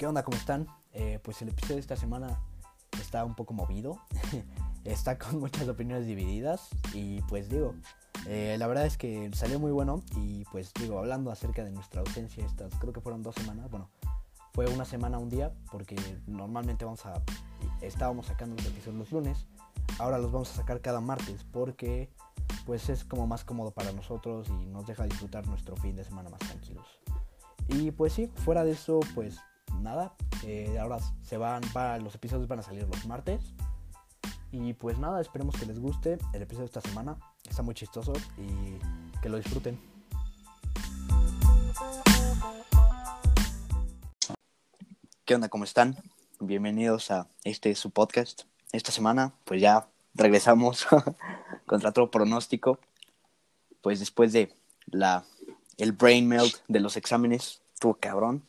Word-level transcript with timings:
¿Qué 0.00 0.06
onda? 0.06 0.22
¿Cómo 0.22 0.38
están? 0.38 0.66
Eh, 0.94 1.18
pues 1.22 1.42
el 1.42 1.50
episodio 1.50 1.74
de 1.74 1.82
esta 1.82 1.94
semana 1.94 2.40
está 2.98 3.22
un 3.22 3.34
poco 3.34 3.52
movido, 3.52 4.00
está 4.84 5.18
con 5.18 5.38
muchas 5.38 5.68
opiniones 5.68 6.06
divididas 6.06 6.70
y 6.94 7.20
pues 7.28 7.50
digo, 7.50 7.74
eh, 8.26 8.56
la 8.58 8.66
verdad 8.66 8.86
es 8.86 8.96
que 8.96 9.30
salió 9.34 9.60
muy 9.60 9.72
bueno 9.72 10.02
y 10.16 10.46
pues 10.46 10.72
digo, 10.72 10.98
hablando 10.98 11.30
acerca 11.30 11.64
de 11.64 11.70
nuestra 11.72 12.00
ausencia, 12.00 12.46
estas 12.46 12.74
creo 12.76 12.94
que 12.94 13.02
fueron 13.02 13.22
dos 13.22 13.34
semanas, 13.34 13.70
bueno, 13.70 13.90
fue 14.54 14.66
una 14.68 14.86
semana, 14.86 15.18
un 15.18 15.28
día, 15.28 15.52
porque 15.70 15.96
normalmente 16.26 16.86
vamos 16.86 17.04
a, 17.04 17.22
estábamos 17.82 18.24
sacando 18.24 18.56
los 18.56 18.64
episodios 18.64 19.00
los 19.00 19.12
lunes, 19.12 19.46
ahora 19.98 20.16
los 20.16 20.32
vamos 20.32 20.50
a 20.52 20.54
sacar 20.54 20.80
cada 20.80 21.02
martes 21.02 21.44
porque 21.44 22.08
pues 22.64 22.88
es 22.88 23.04
como 23.04 23.26
más 23.26 23.44
cómodo 23.44 23.70
para 23.72 23.92
nosotros 23.92 24.48
y 24.48 24.64
nos 24.64 24.86
deja 24.86 25.04
disfrutar 25.04 25.46
nuestro 25.46 25.76
fin 25.76 25.94
de 25.94 26.04
semana 26.04 26.30
más 26.30 26.40
tranquilos. 26.40 26.86
Y 27.68 27.90
pues 27.90 28.14
sí, 28.14 28.32
fuera 28.34 28.64
de 28.64 28.72
eso, 28.72 28.98
pues 29.14 29.38
nada, 29.80 30.14
eh, 30.44 30.78
ahora 30.80 30.98
se 31.22 31.36
van, 31.36 31.62
para, 31.72 31.98
los 31.98 32.14
episodios 32.14 32.48
van 32.48 32.60
a 32.60 32.62
salir 32.62 32.86
los 32.86 33.06
martes. 33.06 33.40
Y 34.52 34.74
pues 34.74 34.98
nada, 34.98 35.20
esperemos 35.20 35.56
que 35.56 35.66
les 35.66 35.78
guste 35.78 36.18
el 36.32 36.42
episodio 36.42 36.68
de 36.68 36.78
esta 36.78 36.80
semana. 36.80 37.16
Está 37.48 37.62
muy 37.62 37.74
chistoso 37.74 38.12
y 38.36 38.78
que 39.20 39.28
lo 39.28 39.36
disfruten. 39.36 39.78
¿Qué 45.24 45.34
onda? 45.34 45.48
¿Cómo 45.48 45.64
están? 45.64 45.96
Bienvenidos 46.40 47.10
a 47.10 47.28
este 47.44 47.74
su 47.76 47.90
podcast. 47.90 48.42
Esta 48.72 48.90
semana 48.90 49.32
pues 49.44 49.60
ya 49.60 49.86
regresamos 50.14 50.86
contra 51.66 51.92
todo 51.92 52.10
pronóstico. 52.10 52.80
Pues 53.80 54.00
después 54.00 54.32
de 54.32 54.52
la 54.86 55.24
el 55.78 55.92
brain 55.92 56.26
melt 56.26 56.56
de 56.66 56.80
los 56.80 56.96
exámenes, 56.96 57.62
estuvo 57.74 57.94
cabrón. 57.94 58.42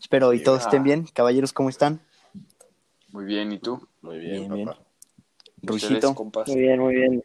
Espero 0.00 0.32
y 0.32 0.42
todos 0.42 0.62
estén 0.62 0.82
bien. 0.82 1.06
Caballeros, 1.12 1.52
¿cómo 1.52 1.68
están? 1.68 2.00
Muy 3.12 3.24
bien, 3.24 3.52
¿y 3.52 3.58
tú? 3.58 3.86
Muy 4.00 4.18
bien, 4.18 4.52
Bien, 4.52 4.66
papá. 4.66 4.80
Muy 6.48 6.60
bien, 6.60 6.80
muy 6.80 6.94
bien. 6.94 7.24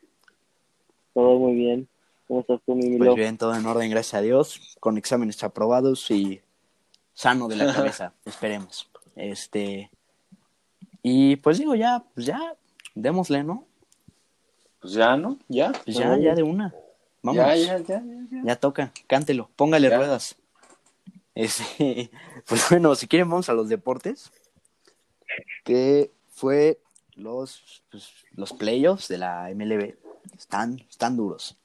Todo 1.14 1.40
muy 1.40 1.56
bien. 1.56 1.88
¿Cómo 2.28 2.42
estás 2.42 2.60
tú, 2.66 2.76
mi 2.76 2.90
Milo? 2.90 3.06
Pues 3.06 3.16
bien, 3.16 3.38
todo 3.38 3.56
en 3.56 3.66
orden, 3.66 3.90
gracias 3.90 4.16
a 4.16 4.22
Dios, 4.22 4.76
con 4.80 4.98
exámenes 4.98 5.42
aprobados 5.44 6.10
y 6.12 6.42
sano 7.14 7.48
de 7.48 7.56
la 7.56 7.66
cabeza, 7.74 8.14
esperemos. 8.26 8.90
Este 9.16 9.90
y 11.02 11.36
pues 11.38 11.60
digo 11.60 11.76
ya, 11.76 12.04
pues 12.14 12.26
ya, 12.26 12.56
démosle, 12.96 13.44
¿no? 13.44 13.66
Pues 14.82 14.94
ya, 14.94 15.16
¿no? 15.16 15.38
Ya. 15.48 15.72
Pues 15.86 15.98
ya, 15.98 16.18
ya 16.18 16.34
de 16.34 16.44
una. 16.44 16.74
Vamos. 17.22 17.38
Ya, 17.38 17.56
ya, 17.56 17.78
ya, 17.78 18.02
ya, 18.02 18.02
ya. 18.32 18.42
Ya 18.44 18.56
toca, 18.56 18.92
cántelo, 19.08 19.50
póngale 19.56 19.90
Ya. 19.90 19.98
ruedas. 19.98 20.36
Este, 21.36 22.10
pues 22.48 22.70
bueno, 22.70 22.96
si 22.96 23.08
quieren 23.08 23.30
vamos 23.30 23.50
a 23.50 23.54
los 23.54 23.70
deportes. 23.70 24.32
Que 25.64 26.12
fue 26.30 26.80
los, 27.16 27.84
pues, 27.92 28.10
los 28.32 28.54
playoffs 28.54 29.08
de 29.08 29.18
la 29.18 29.50
MLB. 29.54 29.96
Están, 30.38 30.80
están 30.90 31.18
duros. 31.18 31.58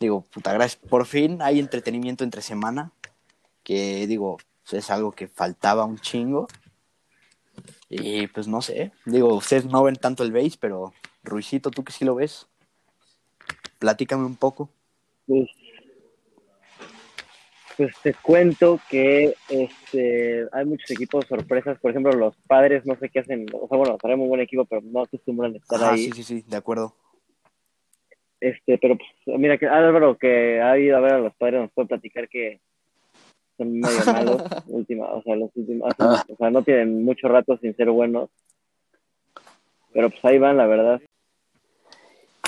Digo, 0.00 0.22
puta 0.22 0.52
gracias. 0.52 0.76
Por 0.76 1.06
fin 1.06 1.40
hay 1.40 1.58
entretenimiento 1.58 2.24
entre 2.24 2.42
semana. 2.42 2.92
Que 3.62 4.06
digo, 4.06 4.38
es 4.70 4.90
algo 4.90 5.12
que 5.12 5.28
faltaba 5.28 5.84
un 5.84 5.98
chingo. 5.98 6.48
Y 7.88 8.26
pues 8.28 8.46
no 8.48 8.60
sé. 8.62 8.92
Digo, 9.04 9.34
ustedes 9.34 9.64
no 9.64 9.82
ven 9.82 9.96
tanto 9.96 10.22
el 10.22 10.32
base, 10.32 10.56
pero 10.60 10.92
Ruicito, 11.22 11.70
tú 11.70 11.84
que 11.84 11.92
sí 11.92 12.04
lo 12.04 12.14
ves. 12.14 12.46
Platícame 13.78 14.24
un 14.24 14.36
poco. 14.36 14.70
Pues, 15.26 15.48
pues 17.78 17.94
te 18.02 18.12
cuento 18.12 18.80
que 18.90 19.34
este 19.48 20.46
hay 20.52 20.64
muchos 20.66 20.90
equipos 20.90 21.24
sorpresas. 21.26 21.78
Por 21.78 21.92
ejemplo, 21.92 22.12
los 22.12 22.36
padres 22.48 22.84
no 22.84 22.96
sé 22.96 23.08
qué 23.08 23.20
hacen. 23.20 23.46
O 23.52 23.68
sea, 23.68 23.78
bueno, 23.78 23.96
traen 23.96 24.18
muy 24.18 24.26
buen 24.28 24.40
equipo, 24.40 24.64
pero 24.64 24.82
no 24.82 25.02
acostumbran 25.02 25.54
a 25.54 25.58
estar 25.58 25.82
ahí. 25.84 26.06
sí, 26.06 26.12
sí, 26.12 26.22
sí, 26.24 26.44
de 26.46 26.56
acuerdo. 26.56 26.92
Este, 28.40 28.78
pero 28.78 28.96
pues, 28.96 29.38
mira 29.38 29.56
que 29.58 29.66
Álvaro 29.66 30.18
que 30.18 30.60
ha 30.60 30.76
ido 30.78 30.96
a 30.96 31.00
ver 31.00 31.12
a 31.14 31.18
los 31.20 31.34
padres 31.36 31.60
nos 31.60 31.72
puede 31.72 31.88
platicar 31.88 32.28
que 32.28 32.60
son 33.56 33.78
medio 33.78 33.98
malos, 34.06 34.42
última, 34.66 35.06
o 35.12 35.22
sea, 35.22 35.36
los 35.36 35.50
últimos, 35.56 35.92
Ah. 35.98 36.24
o 36.28 36.36
sea, 36.36 36.50
no 36.50 36.62
tienen 36.62 37.04
mucho 37.04 37.28
rato 37.28 37.56
sin 37.58 37.74
ser 37.76 37.90
buenos. 37.90 38.28
Pero 39.92 40.10
pues 40.10 40.24
ahí 40.24 40.38
van, 40.38 40.56
la 40.56 40.66
verdad. 40.66 41.00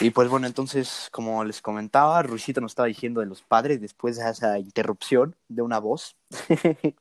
Y 0.00 0.10
pues 0.10 0.28
bueno, 0.28 0.46
entonces, 0.46 1.08
como 1.12 1.44
les 1.44 1.60
comentaba, 1.60 2.22
Ruicito 2.22 2.60
nos 2.60 2.72
estaba 2.72 2.86
diciendo 2.86 3.20
de 3.20 3.26
los 3.26 3.42
padres 3.42 3.82
después 3.82 4.16
de 4.16 4.30
esa 4.30 4.58
interrupción 4.58 5.36
de 5.48 5.60
una 5.60 5.78
voz. 5.78 6.16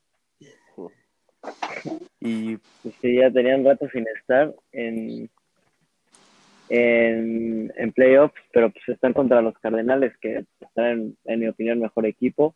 y 2.19 2.57
Pues 2.57 2.95
sí, 3.01 3.15
ya 3.15 3.31
tenían 3.31 3.63
rato 3.63 3.87
sin 3.93 4.05
estar 4.17 4.53
en, 4.73 5.29
en, 6.67 7.71
en 7.75 7.91
playoffs, 7.93 8.35
pero 8.51 8.69
pues 8.69 8.83
están 8.89 9.13
contra 9.13 9.41
los 9.41 9.57
Cardenales, 9.59 10.13
que 10.19 10.45
están, 10.59 10.85
en, 10.85 11.17
en 11.23 11.39
mi 11.39 11.47
opinión, 11.47 11.79
mejor 11.79 12.05
equipo. 12.05 12.55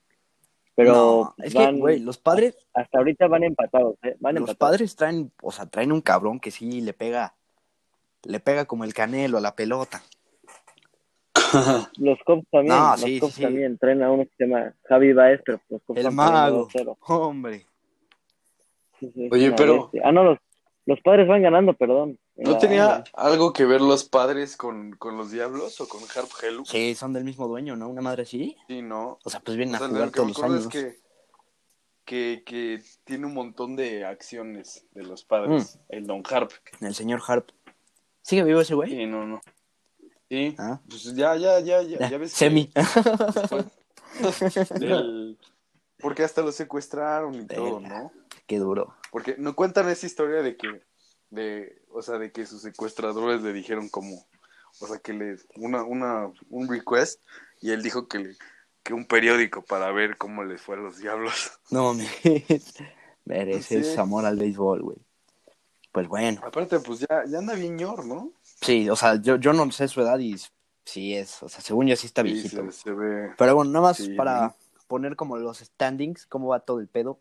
Pero 0.75 0.91
no, 0.91 1.35
es 1.37 1.53
que, 1.53 1.71
güey, 1.71 1.99
los 1.99 2.17
padres, 2.17 2.57
hasta 2.73 2.97
ahorita 2.97 3.27
van 3.27 3.43
empatados, 3.43 3.95
¿eh? 4.03 4.17
Van 4.19 4.35
los 4.35 4.41
empatados. 4.41 4.57
padres 4.57 4.95
traen, 4.95 5.31
o 5.41 5.51
sea, 5.51 5.67
traen 5.67 5.91
un 5.91 6.01
cabrón 6.01 6.39
que 6.39 6.51
sí 6.51 6.81
le 6.81 6.93
pega, 6.93 7.35
le 8.23 8.39
pega 8.39 8.65
como 8.65 8.83
el 8.83 8.93
canelo 8.93 9.37
a 9.37 9.41
la 9.41 9.55
pelota. 9.55 10.01
Los 11.97 12.19
Cubs 12.25 12.47
también, 12.51 12.75
No, 12.75 12.91
los 12.91 13.01
sí, 13.01 13.19
Cubs 13.19 13.33
sí, 13.33 13.37
sí. 13.37 13.43
también 13.43 13.77
traen 13.77 14.03
a 14.03 14.11
uno 14.11 14.23
que 14.23 14.31
se 14.37 14.45
llama 14.47 14.73
Javi 14.85 15.13
Baez, 15.13 15.41
pero 15.45 15.61
los 15.69 15.81
Cubs 15.83 15.99
El 15.99 16.05
van 16.05 16.15
perdiendo 16.15 16.41
mago. 16.41 16.67
2-0. 16.69 16.97
Hombre. 17.07 17.65
Sí, 18.99 19.11
sí, 19.13 19.29
Oye, 19.31 19.51
pero- 19.51 19.83
bestia. 19.83 20.01
Ah, 20.05 20.11
no, 20.11 20.23
los, 20.23 20.39
los 20.85 20.99
padres 21.01 21.27
van 21.27 21.41
ganando, 21.43 21.73
perdón. 21.73 22.17
¿No 22.35 22.51
la- 22.51 22.57
tenía 22.57 23.03
algo 23.13 23.53
que 23.53 23.65
ver 23.65 23.81
los 23.81 24.03
padres 24.05 24.57
con, 24.57 24.91
con 24.93 25.17
los 25.17 25.31
diablos 25.31 25.79
o 25.81 25.87
con 25.87 26.01
Harp 26.01 26.29
Hello? 26.41 26.63
Sí, 26.65 26.95
son 26.95 27.13
del 27.13 27.23
mismo 27.23 27.47
dueño, 27.47 27.75
¿no? 27.75 27.89
Una 27.89 28.01
madre 28.01 28.23
así. 28.23 28.55
Sí, 28.67 28.81
¿no? 28.81 29.19
O 29.23 29.29
sea, 29.29 29.39
pues 29.39 29.55
vienen 29.57 29.75
O 29.75 29.77
sea, 29.77 29.87
a 29.87 29.89
lo 29.89 29.95
jugar 29.95 30.11
que 30.11 30.21
me 30.21 30.33
todos 30.33 30.37
los 30.39 30.51
años. 30.51 30.65
es 30.65 30.67
que, 30.69 31.03
que, 32.05 32.43
que 32.45 32.81
tiene 33.03 33.25
un 33.27 33.33
montón 33.33 33.75
de 33.75 34.05
acciones 34.05 34.85
de 34.93 35.03
los 35.03 35.23
padres. 35.23 35.75
Mm. 35.89 35.93
El 35.93 36.07
Don 36.07 36.23
Harp. 36.29 36.51
El 36.81 36.95
señor 36.95 37.21
Harp. 37.27 37.49
¿Sigue 38.21 38.43
vivo 38.43 38.61
ese 38.61 38.73
güey? 38.73 38.89
Sí, 38.89 39.05
no, 39.05 39.25
no. 39.25 39.41
Sí, 40.33 40.55
Ah. 40.57 40.79
pues 40.89 41.03
ya, 41.13 41.35
ya, 41.35 41.59
ya, 41.59 41.83
ya, 41.83 42.09
Ya, 42.09 42.17
ves 42.17 42.31
que- 42.31 42.37
Semi. 42.39 42.71
del- 44.79 45.37
Porque 45.99 46.23
hasta 46.23 46.41
lo 46.41 46.51
secuestraron 46.51 47.35
y 47.35 47.45
todo. 47.45 47.79
¿no? 47.79 48.11
Qué 48.47 48.57
duro. 48.57 48.95
Porque 49.11 49.35
no 49.37 49.55
cuentan 49.55 49.87
esa 49.89 50.07
historia 50.07 50.41
de 50.41 50.57
que, 50.57 50.81
de, 51.29 51.83
o 51.91 52.01
sea, 52.01 52.17
de 52.17 52.31
que 52.31 52.47
sus 52.47 52.63
secuestradores 52.63 53.43
le 53.43 53.53
dijeron 53.53 53.89
como, 53.89 54.25
o 54.81 54.87
sea, 54.87 54.97
que 54.97 55.13
le, 55.13 55.37
una, 55.55 55.83
una, 55.83 56.31
un 56.49 56.67
request, 56.67 57.21
y 57.61 57.69
él 57.71 57.83
dijo 57.83 58.07
que 58.07 58.17
le, 58.19 58.35
que 58.81 58.95
un 58.95 59.05
periódico 59.05 59.61
para 59.61 59.91
ver 59.91 60.17
cómo 60.17 60.43
les 60.43 60.59
fue 60.61 60.77
a 60.77 60.79
los 60.79 60.97
diablos. 60.97 61.51
No 61.69 61.93
mames. 61.93 62.09
Mereces 63.25 63.93
Sí. 63.93 63.99
amor 63.99 64.25
al 64.25 64.37
béisbol, 64.37 64.81
güey. 64.81 64.97
Pues 65.91 66.07
bueno. 66.07 66.41
Aparte, 66.43 66.79
pues 66.79 67.01
ya, 67.01 67.23
ya 67.27 67.37
anda 67.37 67.53
bien 67.53 67.75
ñor, 67.77 68.03
¿no? 68.05 68.31
Sí, 68.63 68.89
o 68.89 68.95
sea, 68.95 69.15
yo, 69.21 69.35
yo 69.37 69.53
no 69.53 69.69
sé 69.71 69.87
su 69.87 70.01
edad 70.01 70.17
y 70.19 70.35
sí 70.85 71.13
es, 71.15 71.41
o 71.43 71.49
sea, 71.49 71.61
según 71.61 71.87
yo 71.87 71.95
sí 71.95 72.07
está 72.07 72.21
Sí, 72.23 72.31
viejito. 72.33 72.71
se, 72.71 72.83
se 72.83 72.91
ve. 72.91 73.31
Pero 73.37 73.55
bueno, 73.55 73.71
nada 73.71 73.87
más 73.87 73.97
Sí, 73.97 74.09
para 74.15 74.41
¿no? 74.47 74.55
poner 74.87 75.15
como 75.15 75.37
los 75.37 75.59
standings, 75.59 76.25
cómo 76.25 76.47
va 76.49 76.59
todo 76.59 76.79
el 76.79 76.87
pedo. 76.87 77.19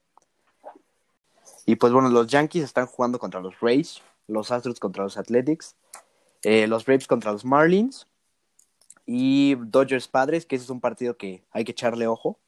Y 1.67 1.77
pues 1.77 1.93
bueno, 1.93 2.09
los 2.09 2.27
Yankees 2.27 2.65
están 2.65 2.87
jugando 2.87 3.19
contra 3.19 3.41
los 3.41 3.59
Rays, 3.61 4.01
los 4.27 4.51
Astros 4.51 4.81
contra 4.81 5.05
los 5.05 5.17
Athletics, 5.17 5.77
eh, 6.43 6.67
los 6.67 6.85
Braves 6.85 7.07
contra 7.07 7.33
los 7.33 7.45
Marlins 7.45 8.07
y 9.07 9.55
Dodgers 9.57 10.09
Padres, 10.09 10.45
que 10.47 10.57
ese 10.57 10.65
es 10.65 10.71
un 10.71 10.81
partido 10.81 11.17
que 11.17 11.45
hay 11.53 11.65
que 11.65 11.73
echarle 11.73 12.07
ojo. 12.07 12.39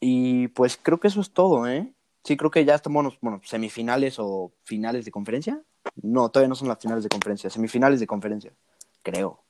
Y 0.00 0.48
pues 0.48 0.78
creo 0.82 0.98
que 1.00 1.08
eso 1.08 1.20
es 1.20 1.30
todo, 1.30 1.66
¿eh? 1.66 1.92
Sí, 2.24 2.36
creo 2.36 2.50
que 2.50 2.64
ya 2.64 2.74
estamos, 2.74 3.18
bueno, 3.20 3.40
semifinales 3.44 4.16
o 4.18 4.52
finales 4.64 5.04
de 5.04 5.10
conferencia. 5.10 5.62
No, 6.02 6.28
todavía 6.28 6.48
no 6.48 6.54
son 6.54 6.68
las 6.68 6.78
finales 6.78 7.02
de 7.02 7.08
conferencia, 7.08 7.50
semifinales 7.50 8.00
de 8.00 8.06
conferencia, 8.06 8.52
creo. 9.02 9.40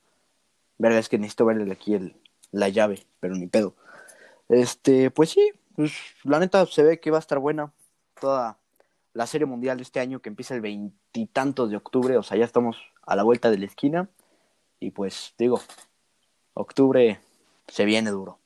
Verga, 0.79 0.99
es 0.99 1.09
que 1.09 1.19
necesito 1.19 1.47
verle 1.47 1.71
aquí 1.73 1.95
el, 1.95 2.17
la 2.53 2.69
llave, 2.69 3.07
pero 3.21 3.35
ni 3.35 3.47
pedo. 3.47 3.75
Este, 4.49 5.11
pues 5.11 5.31
sí, 5.31 5.53
pues, 5.75 5.93
la 6.25 6.39
neta 6.39 6.65
se 6.67 6.83
ve 6.83 7.01
que 7.01 7.11
va 7.11 7.19
a 7.19 7.21
estar 7.21 7.39
buena 7.39 7.73
toda 8.21 8.59
la 9.13 9.27
serie 9.27 9.47
mundial 9.47 9.79
de 9.79 9.83
este 9.83 10.01
año 10.01 10.21
que 10.21 10.29
empieza 10.29 10.55
el 10.55 10.61
veintitantos 10.61 11.71
de 11.71 11.77
octubre, 11.77 12.17
o 12.19 12.23
sea, 12.23 12.37
ya 12.37 12.45
estamos 12.45 12.77
a 13.03 13.17
la 13.17 13.23
vuelta 13.23 13.51
de 13.51 13.59
la 13.59 13.67
esquina. 13.67 14.09
Y 14.79 14.91
pues 14.91 15.35
digo, 15.39 15.61
octubre 16.53 17.19
se 17.67 17.85
viene 17.87 18.11
duro. 18.11 18.39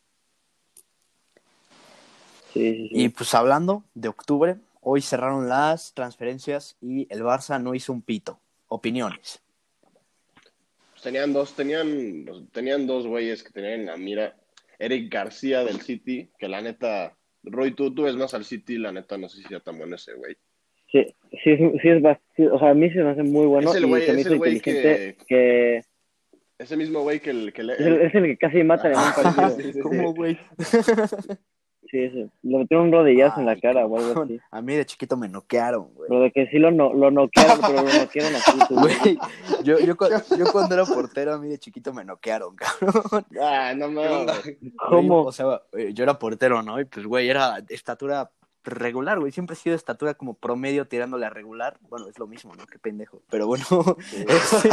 Sí, 2.52 2.75
sí, 2.75 2.88
sí. 2.88 2.90
Y 2.93 3.08
pues 3.08 3.34
hablando 3.34 3.82
de 3.94 4.08
octubre, 4.08 4.58
hoy 4.81 5.00
cerraron 5.03 5.49
las 5.49 5.94
transferencias 5.94 6.77
y 6.81 7.06
el 7.12 7.23
Barça 7.23 7.61
no 7.62 7.75
hizo 7.75 7.93
un 7.93 8.03
pito. 8.03 8.41
Opiniones. 8.69 9.43
Pues 10.93 11.03
tenían 11.03 11.32
dos, 11.32 11.55
tenían, 11.55 12.49
tenían 12.53 12.87
dos 12.87 13.06
güeyes 13.06 13.43
que 13.43 13.50
tenían 13.50 13.81
en 13.81 13.87
la 13.87 13.97
mira. 13.97 14.37
Eric 14.79 15.12
García 15.12 15.62
del 15.65 15.81
City, 15.82 16.31
que 16.38 16.49
la 16.49 16.61
neta, 16.62 17.15
Roy, 17.43 17.73
tú, 17.75 17.93
tú 17.94 18.05
ves 18.05 18.17
más 18.17 18.32
al 18.32 18.44
City, 18.44 18.79
la 18.79 18.93
neta, 18.93 19.19
no 19.19 19.29
sé 19.29 19.38
si 19.43 19.49
sea 19.49 19.61
tan 19.61 19.77
bueno 19.77 19.97
ese 19.97 20.15
güey. 20.15 20.37
Sí, 20.91 21.05
sí, 21.44 21.50
es- 21.50 21.82
sí 21.82 21.88
es 21.88 22.03
sí, 22.37 22.47
o 22.47 22.59
sea, 22.59 22.71
a 22.71 22.75
mí 22.75 22.91
se 22.91 23.03
me 23.03 23.11
hace 23.11 23.23
muy 23.23 23.47
bueno 23.47 23.71
Es 23.71 23.77
el 23.77 23.85
y 23.85 23.88
güey- 23.88 24.06
se 24.06 24.12
me 24.12 24.21
es 24.21 24.27
hizo 24.27 24.32
el 24.32 24.38
güey 24.38 24.56
inteligente 24.56 25.17
que... 25.27 25.81
Ese 26.59 26.77
mismo 26.77 27.00
güey 27.03 27.21
que 27.21 27.31
el 27.31 27.53
que 27.53 27.62
le... 27.62 27.75
es, 27.75 27.81
el, 27.81 28.00
es 28.03 28.15
el 28.15 28.23
que 28.25 28.37
casi 28.38 28.62
matan 28.62 28.93
en 28.93 28.99
un 28.99 29.12
partido. 29.37 29.82
¿Cómo, 29.82 30.15
güey? 30.15 30.38
Sí, 31.90 31.98
ese. 31.98 32.31
Le 32.42 32.58
metieron 32.58 32.87
un 32.87 32.92
rodillazo 32.92 33.40
en 33.40 33.46
la 33.46 33.56
cara 33.56 33.84
o 33.84 33.98
algo 33.98 34.22
así. 34.22 34.40
A 34.50 34.62
mí 34.62 34.76
de 34.76 34.87
chiquito 34.87 35.16
me 35.16 35.28
noquearon, 35.28 35.92
güey. 35.94 36.08
Pero 36.08 36.22
de 36.22 36.31
que 36.31 36.46
sí 36.46 36.58
lo, 36.58 36.70
no, 36.70 36.92
lo 36.94 37.10
noquearon, 37.10 37.60
pero 37.60 37.82
lo 37.82 37.92
noquearon 37.92 38.34
así. 38.37 38.58
tú, 38.69 38.75
güey. 38.75 38.96
Güey, 39.00 39.19
yo, 39.64 39.78
yo, 39.81 39.96
yo 40.38 40.52
cuando 40.52 40.75
era 40.75 40.84
portero, 40.84 41.34
a 41.34 41.38
mí 41.38 41.48
de 41.48 41.58
chiquito 41.58 41.92
me 41.92 42.04
noquearon, 42.04 42.54
cabrón. 42.54 43.26
Ah, 43.40 43.75
no 43.76 43.88
mames. 43.88 44.56
¿Cómo? 44.88 45.22
O 45.22 45.32
sea, 45.32 45.62
eh, 45.72 45.92
yo 45.92 46.04
era 46.04 46.19
portero, 46.19 46.62
¿no? 46.62 46.81
Y 46.81 46.84
pues, 46.84 47.06
güey, 47.06 47.28
era 47.28 47.58
estatura 47.69 48.31
regular, 48.64 49.18
güey. 49.18 49.32
Siempre 49.32 49.54
he 49.54 49.56
sido 49.58 49.72
de 49.72 49.78
estatura 49.78 50.14
como 50.14 50.34
promedio 50.34 50.86
tirándole 50.86 51.26
a 51.26 51.30
regular. 51.30 51.78
Bueno, 51.88 52.08
es 52.08 52.18
lo 52.18 52.26
mismo, 52.26 52.54
¿no? 52.54 52.66
Qué 52.66 52.78
pendejo. 52.78 53.22
Pero 53.30 53.46
bueno, 53.46 53.64
este, 54.12 54.70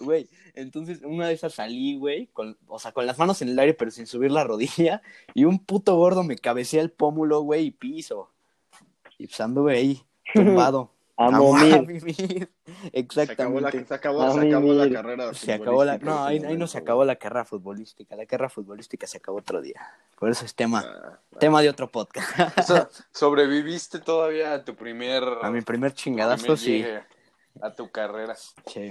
güey. 0.00 0.28
Entonces, 0.54 1.00
una 1.02 1.28
de 1.28 1.34
esas 1.34 1.54
salí, 1.54 1.96
güey, 1.96 2.26
con, 2.28 2.56
o 2.66 2.78
sea, 2.78 2.92
con 2.92 3.06
las 3.06 3.18
manos 3.18 3.42
en 3.42 3.48
el 3.48 3.58
aire, 3.58 3.74
pero 3.74 3.90
sin 3.90 4.06
subir 4.06 4.30
la 4.30 4.44
rodilla. 4.44 5.02
Y 5.34 5.44
un 5.44 5.58
puto 5.58 5.96
gordo 5.96 6.22
me 6.22 6.36
cabecea 6.36 6.82
el 6.82 6.90
pómulo, 6.90 7.40
güey, 7.40 7.66
y 7.66 7.70
piso. 7.70 8.30
Y 9.18 9.26
pues 9.26 9.40
anduve 9.40 9.76
ahí, 9.76 10.02
tumbado. 10.34 10.93
A 11.16 11.26
Amo 11.26 11.52
momir. 11.52 11.86
mimir. 11.86 12.48
Se 13.10 13.22
acabó 13.22 13.60
la, 13.60 13.68
Exactamente. 13.68 13.86
se 13.86 13.94
acabó, 13.94 14.22
A 14.22 14.32
se 14.32 14.48
acabó 14.48 14.72
la 14.72 14.90
carrera. 14.90 15.34
Se 15.34 15.52
acabó 15.52 15.84
la... 15.84 15.98
futbolística 15.98 16.10
No, 16.10 16.24
ahí, 16.24 16.56
no 16.56 16.66
se 16.66 16.78
acabó 16.78 17.04
la 17.04 17.16
carrera 17.16 17.44
futbolística. 17.44 18.16
La 18.16 18.26
carrera 18.26 18.48
futbolística 18.48 19.06
se 19.06 19.18
acabó 19.18 19.38
otro 19.38 19.60
día. 19.60 19.80
Por 20.18 20.30
eso 20.30 20.44
es 20.44 20.54
tema. 20.54 20.84
Ah, 20.84 21.20
ah. 21.32 21.38
tema 21.38 21.62
de 21.62 21.68
otro 21.68 21.88
podcast. 21.90 22.28
O 22.58 22.62
sea, 22.62 22.88
sobreviviste 23.12 24.00
todavía 24.00 24.54
a 24.54 24.64
tu 24.64 24.74
primer. 24.74 25.22
A 25.22 25.50
mi 25.50 25.60
primer 25.60 25.64
primer 25.64 25.92
chingadazo, 25.92 26.56
sí. 26.56 26.84
A 27.60 27.72
tu 27.72 27.90
carrera. 27.90 28.34
Sí. 28.66 28.90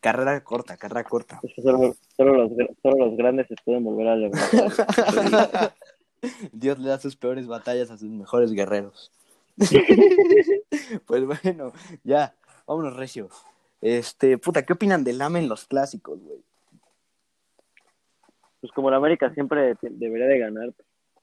Carrera 0.00 0.42
corta, 0.42 0.76
carrera 0.76 1.04
corta. 1.04 1.40
Los, 1.58 1.96
solo 2.16 2.48
los 2.82 3.16
grandes 3.16 3.46
se 3.46 3.54
pueden 3.64 3.84
volver 3.84 4.08
a 4.08 4.16
levantar. 4.16 5.74
Dios 6.52 6.78
le 6.78 6.88
da 6.88 6.98
sus 6.98 7.16
peores 7.16 7.46
batallas 7.46 7.90
a 7.90 7.98
sus 7.98 8.10
mejores 8.10 8.52
guerreros. 8.52 9.12
pues 11.06 11.24
bueno, 11.24 11.72
ya, 12.04 12.34
vámonos, 12.66 12.96
Recio. 12.96 13.28
Este, 13.80 14.36
puta, 14.38 14.64
¿qué 14.64 14.72
opinan 14.74 15.04
del 15.04 15.20
AME 15.22 15.38
en 15.40 15.48
los 15.48 15.66
clásicos, 15.66 16.20
güey? 16.22 16.38
Pues 18.60 18.72
como 18.72 18.90
la 18.90 18.96
América 18.98 19.32
siempre 19.32 19.74
te- 19.76 19.88
debería 19.90 20.26
de 20.26 20.38
ganar, 20.38 20.72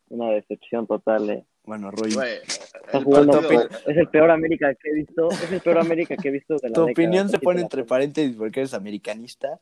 una 0.09 0.29
decepción 0.31 0.87
total. 0.87 1.29
eh. 1.29 1.45
Bueno, 1.63 1.91
Roy, 1.91 2.13
Güey, 2.13 2.37
Está 2.37 2.97
el 2.99 3.03
jugando, 3.03 3.33
partido- 3.41 3.67
es 3.85 3.97
el 3.97 4.07
peor 4.07 4.31
América 4.31 4.73
que 4.73 4.89
he 4.89 4.93
visto, 4.93 5.29
es 5.29 5.51
el 5.51 5.59
peor 5.61 5.79
América 5.79 6.15
que 6.15 6.29
he 6.29 6.31
visto 6.31 6.55
de 6.55 6.69
la 6.69 6.73
tu 6.73 6.85
década, 6.85 6.91
opinión 6.91 7.29
se 7.29 7.39
pone 7.39 7.61
entre 7.61 7.83
paréntesis 7.83 8.35
porque 8.37 8.61
eres 8.61 8.73
americanista. 8.73 9.59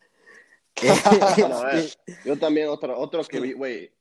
No, 1.50 1.70
eh, 1.72 1.88
yo 2.26 2.38
también, 2.38 2.68
otro, 2.70 2.98
otro 3.00 3.24
que 3.24 3.40
vi, 3.40 3.54
güey. 3.54 3.92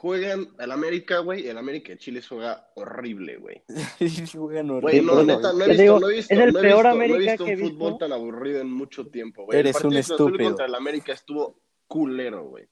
Juegan 0.00 0.48
el 0.60 0.70
América, 0.70 1.18
güey. 1.18 1.48
El 1.48 1.58
América 1.58 1.90
de 1.92 1.98
Chile 1.98 2.22
juega 2.22 2.70
horrible, 2.76 3.36
güey. 3.38 3.62
Juegan 4.32 4.68
Güey, 4.80 5.00
horrible, 5.00 5.02
no, 5.02 5.12
por 5.12 5.24
eso. 5.24 5.24
neta, 5.24 5.52
no 5.52 5.64
he 5.64 5.68
visto, 5.68 5.82
digo, 5.82 6.00
no 6.00 6.08
he 6.10 6.14
visto, 6.14 6.34
es 6.34 6.40
el 6.40 6.52
no 6.52 6.58
he 6.58 6.62
peor 6.62 6.86
visto, 6.86 6.88
América 6.88 7.18
no 7.18 7.24
he 7.24 7.26
visto 7.26 7.44
que 7.44 7.50
he 7.50 7.54
un 7.56 7.60
visto. 7.62 7.74
fútbol 7.76 7.98
tan 7.98 8.12
aburrido 8.12 8.60
en 8.60 8.70
mucho 8.70 9.06
tiempo, 9.08 9.44
güey. 9.44 9.58
Eres 9.58 9.76
el 9.76 9.82
partido 9.82 9.90
un 9.90 9.96
estúpido. 9.98 10.48
contra 10.50 10.66
el 10.66 10.74
América 10.76 11.12
estuvo 11.12 11.60
culero, 11.88 12.44
güey. 12.44 12.68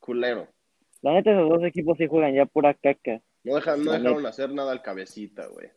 Culero. 0.00 0.48
La 1.02 1.12
neta, 1.12 1.30
esos 1.32 1.48
dos 1.48 1.62
equipos 1.64 1.96
sí 1.98 2.06
juegan 2.08 2.34
ya 2.34 2.46
pura 2.46 2.74
caca. 2.74 3.22
No, 3.44 3.54
dejan, 3.54 3.84
no 3.84 3.92
dejaron 3.92 4.16
neta. 4.16 4.28
hacer 4.30 4.52
nada 4.52 4.72
al 4.72 4.82
cabecita, 4.82 5.46
güey. 5.46 5.68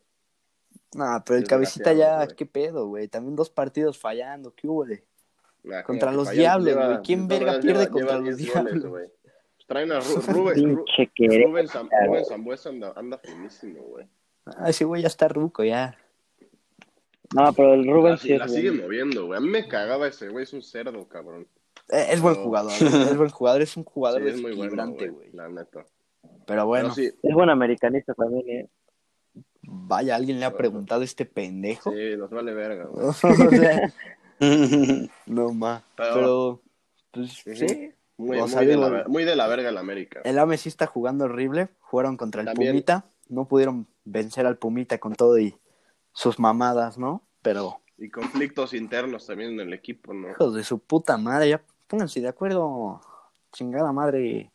No, 0.94 1.22
pero 1.24 1.38
el 1.38 1.46
cabecita 1.46 1.92
ya, 1.92 2.24
güey. 2.24 2.34
qué 2.34 2.46
pedo, 2.46 2.86
güey. 2.88 3.08
También 3.08 3.36
dos 3.36 3.50
partidos 3.50 3.98
fallando, 3.98 4.52
¿qué 4.54 4.66
hubo? 4.66 4.84
de? 4.84 5.04
Nah, 5.62 5.82
Contra 5.82 6.12
los 6.12 6.30
diablos, 6.30 6.74
güey. 6.74 6.98
¿Quién 7.04 7.22
no, 7.22 7.28
verga 7.28 7.60
pierde 7.60 7.80
lleva 7.84 7.90
contra 7.90 8.18
los 8.18 8.36
10 8.36 8.54
goles, 8.54 8.72
diablos? 8.72 8.86
güey. 8.86 9.06
Pues 9.22 9.27
traen 9.68 9.92
a 9.92 10.00
Ru- 10.00 10.26
Rubén, 10.26 10.76
Ru-. 10.76 10.84
Rubén, 11.46 11.68
Sam- 11.68 11.88
Rubén 12.06 12.24
Sambuesa 12.24 12.70
anda, 12.70 12.92
anda 12.96 13.18
finísimo, 13.18 13.82
güey. 13.82 14.06
Ah, 14.46 14.70
ese 14.70 14.84
güey 14.84 15.02
ya 15.02 15.08
está 15.08 15.28
ruco, 15.28 15.62
ya. 15.62 15.96
No, 17.36 17.52
pero 17.52 17.74
el 17.74 17.86
Rubén 17.86 18.12
La, 18.12 18.16
sí 18.18 18.32
es 18.32 18.38
la 18.38 18.48
sigue 18.48 18.72
moviendo, 18.72 19.26
güey. 19.26 19.36
A 19.36 19.40
mí 19.40 19.48
me 19.50 19.68
cagaba 19.68 20.08
ese 20.08 20.30
güey, 20.30 20.44
es 20.44 20.52
un 20.54 20.62
cerdo, 20.62 21.06
cabrón. 21.06 21.46
Eh, 21.90 22.06
Es 22.10 22.20
buen 22.20 22.34
jugador, 22.36 22.72
es 23.12 23.16
buen 23.16 23.30
jugador, 23.30 23.62
es 23.62 23.76
un 23.76 23.84
jugador 23.84 24.22
Sí, 24.22 24.28
es 24.28 24.40
muy 24.42 24.54
bueno, 24.56 24.92
güey. 24.94 25.30
La 25.32 25.48
neta. 25.48 25.84
Pero 26.46 26.66
bueno, 26.66 26.90
Pero 26.94 27.10
sí, 27.10 27.14
Es 27.22 27.34
buen 27.34 27.50
americanista 27.50 28.14
también, 28.14 28.48
¿eh? 28.48 28.68
vaya, 29.62 30.16
alguien 30.16 30.38
le 30.40 30.46
ha 30.46 30.48
Bueno. 30.48 30.58
preguntado 30.58 31.02
a 31.02 31.04
este 31.04 31.26
pendejo. 31.26 31.92
sí, 31.92 32.16
nos 32.16 32.30
vale 32.30 32.54
verga, 32.54 32.86
güey. 32.86 33.06
o 33.08 33.12
sea, 33.12 33.30
no 35.26 35.52
más. 35.52 35.82
Pero- 35.96 36.14
Pero, 36.14 36.60
pues 37.10 37.32
sí. 37.58 37.92
Muy, 38.18 38.36
de 38.36 38.76
la, 38.76 39.04
muy 39.06 39.24
de 39.24 39.36
la 39.36 39.46
verga 39.46 39.68
el 39.68 39.78
América. 39.78 40.20
El 40.24 40.40
AME 40.40 40.58
sí 40.58 40.68
está 40.68 40.86
jugando 40.86 41.26
horrible. 41.26 41.68
Jugaron 41.80 42.16
contra 42.16 42.40
el 42.40 42.46
También. 42.46 42.72
Pumita. 42.72 43.04
No 43.28 43.46
pudieron 43.46 43.86
vencer 44.04 44.44
al 44.44 44.58
Pumita 44.58 44.98
con 44.98 45.14
todo 45.14 45.38
y 45.38 45.54
sus 46.12 46.40
mamadas, 46.40 46.98
¿no? 46.98 47.22
Pero, 47.42 47.80
Y 47.96 48.10
conflictos 48.10 48.74
internos 48.74 49.24
también 49.26 49.52
en 49.52 49.60
el 49.60 49.72
equipo, 49.72 50.12
¿no? 50.12 50.30
hijos 50.30 50.52
de 50.52 50.64
su 50.64 50.80
puta 50.80 51.16
madre, 51.16 51.50
ya 51.50 51.62
pónganse 51.86 52.20
de 52.20 52.28
acuerdo. 52.28 53.00
Chingada 53.52 53.92
madre. 53.92 54.50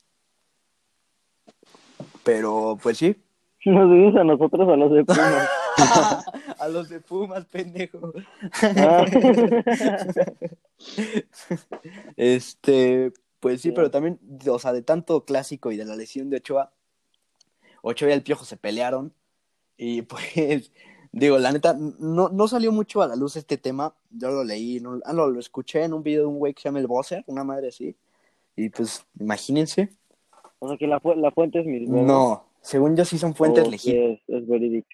Pero, 2.24 2.78
pues 2.84 2.98
sí. 2.98 3.16
Nos 3.64 3.90
dices 3.90 4.20
a 4.20 4.26
nosotros 4.26 4.68
a 4.68 4.76
los 4.76 4.92
de 4.92 5.06
Pumas. 5.06 5.50
a 6.60 6.68
los 6.68 6.90
de 6.90 7.00
Pumas, 7.00 7.46
pendejo. 7.46 8.12
Ah. 8.62 9.06
Este, 12.18 13.14
pues 13.44 13.62
sí, 13.62 13.70
Sí. 13.70 13.74
pero 13.76 13.92
también, 13.92 14.20
o 14.50 14.58
sea, 14.58 14.74
de 14.74 14.82
tanto 14.82 15.26
clásico 15.26 15.72
y 15.72 15.78
de 15.78 15.86
la 15.86 15.96
lesión 15.96 16.30
de 16.32 16.38
Ochoa, 16.38 16.72
Ochoa 17.84 18.10
y 18.10 18.14
el 18.14 18.24
Piojo 18.24 18.46
se 18.46 18.58
pelearon. 18.58 19.14
Y 19.78 20.02
pues, 20.04 20.72
digo, 21.12 21.38
la 21.38 21.52
neta, 21.52 21.76
no, 21.78 22.30
no 22.30 22.48
salió 22.48 22.72
mucho 22.72 23.02
a 23.02 23.08
la 23.08 23.16
luz 23.16 23.36
este 23.36 23.58
tema. 23.58 23.94
Yo 24.10 24.32
lo 24.32 24.44
leí, 24.44 24.80
no, 24.80 25.00
ah, 25.06 25.14
no, 25.14 25.28
lo 25.28 25.40
escuché 25.40 25.84
en 25.84 25.94
un 25.94 26.02
video 26.04 26.22
de 26.22 26.28
un 26.28 26.40
güey 26.40 26.54
que 26.54 26.62
se 26.62 26.70
llama 26.70 26.80
el 26.80 26.88
Bosser, 26.88 27.24
una 27.28 27.44
madre 27.44 27.68
así. 27.68 27.96
Y 28.56 28.70
pues, 28.70 29.06
imagínense. 29.20 29.90
O 30.60 30.68
sea 30.70 30.78
que 30.78 30.88
la, 30.88 31.00
fu- 31.00 31.16
la 31.16 31.32
fuente 31.32 31.60
es 31.60 31.66
huevos. 31.66 31.90
No, 32.08 32.46
según 32.62 32.96
yo 32.96 33.04
sí 33.04 33.18
son 33.18 33.36
fuentes 33.36 33.68
O 33.68 33.70
legítimas. 33.72 34.20
sí 34.20 34.24
Es, 34.28 34.42
es 34.42 34.48
verídico. 34.48 34.88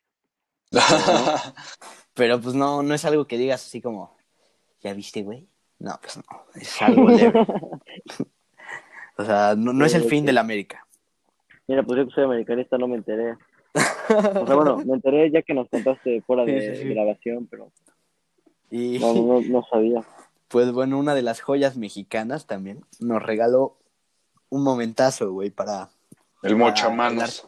Pero 2.14 2.42
pues 2.42 2.56
no, 2.56 2.84
no 2.84 2.94
es 2.94 3.06
algo 3.06 3.28
que 3.28 3.38
digas 3.38 3.66
así 3.66 3.82
como, 3.82 4.16
¿ya 4.82 4.94
viste, 4.94 5.22
güey? 5.24 5.48
No, 5.80 5.98
pues 6.02 6.18
no, 6.18 6.24
es 6.56 6.82
algo 6.82 7.08
leve. 7.10 7.40
o 9.20 9.26
sea, 9.26 9.54
no, 9.56 9.74
no 9.74 9.86
es 9.86 9.94
el 9.94 10.04
fin 10.06 10.26
de 10.26 10.34
la 10.34 10.42
América. 10.42 10.86
Mira, 11.68 11.84
pues 11.84 12.00
yo 12.00 12.08
que 12.08 12.14
soy 12.16 12.24
americanista 12.24 12.78
no 12.78 12.88
me 12.88 12.96
enteré. 12.96 13.36
O 14.10 14.48
sea, 14.48 14.56
bueno, 14.56 14.78
me 14.78 14.96
enteré 14.96 15.30
ya 15.32 15.44
que 15.44 15.54
nos 15.54 15.70
contaste 15.70 16.22
fuera 16.24 16.44
Sí, 16.46 16.52
de 16.54 16.76
sí, 16.76 16.82
sí. 16.82 16.90
grabación, 16.96 17.46
pero 17.48 17.72
Y 18.72 18.98
no, 18.98 19.14
no, 19.14 19.42
no 19.42 19.64
sabía. 19.72 20.02
pues 20.48 20.72
bueno, 20.72 20.98
una 20.98 21.14
de 21.14 21.22
las 21.22 21.42
joyas 21.42 21.78
mexicanas 21.78 22.48
también 22.48 22.84
nos 23.00 23.22
regaló 23.22 23.78
un 24.50 24.64
momentazo, 24.64 25.32
güey, 25.32 25.52
para 25.52 25.90
El 26.42 26.56
mochamanos. 26.56 27.46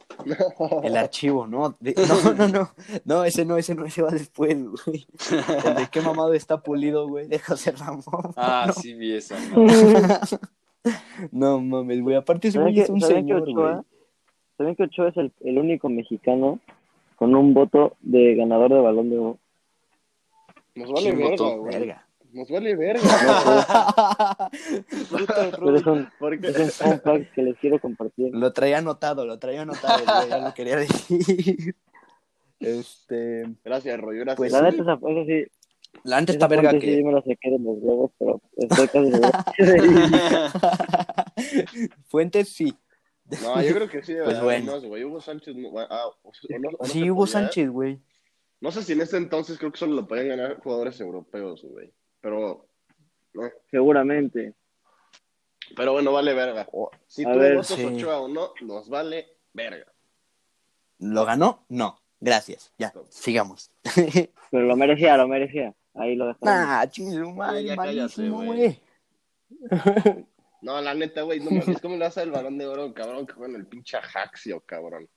el 0.83 0.95
archivo, 0.97 1.47
¿no? 1.47 1.75
De- 1.79 1.95
no, 1.95 2.33
no, 2.35 2.47
no, 2.47 2.71
no, 3.05 3.23
ese 3.23 3.43
no, 3.43 3.57
ese 3.57 3.73
no, 3.73 3.85
ese 3.85 4.03
va 4.03 4.11
después, 4.11 4.55
güey. 4.85 5.07
El 5.65 5.75
de 5.75 5.87
qué 5.91 6.01
mamado 6.01 6.33
está 6.35 6.61
pulido, 6.61 7.07
güey, 7.07 7.27
de 7.27 7.39
José 7.39 7.71
Ramón. 7.71 8.33
Ah, 8.35 8.65
no, 8.67 8.73
sí 8.73 8.93
vi 8.93 9.15
esa. 9.15 9.35
no 11.31 11.61
mames, 11.61 12.01
güey, 12.01 12.15
aparte 12.15 12.47
ese 12.47 12.57
¿Saben 12.57 12.73
güey 12.73 12.75
que, 12.75 12.81
es 12.83 12.89
un 12.89 13.01
saben 13.01 13.27
que 13.27 13.33
señor, 13.33 13.41
Ochoa, 13.43 13.71
güey. 13.73 13.83
¿saben 14.57 14.75
que 14.75 14.83
Ochoa 14.83 15.09
es 15.09 15.17
el, 15.17 15.31
el 15.41 15.57
único 15.57 15.89
mexicano 15.89 16.59
con 17.15 17.35
un 17.35 17.53
voto 17.53 17.97
de 18.01 18.35
ganador 18.35 18.73
de 18.73 18.79
balón 18.81 19.09
de 19.09 19.17
oro? 19.17 19.37
Nos 20.75 20.91
vale 20.91 21.13
¿Quién 21.13 21.29
verga, 21.29 21.55
güey. 21.55 21.73
Verga. 21.73 22.07
Nos 22.33 22.49
vale 22.49 22.75
verga. 22.75 24.49
Puto 25.09 25.33
Pero 25.51 25.75
es 25.75 25.85
un, 25.85 26.07
Porque 26.17 26.47
es 26.47 26.57
un 26.57 26.69
fun 26.69 27.01
fact 27.01 27.33
que 27.33 27.41
les 27.43 27.57
quiero 27.57 27.79
compartir. 27.79 28.33
Lo 28.33 28.53
traía 28.53 28.77
anotado, 28.77 29.25
lo 29.25 29.37
traía 29.37 29.63
anotado, 29.63 30.03
güey, 30.05 30.29
ya 30.29 30.37
lo 30.39 30.53
quería 30.53 30.77
decir. 30.77 31.75
Este, 32.61 33.43
Gracias, 33.65 33.99
Roy. 33.99 34.19
Gracias. 34.19 34.37
Pues 34.37 34.51
La 34.51 34.59
sí. 34.59 34.77
neta, 34.77 34.83
esa, 34.83 34.93
esa 34.93 35.25
sí, 35.25 35.45
la 36.03 36.19
esa 36.19 36.31
está 36.33 36.47
verga 36.47 36.71
sí 36.71 36.79
que 36.79 37.03
me 37.03 37.11
la 37.11 37.21
saqué 37.21 37.51
de 37.51 37.59
los 37.59 37.77
huevos, 37.79 38.11
pero 38.17 38.41
estoy 38.57 38.87
casi 38.87 39.11
seguro. 39.11 39.31
Fuentes 42.07 42.49
sí. 42.49 42.73
No, 43.43 43.61
yo 43.61 43.73
creo 43.75 43.89
que 43.89 44.03
sí. 44.03 44.13
Pues 44.13 44.25
pues 44.25 44.41
bueno. 44.41 44.81
güey. 44.81 45.03
Hugo 45.03 45.21
Sánchez. 45.21 45.55
ah, 45.89 46.07
o- 46.07 46.29
o 46.29 46.59
no- 46.59 46.71
no 46.71 46.77
Sí, 46.85 46.99
se 47.01 47.11
Hugo 47.11 47.21
podía. 47.21 47.31
Sánchez, 47.33 47.69
güey. 47.69 47.99
No 48.59 48.71
sé 48.71 48.83
si 48.83 48.93
en 48.93 49.01
este 49.01 49.17
entonces 49.17 49.57
creo 49.57 49.71
que 49.71 49.77
solo 49.79 49.93
lo 49.93 50.07
podían 50.07 50.29
ganar 50.29 50.59
jugadores 50.59 50.99
europeos, 50.99 51.61
güey. 51.63 51.93
Pero. 52.19 52.67
No. 53.33 53.43
Seguramente. 53.69 54.53
Pero 55.75 55.93
bueno, 55.93 56.11
vale 56.11 56.33
verga. 56.33 56.67
Si 57.07 57.23
A 57.23 57.31
tú 57.31 57.39
ver, 57.39 57.53
votas 57.55 57.67
sí. 57.67 57.85
Ochoa 57.85 58.19
o 58.19 58.27
no, 58.27 58.51
nos 58.61 58.89
vale 58.89 59.37
verga. 59.53 59.91
¿Lo 60.99 61.25
ganó? 61.25 61.65
No. 61.69 61.99
Gracias, 62.19 62.71
ya, 62.77 62.93
sigamos. 63.09 63.71
Pero 64.51 64.63
lo 64.65 64.75
merecía, 64.75 65.17
lo 65.17 65.27
merecía. 65.27 65.73
Ahí 65.93 66.15
lo 66.15 66.27
dejamos. 66.27 66.45
nah, 66.45 66.85
chingue, 66.87 67.33
madre, 67.33 67.63
ya 67.63 67.75
cállate, 67.75 68.21
malísimo, 68.21 68.43
güey. 68.43 68.81
No, 70.61 70.79
la 70.79 70.93
neta, 70.93 71.23
güey, 71.23 71.39
no 71.39 71.49
mames, 71.49 71.81
¿cómo 71.81 71.95
le 71.95 72.01
vas 72.05 72.17
el 72.17 72.29
balón 72.29 72.55
de 72.59 72.67
oro, 72.67 72.93
cabrón, 72.93 73.25
que 73.25 73.33
juega 73.33 73.49
en 73.49 73.59
el 73.61 73.65
pinche 73.65 73.97
Ajaxio, 73.97 74.59
cabrón? 74.61 75.09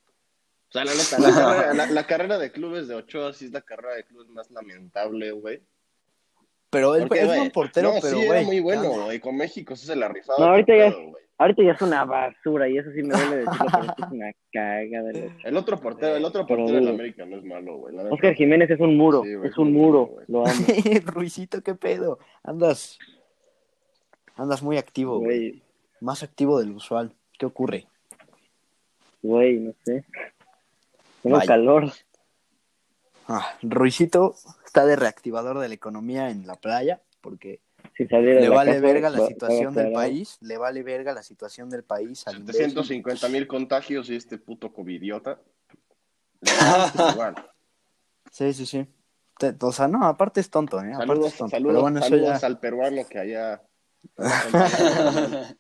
O 0.69 0.73
sea, 0.73 0.87
la 0.87 0.93
neta, 0.95 1.19
la 1.19 1.35
carrera, 1.35 1.75
la, 1.75 1.87
la 1.87 2.07
carrera 2.07 2.39
de 2.39 2.51
clubes 2.51 2.89
de 2.89 2.95
Ochoa 2.95 3.33
sí 3.35 3.45
es 3.45 3.53
la 3.53 3.61
carrera 3.61 3.95
de 3.95 4.05
clubes 4.05 4.29
más 4.31 4.51
lamentable, 4.51 5.33
güey. 5.33 5.63
Pero 6.71 6.97
él 6.97 7.07
Porque, 7.07 7.21
es 7.21 7.27
güey, 7.27 7.39
buen 7.41 7.51
portero, 7.51 7.93
no, 7.95 8.01
pero 8.01 8.19
sí, 8.19 8.27
güey. 8.27 8.39
era 8.39 8.47
muy 8.47 8.61
bueno, 8.61 9.05
güey. 9.05 9.21
Con 9.21 9.37
México 9.37 9.77
sí 9.77 9.87
se 9.87 9.95
la 9.95 10.09
rifaba. 10.09 10.39
No, 10.39 10.47
ahorita 10.53 10.77
ya 10.77 10.91
todo, 10.91 11.11
güey. 11.11 11.24
Ahorita 11.37 11.63
ya 11.65 11.73
es 11.73 11.83
una 11.83 12.05
basura 12.05 12.69
y 12.69 12.79
eso 12.79 12.91
sí 12.93 13.03
me 13.03 13.09
duele 13.19 13.37
decirlo, 13.39 13.67
pero 13.73 13.85
es 13.85 13.93
que 13.97 14.03
es 14.05 14.11
una 14.13 14.33
caga 14.53 15.03
de 15.03 15.13
leche. 15.13 15.37
El 15.45 15.57
otro 15.57 15.81
portero, 15.81 16.17
el 16.17 16.25
otro 16.25 16.47
Pero, 16.47 16.59
portero 16.61 16.79
del. 16.81 16.95
América 16.95 17.27
no 17.27 17.37
es 17.39 17.45
malo, 17.45 17.77
güey. 17.79 17.97
Oscar 18.11 18.35
Jiménez 18.35 18.71
es 18.71 18.81
un 18.81 18.97
muro, 18.97 19.23
Sí, 19.25 19.35
güey, 19.35 19.51
es 19.51 19.59
un 19.59 19.73
muro, 19.73 20.07
güey. 20.07 20.25
lo 20.29 20.47
amo, 20.47 20.53
Ruisito, 21.07 21.61
qué 21.63 21.75
pedo. 21.75 22.19
Andas. 22.45 22.99
Andas 24.37 24.63
muy 24.63 24.79
activo, 24.79 25.19
güey. 25.19 25.51
güey, 25.51 25.63
Más 26.01 26.23
activo 26.23 26.59
del 26.61 26.71
usual. 26.73 27.15
¿Qué 27.39 27.47
ocurre? 27.47 27.87
güey, 29.23 29.59
no 29.59 29.73
sé. 29.85 30.05
Tengo 31.23 31.37
Vaya. 31.37 31.47
calor. 31.49 31.91
Ah, 33.27 33.57
Ruisito 33.63 34.35
está 34.67 34.85
de 34.85 34.97
reactivador 34.97 35.59
de 35.59 35.69
la 35.69 35.75
economía 35.75 36.29
en 36.31 36.47
la 36.47 36.57
playa 36.57 37.01
porque 37.23 37.61
Si 37.97 38.07
saliera 38.09 38.37
de 38.37 38.41
le 38.43 38.49
la 38.49 38.55
vale 38.57 38.73
casa, 38.73 38.83
verga 38.83 39.11
la 39.11 39.21
va- 39.21 39.27
situación 39.29 39.77
va 39.77 39.83
del 39.83 39.93
país. 39.93 40.37
Le 40.41 40.57
vale 40.59 40.83
verga 40.83 41.13
la 41.13 41.23
situación 41.23 41.71
del 41.71 41.85
país. 41.85 42.27
al 42.27 42.39
imbécil. 42.39 42.65
750 42.71 43.29
mil 43.29 43.47
contagios 43.47 44.11
y 44.11 44.17
este 44.17 44.39
puto 44.39 44.73
covidiota. 44.73 45.41
Sí, 48.31 48.53
sí, 48.53 48.67
sí. 48.67 48.87
O 49.61 49.73
sea, 49.73 49.87
no, 49.87 50.05
aparte 50.07 50.41
es 50.41 50.51
tonto, 50.51 50.81
¿eh? 50.81 50.93
Aparte 50.93 51.07
Saludos, 51.13 51.33
es 51.33 51.39
tonto. 51.39 51.51
saludos, 51.57 51.73
Pero 51.73 51.83
bueno, 51.83 51.99
eso 52.01 52.09
saludos 52.09 52.41
ya- 52.41 52.47
al 52.47 52.59
peruano 52.59 53.03
que 53.09 53.19
allá. 53.19 53.63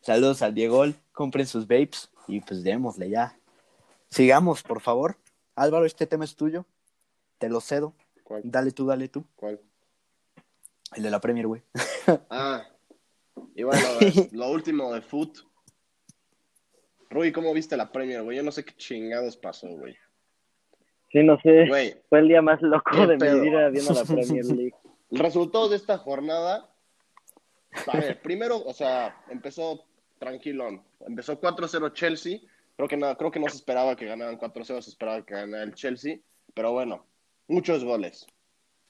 Saludos 0.00 0.42
al 0.42 0.54
Diego. 0.54 0.84
Compren 1.12 1.46
sus 1.46 1.66
vapes 1.66 2.10
y 2.26 2.40
pues 2.40 2.62
démosle 2.62 3.10
ya. 3.10 3.38
Sigamos, 4.10 4.62
por 4.62 4.80
favor. 4.80 5.16
Álvaro, 5.54 5.84
este 5.84 6.06
tema 6.06 6.24
es 6.24 6.34
tuyo. 6.36 6.64
Te 7.38 7.48
lo 7.48 7.60
cedo. 7.60 7.94
¿Cuál? 8.24 8.42
Dale 8.44 8.72
tú, 8.72 8.86
dale 8.86 9.08
tú. 9.08 9.24
¿Cuál? 9.36 9.60
El 10.94 11.02
de 11.02 11.10
la 11.10 11.20
Premier, 11.20 11.46
güey. 11.46 11.62
Ah, 12.30 12.66
y 13.54 13.62
bueno, 13.62 13.82
lo 14.32 14.50
último 14.50 14.92
de 14.92 15.02
foot. 15.02 15.38
Rui, 17.10 17.32
¿cómo 17.32 17.52
viste 17.54 17.76
la 17.76 17.90
Premier, 17.90 18.22
güey? 18.22 18.36
Yo 18.36 18.42
no 18.42 18.52
sé 18.52 18.64
qué 18.64 18.74
chingados 18.76 19.36
pasó, 19.36 19.68
güey. 19.68 19.96
Sí, 21.10 21.22
no 21.22 21.38
sé. 21.40 21.66
Güey, 21.68 21.96
Fue 22.08 22.18
el 22.18 22.28
día 22.28 22.42
más 22.42 22.60
loco 22.60 22.90
¿Qué 22.92 23.06
de 23.06 23.16
pedo? 23.16 23.36
mi 23.38 23.48
vida 23.48 23.68
viendo 23.70 23.92
la 23.94 24.04
Premier 24.04 24.44
League. 24.46 24.74
el 25.10 25.18
resultado 25.18 25.68
de 25.68 25.76
esta 25.76 25.96
jornada. 25.98 26.70
A 27.86 27.98
ver, 27.98 28.20
primero, 28.20 28.62
o 28.64 28.72
sea, 28.74 29.22
empezó 29.30 29.84
tranquilón. 30.18 30.82
Empezó 31.00 31.40
4-0 31.40 31.92
Chelsea. 31.92 32.40
Creo 32.76 32.88
que, 32.88 32.96
no, 32.96 33.16
creo 33.16 33.30
que 33.30 33.40
no 33.40 33.48
se 33.48 33.56
esperaba 33.56 33.96
que 33.96 34.06
ganaran 34.06 34.38
4-0, 34.38 34.80
se 34.82 34.90
esperaba 34.90 35.24
que 35.24 35.34
ganara 35.34 35.64
el 35.64 35.74
Chelsea. 35.74 36.18
Pero 36.54 36.72
bueno, 36.72 37.06
muchos 37.46 37.84
goles. 37.84 38.26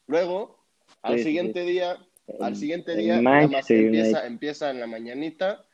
Luego, 0.06 0.57
al 1.02 1.14
Sí, 1.14 1.18
sí, 1.18 1.24
siguiente 1.24 1.62
día, 1.62 1.98
al 2.40 2.56
siguiente 2.56 2.92
el 2.92 2.98
día, 2.98 3.20
nada 3.20 3.42
más 3.42 3.50
Manchester 3.50 4.26
empieza, 4.26 4.70
en 4.70 4.80
la 4.80 4.86
mañanita. 4.86 5.64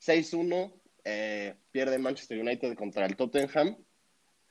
6-1, 0.00 0.72
eh, 1.04 1.54
pierde 1.70 1.98
Manchester 1.98 2.38
United 2.38 2.74
contra 2.74 3.06
el 3.06 3.16
Tottenham. 3.16 3.76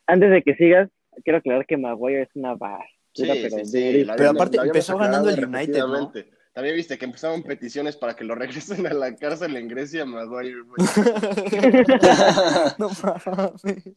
Antes 0.07 0.31
de 0.31 0.41
que 0.41 0.55
sigas, 0.55 0.89
quiero 1.23 1.39
aclarar 1.39 1.65
que 1.65 1.77
Maguire 1.77 2.23
es 2.23 2.35
una 2.35 2.55
basura, 2.55 2.87
Sí, 3.13 3.27
pero 3.27 3.63
sí, 3.63 3.65
sí, 3.65 4.07
aparte 4.09 4.57
empezó 4.57 4.97
ganando 4.97 5.29
el 5.29 5.45
United. 5.45 6.25
También 6.53 6.75
viste 6.75 6.99
que 6.99 7.05
empezaron 7.05 7.41
peticiones 7.41 7.97
para 7.97 8.15
que 8.15 8.23
lo 8.23 8.35
regresen 8.35 8.85
a 8.85 8.93
la 8.93 9.15
cárcel 9.15 9.57
en 9.57 9.67
Grecia, 9.67 10.05
Maguire, 10.05 10.57
no 12.77 12.89
mames. 13.01 13.95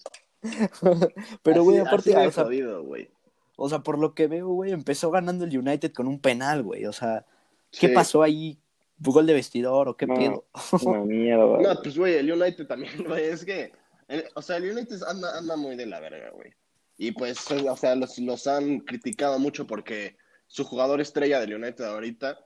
Pero, 1.43 1.65
güey, 1.65 1.79
aparte, 1.79 2.15
así 2.15 2.21
de 2.21 2.27
o 2.27 2.31
sea, 2.31 2.45
jodido, 2.45 2.83
güey. 2.83 3.11
O 3.57 3.69
sea, 3.69 3.81
por 3.81 3.99
lo 3.99 4.15
que 4.15 4.27
veo, 4.27 4.49
güey, 4.49 4.73
empezó 4.73 5.11
ganando 5.11 5.45
el 5.45 5.57
United 5.59 5.93
con 5.93 6.07
un 6.07 6.21
penal, 6.21 6.63
güey. 6.63 6.87
O 6.87 6.93
sea, 6.93 7.25
¿qué 7.73 7.89
Sí. 7.89 7.95
pasó 7.95 8.23
ahí? 8.23 8.59
¿Gol 8.99 9.27
de 9.27 9.35
vestidor 9.35 9.89
o 9.89 9.97
qué 9.97 10.07
No. 10.07 10.15
pedo? 10.15 10.45
Una 10.87 11.05
mierda. 11.05 11.59
No, 11.75 11.83
pues, 11.83 11.99
güey, 11.99 12.15
el 12.15 12.31
United 12.33 12.67
también, 12.67 12.93
güey, 13.07 13.25
es 13.25 13.45
que, 13.45 13.73
el- 14.09 14.25
o 14.35 14.43
sea, 14.43 14.57
el 14.57 14.71
United 14.71 15.03
anda, 15.09 15.37
anda 15.39 15.57
muy 15.57 15.77
de 15.77 15.87
la 15.87 16.01
verga, 16.01 16.31
güey. 16.31 16.53
Y 16.99 17.13
pues, 17.13 17.51
o 17.51 17.77
sea, 17.77 17.95
los, 17.95 18.19
los 18.19 18.47
han 18.47 18.81
criticado 18.81 19.39
mucho 19.39 19.67
porque 19.67 20.17
su 20.47 20.65
jugador 20.65 21.01
estrella 21.03 21.41
del 21.41 21.55
United 21.55 21.85
ahorita, 21.85 22.39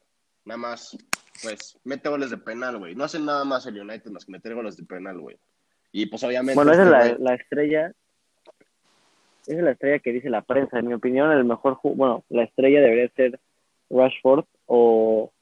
nada 0.44 0.58
más, 0.58 0.96
pues, 1.42 1.78
mete 1.84 2.08
goles 2.08 2.30
de 2.30 2.38
penal, 2.38 2.78
güey. 2.78 2.94
No 2.96 3.04
hacen 3.04 3.24
nada 3.24 3.44
más 3.44 3.64
el 3.66 3.80
United 3.80 4.10
más 4.10 4.24
que 4.24 4.32
meter 4.32 4.54
goles 4.56 4.76
de 4.76 4.82
penal, 4.84 5.20
güey. 5.20 5.38
Y 5.92 6.06
pues, 6.06 6.24
obviamente. 6.24 6.54
Bueno, 6.56 6.72
esa 6.72 6.82
es 6.82 6.88
este 6.88 6.98
la, 6.98 7.06
güey- 7.16 7.18
la 7.20 7.34
estrella. 7.34 7.92
Esa 9.46 9.56
es 9.58 9.62
la 9.62 9.70
estrella 9.72 9.98
que 9.98 10.12
dice 10.12 10.30
la 10.30 10.42
prensa. 10.42 10.78
En 10.78 10.86
mi 10.88 10.94
opinión, 10.94 11.30
el 11.32 11.44
mejor. 11.44 11.78
Bueno, 11.82 12.24
la 12.28 12.44
estrella 12.44 12.80
debería 12.80 13.08
ser 13.16 13.40
Rashford 13.88 14.44
o 14.66 15.32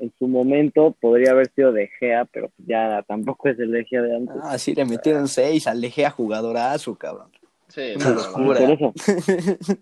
en 0.00 0.12
su 0.18 0.26
momento 0.26 0.96
podría 1.00 1.32
haber 1.32 1.52
sido 1.52 1.72
De 1.72 1.88
Gea, 2.00 2.24
pero 2.24 2.50
ya 2.58 3.02
tampoco 3.06 3.48
es 3.48 3.58
el 3.58 3.70
De 3.70 3.84
Gea 3.84 4.02
de 4.02 4.16
antes. 4.16 4.36
Ah, 4.42 4.58
sí, 4.58 4.74
le 4.74 4.84
metieron 4.84 5.28
seis, 5.28 5.66
alejé 5.66 6.04
a 6.06 6.10
jugadorazo, 6.10 6.96
cabrón. 6.96 7.30
Sí, 7.68 7.94
Una 7.96 8.10
locura. 8.10 8.60
Por 8.60 8.70
eso. 8.70 8.92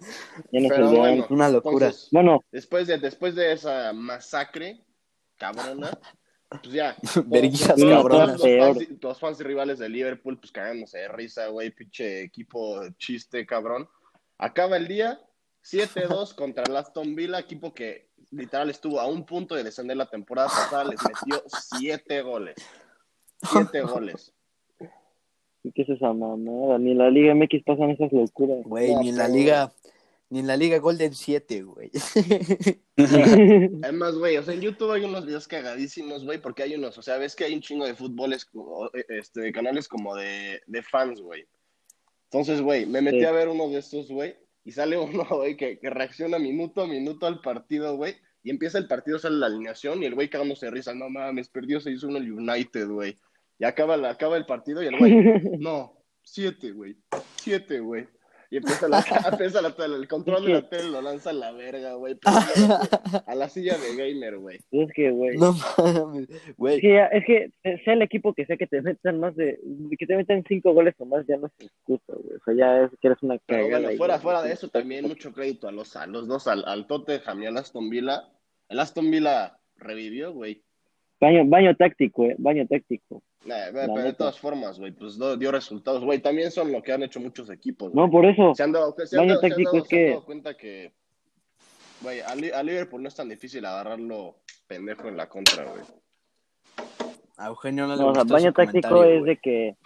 Ya 0.52 0.61
no 0.61 0.66
es 0.66 0.73
Pero 0.73 0.85
el 0.87 0.90
de 0.92 0.99
bueno, 0.99 1.04
antes. 1.23 1.30
Una 1.30 1.49
locura. 1.49 1.87
entonces, 1.87 2.09
Bueno, 2.12 2.40
después 2.52 2.87
de, 2.87 2.99
después 2.99 3.35
de 3.35 3.52
esa 3.52 3.92
masacre 3.92 4.80
cabrona, 5.38 5.90
pues 6.62 6.75
ya. 6.75 6.97
Todos 7.14 7.85
cabronas. 7.85 8.40
Los 9.00 9.21
fans, 9.21 9.40
y 9.40 9.44
rivales 9.44 9.78
de 9.78 9.88
Liverpool, 9.88 10.38
pues 10.38 10.52
cagándose 10.52 10.99
de 10.99 11.09
risa, 11.09 11.47
güey, 11.49 11.71
pinche 11.71 12.23
equipo 12.23 12.80
chiste, 12.99 13.47
cabrón. 13.47 13.88
Acaba 14.38 14.76
el 14.76 14.88
día 14.88 15.21
7-2 15.64 16.35
contra 16.37 16.64
el 16.64 16.76
Aston 16.76 17.14
Villa, 17.14 17.38
equipo 17.38 17.73
que 17.73 18.09
literal 18.30 18.71
estuvo 18.71 19.00
a 19.00 19.06
un 19.06 19.25
punto 19.25 19.54
de 19.54 19.64
descender 19.64 19.97
la 19.97 20.11
temporada 20.11 20.49
pasada, 20.49 20.85
les 20.85 21.00
metió 21.02 21.42
7 21.47 22.23
goles. 22.23 22.56
7 23.42 23.80
goles. 23.82 24.32
¿qué 25.75 25.82
es 25.82 25.88
esa 25.90 26.12
mamada? 26.12 26.78
Ni 26.78 26.90
en 26.90 26.99
la 26.99 27.09
Liga 27.09 27.35
MX 27.35 27.62
pasan 27.64 27.90
esas 27.90 28.12
locuras. 28.12 28.64
Güey, 28.64 28.94
No, 28.94 29.00
ni 29.00 29.11
en 29.11 29.16
la 29.16 29.28
liga, 29.28 29.73
ni 30.32 30.38
en 30.38 30.46
la 30.46 30.56
liga 30.56 30.78
Golden 30.78 31.12
7, 31.14 31.62
güey. 31.62 31.90
Además, 33.82 34.14
güey, 34.16 34.36
o 34.38 34.42
sea, 34.42 34.54
en 34.54 34.60
YouTube 34.62 34.92
hay 34.92 35.04
unos 35.04 35.26
videos 35.26 35.46
cagadísimos, 35.46 36.24
güey, 36.24 36.40
porque 36.40 36.62
hay 36.62 36.74
unos, 36.74 36.96
o 36.96 37.02
sea, 37.02 37.18
ves 37.18 37.36
que 37.36 37.44
hay 37.44 37.54
un 37.54 37.60
chingo 37.60 37.84
de 37.86 37.94
fútboles, 37.94 38.48
o, 38.54 38.90
este, 39.08 39.40
de 39.42 39.52
canales 39.52 39.88
como 39.88 40.16
de, 40.16 40.60
de 40.66 40.82
fans, 40.82 41.20
güey. 41.20 41.46
Entonces, 42.30 42.62
güey, 42.62 42.86
me 42.86 43.02
metí 43.02 43.18
Sí. 43.20 43.24
a 43.26 43.32
ver 43.32 43.48
uno 43.48 43.68
de 43.68 43.78
estos, 43.78 44.08
güey, 44.08 44.34
y 44.64 44.72
sale 44.72 44.96
uno, 44.98 45.26
güey, 45.30 45.56
que, 45.56 45.78
que 45.78 45.90
reacciona 45.90 46.38
minuto 46.38 46.82
a 46.82 46.86
minuto 46.86 47.26
al 47.26 47.40
partido, 47.42 47.96
güey, 47.96 48.16
y 48.42 48.50
empieza 48.50 48.78
el 48.78 48.88
partido, 48.88 49.18
sale 49.18 49.36
la 49.36 49.46
alineación, 49.46 50.02
y 50.02 50.06
el 50.06 50.14
güey 50.14 50.30
cagándose 50.30 50.66
de 50.66 50.72
risa, 50.72 50.94
no 50.94 51.10
mames, 51.10 51.48
perdió 51.50 51.78
6-1 51.78 52.16
el 52.16 52.32
United, 52.32 52.88
güey. 52.88 53.18
Y 53.58 53.64
acaba, 53.64 53.96
la- 53.98 54.10
acaba 54.10 54.36
el 54.38 54.46
partido 54.46 54.82
y 54.82 54.86
el 54.86 54.96
güey, 54.98 55.12
no, 55.60 55.92
siete, 56.22 56.72
güey, 56.72 56.96
siete, 57.36 57.80
güey. 57.80 58.08
Y 58.52 58.59
empieza, 58.59 58.87
la, 58.87 59.02
empieza 59.32 59.62
la 59.62 59.75
tele, 59.75 59.97
el 59.97 60.06
control 60.06 60.44
de 60.44 60.52
la 60.52 60.68
tele 60.68 60.90
lo 60.90 61.00
lanza 61.00 61.30
a 61.30 61.32
la 61.32 61.52
verga, 61.52 61.94
güey, 61.94 62.18
a 63.26 63.35
la 63.35 63.49
silla 63.49 63.78
de 63.78 63.97
gamer, 63.97 64.37
güey. 64.37 64.59
es 64.71 64.92
que, 64.92 65.11
güey. 65.11 65.38
No 65.38 65.54
mames, 65.78 66.28
Es 66.28 66.56
güey. 66.59 66.78
que, 66.78 67.02
es 67.12 67.25
que 67.25 67.50
sea 67.82 67.94
el 67.94 68.02
equipo 68.02 68.35
que 68.35 68.44
sea 68.44 68.59
que 68.59 68.66
te 68.66 68.82
metan 68.82 69.18
más 69.21 69.35
de, 69.37 69.59
que 69.99 70.06
te 70.06 70.16
metan 70.16 70.44
cinco 70.47 70.75
goles 70.75 70.94
o 70.99 71.06
más 71.06 71.26
ya 71.26 71.38
no 71.38 71.47
es 71.47 71.66
excusa, 71.66 72.12
güey. 72.12 72.37
O 72.37 72.44
sea, 72.44 72.54
ya 72.54 72.85
es 72.85 72.90
que 73.00 73.06
eres 73.09 73.23
una 73.23 73.38
Pero 73.47 73.64
cagada. 73.64 73.80
bueno, 73.85 73.97
fuera, 73.97 74.18
fuera 74.18 74.42
de 74.42 74.52
eso, 74.52 74.68
también 74.68 75.09
mucho 75.09 75.32
crédito 75.32 75.66
a 75.66 75.73
los, 75.73 75.97
a 75.97 76.06
los 76.06 76.28
dos, 76.28 76.47
al, 76.47 76.62
al 76.66 76.87
Tottenham 76.87 77.42
y 77.42 77.47
al 77.47 77.56
Aston 77.56 77.88
Villa. 77.88 78.23
El 78.68 78.80
Aston 78.80 79.11
Villa 79.11 79.59
revivió, 79.76 80.35
güey. 80.35 80.62
Baño, 81.23 81.45
baño 81.47 81.76
táctico, 81.76 82.25
eh, 82.25 82.35
baño 82.37 82.67
táctico. 82.67 83.23
Nah, 83.45 83.55
pero 83.73 83.95
de 83.95 84.12
todas 84.12 84.37
formas, 84.41 84.81
güey, 84.81 84.91
pues 84.91 85.17
dio 85.38 85.52
resultados, 85.52 86.05
güey. 86.05 86.19
También 86.19 86.50
son 86.50 86.73
lo 86.73 86.83
que 86.83 86.93
han 86.93 87.05
hecho 87.05 87.21
muchos 87.21 87.49
equipos. 87.49 87.93
güey. 87.93 88.05
No, 88.05 88.11
por 88.11 88.26
eso. 88.26 88.52
Se 88.57 88.64
han 88.64 88.73
dado, 88.73 88.93
se 89.07 89.17
han 89.17 89.21
Baño 89.23 89.29
dado- 89.35 89.41
se 89.41 89.47
han 89.47 89.50
táctico 89.52 89.71
dado- 89.71 89.83
es 89.85 89.88
se 89.88 89.95
han 89.97 90.00
que- 90.02 90.09
dado 90.11 90.25
cuenta 90.25 90.55
que, 90.57 90.93
güey, 92.02 92.21
a, 92.23 92.59
a 92.59 92.62
Liverpool 92.64 93.02
no 93.02 93.07
es 93.09 93.14
tan 93.14 93.29
difícil 93.29 93.64
agarrarlo 93.64 94.35
pendejo 94.67 95.07
en 95.07 95.17
la 95.17 95.29
contra, 95.29 95.62
güey. 95.62 95.83
A 97.37 97.47
Eugenio 97.47 97.87
no 97.87 97.95
le 97.95 98.02
No, 98.02 98.09
o 98.09 98.14
sea, 98.17 98.25
baño 98.25 98.47
su 98.49 98.52
táctico 98.55 99.05
es 99.05 99.25
de 99.25 99.37
que, 99.37 99.76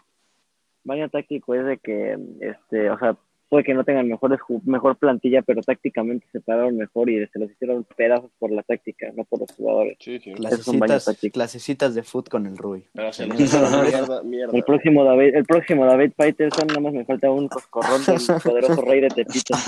baño 0.85 1.11
táctico 1.11 1.55
es 1.55 1.67
de 1.67 1.77
que, 1.77 2.17
este, 2.41 2.89
o 2.91 2.99
sea, 2.99 3.15
puede 3.49 3.65
que 3.65 3.75
no 3.75 3.85
tengan 3.85 4.09
mejores 4.09 4.41
mejor 4.65 4.97
plantilla, 4.97 5.43
pero 5.43 5.63
tácticamente 5.63 6.27
se 6.33 6.41
pararon 6.41 6.77
mejor 6.77 7.09
y 7.11 7.27
se 7.29 7.39
los 7.39 7.51
hicieron 7.51 7.85
pedazos 7.97 8.31
por 8.39 8.51
la 8.51 8.63
táctica, 8.63 9.13
no 9.15 9.25
por 9.25 9.41
los 9.41 9.53
jugadores. 9.57 9.97
Sí, 10.01 10.19
sí. 10.19 10.33
Clasecitas, 10.33 11.19
clasecitas 11.33 11.95
de 11.95 12.03
foot 12.03 12.29
con 12.29 12.47
el 12.47 12.57
Rui. 12.57 12.85
Pero 12.93 13.13
se 13.13 13.27
los 13.27 13.39
hicieron 13.41 13.71
mierda, 13.89 14.23
mierda. 14.23 14.57
El 14.57 14.65
próximo 14.65 15.05
David, 15.05 15.35
el 15.37 15.45
próximo 15.45 15.87
David 15.87 16.13
Peterson, 16.17 16.67
nada 16.69 16.81
más 16.81 16.93
me 16.93 17.05
falta 17.05 17.31
un 17.31 17.49
coscorrón 17.49 18.05
del 18.05 18.17
poderoso 18.45 18.83
rey 18.83 19.01
de 19.01 19.09
Tepito. 19.09 19.55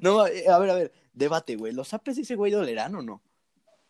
No, 0.00 0.26
eh, 0.26 0.44
a 0.48 0.58
ver, 0.58 0.70
a 0.70 0.74
ver, 0.74 0.92
debate, 1.12 1.56
güey. 1.56 1.72
¿Los 1.72 1.92
apes 1.94 2.18
ese 2.18 2.36
güey 2.36 2.52
dolerán 2.52 2.94
o 2.94 3.02
no? 3.02 3.20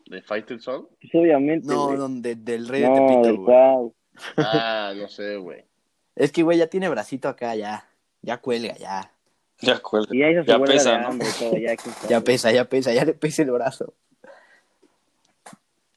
¿De 0.06 0.22
Fighter 0.22 0.60
Song? 0.60 0.86
Pues 1.00 1.14
obviamente. 1.14 1.66
No, 1.68 1.86
güey. 1.88 1.98
no, 1.98 2.08
de- 2.08 2.34
del 2.36 2.66
rey 2.68 2.82
de 2.82 2.88
Tepito, 2.88 3.36
güey. 3.42 3.92
Ah, 4.36 4.92
no 4.96 5.08
sé, 5.08 5.36
güey. 5.36 5.64
Es 6.16 6.32
que, 6.32 6.42
güey, 6.42 6.58
ya 6.58 6.66
tiene 6.66 6.88
bracito 6.88 7.28
acá, 7.28 7.54
ya. 7.54 7.84
Ya 8.22 8.38
cuelga, 8.38 8.76
ya. 8.76 9.12
Ya 9.60 9.78
cuelga. 9.80 10.14
Y 10.14 10.22
ahí 10.22 10.34
se 10.34 10.44
Ya 10.44 10.58
pesa, 10.58 10.92
de 10.92 10.98
¿no? 10.98 11.08
hambre 11.08 11.28
todo, 11.38 11.56
ya. 11.56 11.74
Ya 12.08 12.20
pesa, 12.20 12.52
ya 12.52 12.64
pesa, 12.68 12.92
ya 12.92 13.04
le 13.04 13.14
pesa 13.14 13.42
el 13.42 13.50
brazo. 13.50 13.94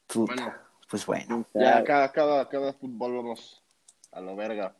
Puta, 0.06 0.34
Bueno, 0.34 0.54
pues 0.88 1.06
bueno, 1.06 1.46
ya 1.54 1.82
cada, 1.82 2.12
cada, 2.12 2.48
cada 2.48 2.72
fútbol 2.74 3.16
vamos 3.16 3.62
a 4.12 4.20
lo 4.20 4.36
verga. 4.36 4.76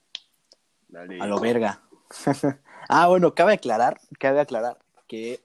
Dale. 0.88 1.20
a 1.20 1.26
lo 1.26 1.40
verga. 1.40 1.82
ah, 2.88 3.08
bueno, 3.08 3.34
cabe 3.34 3.54
aclarar, 3.54 4.00
cabe 4.18 4.40
aclarar 4.40 4.78
que 5.08 5.40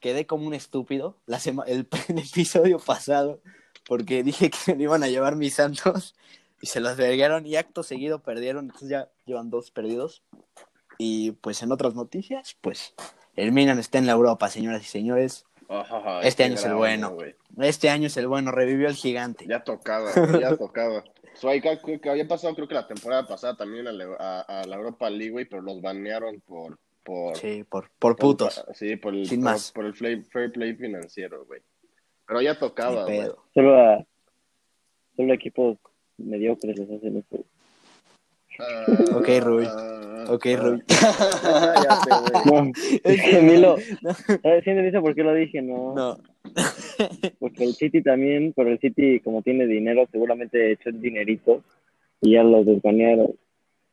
quedé 0.00 0.26
como 0.26 0.46
un 0.46 0.54
estúpido 0.54 1.18
la 1.26 1.38
sema- 1.38 1.64
el, 1.66 1.86
el 2.08 2.18
episodio 2.18 2.78
pasado 2.78 3.40
porque 3.86 4.22
dije 4.22 4.48
que 4.50 4.56
se 4.56 4.74
me 4.74 4.84
iban 4.84 5.02
a 5.02 5.08
llevar 5.08 5.36
mis 5.36 5.54
santos 5.54 6.14
y 6.62 6.66
se 6.68 6.80
los 6.80 6.96
vergaron 6.96 7.44
y 7.46 7.56
acto 7.56 7.82
seguido 7.82 8.20
perdieron, 8.22 8.66
entonces 8.66 8.88
ya 8.88 9.08
llevan 9.26 9.50
dos 9.50 9.70
perdidos. 9.70 10.22
Y 10.98 11.32
pues 11.32 11.62
en 11.62 11.70
otras 11.72 11.94
noticias, 11.94 12.56
pues 12.60 12.94
el 13.36 13.52
Milan 13.52 13.78
está 13.78 13.98
en 13.98 14.06
la 14.06 14.12
Europa, 14.12 14.48
señoras 14.48 14.82
y 14.82 14.86
señores. 14.86 15.46
Este 16.22 16.44
año 16.44 16.54
es 16.54 16.64
el 16.64 16.74
bueno. 16.74 17.10
güey. 17.10 17.34
Este 17.58 17.90
año 17.90 18.06
es 18.08 18.16
el 18.16 18.26
bueno, 18.26 18.50
revivió 18.50 18.88
el 18.88 18.94
gigante. 18.94 19.46
Ya 19.46 19.62
tocaba, 19.62 20.10
güey, 20.12 20.40
ya 20.40 20.56
tocaba. 20.56 21.04
So, 21.34 21.48
ahí 21.50 21.60
que 21.60 22.00
había 22.10 22.26
pasado, 22.26 22.54
creo 22.54 22.66
que 22.66 22.74
la 22.74 22.88
temporada 22.88 23.26
pasada 23.26 23.56
también 23.56 23.86
a, 23.86 23.92
la- 23.92 24.16
a- 24.18 24.40
a 24.62 24.64
la 24.66 24.76
Europa 24.76 25.08
League, 25.08 25.46
pero 25.46 25.62
los 25.62 25.80
banearon 25.80 26.40
por. 26.40 26.78
por 27.04 27.36
Sí, 27.36 27.64
por, 27.64 27.90
por 27.98 28.16
por- 28.16 28.16
putos. 28.16 28.64
Sí, 28.74 28.96
por 28.96 29.14
el, 29.14 29.26
Sin 29.26 29.40
por, 29.42 29.52
más. 29.52 29.70
por 29.72 29.84
el 29.84 29.94
fair, 29.94 30.24
fair 30.24 30.50
play 30.50 30.74
financiero, 30.74 31.44
güey. 31.44 31.60
Pero 32.26 32.40
ya 32.40 32.58
tocaba, 32.58 33.04
güey. 33.04 33.30
Solo 33.54 33.78
a 33.80 34.04
solo 35.16 35.32
equipos 35.34 35.76
mediocres 36.16 36.78
les 36.78 36.90
hacen 36.90 37.18
eso. 37.18 37.44
Ok, 39.14 39.28
Rui. 39.40 39.66
Ok. 40.28 40.46
Rui. 40.56 40.82
No, 42.44 42.70
es 43.04 43.22
que 43.22 43.40
Milo, 43.42 43.76
¿sabes? 44.02 44.64
¿Sí 44.64 44.70
entendiste 44.70 45.00
por 45.00 45.14
qué 45.14 45.22
lo 45.22 45.34
dije? 45.34 45.62
No, 45.62 45.94
No, 45.94 46.18
porque 47.40 47.64
el 47.64 47.74
City 47.74 48.02
también, 48.02 48.52
pero 48.54 48.70
el 48.70 48.78
City 48.78 49.20
como 49.20 49.42
tiene 49.42 49.66
dinero, 49.66 50.06
seguramente 50.10 50.72
echó 50.72 50.90
el 50.90 51.00
dinerito 51.00 51.62
y 52.20 52.32
ya 52.32 52.42
lo 52.42 52.64
desbanearon. 52.64 53.34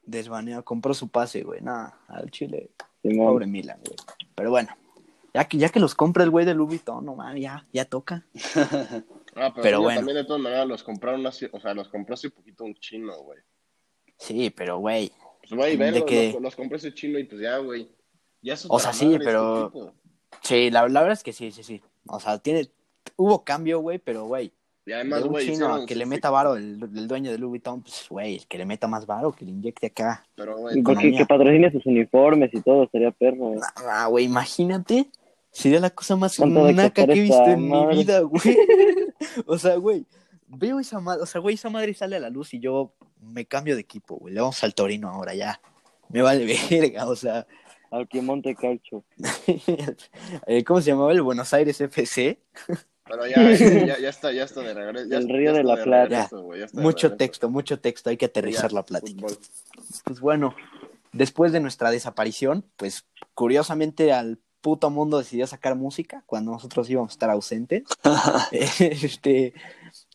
desbaneado, 0.03 0.63
compró 0.63 0.93
su 0.93 1.07
pase, 1.09 1.43
güey. 1.43 1.61
Nada, 1.61 1.97
al 2.07 2.29
Chile. 2.31 2.69
Pobre 3.01 3.45
Milan, 3.45 3.79
güey. 3.85 3.95
Pero 4.35 4.49
bueno, 4.49 4.69
ya 5.33 5.45
que, 5.45 5.57
ya 5.57 5.69
que 5.69 5.79
los 5.79 5.95
compra 5.95 6.23
el 6.23 6.29
güey 6.31 6.45
de 6.45 6.53
Louis 6.53 6.69
Vuitton, 6.69 7.05
no 7.05 7.15
mames, 7.15 7.41
ya, 7.41 7.65
ya 7.71 7.85
toca. 7.85 8.25
Ah, 9.35 9.53
pero, 9.61 9.81
bueno. 9.81 9.99
también 9.99 10.17
de 10.17 10.23
todas 10.25 10.41
maneras 10.41 10.67
los 10.67 10.83
compraron 10.83 11.25
hace, 11.27 11.49
o 11.51 11.59
sea, 11.59 11.73
los 11.73 11.87
compró 11.89 12.13
hace 12.15 12.29
poquito 12.29 12.63
un 12.63 12.73
chino, 12.75 13.15
güey. 13.21 13.39
Sí, 14.17 14.49
pero 14.49 14.79
güey. 14.79 15.11
Pues, 15.41 15.51
güey, 15.51 15.77
¿De 15.77 15.83
ven, 15.85 15.95
los, 15.95 16.03
qué? 16.05 16.31
los, 16.33 16.41
los 16.41 16.55
compró 16.55 16.77
ese 16.77 16.93
chino 16.93 17.19
y 17.19 17.23
pues 17.25 17.41
ya, 17.41 17.57
güey. 17.57 17.89
Ya 18.41 18.55
O 18.69 18.79
sea, 18.79 18.93
sí, 18.93 19.13
este 19.13 19.25
pero-. 19.25 19.71
Sí, 20.41 20.69
la, 20.69 20.87
la 20.87 21.01
verdad 21.01 21.13
es 21.17 21.23
que 21.23 21.33
sí, 21.33 21.51
sí, 21.51 21.63
sí. 21.63 21.81
O 22.07 22.19
sea, 22.19 22.37
tiene, 22.39 22.67
hubo 23.15 23.43
cambio, 23.43 23.79
güey, 23.79 23.97
pero 23.99 24.25
güey. 24.25 24.51
Y 24.85 24.91
De 24.91 24.95
además, 24.95 25.23
un 25.23 25.29
güey, 25.29 25.45
chino 25.45 25.55
hicieron 25.55 25.81
a 25.81 25.85
que 25.87 25.95
le 25.95 26.05
meta 26.05 26.29
varo 26.29 26.55
el, 26.55 26.79
el 26.83 27.07
dueño 27.07 27.31
de 27.31 27.39
Louis 27.39 27.49
Vuitton, 27.49 27.81
pues 27.81 28.05
güey, 28.07 28.35
el 28.35 28.47
que 28.47 28.59
le 28.59 28.65
meta 28.65 28.87
más 28.87 29.07
varo, 29.07 29.31
que 29.31 29.43
le 29.45 29.51
inyecte 29.51 29.87
acá. 29.87 30.23
Pero, 30.35 30.57
güey, 30.57 30.75
porque 30.83 30.91
economía. 31.01 31.17
que 31.19 31.25
patrocine 31.25 31.71
sus 31.71 31.85
uniformes 31.87 32.51
y 32.53 32.61
todo, 32.61 32.87
sería 32.91 33.09
perro. 33.11 33.53
eh. 33.53 33.59
Ah, 33.77 34.05
güey, 34.07 34.25
imagínate. 34.25 35.07
Sería 35.49 35.79
la 35.79 35.89
cosa 35.89 36.15
más 36.17 36.35
¿Cuánto 36.37 36.65
de 36.65 36.73
naca 36.73 37.05
que 37.07 37.13
he 37.13 37.21
visto 37.21 37.45
en 37.45 37.67
mi 37.69 37.85
vida, 37.87 38.19
güey. 38.19 38.41
o 39.47 39.57
sea, 39.57 39.75
güey, 39.77 40.05
veo 40.47 40.79
esa 40.79 40.99
madre, 40.99 41.23
o 41.23 41.25
sea, 41.25 41.41
güey, 41.41 41.55
esa 41.55 41.69
madre 41.69 41.93
sale 41.93 42.17
a 42.17 42.19
la 42.19 42.29
luz 42.29 42.53
y 42.53 42.59
yo 42.59 42.93
me 43.25 43.45
cambio 43.45 43.75
de 43.75 43.81
equipo, 43.81 44.15
güey. 44.17 44.33
Le 44.33 44.41
vamos 44.41 44.63
al 44.63 44.73
Torino 44.75 45.09
ahora 45.09 45.33
ya. 45.33 45.59
Me 46.09 46.21
vale 46.21 46.45
verga, 46.69 47.07
o 47.07 47.15
sea. 47.15 47.45
Al 47.91 48.07
Piemonte 48.07 48.55
Calcio. 48.55 49.03
eh, 50.47 50.63
¿Cómo 50.63 50.81
se 50.81 50.91
llamaba 50.91 51.11
el 51.11 51.21
Buenos 51.21 51.53
Aires 51.53 51.79
FC? 51.81 52.39
pero 53.05 53.27
ya, 53.27 53.35
ya, 53.51 53.99
ya 53.99 54.09
está, 54.09 54.31
ya 54.31 54.43
está 54.43 54.61
de 54.61 54.73
regreso. 54.73 55.07
ya 55.09 55.17
El 55.17 55.29
Río 55.29 55.51
ya 55.51 55.57
de 55.57 55.63
la 55.63 55.75
Plata. 55.83 56.07
regreso, 56.09 56.41
güey, 56.41 56.59
ya 56.59 56.65
está 56.65 56.77
de 56.77 56.83
Mucho 56.83 57.07
regreso. 57.07 57.17
texto, 57.17 57.49
mucho 57.49 57.79
texto, 57.79 58.09
hay 58.09 58.17
que 58.17 58.25
aterrizar 58.25 58.71
Ya, 58.71 58.75
la 58.75 58.83
plática. 58.83 59.21
fútbol. 59.27 59.37
Pues 60.03 60.19
bueno, 60.19 60.55
después 61.13 61.51
de 61.51 61.59
nuestra 61.59 61.91
desaparición, 61.91 62.65
pues 62.77 63.05
curiosamente 63.35 64.11
al 64.11 64.39
puto 64.61 64.89
mundo 64.89 65.19
decidió 65.19 65.45
sacar 65.45 65.75
música 65.75 66.23
cuando 66.25 66.51
nosotros 66.51 66.89
íbamos 66.89 67.11
a 67.11 67.13
estar 67.13 67.29
ausentes. 67.29 67.83
este, 68.51 69.53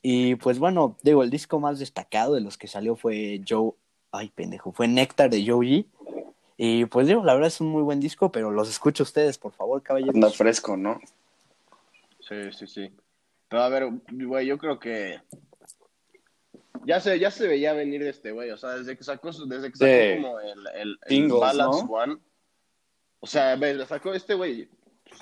y 0.02 0.34
pues 0.36 0.58
bueno, 0.58 0.96
digo, 1.02 1.22
el 1.22 1.30
disco 1.30 1.60
más 1.60 1.78
destacado 1.78 2.34
de 2.34 2.40
los 2.40 2.56
que 2.58 2.68
salió 2.68 2.96
fue 2.96 3.40
Joe, 3.46 3.72
ay 4.12 4.30
pendejo, 4.34 4.72
fue 4.72 4.88
Néctar 4.88 5.30
de 5.30 5.44
Joe 5.46 5.66
G. 5.66 5.86
Y 6.56 6.84
pues 6.86 7.06
digo, 7.06 7.24
la 7.24 7.32
verdad 7.34 7.48
es 7.48 7.60
un 7.60 7.68
muy 7.68 7.82
buen 7.82 8.00
disco, 8.00 8.30
pero 8.30 8.50
los 8.50 8.68
escucho 8.68 9.02
ustedes, 9.02 9.38
por 9.38 9.52
favor, 9.52 9.82
caballeros. 9.82 10.14
Anda 10.14 10.30
fresco, 10.30 10.76
¿no? 10.76 11.00
Sí, 12.20 12.52
sí, 12.52 12.66
sí. 12.66 12.90
Pero 13.48 13.62
a 13.62 13.68
ver, 13.70 13.88
güey, 14.12 14.46
yo 14.46 14.58
creo 14.58 14.78
que 14.78 15.20
ya 16.84 17.00
se, 17.00 17.18
ya 17.18 17.30
se 17.30 17.46
veía 17.48 17.72
venir 17.72 18.02
de 18.02 18.10
este 18.10 18.30
güey, 18.32 18.50
o 18.50 18.56
sea, 18.56 18.70
desde 18.70 18.96
que 18.96 19.04
sacó, 19.04 19.32
su- 19.32 19.46
desde 19.48 19.70
que 19.70 19.76
sacó 19.78 19.90
Sí. 19.90 20.22
como 20.22 20.40
el, 20.40 20.66
el, 20.74 20.98
el. 21.06 21.32
One, 21.32 22.16
o 23.20 23.26
sea, 23.26 23.56
ve, 23.56 23.74
lo 23.74 23.86
sacó 23.86 24.12
este 24.14 24.34
güey, 24.34 24.68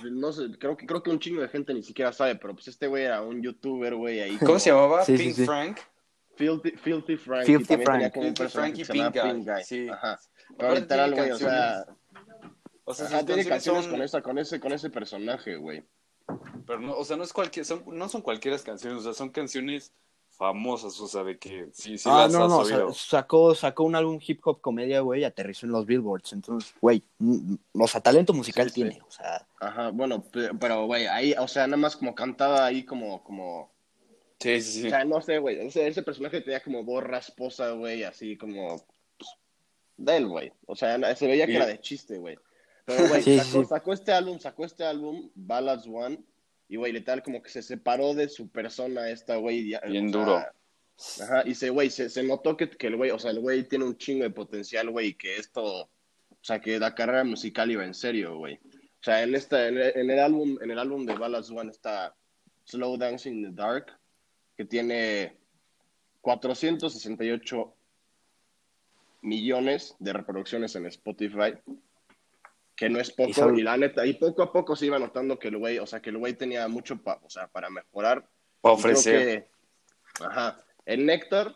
no 0.02 0.32
sé, 0.32 0.50
creo 0.58 0.76
que, 0.76 0.86
creo 0.86 1.02
que 1.02 1.10
un 1.10 1.18
chingo 1.18 1.40
de 1.40 1.48
gente 1.48 1.74
ni 1.74 1.82
siquiera 1.82 2.12
sabe, 2.12 2.36
pero 2.36 2.54
pues 2.54 2.68
este 2.68 2.86
güey 2.86 3.04
era 3.04 3.22
un 3.22 3.42
youtuber, 3.42 3.94
güey, 3.94 4.20
ahí. 4.20 4.36
¿Cómo 4.38 4.58
se 4.58 4.70
llamaba? 4.70 5.04
Sí, 5.04 5.16
Pink 5.16 5.34
sí. 5.34 5.44
Frank. 5.44 5.78
Filthy, 6.36 6.70
Filthy 6.72 7.16
Frank. 7.16 7.46
Filthy 7.46 7.62
y 7.62 7.66
también 7.66 7.86
Frank. 7.86 7.98
tenía 7.98 8.10
como 8.12 8.28
un 8.28 8.36
Filthy 8.36 8.42
personaje 8.42 8.84
Frank 8.84 8.88
y 8.88 8.92
Pink 8.92 9.14
Guy, 9.14 9.32
Pink 9.32 9.48
Guy. 9.48 9.64
sí. 9.64 9.88
Ajá. 9.88 10.20
Pero 10.56 10.74
literal, 10.74 11.14
güey, 11.14 11.30
o 11.30 11.36
sea, 11.36 11.86
O 12.84 12.94
sea, 12.94 13.06
ajá, 13.06 13.26
tiene 13.26 13.44
canciones 13.44 13.48
canciones 13.48 13.84
son... 13.84 13.92
con, 13.92 14.02
esa, 14.02 14.22
con, 14.22 14.38
ese, 14.38 14.60
con 14.60 14.72
ese 14.72 14.90
personaje, 14.90 15.56
güey. 15.56 15.84
Pero 16.66 16.80
no, 16.80 16.96
o 16.96 17.04
sea, 17.04 17.16
no 17.16 17.24
es 17.24 17.32
cualquier, 17.32 17.64
son, 17.64 17.82
no 17.86 18.08
son 18.08 18.22
cualquiera 18.22 18.58
canciones, 18.58 19.00
o 19.00 19.02
sea, 19.02 19.14
son 19.14 19.30
canciones 19.30 19.92
famosas, 20.38 20.98
o 21.00 21.08
sea, 21.08 21.24
de 21.24 21.36
que 21.36 21.68
sí, 21.72 21.98
sí 21.98 22.08
ah, 22.10 22.22
las 22.22 22.32
no, 22.32 22.44
has 22.44 22.50
no, 22.50 22.58
oído. 22.58 22.94
sacó, 22.94 23.54
sacó 23.56 23.82
un 23.82 23.96
álbum 23.96 24.20
hip 24.24 24.40
hop 24.44 24.60
comedia, 24.60 25.00
güey, 25.00 25.22
y 25.22 25.24
aterrizó 25.24 25.66
en 25.66 25.72
los 25.72 25.84
billboards. 25.84 26.32
Entonces, 26.32 26.72
güey, 26.80 27.02
o 27.72 27.88
sea, 27.88 28.00
talento 28.00 28.32
musical 28.32 28.70
Sí, 28.70 28.74
sí. 28.74 28.74
tiene, 28.88 29.02
o 29.06 29.10
sea, 29.10 29.46
Ajá, 29.60 29.90
bueno, 29.90 30.22
pe- 30.22 30.50
pero, 30.60 30.86
güey, 30.86 31.06
ahí, 31.08 31.34
o 31.38 31.48
sea, 31.48 31.66
nada 31.66 31.76
más 31.76 31.96
como 31.96 32.14
cantaba 32.14 32.64
ahí 32.64 32.84
como, 32.84 33.22
como, 33.24 33.72
Sí, 34.38 34.60
sí, 34.60 34.78
o 34.78 34.82
sí. 34.84 34.90
sea, 34.90 35.04
no 35.04 35.20
sé, 35.20 35.38
güey, 35.38 35.58
ese, 35.66 35.88
ese 35.88 36.02
personaje 36.04 36.40
tenía 36.40 36.62
como 36.62 36.84
voz 36.84 37.02
rasposa, 37.02 37.72
güey, 37.72 38.04
así 38.04 38.36
como, 38.38 38.76
pues, 39.18 39.30
de 39.96 40.16
él, 40.18 40.28
güey, 40.28 40.52
o 40.66 40.76
sea, 40.76 41.16
se 41.16 41.26
veía 41.26 41.46
que 41.46 41.56
era 41.56 41.66
de 41.66 41.80
chiste, 41.80 42.16
güey. 42.18 42.38
Pero, 42.84 43.08
güey, 43.08 43.22
Sí, 43.24 43.36
sacó, 43.36 43.62
sí. 43.62 43.68
sacó 43.68 43.92
este 43.92 44.12
álbum, 44.12 44.38
sacó 44.38 44.64
este 44.64 44.84
álbum, 44.84 45.30
Ballads 45.34 45.88
One, 45.88 46.20
y, 46.68 46.76
güey, 46.76 46.92
literal, 46.92 47.22
como 47.22 47.42
que 47.42 47.50
se 47.50 47.62
separó 47.62 48.14
de 48.14 48.28
su 48.28 48.48
persona 48.48 49.10
esta, 49.10 49.36
güey. 49.36 49.74
Bien 49.86 50.12
sea, 50.12 50.20
duro. 50.20 50.36
Ajá, 51.22 51.42
y 51.46 51.54
se, 51.54 51.70
güey, 51.70 51.90
se, 51.90 52.10
se 52.10 52.22
notó 52.22 52.56
que, 52.56 52.68
que 52.68 52.88
el 52.88 52.96
güey, 52.96 53.10
o 53.10 53.18
sea, 53.18 53.30
el 53.30 53.40
güey 53.40 53.64
tiene 53.64 53.84
un 53.84 53.96
chingo 53.96 54.24
de 54.24 54.30
potencial, 54.30 54.90
güey, 54.90 55.08
y 55.08 55.14
que 55.14 55.36
esto, 55.36 55.82
o 55.82 55.88
sea, 56.42 56.60
que 56.60 56.78
la 56.78 56.94
carrera 56.94 57.24
musical 57.24 57.70
iba 57.70 57.84
en 57.84 57.94
serio, 57.94 58.36
güey. 58.36 58.56
O 58.56 59.02
sea, 59.02 59.22
en 59.22 59.34
esta, 59.34 59.68
en 59.68 59.78
el, 59.78 59.96
en 59.96 60.10
el 60.10 60.18
álbum, 60.18 60.58
en 60.60 60.70
el 60.70 60.78
álbum 60.78 61.06
de 61.06 61.14
Ballads 61.14 61.50
One 61.50 61.70
está 61.70 62.14
Slow 62.64 62.96
Dancing 62.96 63.32
in 63.32 63.42
the 63.44 63.62
Dark, 63.62 63.86
que 64.56 64.64
tiene 64.64 65.36
468 66.20 67.74
millones 69.22 69.96
de 70.00 70.12
reproducciones 70.12 70.74
en 70.74 70.86
Spotify, 70.86 71.54
que 72.78 72.88
no 72.88 73.00
es 73.00 73.10
poco, 73.10 73.30
Y 73.30 73.32
son- 73.34 73.58
y 73.58 73.62
la 73.62 73.76
neta, 73.76 74.06
y 74.06 74.14
poco 74.14 74.42
a 74.42 74.52
poco 74.52 74.76
se 74.76 74.86
iba 74.86 74.98
notando 74.98 75.38
que 75.38 75.48
el 75.48 75.56
güey, 75.56 75.78
o 75.78 75.86
sea, 75.86 76.00
que 76.00 76.10
el 76.10 76.18
güey 76.18 76.34
tenía 76.34 76.68
mucho, 76.68 76.96
pa, 77.02 77.18
o 77.24 77.28
sea, 77.28 77.48
para 77.48 77.68
mejorar, 77.70 78.24
Para 78.60 78.74
ofrecer. 78.74 79.44
que- 80.14 80.24
ajá. 80.24 80.64
El 80.86 81.04
Néctar 81.04 81.54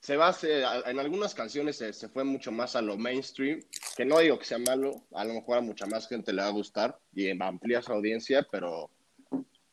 se 0.00 0.16
va 0.16 0.26
a 0.26 0.30
hacer- 0.30 0.64
a- 0.64 0.90
en 0.90 0.98
algunas 0.98 1.34
canciones 1.34 1.76
se, 1.78 1.92
se 1.92 2.08
fue 2.08 2.24
mucho 2.24 2.50
más 2.52 2.74
a 2.76 2.82
lo 2.82 2.96
mainstream, 2.98 3.60
que 3.96 4.04
no 4.04 4.18
digo 4.18 4.38
que 4.38 4.44
sea 4.44 4.58
malo, 4.58 5.02
a 5.14 5.24
lo 5.24 5.34
mejor 5.34 5.58
a 5.58 5.60
mucha 5.62 5.86
más 5.86 6.08
gente 6.08 6.32
le 6.32 6.42
va 6.42 6.48
a 6.48 6.52
gustar 6.52 6.98
y 7.14 7.30
amplía 7.40 7.80
su 7.80 7.92
audiencia, 7.92 8.46
pero, 8.50 8.90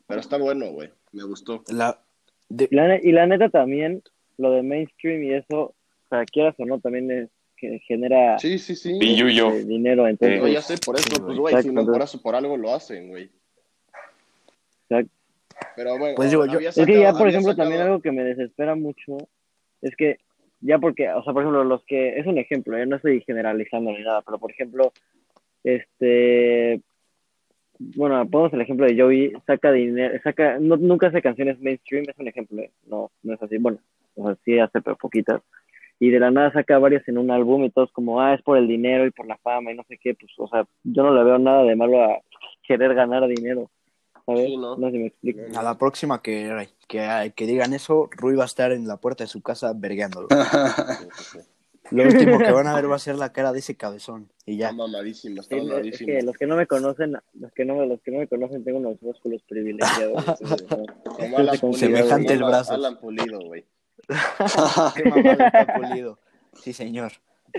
pero 0.07 0.19
está 0.21 0.37
bueno, 0.37 0.67
güey. 0.71 0.89
Me 1.11 1.23
gustó. 1.23 1.63
la, 1.69 1.99
de- 2.49 2.67
Y 2.71 2.75
la, 2.75 2.87
ne- 2.87 3.01
y 3.03 3.11
la 3.11 3.25
neta 3.27 3.49
también, 3.49 4.01
lo 4.37 4.51
de 4.51 4.61
mainstream 4.63 5.23
y 5.23 5.33
eso, 5.33 5.59
o 5.59 5.75
sea, 6.09 6.23
quieras 6.25 6.55
o 6.59 6.65
no, 6.65 6.79
también 6.79 7.09
es 7.11 7.29
genera 7.87 8.37
Sí, 8.39 8.57
sí, 8.59 8.75
sí. 8.75 8.97
Y 8.99 9.15
yo, 9.15 9.27
yo. 9.29 9.51
eh, 9.51 9.63
dinero. 9.65 10.07
Entonces, 10.07 10.41
No, 10.41 10.47
ya 10.47 10.61
sé, 10.61 10.77
por 10.77 10.95
eso, 10.95 11.07
Sí, 11.09 11.21
pues, 11.21 11.37
güey. 11.37 11.61
si 11.61 11.67
no 11.69 11.73
por, 11.75 11.81
entonces- 11.93 12.13
eso, 12.13 12.21
por 12.21 12.35
algo 12.35 12.57
lo 12.57 12.73
hacen, 12.73 13.07
güey. 13.09 13.29
Exacto. 14.89 15.11
Pero 15.75 15.97
bueno, 15.97 16.15
Pues 16.15 16.31
digo, 16.31 16.45
yo- 16.45 16.59
Es 16.59 16.75
que 16.75 16.99
ya, 16.99 17.13
por 17.13 17.27
ejemplo, 17.27 17.51
sacado- 17.51 17.69
también 17.69 17.81
algo 17.81 18.01
que 18.01 18.11
me 18.11 18.23
desespera 18.23 18.75
mucho 18.75 19.17
es 19.81 19.95
que 19.95 20.17
ya 20.59 20.79
porque, 20.79 21.09
o 21.09 21.23
sea, 21.23 21.33
por 21.33 21.43
ejemplo, 21.43 21.63
los 21.63 21.83
que, 21.85 22.17
es 22.19 22.25
un 22.25 22.37
ejemplo, 22.37 22.77
¿eh? 22.77 22.85
no 22.85 22.95
estoy 22.97 23.21
generalizando 23.21 23.91
ni 23.91 24.03
nada, 24.03 24.21
pero 24.21 24.37
por 24.39 24.51
ejemplo, 24.51 24.91
este, 25.63 26.81
bueno, 27.79 28.27
ponemos 28.29 28.53
el 28.53 28.61
ejemplo 28.61 28.85
de 28.85 28.99
Joey, 28.99 29.33
saca 29.45 29.71
dinero, 29.71 30.19
saca, 30.23 30.57
no, 30.59 30.77
nunca 30.77 31.07
hace 31.07 31.21
canciones 31.21 31.59
mainstream, 31.59 32.05
es 32.07 32.17
un 32.17 32.27
ejemplo, 32.27 32.61
¿eh? 32.61 32.71
no, 32.87 33.11
no 33.23 33.33
es 33.33 33.41
así, 33.41 33.57
bueno, 33.57 33.79
o 34.15 34.25
sea, 34.27 34.37
sí 34.45 34.59
hace, 34.59 34.81
pero 34.81 34.95
poquitas, 34.97 35.41
y 36.03 36.09
de 36.09 36.19
la 36.19 36.31
nada 36.31 36.51
saca 36.51 36.79
varias 36.79 37.07
en 37.07 37.19
un 37.19 37.29
álbum 37.29 37.63
y 37.63 37.69
todos 37.69 37.91
como, 37.91 38.19
ah, 38.19 38.33
es 38.33 38.41
por 38.41 38.57
el 38.57 38.67
dinero 38.67 39.05
y 39.05 39.11
por 39.11 39.27
la 39.27 39.37
fama 39.37 39.71
y 39.71 39.75
no 39.75 39.83
sé 39.87 39.99
qué, 40.01 40.15
pues, 40.15 40.31
o 40.39 40.47
sea, 40.47 40.65
yo 40.83 41.03
no 41.03 41.13
le 41.13 41.23
veo 41.23 41.37
nada 41.37 41.63
de 41.63 41.75
malo 41.75 42.03
a 42.03 42.17
querer 42.67 42.95
ganar 42.95 43.27
dinero, 43.27 43.69
¿sabes? 44.25 44.47
Sí, 44.47 44.57
¿no? 44.57 44.75
no 44.77 44.87
sé 44.87 44.93
si 44.93 44.97
me 44.97 45.07
explico. 45.07 45.41
A 45.55 45.61
la 45.61 45.77
próxima 45.77 46.19
que, 46.23 46.67
que, 46.87 47.33
que 47.35 47.45
digan 47.45 47.73
eso, 47.73 48.09
Rui 48.17 48.35
va 48.35 48.43
a 48.43 48.45
estar 48.47 48.71
en 48.71 48.87
la 48.87 48.97
puerta 48.97 49.23
de 49.23 49.27
su 49.27 49.43
casa 49.43 49.73
vergueándolo. 49.75 50.27
Lo 51.91 52.03
último 52.03 52.39
que 52.39 52.51
van 52.51 52.67
a 52.67 52.73
ver 52.75 52.89
va 52.89 52.95
a 52.95 52.99
ser 52.99 53.15
la 53.17 53.33
cara 53.33 53.51
de 53.51 53.59
ese 53.59 53.75
cabezón. 53.75 54.29
Y 54.45 54.55
ya. 54.57 54.69
Está 54.69 54.77
mamadísimo, 54.77 55.41
está 55.41 55.57
es 55.57 55.63
mamadísimo. 55.65 56.07
que 56.07 56.21
los 56.23 56.37
que 56.37 56.47
no 56.47 56.55
me 56.55 56.65
conocen, 56.65 57.17
los 57.33 57.51
que 57.51 57.65
no, 57.65 57.75
me- 57.75 57.85
los 57.87 58.01
que 58.01 58.11
no 58.11 58.19
me 58.19 58.27
conocen, 58.27 58.63
tengo 58.63 58.79
unos 58.79 59.01
músculos 59.01 59.43
privilegiados. 59.43 60.23
Como 61.03 61.37
Alan 61.37 61.57
Con 61.57 61.71
Pulido, 61.71 61.97
semejantes 61.97 62.39
güey, 62.39 62.49
brazos. 62.49 62.73
Alan 62.75 62.97
Pulido, 62.97 63.39
güey. 63.41 63.65
Qué 64.95 65.03
mamada 65.09 65.47
está 65.47 65.75
pulido. 65.75 66.19
Sí, 66.61 66.73
señor. 66.73 67.13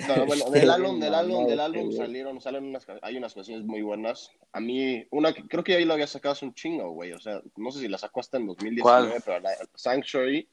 No, 0.09 0.27
bueno, 0.27 0.45
Este, 0.47 0.61
del 0.61 0.71
álbum, 0.71 1.01
del 1.01 1.15
álbum, 1.15 1.45
del 1.47 1.61
este 1.61 1.63
álbum 1.63 1.93
salieron, 1.93 2.41
salen 2.41 2.65
unas, 2.65 2.87
hay 3.03 3.17
unas 3.17 3.35
canciones 3.35 3.67
muy 3.67 3.83
buenas. 3.83 4.31
A 4.53 4.61
mí, 4.61 5.07
una 5.11 5.35
que 5.35 5.47
creo 5.47 5.63
que 5.63 5.75
ahí 5.75 5.85
lo 5.85 5.93
había 5.93 6.07
sacado 6.07 6.33
hace 6.33 6.47
un 6.47 6.55
chingo, 6.55 6.91
güey. 6.93 7.13
O 7.13 7.21
sea, 7.21 7.43
no 7.57 7.71
sé 7.71 7.81
si 7.81 7.89
la 7.89 7.99
sacó 7.99 8.21
hasta 8.21 8.39
en 8.39 8.47
2019, 8.47 8.83
¿Cuál? 8.83 9.23
pero 9.25 9.41
la 9.41 9.51
Sanctuary. 9.75 10.49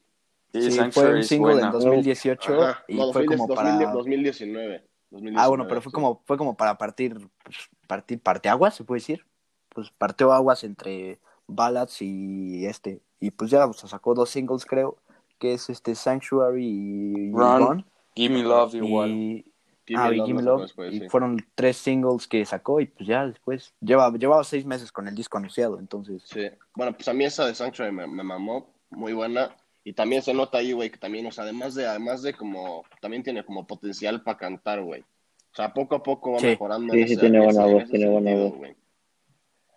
Sí, 0.52 0.62
Sí, 0.62 0.70
Sanctuary 0.72 1.08
fue 1.10 1.16
un 1.18 1.24
single 1.24 1.52
buena. 1.54 1.66
en 1.68 1.72
2018 1.72 2.62
Ajá, 2.62 2.84
y 2.88 2.96
no, 2.96 3.12
fue 3.12 3.22
2010, 3.24 3.38
como 3.38 3.46
2010, 3.54 3.78
para... 3.86 3.92
2019. 3.94 4.84
2019, 5.10 5.36
Ah, 5.44 5.48
bueno, 5.48 5.66
pero 5.68 5.80
fue 5.80 5.90
sí. 5.90 5.94
como, 5.94 6.22
fue 6.26 6.36
como 6.36 6.56
para 6.56 6.76
partir, 6.76 7.14
pues, 7.42 7.56
partir, 7.86 8.20
parteaguas, 8.20 8.74
se 8.74 8.84
puede 8.84 9.00
decir. 9.00 9.24
Pues 9.70 9.90
partió 9.90 10.32
aguas 10.32 10.64
entre 10.64 11.18
Ballads 11.46 12.02
y 12.02 12.66
este. 12.66 13.00
Y 13.20 13.30
pues 13.30 13.50
ya, 13.50 13.64
o 13.66 13.72
sea, 13.72 13.88
sacó 13.88 14.12
dos 14.14 14.28
singles, 14.30 14.66
creo, 14.66 14.98
que 15.40 15.54
es 15.54 15.68
este 15.70 15.96
Sanctuary 15.96 16.64
y 16.64 17.32
Run. 17.32 17.58
Run. 17.66 17.86
Give 18.14 18.32
me 18.34 18.42
love 18.42 18.74
igual. 18.74 19.10
Y, 19.10 19.44
Gimme 19.86 20.02
ah, 20.02 20.12
y 20.12 20.16
Love 20.18 20.28
lo 20.28 20.36
sacó 20.36 20.42
Love, 20.50 20.62
después, 20.62 20.94
y 20.94 21.00
sí. 21.00 21.08
fueron 21.08 21.36
tres 21.56 21.76
singles 21.78 22.28
que 22.28 22.44
sacó 22.44 22.80
y 22.80 22.86
pues 22.86 23.08
ya 23.08 23.26
después 23.26 23.74
lleva, 23.80 24.12
llevaba 24.16 24.44
seis 24.44 24.64
meses 24.64 24.92
con 24.92 25.08
el 25.08 25.14
disco 25.16 25.38
anunciado, 25.38 25.80
entonces 25.80 26.22
Sí. 26.26 26.48
Bueno, 26.76 26.92
pues 26.92 27.08
a 27.08 27.12
mí 27.12 27.24
esa 27.24 27.44
de 27.46 27.54
Sanctuary 27.56 27.90
me, 27.92 28.06
me 28.06 28.22
mamó, 28.22 28.72
muy 28.90 29.12
buena. 29.14 29.56
Y 29.82 29.94
también 29.94 30.20
se 30.22 30.34
nota 30.34 30.58
ahí, 30.58 30.72
güey, 30.72 30.90
que 30.90 30.98
también, 30.98 31.26
o 31.26 31.32
sea, 31.32 31.42
además 31.44 31.74
de, 31.74 31.86
además 31.86 32.22
de 32.22 32.34
como, 32.34 32.84
también 33.00 33.22
tiene 33.22 33.44
como 33.44 33.66
potencial 33.66 34.22
para 34.22 34.36
cantar, 34.38 34.82
güey. 34.82 35.00
O 35.00 35.56
sea, 35.56 35.72
poco 35.72 35.96
a 35.96 36.02
poco 36.02 36.32
va 36.32 36.38
Sí. 36.38 36.46
mejorando. 36.46 36.92
Sí, 36.92 37.04
sí 37.06 37.12
ese- 37.14 37.20
tiene 37.22 37.38
en 37.38 37.44
buena 37.44 37.60
ese- 37.62 37.70
en 37.70 37.78
voz, 37.78 37.90
tiene 37.90 38.08
buena 38.10 38.34
voz. 38.34 38.52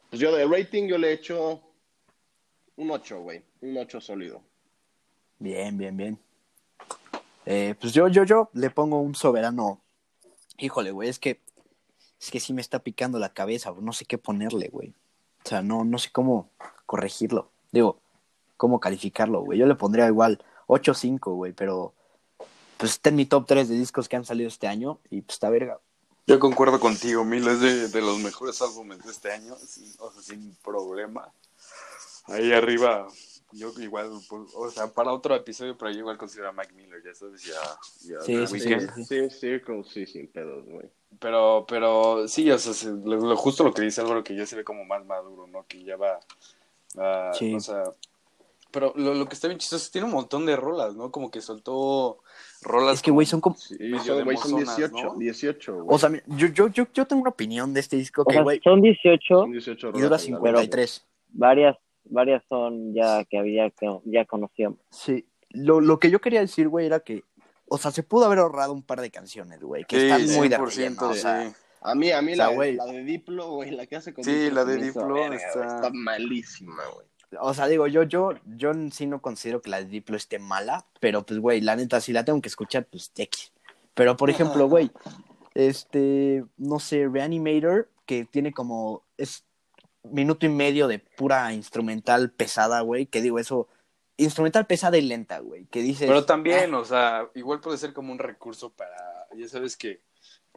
Pues 0.10 0.20
yo 0.22 0.36
de 0.36 0.46
rating 0.46 0.88
yo 0.88 0.98
le 1.00 1.08
he 1.10 1.14
hecho 1.14 1.62
un 2.76 2.92
8, 2.92 3.22
güey. 3.22 3.42
Un 3.62 3.78
8 3.78 4.00
sólido. 4.02 4.42
Bien, 5.40 5.78
bien, 5.78 5.98
bien. 5.98 6.20
Eh, 7.46 7.76
pues 7.80 7.94
yo, 7.94 8.08
yo, 8.08 8.24
yo 8.24 8.50
le 8.54 8.70
pongo 8.70 9.00
un 9.00 9.16
soberano. 9.16 9.82
Híjole, 10.58 10.92
güey, 10.92 11.10
es 11.10 11.20
que 11.20 11.42
es 12.24 12.32
que 12.32 12.40
sí 12.40 12.54
me 12.54 12.62
está 12.62 12.80
picando 12.80 13.20
la 13.20 13.34
cabeza, 13.34 13.74
no 13.82 13.92
sé 13.92 14.06
qué 14.06 14.18
ponerle, 14.18 14.70
güey. 14.70 14.94
O 15.44 15.50
sea, 15.50 15.62
no, 15.62 15.84
no 15.84 15.98
sé 15.98 16.10
cómo 16.10 16.50
corregirlo. 16.86 17.52
Digo, 17.74 18.00
cómo 18.56 18.80
calificarlo, 18.80 19.42
güey. 19.42 19.60
Yo 19.60 19.66
le 19.66 19.76
pondría 19.76 20.08
igual 20.08 20.42
8-5, 20.68 21.34
güey, 21.36 21.52
pero 21.52 21.94
pues 22.78 22.94
está 22.94 23.10
en 23.10 23.18
mi 23.18 23.26
top 23.26 23.46
3 23.46 23.68
de 23.68 23.76
discos 23.76 24.08
que 24.08 24.16
han 24.16 24.24
salido 24.24 24.48
este 24.48 24.68
año 24.68 25.00
y 25.10 25.22
pues 25.22 25.36
está 25.36 25.50
verga. 25.50 25.82
Yo 26.26 26.40
concuerdo 26.40 26.80
contigo, 26.80 27.26
Mil 27.26 27.46
es 27.46 27.60
de, 27.60 27.90
de 27.90 28.02
los 28.02 28.18
mejores 28.20 28.62
álbumes 28.62 29.04
de 29.04 29.12
este 29.12 29.34
año, 29.34 29.56
o 30.00 30.12
sin 30.22 30.56
problema. 30.64 31.30
Ahí 32.28 32.54
arriba, 32.54 33.10
yo 33.54 33.72
igual, 33.80 34.10
pues, 34.30 34.52
o 34.56 34.70
sea, 34.70 34.88
para 34.88 35.12
otro 35.14 35.36
episodio, 35.36 35.78
pero 35.78 35.92
yo 35.92 36.00
igual 36.00 36.18
considero 36.18 36.50
a 36.50 36.52
Mike 36.52 36.74
Miller, 36.74 37.02
ya 37.04 37.14
sabes, 37.14 37.44
ya, 37.44 37.54
ya 38.08 38.20
Sí, 38.22 38.48
sí, 38.48 38.60
Sí, 38.60 38.70
sí. 38.70 39.06
sí, 39.06 39.30
Circle, 39.30 39.84
sí, 39.84 40.06
sin 40.06 40.28
pedos, 40.28 40.66
güey. 40.66 40.88
Pero, 41.20 41.66
pero 41.68 42.28
sí, 42.28 42.50
o 42.52 42.58
sea, 42.58 42.74
se- 42.74 42.90
lo, 42.92 43.16
lo 43.18 43.36
justo 43.38 43.64
lo 43.64 43.74
que 43.74 43.82
dice 43.84 44.02
Álvaro, 44.02 44.24
que 44.24 44.36
ya 44.36 44.46
se 44.46 44.56
ve 44.56 44.64
como 44.64 44.84
más 44.86 45.06
maduro, 45.06 45.48
¿no? 45.48 45.66
Que 45.68 45.84
ya 45.84 45.96
va, 45.96 46.20
va, 47.00 47.34
Sí. 47.34 47.54
o 47.56 47.60
sea, 47.60 47.84
pero 48.72 48.92
lo, 48.96 49.14
lo 49.14 49.28
que 49.28 49.36
está 49.36 49.48
bien 49.48 49.60
chistoso 49.60 49.84
es 49.84 49.90
que 49.90 49.94
tiene 49.94 50.08
un 50.08 50.14
montón 50.14 50.48
de 50.48 50.56
rolas, 50.56 50.96
¿no? 50.96 51.12
Como 51.12 51.30
que 51.30 51.42
soltó 51.42 52.18
rolas. 52.64 52.96
Es 52.96 53.02
que, 53.04 53.12
güey, 53.12 53.28
son 53.28 53.40
como... 53.40 53.56
Sí, 53.56 53.76
Medio 53.80 54.00
son, 54.04 54.18
de 54.18 54.24
güey, 54.24 54.38
son 54.38 54.52
mozonas, 54.54 54.78
18, 54.78 55.06
¿no? 55.06 55.16
18, 55.20 55.74
güey. 55.84 55.96
O 55.96 56.00
sea, 56.00 56.10
yo, 56.26 56.48
yo, 56.48 56.68
yo, 56.70 56.88
yo 56.92 57.06
tengo 57.06 57.22
una 57.22 57.30
opinión 57.30 57.72
de 57.72 57.82
este 57.82 57.98
disco 57.98 58.24
O 58.24 58.26
que, 58.26 58.34
sea, 58.34 58.42
güey, 58.42 58.60
son 58.64 58.82
18, 58.82 59.22
son 59.28 59.52
18 59.52 59.90
y 59.90 59.92
dura 59.92 60.06
rolas 60.08 60.10
la 60.10 60.18
vida. 60.18 60.38
53. 60.40 61.06
varias, 61.34 61.78
varias 62.06 62.44
son 62.50 62.94
ya 62.94 63.24
que 63.26 63.38
había, 63.38 63.70
que 63.72 63.88
ya 64.06 64.26
conocíamos. 64.26 64.80
Sí, 64.90 65.26
lo, 65.50 65.82
lo 65.82 66.00
que 66.00 66.10
yo 66.12 66.20
quería 66.22 66.40
decir, 66.42 66.68
güey, 66.68 66.86
era 66.86 67.00
que, 67.02 67.24
o 67.68 67.78
sea, 67.78 67.92
se 67.92 68.04
pudo 68.04 68.26
haber 68.26 68.40
ahorrado 68.40 68.74
un 68.74 68.84
par 68.84 69.02
de 69.02 69.12
canciones, 69.12 69.62
güey, 69.62 69.84
que 69.86 70.00
Sí, 70.00 70.06
están 70.08 70.22
muy 70.38 70.50
de 70.50 70.58
100%, 70.58 70.66
relleno, 70.66 71.10
o 71.10 71.14
sí. 71.14 71.20
sea, 71.22 71.54
A 71.82 71.96
mí, 71.96 72.12
a 72.12 72.22
mí 72.22 72.34
O 72.34 72.36
sea, 72.36 72.48
la, 72.50 72.54
güey. 72.56 72.76
la 72.76 72.86
de 72.86 73.04
Diplo, 73.04 73.52
güey, 73.52 73.72
la 73.72 73.86
que 73.86 73.96
hace 73.98 74.14
con 74.14 74.24
Sí, 74.24 74.50
la 74.52 74.64
de 74.66 74.78
Diplo 74.78 75.14
verga, 75.14 75.36
está- 75.36 75.60
güey, 75.60 75.76
está 75.76 75.90
malísima, 75.92 76.84
güey. 76.94 77.08
o 77.42 77.54
sea, 77.54 77.68
digo, 77.68 77.88
yo, 77.88 78.04
yo, 78.04 78.32
yo 78.56 78.72
sí 78.92 79.06
no 79.06 79.22
considero 79.22 79.62
que 79.62 79.70
la 79.70 79.80
de 79.80 79.86
Diplo 79.86 80.16
esté 80.18 80.40
mala, 80.40 80.86
pero 81.00 81.26
pues, 81.26 81.40
güey, 81.40 81.62
la 81.62 81.76
neta, 81.76 82.00
si 82.00 82.14
la 82.14 82.24
tengo 82.24 82.42
que 82.42 82.48
escuchar, 82.50 82.86
pues, 82.86 83.12
X. 83.16 83.52
Pero, 83.96 84.16
por 84.18 84.30
ejemplo, 84.30 84.68
güey, 84.70 84.92
este, 85.56 86.44
no 86.58 86.80
sé, 86.80 87.08
Reanimator, 87.08 87.90
que 88.06 88.26
tiene 88.26 88.52
como, 88.54 89.04
es 89.18 89.46
minuto 90.04 90.46
y 90.46 90.50
medio 90.50 90.88
de 90.88 91.00
pura 91.00 91.54
instrumental 91.54 92.32
pesada, 92.32 92.82
güey, 92.82 93.06
que 93.06 93.22
digo, 93.22 93.40
eso, 93.40 93.68
instrumental 94.18 94.68
pesada 94.68 94.98
y 94.98 95.02
lenta, 95.02 95.40
güey, 95.40 95.66
que 95.66 95.82
dices... 95.82 96.08
Pero 96.08 96.26
también, 96.26 96.74
"Ah, 96.74 96.80
o 96.80 96.86
sea, 96.86 97.30
igual 97.36 97.60
puede 97.62 97.78
ser 97.78 97.94
como 97.94 98.12
un 98.12 98.20
recurso 98.20 98.70
para, 98.72 99.28
ya 99.36 99.48
sabes 99.48 99.76
que, 99.78 100.02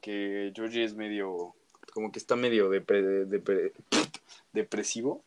que 0.03 0.53
Georgie 0.55 0.85
es 0.85 0.95
medio, 0.95 1.55
como 1.93 2.11
que 2.13 2.19
está 2.19 2.37
medio 2.37 2.71
depre- 2.71 3.27
depre- 3.27 3.73
depresivo. 4.53 5.23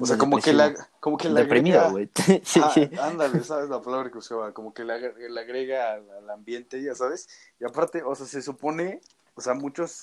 O 0.00 0.06
sea, 0.06 0.16
como 0.16 0.38
que 0.38 0.52
la, 0.52 0.72
como 1.00 1.16
que 1.18 1.28
la 1.28 1.40
Deprimido, 1.40 1.90
güey. 1.90 2.08
sí, 2.44 2.60
Ah, 2.62 2.70
sí. 2.72 2.88
ándale, 2.98 3.42
sabes 3.44 3.68
la 3.68 3.82
palabra 3.82 4.10
que 4.10 4.18
usaba, 4.18 4.52
como 4.52 4.72
que 4.72 4.84
le, 4.84 5.28
le 5.28 5.40
agrega 5.40 5.94
al 5.94 6.30
ambiente, 6.30 6.82
ya 6.82 6.94
sabes. 6.94 7.28
Y 7.60 7.64
aparte, 7.64 8.02
o 8.02 8.14
sea, 8.14 8.26
se 8.26 8.40
supone, 8.42 9.00
o 9.40 9.42
sea, 9.42 9.54
muchos 9.54 10.02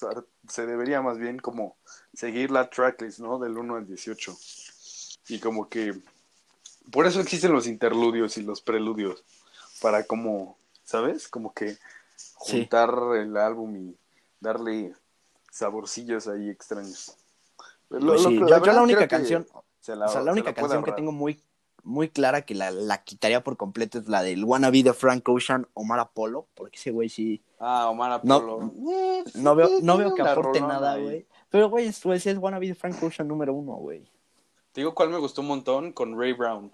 se 0.50 0.65
debería 0.65 1.00
más 1.04 1.19
bien 1.19 1.38
como 1.38 1.78
seguir 2.12 2.50
la 2.50 2.71
tracklist, 2.71 3.19
¿no? 3.19 3.38
Del 3.38 3.56
1 3.56 3.76
al 3.76 3.86
18. 3.86 4.36
Y 5.30 5.39
como 5.39 5.69
que 5.69 5.93
por 6.91 7.06
eso 7.06 7.21
existen 7.21 7.52
los 7.54 7.67
interludios 7.67 8.36
y 8.38 8.41
los 8.41 8.62
preludios 8.62 9.23
para 9.80 10.04
como, 10.06 10.58
¿sabes? 10.84 11.28
Como 11.28 11.54
que 11.54 11.78
Sí. 12.15 12.62
juntar 12.62 12.89
el 13.15 13.38
álbum 13.38 13.76
y 13.78 13.95
darle 14.39 14.95
saborcillos 15.52 16.28
ahí 16.28 16.50
extraños. 16.50 17.15
Lo- 17.89 18.00
Pues 18.00 18.23
lo 18.23 18.30
sí, 18.30 18.39
que- 18.39 18.50
yo- 18.50 18.60
la 18.65 18.82
única 18.82 19.02
que 19.02 19.08
canción- 19.08 19.47
se 19.80 19.95
la- 19.95 20.06
o 20.08 20.10
sea, 20.10 20.21
se 20.21 20.26
la 20.26 20.32
única 20.32 20.54
canción 20.54 20.84
que 20.84 20.91
tengo 20.93 21.12
muy, 21.12 21.39
muy 21.84 22.10
clara 22.10 22.42
que 22.44 22.54
la, 22.56 22.72
la 22.72 23.04
quitaría 23.04 23.44
por 23.44 23.56
completo 23.58 23.98
es 24.00 24.08
la 24.08 24.22
del 24.24 24.44
Wanna 24.44 24.70
Be 24.70 24.84
de 24.84 24.94
Frank 24.94 25.28
Ocean, 25.30 25.68
Omar 25.74 26.00
Apollo, 26.00 26.48
porque 26.54 26.78
ese 26.78 26.92
güey 26.92 27.10
sí. 27.10 27.42
Ah, 27.60 27.90
Omar 27.90 28.22
No, 28.24 28.36
Apollo. 28.36 28.72
Eh, 28.92 29.24
No 29.36 29.56
veo, 29.56 29.68
sí, 29.68 29.80
no 29.82 29.98
veo 29.98 30.13
que 30.13 30.22
aporte 30.22 30.60
rolona 30.60 30.74
nada, 30.76 30.98
güey. 30.98 31.26
Pero, 31.50 31.70
güey, 31.70 31.88
es, 31.88 32.06
es 32.06 32.38
Wanna 32.38 32.60
Be 32.60 32.68
de 32.68 32.76
Frank 32.76 33.02
Ocean 33.02 33.28
número 33.28 33.54
uno, 33.54 33.74
güey. 33.76 34.04
Te 34.74 34.82
digo 34.82 34.94
cuál 34.94 35.10
me 35.10 35.18
gustó 35.18 35.42
un 35.42 35.48
montón 35.48 35.92
con 35.94 36.20
Ray 36.20 36.34
Brown. 36.34 36.72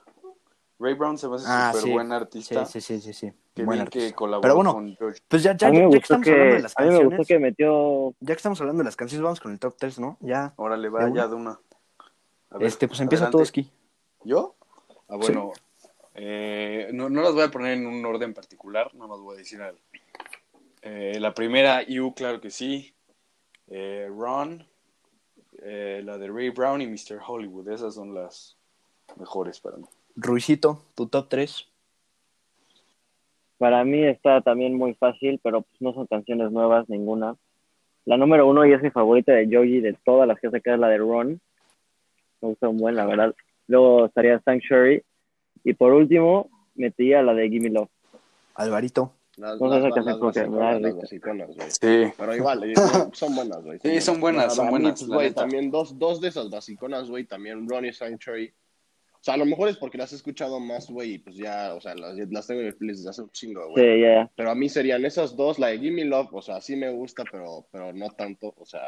Ray 0.80 0.96
Brown 0.96 1.18
se 1.18 1.30
me 1.30 1.36
hace 1.36 1.46
Ah, 1.48 1.70
súper 1.72 1.84
sí. 1.84 1.92
buen 1.94 2.08
Sí, 2.08 2.13
artista. 2.13 2.66
sí, 2.66 2.82
sí, 2.82 3.00
sí, 3.00 3.13
sí. 3.13 3.32
Qué 3.54 3.63
Buen 3.63 3.78
bien 3.78 3.88
que 3.88 4.00
artista. 4.00 4.16
colaboró 4.16 4.42
Pero 4.42 4.56
bueno, 4.56 4.74
con 4.74 4.96
George. 4.98 5.22
pues 5.28 5.44
ya, 5.44 5.56
ya, 5.56 5.68
a 5.68 5.72
mí 5.72 5.78
me 5.78 5.84
ya 5.86 5.89
que 5.92 5.98
estamos 6.00 6.28
hablando 6.28 6.50
que, 6.50 6.56
de 6.56 6.62
las 6.63 6.74
a 6.78 6.82
mí 6.82 6.88
me 6.89 6.96
gustó 6.96 7.10
canciones, 7.10 7.28
que 7.28 7.39
metió, 7.39 8.10
ya 8.20 8.28
que 8.34 8.34
estamos 8.34 8.60
hablando 8.60 8.80
de 8.80 8.86
las 8.86 8.96
canciones, 8.96 9.24
vamos 9.24 9.39
con 9.39 9.52
el 9.52 9.60
top 9.60 9.76
3, 9.78 10.00
¿no? 10.00 10.18
Ya. 10.22 10.54
Órale, 10.58 10.89
va 10.89 11.06
¿De 11.06 11.13
ya 11.16 11.28
de 11.28 11.36
una. 11.36 11.60
A 12.50 12.58
ver, 12.58 12.68
este, 12.68 12.88
pues 12.88 13.00
empieza 13.00 13.26
adelante. 13.26 13.38
Todoski. 13.38 13.72
¿Yo? 14.26 14.56
Ah, 15.13 15.17
bueno. 15.17 15.52
eh, 16.15 16.89
no, 16.91 17.08
no 17.10 17.21
las 17.21 17.34
voy 17.34 17.43
a 17.43 17.52
poner 17.52 17.73
en 17.73 17.86
un 17.86 18.04
orden 18.04 18.34
particular, 18.34 18.93
no 18.95 19.08
las 19.08 19.19
voy 19.19 19.36
a 19.36 19.38
decir 19.38 19.62
al. 19.62 19.78
Eh, 20.82 21.19
la 21.19 21.34
primera, 21.34 21.84
You, 21.84 22.13
claro 22.15 22.41
que 22.41 22.49
sí. 22.49 22.93
Eh, 23.67 24.08
Ron. 24.10 24.65
eh, 25.62 26.02
la 26.04 26.17
de 26.17 26.28
Ray 26.30 26.49
Brown 26.49 26.82
y 26.82 26.88
Mr. 26.88 27.19
Hollywood. 27.26 27.69
Esas 27.69 27.93
son 27.93 28.13
las 28.13 28.58
mejores 29.17 29.60
para 29.60 29.78
mí. 29.78 29.86
Ruicito, 30.15 30.84
tu 30.95 31.08
top 31.08 31.28
3. 31.30 31.67
Para 33.60 33.84
mí 33.86 34.04
está 34.04 34.41
también 34.41 34.76
muy 34.76 34.95
fácil, 34.95 35.39
pero 35.43 35.62
pues 35.62 35.80
no 35.80 35.93
son 35.93 36.08
canciones 36.08 36.52
nuevas 36.52 36.89
ninguna. 36.89 37.36
La 38.06 38.17
número 38.17 38.47
uno 38.47 38.65
y 38.65 38.73
es 38.73 38.82
mi 38.82 38.89
favorita 38.89 39.32
de 39.32 39.47
Yogi 39.47 39.80
de 39.80 39.93
todas 40.04 40.28
las 40.28 40.39
que 40.39 40.49
saca 40.49 40.73
es 40.73 40.80
la 40.80 40.89
de 40.89 40.97
Ron. 40.97 41.39
Me 42.41 42.49
gusta 42.49 42.67
un 42.67 42.78
buen, 42.78 42.95
la 42.95 43.06
verdad. 43.06 43.34
Luego 43.67 44.06
estaría 44.06 44.39
Sanctuary. 44.41 45.04
Y 45.63 45.73
por 45.73 45.93
último, 45.93 46.49
metía 46.76 47.21
la 47.21 47.34
de 47.34 47.49
Gimme 47.49 47.69
Love. 47.69 47.89
Alvarito. 48.56 49.12
Las, 49.38 49.60
No 49.60 49.67
sé 49.73 49.80
las- 49.80 49.95
las 49.95 50.19
basiconas, 50.19 50.82
las 50.82 50.82
risa. 50.84 50.97
basiconas, 51.02 51.47
güey. 51.56 51.71
Sí. 51.71 52.13
Pero 52.17 52.36
igual, 52.36 52.63
eh, 52.69 52.73
son 53.13 53.36
buenas, 53.36 53.63
güey. 53.63 53.80
Sí, 53.80 54.02
son 54.02 54.19
buenas, 54.19 54.45
A- 54.45 54.49
son 54.52 54.67
a 54.67 54.69
buenas, 54.69 55.08
güey, 55.08 55.32
también 55.34 55.71
dos, 55.71 55.97
dos 55.97 56.21
de 56.21 56.28
esas 56.28 56.49
basiconas, 56.52 57.10
güey, 57.10 57.23
también 57.26 57.67
Ronnie 57.67 57.93
Sanctuary. 57.93 58.54
O 59.24 59.26
sea, 59.26 59.36
a 59.36 59.38
lo 59.38 59.46
mejor 59.46 59.70
es 59.70 59.78
porque 59.78 59.98
las 59.98 60.12
he 60.12 60.18
escuchado 60.18 60.60
más, 60.60 60.90
güey, 60.90 61.14
y 61.14 61.18
pues 61.18 61.38
ya, 61.38 61.74
o 61.76 61.80
sea, 61.80 61.96
las, 61.96 62.14
las 62.30 62.46
tengo 62.46 62.60
en 62.60 62.68
el 62.68 62.76
playlist 62.76 63.00
desde 63.00 63.10
hace 63.12 63.22
un 63.22 63.30
chingo, 63.30 63.70
güey. 63.70 63.82
Sí, 63.96 64.02
ya. 64.02 64.30
Pero 64.36 64.52
a 64.52 64.56
mí 64.56 64.68
serían 64.68 65.06
esas 65.06 65.38
dos, 65.38 65.60
la 65.60 65.68
de 65.68 65.80
Gimme 65.80 66.04
Love, 66.04 66.34
o 66.34 66.42
sea, 66.42 66.60
sí 66.60 66.76
me 66.76 66.90
gusta, 66.92 67.24
pero, 67.32 67.66
pero 67.72 67.94
no 67.94 68.10
tanto, 68.10 68.54
o 68.58 68.66
sea, 68.66 68.82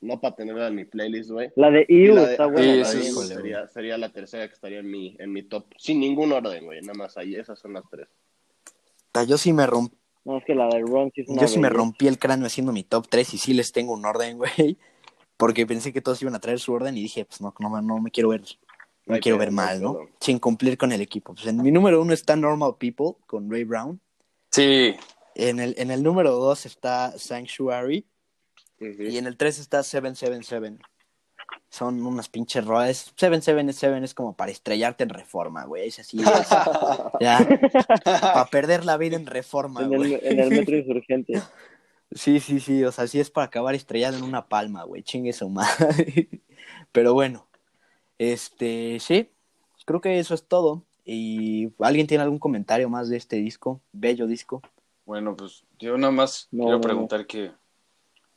no 0.00 0.18
para 0.18 0.34
tenerla 0.34 0.68
en 0.68 0.76
mi 0.76 0.86
playlist, 0.86 1.30
güey. 1.32 1.50
La 1.56 1.70
de 1.70 1.84
EU 1.90 2.14
la 2.14 2.24
de- 2.24 2.30
está 2.32 2.46
buena. 2.46 2.72
Sí, 2.72 2.78
la 2.78 2.84
sí, 2.86 2.98
de 3.20 3.26
sería, 3.26 3.68
sería 3.68 3.98
la 3.98 4.08
tercera 4.08 4.48
que 4.48 4.54
estaría 4.54 4.78
en 4.78 4.90
mi, 4.90 5.14
en 5.18 5.30
mi 5.30 5.42
top, 5.42 5.66
sin 5.76 6.00
ningún 6.00 6.32
orden, 6.32 6.64
güey, 6.64 6.80
nada 6.80 6.94
más 6.94 7.18
ahí, 7.18 7.34
esas 7.34 7.58
son 7.58 7.74
las 7.74 7.84
tres. 7.90 8.08
Ta, 9.12 9.24
Yo 9.24 9.36
sí 9.36 9.52
me 9.52 9.66
rompí, 9.66 9.94
No, 10.24 10.38
es 10.38 10.44
que 10.46 10.54
la 10.54 10.68
de 10.68 10.80
Ron 10.80 11.12
sí 11.14 11.20
es 11.20 11.28
una 11.28 11.42
yo 11.42 11.48
sí 11.48 11.58
me 11.58 11.68
rompí 11.68 12.06
el 12.08 12.18
cráneo 12.18 12.46
haciendo 12.46 12.72
mi 12.72 12.82
top 12.82 13.08
3 13.10 13.34
y 13.34 13.36
sí 13.36 13.52
les 13.52 13.72
tengo 13.72 13.92
un 13.92 14.06
orden, 14.06 14.38
güey. 14.38 14.78
Porque 15.36 15.66
pensé 15.66 15.92
que 15.92 16.00
todos 16.00 16.22
iban 16.22 16.34
a 16.34 16.40
traer 16.40 16.60
su 16.60 16.72
orden 16.72 16.96
y 16.96 17.02
dije, 17.02 17.26
pues 17.26 17.42
no, 17.42 17.52
no, 17.58 17.68
me- 17.68 17.82
no 17.82 18.00
me 18.00 18.10
quiero 18.10 18.30
ver, 18.30 18.40
me 19.06 19.20
quiero 19.20 19.38
ver 19.38 19.50
mal, 19.50 19.80
¿no? 19.82 19.98
Sin 20.20 20.38
cumplir 20.38 20.78
con 20.78 20.92
el 20.92 21.00
equipo. 21.00 21.34
Pues 21.34 21.46
en 21.46 21.60
mi 21.62 21.70
número 21.70 22.00
uno 22.00 22.12
está 22.12 22.36
Normal 22.36 22.76
People 22.78 23.14
con 23.26 23.50
Ray 23.50 23.64
Brown. 23.64 24.00
Sí. 24.50 24.94
En 25.34 25.60
el, 25.60 25.74
en 25.78 25.90
el 25.90 26.02
número 26.02 26.32
dos 26.32 26.66
está 26.66 27.16
Sanctuary. 27.18 28.06
Ujú. 28.80 29.02
Y 29.04 29.16
en 29.18 29.26
el 29.26 29.36
3 29.36 29.58
está 29.60 29.82
777. 29.82 30.82
Son 31.70 32.04
unas 32.04 32.28
pinches 32.28 32.64
rodas. 32.66 33.12
777 33.16 34.04
es 34.04 34.12
como 34.14 34.36
para 34.36 34.50
estrellarte 34.52 35.04
en 35.04 35.10
reforma, 35.10 35.64
güey. 35.64 35.88
Es 35.88 35.98
así. 36.00 36.20
es- 36.20 36.26
ya. 37.20 37.48
Para 38.04 38.44
perder 38.46 38.84
la 38.84 38.96
vida 38.98 39.16
en 39.16 39.26
reforma, 39.26 39.82
En 39.82 39.92
el, 39.92 39.98
güey. 39.98 40.18
en 40.22 40.38
el 40.40 40.50
metro 40.50 40.76
insurgente. 40.78 41.40
Sí, 42.10 42.40
sí, 42.40 42.60
sí. 42.60 42.84
O 42.84 42.92
sea, 42.92 43.06
sí 43.06 43.20
es 43.20 43.30
para 43.30 43.46
acabar 43.46 43.74
estrellado 43.74 44.18
en 44.18 44.24
una 44.24 44.48
palma, 44.48 44.84
güey. 44.84 45.02
Chingue 45.02 45.32
su 45.32 45.48
madre. 45.48 46.28
Pero 46.92 47.14
bueno. 47.14 47.46
Este, 48.22 49.00
sí. 49.00 49.28
Creo 49.84 50.00
que 50.00 50.20
eso 50.20 50.34
es 50.34 50.44
todo. 50.44 50.84
¿Y 51.04 51.72
alguien 51.80 52.06
tiene 52.06 52.22
algún 52.22 52.38
comentario 52.38 52.88
más 52.88 53.08
de 53.08 53.16
este 53.16 53.36
disco? 53.36 53.80
Bello 53.90 54.28
disco. 54.28 54.62
Bueno, 55.04 55.36
pues 55.36 55.64
yo 55.80 55.98
nada 55.98 56.12
más 56.12 56.46
No, 56.52 56.64
quiero 56.64 56.78
no, 56.78 56.82
preguntar 56.82 57.26
qué, 57.26 57.50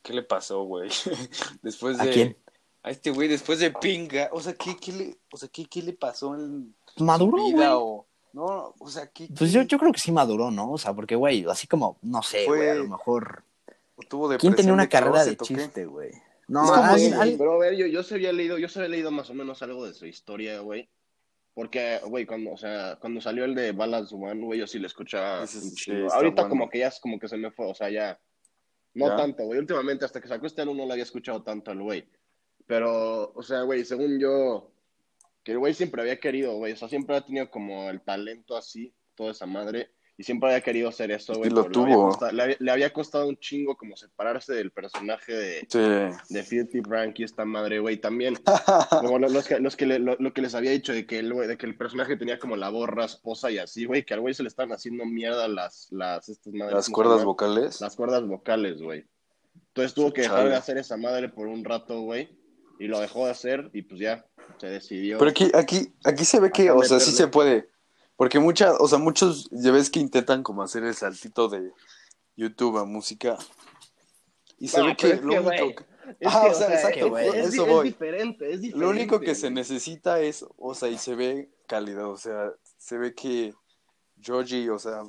qué 0.02 0.12
le 0.12 0.24
pasó, 0.24 0.64
güey. 0.64 0.90
después 1.62 2.00
¿A 2.00 2.04
de... 2.04 2.10
quién? 2.10 2.36
A 2.82 2.90
este 2.90 3.10
güey, 3.10 3.28
después 3.28 3.60
de 3.60 3.70
pinga. 3.70 4.28
O 4.32 4.40
sea, 4.40 4.54
¿qué, 4.54 4.76
qué 4.76 4.92
le, 4.92 5.16
o 5.32 5.36
sea, 5.36 5.48
¿qué, 5.48 5.66
qué 5.66 5.82
le 5.82 5.92
pasó 5.92 6.34
en 6.34 6.74
su 6.96 7.04
Maduro, 7.04 7.42
güey. 7.42 7.52
vida? 7.52 7.78
O... 7.78 8.06
No, 8.32 8.74
o 8.80 8.88
sea, 8.88 9.06
¿qué, 9.06 9.28
Pues 9.38 9.52
yo, 9.52 9.62
yo 9.62 9.78
creo 9.78 9.92
que 9.92 10.00
sí 10.00 10.10
maduró, 10.10 10.50
¿no? 10.50 10.72
O 10.72 10.78
sea, 10.78 10.94
porque, 10.94 11.14
güey, 11.14 11.44
así 11.48 11.68
como, 11.68 11.96
no 12.02 12.22
sé, 12.24 12.44
güey, 12.46 12.70
a 12.70 12.74
lo 12.74 12.88
mejor. 12.88 13.44
tuvo 14.08 14.36
¿Quién 14.36 14.56
tenía 14.56 14.72
una 14.72 14.82
de 14.84 14.88
carrera 14.88 15.24
de 15.24 15.36
chiste, 15.36 15.86
güey? 15.86 16.10
No, 16.48 16.72
alguien- 16.74 17.14
alguien- 17.14 17.38
pero 17.38 17.54
a 17.54 17.58
ver, 17.58 17.74
yo, 17.76 17.86
yo 17.86 18.02
se 18.02 18.14
había 18.14 18.32
leído, 18.32 18.58
yo 18.58 18.68
se 18.68 18.78
había 18.78 18.90
leído 18.90 19.10
más 19.10 19.28
o 19.30 19.34
menos 19.34 19.62
algo 19.62 19.86
de 19.86 19.94
su 19.94 20.06
historia, 20.06 20.60
güey. 20.60 20.88
Porque, 21.54 22.00
güey, 22.06 22.26
cuando, 22.26 22.52
o 22.52 22.56
sea, 22.58 22.98
cuando 23.00 23.20
salió 23.20 23.44
el 23.46 23.54
de 23.54 23.72
Balance 23.72 24.14
One, 24.14 24.44
güey, 24.44 24.60
yo 24.60 24.66
sí 24.66 24.78
lo 24.78 24.86
escuchaba 24.86 25.42
Ese 25.44 25.60
sí 25.60 25.90
Ahorita 26.12 26.42
bueno. 26.42 26.48
como 26.50 26.68
que 26.68 26.80
ya 26.80 26.88
es 26.88 27.00
como 27.00 27.18
que 27.18 27.28
se 27.28 27.36
me 27.38 27.50
fue, 27.50 27.66
o 27.66 27.74
sea, 27.74 27.88
ya. 27.88 28.20
No 28.94 29.08
¿Ya? 29.08 29.16
tanto, 29.16 29.44
güey. 29.44 29.58
Últimamente, 29.58 30.04
hasta 30.04 30.20
que 30.20 30.28
sacó 30.28 30.46
este 30.46 30.62
álbum, 30.62 30.76
no 30.76 30.86
lo 30.86 30.92
había 30.92 31.04
escuchado 31.04 31.42
tanto 31.42 31.70
al 31.70 31.82
güey. 31.82 32.06
Pero, 32.66 33.32
o 33.34 33.42
sea, 33.42 33.62
güey, 33.62 33.84
según 33.84 34.18
yo, 34.20 34.70
que 35.42 35.52
el 35.52 35.58
güey 35.58 35.72
siempre 35.74 36.02
había 36.02 36.20
querido, 36.20 36.56
güey. 36.56 36.72
O 36.72 36.76
sea, 36.76 36.88
siempre 36.88 37.16
ha 37.16 37.24
tenido 37.24 37.50
como 37.50 37.88
el 37.90 38.00
talento 38.02 38.56
así, 38.56 38.92
toda 39.14 39.32
esa 39.32 39.46
madre. 39.46 39.90
Y 40.18 40.22
siempre 40.22 40.48
había 40.48 40.62
querido 40.62 40.88
hacer 40.88 41.10
eso, 41.10 41.34
Y 41.34 41.36
güey. 41.36 41.50
lo 41.50 41.64
pero 41.66 41.74
le 41.74 41.82
había 41.84 41.94
tuvo. 41.96 42.08
costado- 42.08 42.32
le, 42.32 42.42
había, 42.42 42.56
le 42.58 42.70
había 42.70 42.92
costado 42.92 43.28
un 43.28 43.36
chingo 43.36 43.76
como 43.76 43.96
separarse 43.98 44.54
del 44.54 44.70
personaje 44.70 45.34
de, 45.34 45.66
Sí. 45.68 46.34
de 46.34 46.42
Filthy 46.42 46.80
Frank 46.80 47.18
y 47.18 47.24
esta 47.24 47.44
madre, 47.44 47.80
güey, 47.80 47.98
también. 47.98 48.34
Como 48.90 49.18
lo, 49.18 49.28
los 49.28 49.46
que, 49.46 49.58
los 49.60 49.76
que 49.76 49.84
le- 49.84 49.98
lo, 49.98 50.16
lo 50.18 50.32
que 50.32 50.40
les 50.40 50.54
había 50.54 50.70
dicho 50.70 50.94
de 50.94 51.06
que, 51.06 51.18
el, 51.18 51.34
güey, 51.34 51.46
de 51.46 51.58
que 51.58 51.66
el 51.66 51.76
personaje 51.76 52.16
tenía 52.16 52.38
como 52.38 52.56
la 52.56 52.70
voz 52.70 52.88
rasposa 52.88 53.50
y 53.50 53.58
así, 53.58 53.84
güey, 53.84 54.04
que 54.06 54.14
al 54.14 54.20
güey 54.20 54.32
se 54.32 54.42
le 54.42 54.48
estaban 54.48 54.72
haciendo 54.72 55.04
mierda 55.04 55.48
las, 55.48 55.88
las, 55.90 56.28
estas 56.30 56.54
madres, 56.54 56.74
Las 56.74 56.84
¿cómo 56.86 56.92
se 56.92 56.92
cuerdas 56.92 57.12
llaman? 57.16 57.26
vocales. 57.26 57.80
Las 57.82 57.96
cuerdas 57.96 58.26
vocales, 58.26 58.80
güey. 58.80 59.04
Entonces 59.68 59.92
tuvo 59.92 60.14
que 60.14 60.22
dejar 60.22 60.38
Chale. 60.38 60.50
de 60.50 60.56
hacer 60.56 60.78
esa 60.78 60.96
madre 60.96 61.28
por 61.28 61.46
un 61.46 61.62
rato, 61.62 62.00
güey, 62.00 62.30
y 62.78 62.86
lo 62.86 63.00
dejó 63.00 63.26
de 63.26 63.32
hacer 63.32 63.68
y 63.74 63.82
pues 63.82 64.00
ya, 64.00 64.24
se 64.58 64.68
decidió. 64.68 65.18
Pero 65.18 65.30
aquí, 65.30 65.50
aquí, 65.52 65.92
aquí 66.04 66.24
se 66.24 66.40
ve 66.40 66.50
que, 66.50 66.70
o 66.70 66.82
sea, 66.84 67.00
sí 67.00 67.10
se 67.12 67.28
puede. 67.28 67.68
Porque 68.16 68.38
muchas, 68.38 68.74
o 68.80 68.88
sea, 68.88 68.98
muchos, 68.98 69.48
ya 69.50 69.70
ves 69.72 69.90
que 69.90 70.00
intentan 70.00 70.42
como 70.42 70.62
hacer 70.62 70.82
el 70.84 70.94
saltito 70.94 71.48
de 71.48 71.70
YouTube 72.36 72.78
a 72.78 72.84
música. 72.84 73.36
Y 74.58 74.68
se 74.68 74.78
No, 74.80 74.86
ve 74.86 74.96
que 74.96 75.10
es 75.10 75.22
lo 75.22 75.32
que, 75.32 75.38
único 75.40 75.66
que- 75.76 75.96
Es 76.20 76.28
Ah, 76.34 76.42
que, 76.44 76.50
o 76.50 76.54
sea, 76.54 76.72
exacto, 76.72 76.98
es, 77.06 77.10
güey, 77.10 77.28
es- 77.28 77.34
eso 77.52 77.62
es 77.66 77.68
voy. 77.68 77.88
diferente, 77.88 78.44
es 78.52 78.60
diferente. 78.60 78.78
Lo 78.78 78.90
único 78.90 79.18
que 79.20 79.34
se 79.34 79.50
necesita 79.50 80.20
es, 80.20 80.46
o 80.56 80.72
sea, 80.74 80.88
y 80.88 80.98
se 80.98 81.16
ve 81.16 81.50
calidad, 81.66 82.08
o 82.08 82.16
sea, 82.16 82.52
se 82.78 82.96
ve 82.96 83.12
que 83.12 83.52
Georgie, 84.20 84.70
o 84.70 84.78
sea, 84.78 85.02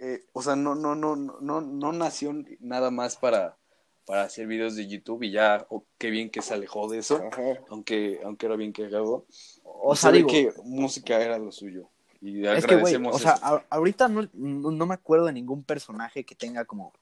eh, 0.00 0.20
o 0.32 0.40
sea, 0.40 0.54
no, 0.54 0.76
no, 0.76 0.94
no, 0.94 1.16
no, 1.16 1.60
no, 1.60 1.92
nació 1.92 2.32
nada 2.60 2.92
más 2.92 3.16
para, 3.16 3.58
para 4.06 4.22
hacer 4.22 4.46
videos 4.46 4.76
de 4.76 4.86
YouTube 4.86 5.24
y 5.24 5.32
ya, 5.32 5.66
o 5.70 5.84
qué 5.98 6.08
bien 6.10 6.30
que 6.30 6.40
se 6.40 6.54
alejó 6.54 6.88
de 6.88 6.98
eso, 6.98 7.16
Ajá. 7.16 7.42
aunque, 7.68 8.20
aunque 8.24 8.46
era 8.46 8.54
bien 8.54 8.70
cagado. 8.72 9.26
o 9.64 9.96
se 9.96 10.02
sea, 10.02 10.12
digo, 10.12 10.28
que 10.28 10.52
música 10.62 11.20
era 11.20 11.36
lo 11.38 11.50
suyo. 11.50 11.90
Y 12.20 12.46
es 12.46 12.66
que, 12.66 12.76
güey, 12.76 12.96
o 12.96 13.18
sea, 13.18 13.38
a- 13.40 13.64
ahorita 13.70 14.08
no, 14.08 14.28
no, 14.32 14.70
no 14.70 14.86
me 14.86 14.94
acuerdo 14.94 15.26
de 15.26 15.32
ningún 15.32 15.62
personaje 15.62 16.24
que 16.24 16.34
tenga 16.34 16.64
como, 16.64 16.92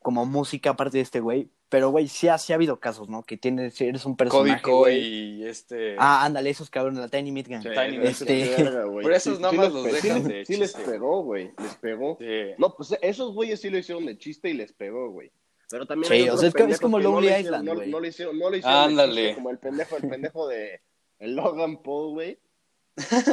como 0.00 0.24
música 0.26 0.70
aparte 0.70 0.98
de 0.98 1.02
este 1.02 1.20
güey, 1.20 1.48
pero, 1.68 1.90
güey, 1.90 2.08
sí 2.08 2.26
ha, 2.26 2.36
sí 2.36 2.52
ha 2.52 2.56
habido 2.56 2.80
casos, 2.80 3.08
¿no? 3.08 3.22
Que 3.22 3.36
tienes, 3.36 3.80
eres 3.80 4.04
un 4.04 4.16
personaje, 4.16 4.68
güey. 4.70 4.98
y 5.40 5.46
este... 5.46 5.94
Ah, 5.98 6.24
ándale, 6.24 6.50
esos 6.50 6.68
cabrones, 6.68 7.00
la 7.00 7.08
Tiny 7.08 7.30
Midgang. 7.30 7.62
Sí, 7.62 7.68
Tiny 7.68 7.98
no, 7.98 8.04
este- 8.04 8.56
sí, 8.56 8.62
güey. 8.88 9.02
Por 9.04 9.12
esos 9.12 9.38
nada 9.40 9.52
más 9.54 9.72
los 9.72 9.84
dejan 9.84 10.26
de 10.26 10.44
Sí 10.44 10.56
les 10.56 10.74
chiste. 10.74 10.90
pegó, 10.90 11.22
güey, 11.22 11.52
les 11.62 11.76
pegó. 11.76 12.16
Sí. 12.18 12.26
No, 12.58 12.74
pues 12.74 12.96
esos 13.02 13.32
güeyes 13.32 13.60
sí 13.60 13.70
lo 13.70 13.78
hicieron 13.78 14.04
de 14.04 14.18
chiste 14.18 14.50
y 14.50 14.54
les 14.54 14.72
pegó, 14.72 15.10
güey. 15.10 15.30
Pero 15.70 15.86
también 15.86 16.12
Sí, 16.12 16.28
o 16.28 16.36
sea, 16.36 16.48
es 16.48 16.54
que- 16.54 16.64
es 16.64 16.80
como 16.80 16.98
no 16.98 17.04
Lonely 17.04 17.28
lo 17.28 17.32
hicieron- 17.38 17.44
Island, 17.44 17.64
no, 17.64 17.74
no 17.86 18.00
lo 18.00 18.06
hicieron, 18.06 18.38
no 18.38 18.50
lo 18.50 18.56
hicieron 18.56 18.78
Ándale. 18.80 19.20
chiste, 19.22 19.34
como 19.36 19.50
el 19.50 19.58
pendejo, 19.58 19.96
el 19.96 20.08
pendejo 20.08 20.48
de 20.48 20.80
el 21.20 21.36
Logan 21.36 21.82
Paul, 21.82 22.14
güey. 22.14 22.38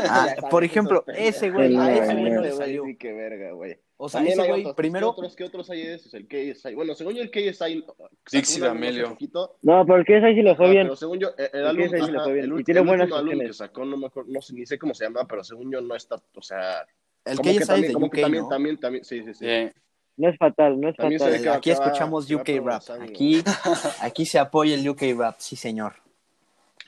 Ah, 0.09 0.35
por 0.49 0.63
ejemplo, 0.63 1.03
ese 1.07 1.49
güey, 1.51 1.75
a 1.75 1.93
Ese 1.95 2.13
güey 2.13 2.31
no 2.31 2.41
le 2.41 2.51
salió. 2.51 2.85
Sí, 2.85 2.95
qué 2.97 3.11
verga, 3.13 3.51
güey. 3.51 3.77
O 3.99 4.07
sea, 4.09 4.19
También 4.19 4.39
ese 4.39 4.49
güey, 4.49 4.61
otros, 4.61 4.75
primero, 4.75 5.07
¿qué 5.07 5.19
otros, 5.19 5.35
¿qué 5.35 5.43
otros 5.43 5.69
hay 5.71 5.85
de 5.87 5.93
esos? 5.95 6.13
El 6.13 6.27
KSI. 6.27 6.75
Bueno, 6.75 6.93
según 6.93 7.15
yo, 7.15 7.23
el 7.23 7.31
KSI. 7.31 7.83
Dixie 8.31 8.61
D'Amelio. 8.61 9.17
No, 9.63 9.85
pero 9.85 9.97
el 9.97 10.23
ahí 10.25 10.35
sí 10.35 10.41
le 10.43 10.55
fue 10.55 10.65
Ajá, 10.65 10.71
bien. 10.73 10.85
Pero 10.85 10.95
según 10.95 11.19
yo, 11.19 11.29
el, 11.37 11.45
el 11.45 11.59
El 11.61 11.67
álbum, 11.67 11.83
sí 11.85 11.91
le 12.11 12.17
ajá, 12.17 12.23
fue 12.23 12.33
bien. 12.33 12.45
el 12.53 12.59
Y 12.59 12.63
tiene 12.63 12.79
el 12.81 12.85
buenas 12.87 13.11
álbum 13.11 13.39
que 13.39 13.53
sacó, 13.53 13.85
no 13.85 13.97
me 13.97 14.05
acuerdo, 14.07 14.29
no 14.31 14.41
sé, 14.41 14.53
ni 14.53 14.65
sé 14.65 14.77
cómo 14.77 14.93
se 14.93 15.05
llama, 15.05 15.25
pero 15.27 15.43
según 15.43 15.71
yo 15.71 15.81
no 15.81 15.95
está, 15.95 16.15
o 16.35 16.41
sea, 16.41 16.85
el 17.25 17.37
como 17.37 17.43
que 17.43 17.49
que 17.49 17.53
ya 17.55 17.61
es 17.61 17.67
también, 17.67 17.91
de 17.91 18.05
UK, 18.05 18.21
también, 18.21 18.43
¿no? 18.43 18.49
también, 18.49 18.79
también, 18.79 19.03
sí, 19.03 19.23
sí, 19.23 19.33
sí. 19.33 19.45
Sí. 19.45 19.71
No 20.17 20.29
es 20.29 20.37
fatal, 20.37 20.79
no 20.79 20.89
es 20.89 20.95
También 20.95 21.19
fatal. 21.19 21.35
aquí 21.57 21.71
acaba- 21.71 21.85
escuchamos 21.87 22.31
UK 22.31 22.49
rap. 22.63 22.81
Aquí, 23.01 23.43
aquí 24.01 24.25
se 24.25 24.39
apoya 24.39 24.73
el 24.75 24.87
UK 24.87 25.01
rap, 25.17 25.35
sí, 25.39 25.55
señor. 25.55 25.93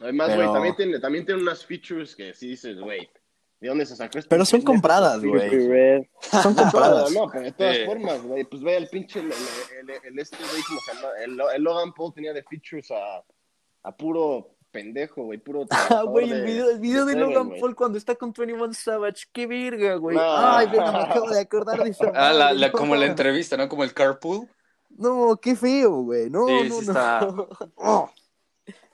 Además, 0.01 0.27
Pero- 0.29 0.41
güey, 0.41 0.53
también 0.53 0.75
tiene, 0.75 0.99
también 0.99 1.25
tiene 1.25 1.41
unas 1.41 1.65
features 1.65 2.15
que 2.15 2.33
sí 2.33 2.49
dices, 2.49 2.79
güey, 2.79 3.09
¿de 3.59 3.67
dónde 3.67 3.85
se 3.85 3.95
sacó 3.95 4.17
este 4.19 4.29
Pero 4.29 4.45
son 4.45 4.61
compradas, 4.61 5.23
güey. 5.23 6.07
Son 6.21 6.53
compradas. 6.55 7.11
no, 7.11 7.27
pero 7.29 7.43
de 7.43 7.51
todas 7.51 7.75
Sí. 7.77 7.85
formas, 7.85 8.21
güey, 8.23 8.43
pues 8.45 8.61
ve 8.63 8.77
el 8.77 8.87
pinche, 8.87 9.19
el, 9.19 9.25
el, 9.27 9.89
el- 9.89 10.01
el 10.05 10.19
este, 10.19 10.37
güey, 10.37 10.61
¿cómo 10.63 10.79
se 10.81 10.93
llama? 10.93 11.07
El, 11.23 11.55
el 11.55 11.61
Logan 11.63 11.93
Paul 11.93 12.13
tenía 12.13 12.33
de 12.33 12.43
features 12.43 12.89
a, 12.91 13.23
a 13.83 13.95
puro 13.95 14.55
pendejo, 14.71 15.23
güey, 15.23 15.39
puro 15.39 15.65
Ah, 15.99 16.03
güey, 16.03 16.29
el 16.29 16.39
de- 16.41 16.45
video, 16.45 16.69
el 16.69 16.79
video 16.79 17.05
de 17.05 17.13
Seven, 17.13 17.33
Logan. 17.33 17.59
Paul 17.59 17.75
cuando 17.75 17.97
está 17.97 18.15
con 18.15 18.31
21 18.31 18.73
Savage. 18.73 19.25
¡Qué 19.33 19.47
virga, 19.47 19.95
güey! 19.95 20.15
No. 20.15 20.21
Ay, 20.23 20.67
venga, 20.67 20.91
me 20.91 20.99
acabo 20.99 21.29
de 21.29 21.39
acordar 21.41 21.83
de 21.83 21.89
esa 21.89 22.11
Ah, 22.15 22.31
la, 22.31 22.53
la- 22.53 22.71
como 22.71 22.95
la 22.95 23.05
entrevista, 23.07 23.57
¿no? 23.57 23.67
Como 23.67 23.83
el 23.83 23.93
carpool. 23.93 24.47
No, 24.91 25.37
qué 25.41 25.55
feo, 25.55 26.01
güey. 26.03 26.29
No, 26.29 26.47
Sí, 26.47 26.69
no, 26.69 26.75
sí 26.79 26.85
no. 26.85 26.91
está- 26.91 27.27
Oh, 27.75 28.09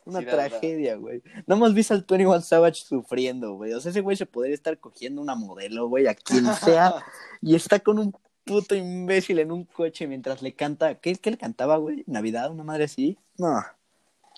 Una 0.05 0.19
Sí, 0.19 0.25
tragedia, 0.25 0.95
güey. 0.95 1.21
Nada 1.47 1.59
más 1.59 1.73
ves 1.73 1.91
al 1.91 2.05
21 2.07 2.41
Savage 2.41 2.83
sufriendo, 2.85 3.55
güey. 3.55 3.73
O 3.73 3.81
sea, 3.81 3.91
ese 3.91 4.01
güey 4.01 4.15
se 4.15 4.25
podría 4.25 4.53
estar 4.53 4.79
cogiendo 4.79 5.21
una 5.21 5.35
modelo, 5.35 5.87
güey, 5.87 6.07
a 6.07 6.15
quien 6.15 6.45
sea. 6.55 6.93
y 7.41 7.55
está 7.55 7.79
con 7.79 7.99
un 7.99 8.15
puto 8.43 8.75
imbécil 8.75 9.39
en 9.39 9.51
un 9.51 9.65
coche 9.65 10.07
mientras 10.07 10.41
le 10.41 10.53
canta. 10.53 10.95
¿Qué, 10.99 11.15
qué 11.15 11.31
le 11.31 11.37
cantaba, 11.37 11.77
güey? 11.77 12.03
¿Navidad? 12.07 12.51
¿Una 12.51 12.63
madre 12.63 12.85
así? 12.85 13.17
No. 13.37 13.63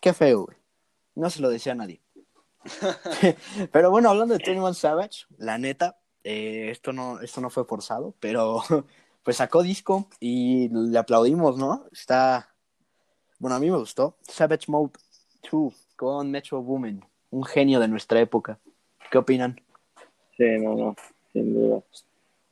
Qué 0.01 0.13
feo, 0.13 0.45
güey. 0.45 0.58
No 1.15 1.30
se 1.30 1.41
lo 1.41 1.49
decía 1.49 1.73
a 1.73 1.75
nadie. 1.75 2.01
Pero 3.71 3.91
bueno, 3.91 4.10
hablando 4.10 4.34
de 4.34 4.43
21 4.43 4.73
Savage, 4.73 5.25
la 5.38 5.58
neta, 5.58 5.99
eh, 6.23 6.69
esto 6.71 6.93
no, 6.93 7.19
esto 7.21 7.41
no 7.41 7.49
fue 7.49 7.65
forzado, 7.65 8.13
pero 8.19 8.62
pues 9.23 9.38
sacó 9.38 9.63
disco 9.63 10.10
y 10.19 10.69
le 10.69 10.97
aplaudimos, 10.97 11.58
¿no? 11.58 11.86
Está, 11.91 12.53
bueno, 13.39 13.56
a 13.56 13.60
mí 13.60 13.69
me 13.71 13.77
gustó. 13.77 14.17
Savage 14.27 14.65
Mode 14.67 14.91
2 15.52 15.93
con 15.95 16.32
Metro 16.32 16.62
Boomin, 16.62 17.02
un 17.32 17.43
genio 17.43 17.80
de 17.80 17.88
nuestra 17.88 18.19
época. 18.19 18.58
¿Qué 19.12 19.17
opinan? 19.17 19.60
Sí, 20.38 20.45
no, 20.60 20.76
no, 20.76 20.95
sin 21.34 21.54
duda. 21.54 21.76
O 21.78 21.84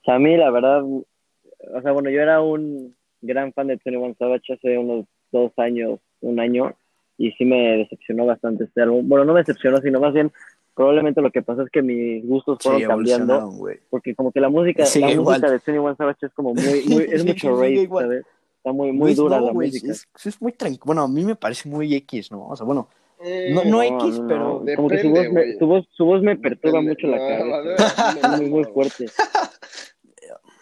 sea, 0.04 0.16
a 0.16 0.20
mí, 0.20 0.36
la 0.38 0.50
verdad, 0.52 0.84
o 0.84 1.82
sea, 1.82 1.92
bueno, 1.92 2.10
yo 2.10 2.22
era 2.22 2.42
un 2.42 2.96
gran 3.22 3.52
fan 3.54 3.68
de 3.68 3.80
21 3.84 4.16
Savage 4.18 4.54
hace 4.54 4.78
unos 4.78 5.06
dos 5.32 5.52
años, 5.58 6.00
un 6.22 6.40
año, 6.40 6.74
y 7.18 7.32
sí 7.34 7.46
me 7.46 7.78
decepcionó 7.78 8.26
bastante 8.26 8.66
este 8.66 8.82
álbum. 8.82 9.08
Bueno, 9.08 9.26
no 9.26 9.34
me 9.34 9.40
decepcionó, 9.42 9.78
sino 9.82 10.00
más 10.00 10.14
bien, 10.14 10.32
probablemente 10.76 11.22
lo 11.22 11.32
que 11.32 11.42
pasa 11.42 11.64
es 11.64 11.70
que 11.70 11.82
mis 11.82 12.26
gustos 12.28 12.60
fueron 12.62 12.82
Sí, 12.82 12.88
cambiando, 12.88 13.52
porque 13.90 14.16
como 14.16 14.32
que 14.32 14.40
la 14.40 14.50
música, 14.50 14.86
Sigue 14.86 15.06
la 15.08 15.12
igual. 15.14 15.40
música 15.42 15.48
de 15.52 15.62
21 15.66 15.96
Savage 15.96 16.26
es 16.28 16.34
como 16.34 16.54
muy, 16.54 16.84
muy 16.88 17.04
es 17.10 17.22
Sí, 17.22 17.28
mucho 17.28 17.56
sigue 17.62 17.88
rave. 17.88 17.88
¿sabes? 17.88 18.26
Está 18.66 18.74
muy, 18.74 18.92
muy 18.92 19.14
dura 19.14 19.40
no, 19.40 19.46
la 19.46 19.52
güey, 19.52 19.68
música. 19.70 19.92
Es, 19.92 20.08
es 20.26 20.42
muy 20.42 20.52
tranquilo. 20.54 20.82
Bueno, 20.88 21.04
a 21.04 21.08
mí 21.08 21.24
me 21.24 21.36
parece 21.36 21.70
muy 21.70 21.94
X, 21.94 22.32
¿no? 22.32 22.48
O 22.48 22.56
sea, 22.56 22.66
bueno, 22.66 22.90
Mm, 23.18 23.54
no, 23.54 23.64
no 23.64 23.70
No, 23.78 23.82
X, 23.84 24.20
no, 24.20 24.28
pero 24.28 24.60
de- 24.66 24.76
como 24.76 24.90
que 24.90 24.98
su 25.02 25.08
Depende, 25.08 25.30
voz, 25.30 25.34
me, 25.48 25.54
su 25.58 25.66
voz, 25.68 25.88
su 25.92 26.06
voz 26.06 26.22
me 26.22 26.36
perturba 26.36 26.82
Depende. 26.82 26.90
mucho 26.90 27.08
la 27.08 27.24
ver, 27.24 27.50
cabeza. 27.50 28.14
dime, 28.14 28.20
Es 28.22 28.42
muy, 28.42 28.50
muy 28.50 28.64
fuerte. 28.66 29.06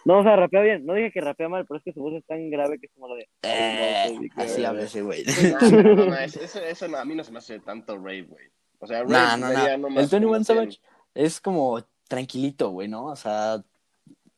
No, 0.06 0.18
o 0.18 0.22
sea, 0.22 0.36
rapea 0.36 0.60
bien. 0.60 0.84
No 0.84 0.92
dije 0.92 1.10
que 1.12 1.20
rapea 1.22 1.48
mal, 1.48 1.64
pero 1.66 1.78
es 1.78 1.84
que 1.84 1.92
su 1.94 2.00
voz 2.00 2.12
es 2.12 2.24
tan 2.26 2.50
grave 2.50 2.78
que 2.78 2.86
es 2.86 2.92
como 2.92 3.08
la 3.08 3.14
de... 3.14 3.28
eh, 3.42 4.28
así 4.36 4.62
habla 4.62 4.82
ese 4.82 5.00
güey. 5.00 5.24
No, 5.24 5.70
no, 5.70 5.94
no, 5.94 6.04
no, 6.06 6.14
eso, 6.18 6.40
eso, 6.62 6.96
a 6.96 7.04
mí 7.06 7.14
no 7.14 7.24
se 7.24 7.32
me 7.32 7.38
hace 7.38 7.58
tanto 7.60 7.96
rave, 7.96 8.22
güey. 8.24 8.44
O 8.80 8.86
sea, 8.86 9.02
rave 9.02 9.12
No, 9.12 9.36
no, 9.38 9.46
sería 9.48 9.76
no. 9.78 9.88
nomás 9.88 10.04
El 10.12 10.20
21 10.20 10.32
como 10.32 10.44
Savage 10.44 10.78
es 11.14 11.40
como 11.40 11.80
tranquilito, 12.06 12.68
güey, 12.70 12.86
¿no? 12.86 13.06
O 13.06 13.16
sea, 13.16 13.64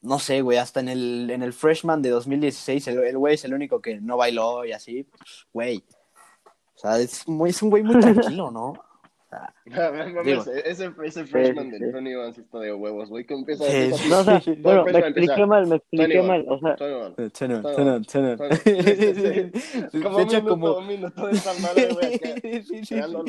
no 0.02 0.18
sé, 0.18 0.40
güey, 0.42 0.58
hasta 0.58 0.80
en 0.80 0.88
el, 0.88 1.30
en 1.30 1.42
el 1.42 1.52
Freshman 1.52 2.02
de 2.02 2.10
2016, 2.10 2.86
el 2.88 2.98
el 3.04 3.18
güey 3.18 3.34
es 3.34 3.44
el 3.44 3.54
único 3.54 3.80
que 3.80 4.00
no 4.00 4.16
bailó 4.16 4.64
y 4.64 4.72
así, 4.72 5.04
pues, 5.04 5.46
güey. 5.52 5.84
O 6.74 6.78
sea, 6.78 6.98
es, 6.98 7.26
muy, 7.26 7.50
es 7.50 7.62
un 7.62 7.70
güey 7.70 7.82
muy 7.82 7.98
tranquilo, 8.00 8.50
¿no? 8.50 8.74
No, 9.66 10.22
Digo. 10.22 10.44
ese, 10.64 10.92
freshman 10.92 11.70
sí, 11.70 11.76
sí. 11.78 11.84
21 11.84 12.32
sí 12.32 12.40
está 12.42 12.58
de 12.60 12.72
huevos, 12.72 13.08
güey, 13.10 13.26
que 13.26 13.34
empieza 13.34 13.64
Sí, 13.64 13.92
sí. 13.92 14.08
No, 14.08 14.20
o 14.20 14.24
sea, 14.24 14.40
bueno, 14.60 14.84
me 14.84 14.96
a 14.96 14.98
expliqué 15.00 15.46
mal, 15.46 15.66
me 15.66 15.76
expliqué 15.76 16.06
21, 16.06 16.28
mal. 16.28 16.44
O 16.48 16.58
sea, 16.60 16.76
21. 17.16 17.30
Tenor, 17.32 17.62
Todo. 17.62 17.74
tenor, 17.74 18.06
tenor. 18.06 18.36
Todo. 18.38 19.90
Se 19.90 20.00
Como 20.00 20.20
echa 20.20 20.36
minuto, 20.40 20.48
como- 20.48 20.78
un 20.78 20.86
minuto 20.86 21.26
de 21.26 21.32
madre, 21.60 21.88
güey, 21.92 22.14
acá, 22.14 22.28
Sí, 22.40 22.62
sí, 22.62 22.84
sí. 22.84 22.94
los. 22.94 23.26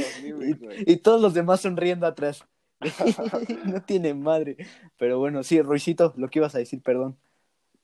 Y, 0.86 0.92
y 0.94 0.98
todos 0.98 1.20
los 1.20 1.34
demás 1.34 1.62
sonriendo 1.62 2.06
atrás. 2.06 2.46
no 3.66 3.82
tiene 3.84 4.14
madre. 4.14 4.58
Pero 4.98 5.20
bueno, 5.20 5.44
sí, 5.44 5.62
Ruicito, 5.62 6.14
lo 6.18 6.30
que 6.30 6.40
ibas 6.40 6.56
a 6.56 6.60
decir, 6.60 6.82
perdón. 6.82 7.18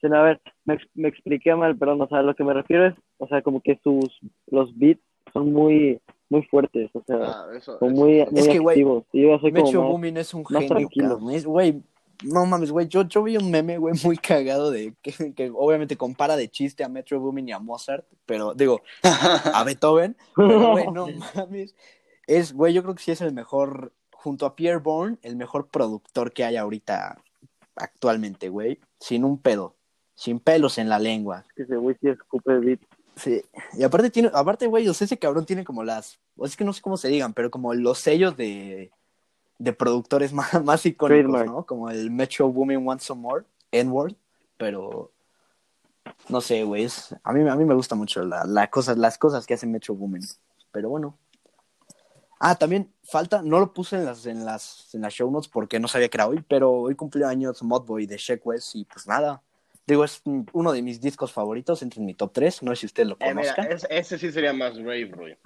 sí, 0.02 0.08
a 0.08 0.22
ver, 0.22 0.42
me, 0.66 0.78
me 0.94 1.08
expliqué 1.10 1.56
mal, 1.56 1.78
perdón. 1.78 2.02
O 2.02 2.08
sea, 2.08 2.22
lo 2.22 2.36
que 2.36 2.44
me 2.44 2.54
refiero 2.54 2.88
es, 2.88 2.96
o 3.18 3.28
sea, 3.28 3.42
como 3.42 3.62
que 3.62 3.80
sus, 3.84 4.20
los 4.48 4.78
beats 4.78 5.02
son 5.34 5.52
muy, 5.52 6.00
muy 6.30 6.44
fuertes. 6.44 6.90
O 6.94 7.04
sea, 7.06 7.18
Ah, 7.22 7.48
eso, 7.56 7.78
son 7.80 7.94
eso. 7.94 8.02
muy, 8.02 8.26
muy 8.32 8.48
que, 8.50 8.60
güey, 8.60 8.74
activos. 8.76 9.04
Y 9.14 9.24
yo 9.24 9.40
soy 9.40 9.52
como 9.52 9.66
Mecho 9.66 9.82
más- 9.82 9.90
Boomin 9.92 10.18
es 10.18 10.34
un 10.34 10.44
más 10.50 10.64
genio, 10.64 10.90
cabrón. 10.96 11.32
Es, 11.32 11.46
güey, 11.46 11.82
no 12.24 12.46
mames, 12.46 12.72
güey. 12.72 12.88
Yo, 12.88 13.02
yo 13.04 13.24
vi 13.24 13.36
un 13.38 13.50
meme, 13.50 13.78
güey, 13.78 13.96
muy 14.04 14.18
cagado 14.18 14.70
de 14.72 14.94
que, 15.02 15.34
que 15.34 15.50
obviamente 15.54 15.98
compara 15.98 16.36
de 16.38 16.50
chiste 16.50 16.84
a 16.84 16.90
Metro 16.90 17.20
Boomin 17.20 17.50
y 17.50 17.52
a 17.52 17.60
Mozart, 17.60 18.06
pero 18.26 18.54
digo, 18.54 18.82
a 19.04 19.64
Beethoven. 19.66 20.16
Pero, 20.36 20.72
güey, 20.72 20.86
no 20.92 21.08
mames. 21.36 21.76
Es, 22.28 22.54
güey, 22.54 22.74
yo 22.74 22.84
creo 22.84 22.96
que 22.96 23.04
sí 23.04 23.12
es 23.12 23.22
el 23.22 23.34
mejor, 23.34 23.92
junto 24.24 24.46
a 24.46 24.56
Pierre 24.56 24.80
Bourne, 24.80 25.18
el 25.22 25.36
mejor 25.36 25.68
productor 25.68 26.32
que 26.32 26.44
hay 26.46 26.56
ahorita, 26.56 27.22
actualmente, 27.76 28.50
güey. 28.50 28.80
Sin 29.00 29.24
un 29.26 29.38
pedo. 29.38 29.76
Sin 30.16 30.40
pelos 30.40 30.78
en 30.78 30.90
la 30.90 31.00
lengua. 31.00 31.44
que 31.56 31.64
ese 31.64 31.76
güey 31.76 31.96
sí 32.00 32.10
escupe 32.10 32.58
beats. 32.60 32.86
Sí, 33.16 33.44
y 33.74 33.84
aparte 33.84 34.10
tiene, 34.10 34.32
aparte, 34.34 34.66
güey, 34.66 34.88
o 34.88 34.94
sea, 34.94 35.06
ese 35.06 35.20
cabrón 35.20 35.46
tiene 35.46 35.64
como 35.64 35.84
las, 35.84 36.20
o 36.36 36.46
es 36.48 36.56
que 36.58 36.64
no 36.64 36.74
sé 36.74 36.82
cómo 36.82 36.98
se 36.98 37.10
digan, 37.10 37.34
pero 37.34 37.52
como 37.52 37.72
los 37.76 38.00
sellos 38.00 38.36
de, 38.38 38.92
de 39.60 39.74
productores 39.74 40.34
más, 40.34 40.64
más 40.64 40.84
icónicos, 40.86 41.22
Trademark. 41.32 41.46
¿no? 41.48 41.66
Como 41.66 41.92
el 41.92 42.10
Metro 42.10 42.50
Boomin 42.52 42.86
Want 42.88 43.02
Some 43.02 43.22
More, 43.22 43.46
N-Word, 43.72 44.16
pero 44.58 45.12
no 46.30 46.42
sé, 46.42 46.64
güey, 46.64 46.86
es- 46.86 47.16
a 47.24 47.34
mí, 47.34 47.48
a 47.48 47.56
mí 47.56 47.66
me 47.66 47.76
gusta 47.76 47.94
mucho 47.96 48.24
la, 48.26 48.46
la 48.46 48.70
cosa, 48.72 48.96
las 48.96 49.18
cosas 49.20 49.46
que 49.46 49.54
hace 49.54 49.68
Metro 49.68 49.94
Boomin, 49.94 50.24
pero 50.72 50.90
bueno. 50.90 51.16
Ah, 52.46 52.56
también 52.56 52.92
falta, 53.06 53.42
no 53.42 53.58
lo 53.58 53.72
puse 53.72 53.96
en 53.96 54.04
las, 54.04 54.26
en 54.26 54.44
las, 54.44 54.94
en 54.94 55.00
las 55.00 55.14
show 55.14 55.32
notes 55.32 55.48
porque 55.48 55.80
no 55.80 55.88
sabía 55.88 56.10
que 56.10 56.18
era 56.18 56.28
hoy, 56.28 56.44
pero 56.46 56.74
hoy 56.74 56.94
cumplió 56.94 57.26
años 57.30 57.64
Modboy 57.64 58.06
de 58.06 58.18
Sheck 58.18 58.46
West 58.46 58.76
y 58.76 58.84
pues 58.84 59.08
nada. 59.08 59.42
Digo, 59.88 60.04
es 60.04 60.22
uno 60.52 60.74
de 60.74 60.82
mis 60.82 61.00
discos 61.00 61.32
favoritos, 61.32 61.82
entra 61.82 62.02
en 62.02 62.06
mi 62.06 62.16
top 62.16 62.34
3, 62.34 62.62
no 62.64 62.72
sé 62.76 62.82
si 62.82 62.86
usted 62.88 63.06
lo 63.06 63.14
Eh, 63.22 63.34
mira, 63.34 63.56
conozca. 63.56 63.86
ese, 63.90 64.20
sí 64.20 64.30
sería 64.30 64.52
más 64.52 64.76
rave, 64.76 65.06
güey. 65.16 65.38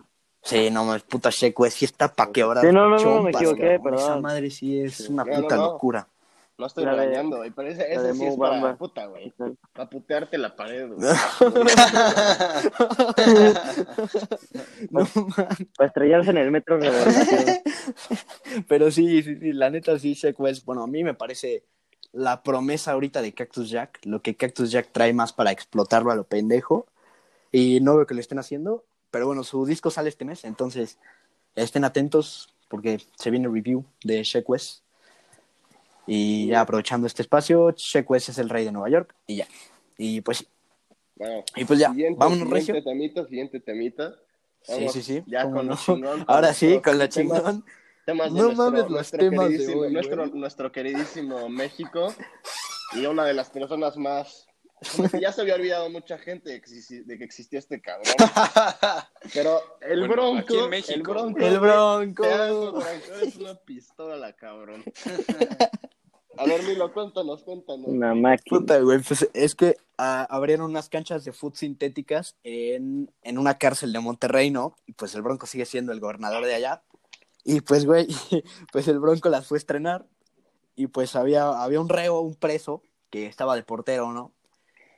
Sí, 0.42 0.72
no 0.72 0.86
mames, 0.86 1.04
puta 1.04 1.30
Sheck 1.30 1.60
West, 1.60 1.78
sí 1.78 1.86
está 1.86 2.12
pa' 2.12 2.32
quebrar 2.32 2.66
Sí, 2.66 2.72
no, 2.72 2.86
no, 2.86 2.90
no, 2.90 2.98
chompas, 2.98 3.24
me 3.24 3.30
equivoqué, 3.30 3.76
cabrón. 3.78 3.94
Esa 3.94 4.06
perdón. 4.08 4.22
madre 4.24 4.50
sí 4.50 4.80
es 4.80 4.96
Sí. 4.96 5.14
una 5.14 5.24
No, 5.24 5.34
no, 5.34 5.42
puta 5.44 5.56
no. 5.56 5.64
locura. 5.66 6.08
No 6.58 6.66
estoy 6.66 6.86
La 6.86 6.96
regañando, 6.96 7.38
güey, 7.38 7.52
pero 7.52 7.68
ese, 7.68 7.86
sí 8.16 8.26
es 8.26 8.36
para 8.36 8.54
Bamba. 8.54 8.78
puta, 8.78 9.06
güey. 9.06 9.32
Para 9.74 9.90
putearte 9.90 10.40
la 10.40 10.56
pared, 10.56 10.92
güey. 10.92 11.00
No. 14.90 15.08
Para 15.78 15.88
estrellarse 15.88 16.32
en 16.32 16.38
el 16.38 16.52
metro. 16.52 16.80
Pero 18.68 18.92
sí, 18.92 19.22
sí, 19.22 19.36
sí, 19.36 19.54
la 19.54 19.70
neta 19.70 19.98
sí, 20.00 20.14
Sheck 20.14 20.40
West, 20.40 20.66
bueno, 20.66 20.84
a 20.84 20.88
mí 20.88 21.04
me 21.04 21.14
parece 21.14 21.64
la 22.12 22.42
promesa 22.42 22.94
ahorita 22.94 23.22
de 23.22 23.34
Cactus 23.34 23.70
Jack, 23.70 24.00
lo 24.06 24.22
que 24.22 24.36
Cactus 24.36 24.72
Jack 24.72 24.90
trae 24.92 25.14
más 25.14 25.34
para 25.34 25.52
explotarlo 25.52 26.12
a 26.12 26.16
lo 26.16 26.24
pendejo, 26.24 26.88
y 27.52 27.80
no 27.82 27.98
veo 27.98 28.08
que 28.08 28.14
lo 28.14 28.22
estén 28.22 28.40
haciendo, 28.40 28.86
pero 29.12 29.28
bueno, 29.28 29.44
su 29.44 29.66
disco 29.66 29.92
sale 29.92 30.10
este 30.10 30.26
mes, 30.26 30.44
entonces 30.44 30.98
estén 31.56 31.84
atentos 31.84 32.54
porque 32.70 33.00
se 33.16 33.30
viene 33.30 33.48
review 33.48 33.86
de 34.04 34.24
Sheck 34.24 34.50
West. 34.50 34.82
Y 36.08 36.48
ya 36.48 36.62
aprovechando 36.62 37.06
este 37.06 37.22
espacio, 37.22 37.72
Sheck 37.76 38.10
West 38.10 38.30
es 38.30 38.38
el 38.38 38.50
rey 38.50 38.64
de 38.66 38.72
Nueva 38.72 38.90
York, 38.90 39.14
y 39.28 39.36
ya. 39.38 39.48
Y 39.98 40.22
pues 40.22 40.38
sí, 40.40 40.48
Bueno, 41.16 41.44
y 41.56 41.66
pues 41.66 41.80
ya, 41.80 41.90
siguiente, 41.90 42.18
vámonos, 42.20 42.48
siguiente 42.48 42.74
Recio. 42.74 42.84
temita, 42.84 43.26
siguiente 43.28 43.60
temita. 43.60 44.16
Sí, 44.62 44.74
Vamos 44.74 44.94
sí, 44.94 45.02
sí. 45.02 45.24
Ya 45.28 45.44
cómo 45.44 45.56
con 45.58 45.68
no. 45.68 45.76
chingón. 45.78 46.26
Ahora 46.28 46.54
sí, 46.54 46.66
nuestros 46.68 46.84
con 46.84 46.98
la 46.98 47.10
temas- 47.10 47.38
chingón. 47.44 47.66
temas 48.06 48.34
de 48.34 48.40
No 48.40 48.44
nuestro, 48.46 48.64
mames, 48.66 48.82
los 48.82 48.90
nuestro 48.92 49.20
temas 49.20 49.50
de 49.50 49.68
hoy, 49.76 49.94
nuestro, 49.94 50.18
güey. 50.28 50.32
nuestro 50.40 50.72
queridísimo 50.72 51.50
México 51.50 52.14
y 52.94 53.06
una 53.06 53.26
de 53.26 53.34
las 53.34 53.50
personas 53.50 53.98
más 53.98 54.48
ya 55.20 55.32
se 55.34 55.42
había 55.42 55.56
olvidado 55.56 55.90
mucha 55.90 56.18
gente 56.20 56.52
de 56.52 56.62
que, 57.18 57.24
existía 57.24 57.60
este 57.60 57.82
cabrón 57.82 58.06
pero 59.34 59.60
el 59.82 60.00
Bueno, 60.08 60.14
bronco 60.14 60.40
aquí 60.40 60.58
en 60.60 60.70
México, 60.70 60.94
el 60.96 61.02
bronco 61.04 61.40
El 61.40 61.60
Bronco. 61.60 62.24
te 62.24 62.34
amo, 62.34 62.72
bronco, 62.74 62.84
eres 63.20 63.36
una 63.38 63.56
pistola 63.56 64.34
cabrón 64.34 64.84
a 66.38 66.46
ver 66.46 66.64
Milo 66.64 66.92
cuéntanos 66.94 67.44
cuéntanos 67.44 67.88
Una 67.88 68.14
máquina. 68.14 68.60
Puta, 68.60 68.80
güey, 68.80 69.00
pues 69.02 69.30
es 69.34 69.56
que 69.56 69.76
ah, 69.98 70.28
abrieron 70.30 70.70
unas 70.70 70.90
canchas 70.90 71.24
de 71.26 71.34
foot 71.34 71.56
sintéticas 71.56 72.36
en, 72.44 73.12
en 73.24 73.38
una 73.38 73.58
cárcel 73.58 73.94
de 73.94 74.00
Monterrey, 74.00 74.52
¿no? 74.52 74.76
Y 74.86 74.94
pues 74.94 75.16
el 75.16 75.22
Bronco 75.22 75.46
sigue 75.46 75.66
siendo 75.66 75.92
el 75.92 76.00
gobernador 76.00 76.46
de 76.46 76.56
allá. 76.56 76.84
Y 77.44 77.62
pues, 77.62 77.86
güey, 77.86 78.08
pues 78.72 78.88
el 78.88 79.00
Bronco 79.00 79.30
las 79.30 79.48
fue 79.48 79.58
a 79.58 79.60
estrenar. 79.60 80.06
Y 80.76 80.88
pues 80.88 81.16
había, 81.16 81.50
había 81.64 81.80
un 81.82 81.90
reo, 81.90 82.20
un 82.20 82.36
preso, 82.36 82.84
que 83.10 83.26
estaba 83.26 83.56
de 83.56 83.64
portero, 83.64 84.12
¿no? 84.14 84.34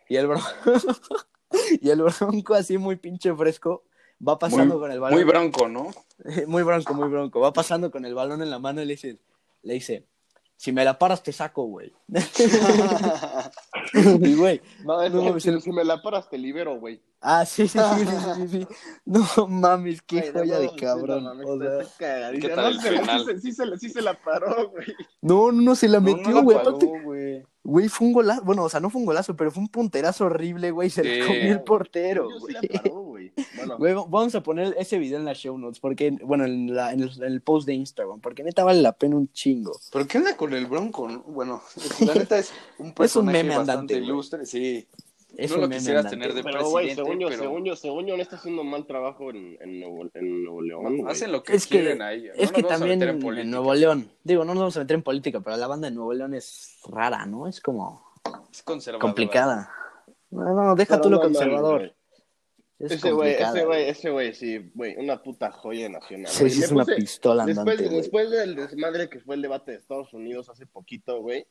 Y 0.09 0.17
el 0.17 0.27
Bronco, 0.27 0.47
y 1.81 1.89
el 1.89 2.01
Bronco 2.01 2.53
así 2.55 2.77
muy 2.77 2.95
pinche 2.95 3.33
fresco, 3.33 3.83
va 4.27 4.37
pasando 4.39 4.73
Muy, 4.75 4.81
con 4.81 4.91
el 4.91 4.99
balón. 4.99 5.17
muy 5.17 5.23
bronco, 5.23 5.69
¿no? 5.69 5.91
Muy 6.47 6.63
bronco, 6.63 6.93
muy 6.93 7.07
bronco. 7.07 7.39
Va 7.39 7.53
pasando 7.53 7.91
con 7.91 8.03
el 8.03 8.13
balón 8.13 8.41
en 8.41 8.49
la 8.49 8.59
mano 8.59 8.81
y 8.81 8.85
le 8.85 8.93
dice, 8.93 9.19
le 9.61 9.75
dice, 9.75 10.05
si 10.61 10.73
me 10.73 10.83
la 10.83 10.99
paras 10.99 11.23
te 11.23 11.31
saco, 11.31 11.63
güey. 11.63 11.93
y 13.93 14.35
güey, 14.35 14.61
no, 14.83 15.07
No, 15.09 15.21
mames, 15.23 15.43
si, 15.43 15.49
el- 15.49 15.61
si 15.61 15.71
me 15.71 15.85
la 15.85 16.01
paras 16.01 16.29
te 16.29 16.37
libero 16.37 16.77
güey 16.79 17.01
ah, 17.21 17.45
sí, 17.45 17.65
sí, 17.67 17.79
sí, 17.79 18.05
sí, 18.05 18.15
sí, 18.35 18.47
sí. 18.59 18.67
No 19.05 19.47
mames, 19.47 20.01
qué 20.01 20.19
Ay, 20.19 20.31
joya 20.33 20.55
no, 20.55 20.59
de 20.61 20.69
sí, 20.69 20.75
cabrón. 20.75 21.23
no 21.23 21.29
mames, 21.33 21.47
o 21.47 21.57
sea. 21.97 22.29
¿Qué 22.39 22.49
tal 22.49 22.57
No, 22.57 22.67
el 22.67 22.81
se 22.81 22.89
final? 22.99 23.19
sí, 23.19 23.25
se- 23.25 23.39
sí 23.41 23.51
se 23.53 23.65
la- 23.65 23.77
sí 23.77 23.89
se 23.89 24.01
la 24.01 24.13
paró 24.15 24.69
güey 24.69 24.87
no, 25.21 25.51
no, 25.51 25.61
no, 25.61 25.75
se 25.75 25.87
la 25.87 25.99
No, 26.01 26.05
metió, 26.05 26.41
güey. 26.43 26.57
aparte, 26.57 26.85
güey. 27.69 27.87
fue 27.89 28.07
un 28.07 28.13
golazo. 28.13 28.41
Bueno, 28.43 28.63
o 28.63 28.69
sea, 28.69 28.79
no 28.79 28.89
fue 28.89 28.99
un 28.99 29.05
golazo, 29.05 29.35
pero 29.35 29.51
fue 29.51 29.61
un 29.63 29.69
punterazo 29.69 30.25
horrible, 30.25 30.71
güey. 30.71 30.89
Se 30.89 31.01
Sí. 31.03 31.07
le 31.07 31.25
comió 31.25 31.51
el 31.53 31.61
portero, 31.61 32.27
güey. 32.39 32.55
güey. 32.89 33.31
Bueno, 33.55 33.77
Güey, 33.77 33.93
vamos 33.93 34.35
a 34.35 34.41
poner 34.43 34.75
ese 34.77 34.97
video 34.97 35.17
en 35.19 35.25
las 35.25 35.37
show 35.37 35.57
notes, 35.57 35.79
porque, 35.79 36.11
bueno, 36.23 36.45
en, 36.45 36.73
la, 36.75 36.91
en, 36.93 37.01
el, 37.01 37.11
en 37.17 37.23
el 37.23 37.41
post 37.41 37.67
de 37.67 37.73
Instagram, 37.73 38.19
porque 38.21 38.43
neta 38.43 38.63
vale 38.63 38.81
la 38.81 38.93
pena 38.93 39.15
un 39.15 39.31
chingo. 39.31 39.79
¿Pero 39.91 40.07
qué 40.07 40.17
onda 40.17 40.35
con 40.37 40.53
el 40.53 40.65
bronco? 40.65 41.07
no? 41.07 41.21
Bueno, 41.27 41.61
la 42.05 42.15
neta 42.15 42.39
es 42.39 42.51
un 42.77 42.93
personaje 42.95 43.37
meme 43.43 43.49
bastante 43.57 43.71
andante, 43.95 43.97
ilustre, 43.97 44.45
sí. 44.45 44.87
Es 45.37 45.51
no 45.51 45.57
lo 45.57 45.69
quisieras 45.69 46.05
andante, 46.05 46.17
tener 46.27 46.33
de. 46.33 46.43
Pero, 46.43 46.59
presidente, 46.73 46.95
según 46.95 47.19
yo, 47.19 47.27
pero 47.27 47.39
según 47.41 47.65
yo, 47.65 47.75
según 47.75 48.05
yo, 48.07 48.15
no 48.17 48.21
está 48.23 48.35
haciendo 48.37 48.61
un 48.63 48.69
mal 48.69 48.85
trabajo 48.87 49.29
en, 49.29 49.57
en, 49.61 49.79
Nuevo, 49.79 50.09
en 50.13 50.43
Nuevo 50.43 50.61
León, 50.61 50.97
güey. 50.97 51.11
hacen 51.11 51.31
lo 51.31 51.43
que 51.43 51.55
Es 51.55 51.67
que, 51.67 51.79
quieren 51.79 52.01
ahí. 52.01 52.23
No 52.27 52.33
es 52.35 52.51
que 52.51 52.63
también 52.63 53.01
en, 53.03 53.19
política. 53.19 53.47
Nuevo 53.49 53.73
León, 53.75 54.11
digo, 54.23 54.43
no 54.43 54.53
nos 54.53 54.61
vamos 54.61 54.77
a 54.77 54.79
meter 54.81 54.95
en 54.95 55.03
política, 55.03 55.39
pero 55.41 55.55
la 55.57 55.67
banda 55.67 55.87
de 55.89 55.95
Nuevo 55.95 56.13
León 56.13 56.33
es 56.33 56.79
rara, 56.87 57.25
¿no? 57.25 57.47
Es 57.47 57.61
como 57.61 58.03
Es 58.51 58.63
conservadora. 58.63 59.01
complicada. 59.01 59.71
No, 60.31 60.43
no, 60.53 60.75
deja 60.75 60.95
Pero 60.95 61.01
tú 61.01 61.09
lo 61.09 61.17
no, 61.17 61.23
no, 61.23 61.27
conservador. 61.29 61.79
güey. 61.79 61.93
Es 62.79 62.91
Ese 62.93 63.11
güey, 63.11 63.33
ese 63.33 63.65
güey, 63.65 63.89
ese 63.89 64.09
güey, 64.09 64.33
sí, 64.33 64.71
güey, 64.73 64.95
una 64.97 65.21
puta 65.21 65.51
joya 65.51 65.89
nacional. 65.89 66.31
Sí, 66.31 66.49
sí, 66.49 66.63
es 66.63 66.71
una 66.71 66.85
puse- 66.85 66.95
pistola 66.95 67.45
Después, 67.45 67.77
andante, 67.77 67.95
después 67.95 68.29
del 68.31 68.55
desmadre 68.55 69.09
que 69.09 69.19
fue 69.19 69.35
el 69.35 69.41
debate 69.41 69.71
de 69.71 69.77
Estados 69.77 70.13
Unidos 70.13 70.49
hace 70.49 70.65
poquito, 70.65 71.21
güey. 71.21 71.45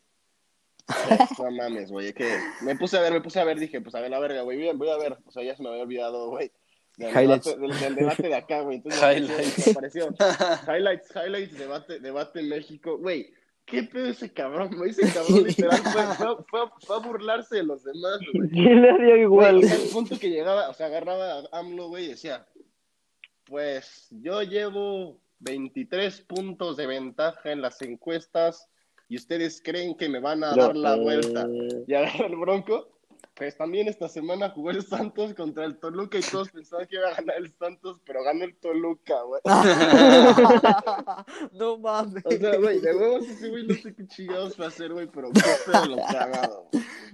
No 1.39 1.51
mames, 1.51 1.91
güey. 1.91 2.13
Que 2.13 2.39
me 2.63 2.77
puse 2.77 2.97
a 2.97 3.01
ver, 3.01 3.13
me 3.13 3.21
puse 3.21 3.39
a 3.41 3.45
ver, 3.45 3.59
dije, 3.59 3.81
pues 3.81 3.95
a 3.95 4.01
ver 4.01 4.11
la 4.11 4.19
verga, 4.19 4.43
güey. 4.43 4.57
Voy 4.59 4.69
a- 4.69 4.73
Voy 4.75 4.89
a 4.91 4.97
ver. 4.97 5.19
O 5.27 5.31
sea, 5.31 5.43
ya 5.43 5.55
se 5.57 5.63
me 5.63 5.69
había 5.69 5.83
olvidado, 5.83 6.31
güey. 6.31 6.51
Del 6.97 7.15
debate, 7.15 7.57
del, 7.59 7.79
del 7.81 7.95
debate 7.95 8.23
de 8.29 8.35
acá, 8.35 8.61
güey. 8.63 8.77
Entonces 8.77 9.01
Highlights. 9.01 9.69
apareció. 9.69 10.09
Highlights, 10.67 11.13
highlights, 11.15 11.59
debate, 11.59 12.01
debate 12.01 12.41
en 12.41 12.49
México. 12.49 12.99
Güey, 12.99 13.33
¿qué 13.67 13.85
pedo 13.85 14.07
ese 14.09 14.33
cabrón, 14.33 14.71
güey? 14.77 14.91
Ese 14.91 15.03
cabrón 15.13 15.45
literal 15.45 15.79
fue, 15.79 16.03
fue, 16.17 16.37
fue, 16.49 16.61
fue 16.85 16.97
a 16.97 16.99
burlarse 16.99 17.57
de 17.57 17.63
los 17.65 17.85
demás, 17.85 18.19
güey. 18.35 18.49
¿Quién 18.51 18.83
le 18.83 18.93
dio 19.05 19.17
igual? 19.17 19.63
el 19.63 19.89
punto 19.93 20.19
que 20.19 20.31
llegaba, 20.31 20.69
o 20.71 20.75
sea, 20.75 20.87
agarraba 20.87 21.41
a 21.53 21.59
AMLO, 21.61 21.89
güey, 21.89 22.07
y 22.07 22.09
decía, 22.09 22.45
pues 23.45 24.09
yo 24.11 24.43
llevo 24.43 25.21
23 25.41 26.21
puntos 26.23 26.77
de 26.77 26.87
ventaja 26.87 27.53
en 27.53 27.63
las 27.63 27.81
encuestas 27.83 28.69
y 29.09 29.17
ustedes 29.17 29.61
creen 29.65 29.97
que 29.97 30.09
me 30.09 30.21
van 30.21 30.45
a 30.45 30.55
dar 30.55 30.77
la 30.77 30.97
vuelta. 30.97 31.47
eh, 31.51 31.85
Y 31.87 31.95
agarra 31.95 32.27
el 32.27 32.37
Bronco, 32.37 32.89
pues 33.35 33.57
también 33.57 33.89
esta 33.89 34.09
semana 34.09 34.51
jugó 34.51 34.71
el 34.71 34.83
Santos 34.85 35.33
contra 35.35 35.65
el 35.65 35.79
Toluca 35.79 36.19
y 36.19 36.23
todos 36.23 36.51
pensaban 36.51 36.87
que 36.89 36.97
iba 36.97 37.09
a 37.09 37.15
ganar 37.15 37.37
el 37.37 37.53
Santos, 37.53 38.01
pero 38.05 38.23
ganó 38.25 38.45
el 38.45 38.57
Toluca, 38.57 39.15
güey. 39.23 39.41
no 41.53 41.79
mames. 41.79 42.25
O 42.27 42.31
sea, 42.31 42.57
güey, 42.57 42.81
de 42.81 42.95
huevos 42.95 43.29
ese 43.29 43.49
güey 43.49 43.67
no 43.67 43.75
sé 43.75 43.95
qué 43.95 44.07
chingados 44.07 44.59
va 44.61 44.67
a 44.67 44.69
hacer, 44.69 44.93
güey, 44.93 45.09
pero 45.13 45.31
qué 45.31 45.41
pedo 45.67 45.87
lo 45.87 45.97
cagado. 45.97 46.69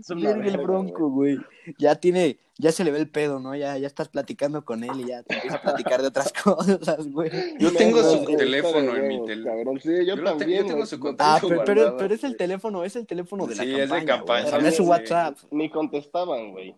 Verga 0.09 0.47
el 0.47 0.57
bronco, 0.59 1.11
güey. 1.11 1.39
Ya 1.79 1.95
tiene, 1.95 2.39
ya 2.57 2.71
se 2.73 2.85
le 2.85 2.91
ve 2.93 2.99
el 2.99 3.09
pedo, 3.11 3.41
¿no? 3.41 3.55
Ya, 3.57 3.77
ya 3.79 3.87
estás 3.87 4.09
platicando 4.09 4.65
con 4.65 4.85
él 4.85 5.01
y 5.01 5.07
ya 5.09 5.23
te 5.23 5.35
empieza 5.35 5.57
a 5.57 5.63
platicar 5.63 6.01
de 6.03 6.09
otras 6.09 6.33
cosas, 6.45 7.07
güey. 7.11 7.31
Yo 7.59 7.73
tengo 7.73 8.01
no, 8.01 8.11
su 8.11 8.25
de 8.27 8.37
teléfono 8.37 8.97
en 8.97 9.09
mi 9.09 9.25
teléfono. 9.27 9.57
cabrón. 9.57 9.81
Sí, 9.81 10.07
yo, 10.07 10.23
también. 10.23 10.61
yo 10.63 10.67
tengo 10.67 10.87
su 10.87 10.97
Lo 10.97 11.01
contacto 11.03 11.49
Ah, 11.49 11.63
pero, 11.67 11.97
pero, 11.97 12.15
es 12.15 12.23
el 12.25 12.37
teléfono, 12.37 12.85
es 12.85 12.95
el 12.97 13.07
teléfono 13.07 13.47
de 13.47 13.57
la 13.57 13.63
Sí, 13.65 13.71
es 13.75 13.79
campaña. 13.81 14.01
de 14.01 14.07
campaña, 14.07 14.59
no 14.59 14.69
es 14.69 14.77
su 14.77 14.83
sí. 14.85 14.89
WhatsApp. 14.89 15.37
Ni 15.51 15.69
contestaban, 15.71 16.53
güey. 16.53 16.77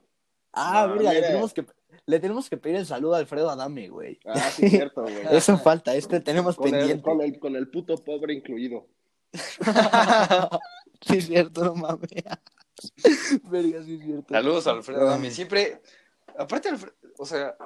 Ah, 0.52 0.86
No, 0.88 0.96
mira, 0.96 1.12
le 1.12 1.20
tenemos 1.22 1.52
que 1.52 1.66
le 2.06 2.20
tenemos 2.20 2.48
que 2.48 2.56
pedir 2.56 2.76
el 2.76 2.86
saludo 2.86 3.14
a 3.14 3.18
Alfredo 3.18 3.50
Adame, 3.50 3.88
güey. 3.88 4.18
Ah, 4.26 4.38
sí, 4.50 4.68
cierto, 4.70 5.02
güey. 5.02 5.14
Eso 5.30 5.58
falta, 5.58 5.94
este 5.94 6.20
tenemos 6.20 6.56
Con 6.56 6.68
el, 6.68 6.72
pendiente. 6.72 7.02
con, 7.02 7.20
el, 7.20 7.38
con 7.38 7.56
el 7.56 7.68
puto 7.68 7.96
pobre 7.96 8.32
incluido. 8.34 8.86
sí, 11.02 11.18
es 11.18 11.26
cierto, 11.26 11.64
no 11.64 11.74
mames. 11.74 12.10
Verga, 13.50 13.82
sí 13.82 13.94
es 13.94 14.02
cierto. 14.02 14.34
Saludos 14.34 14.66
a 14.66 14.70
Alfredo 14.72 15.04
Dami. 15.04 15.30
Siempre, 15.30 15.80
aparte, 16.38 16.68
Alfredo, 16.68 16.94
o 17.18 17.26
sea, 17.26 17.56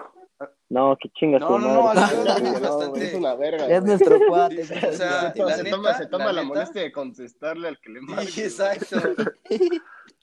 No, 0.68 0.96
que 1.00 1.10
chingas 1.10 1.40
No, 1.40 1.58
no, 1.58 1.74
no. 1.74 1.90
Alfredo 1.90 2.24
Dami 2.24 2.48
es 2.48 2.60
bastante. 2.60 3.06
es 3.06 3.14
una 3.14 3.34
verga. 3.34 3.66
Es 3.66 3.82
nuestro 3.82 4.18
cuate. 4.28 4.62
O 4.62 4.66
sea, 4.66 5.32
Se, 5.32 5.42
la 5.42 5.56
se 5.56 5.62
neta, 5.64 5.76
toma, 5.76 5.94
se 5.98 6.06
toma 6.06 6.32
la 6.32 6.42
molestia 6.42 6.82
de 6.82 6.92
contestarle 6.92 7.68
al 7.68 7.80
que 7.80 7.90
le 7.90 8.00
manda. 8.00 8.22
Sí, 8.22 8.42
exacto. 8.42 8.96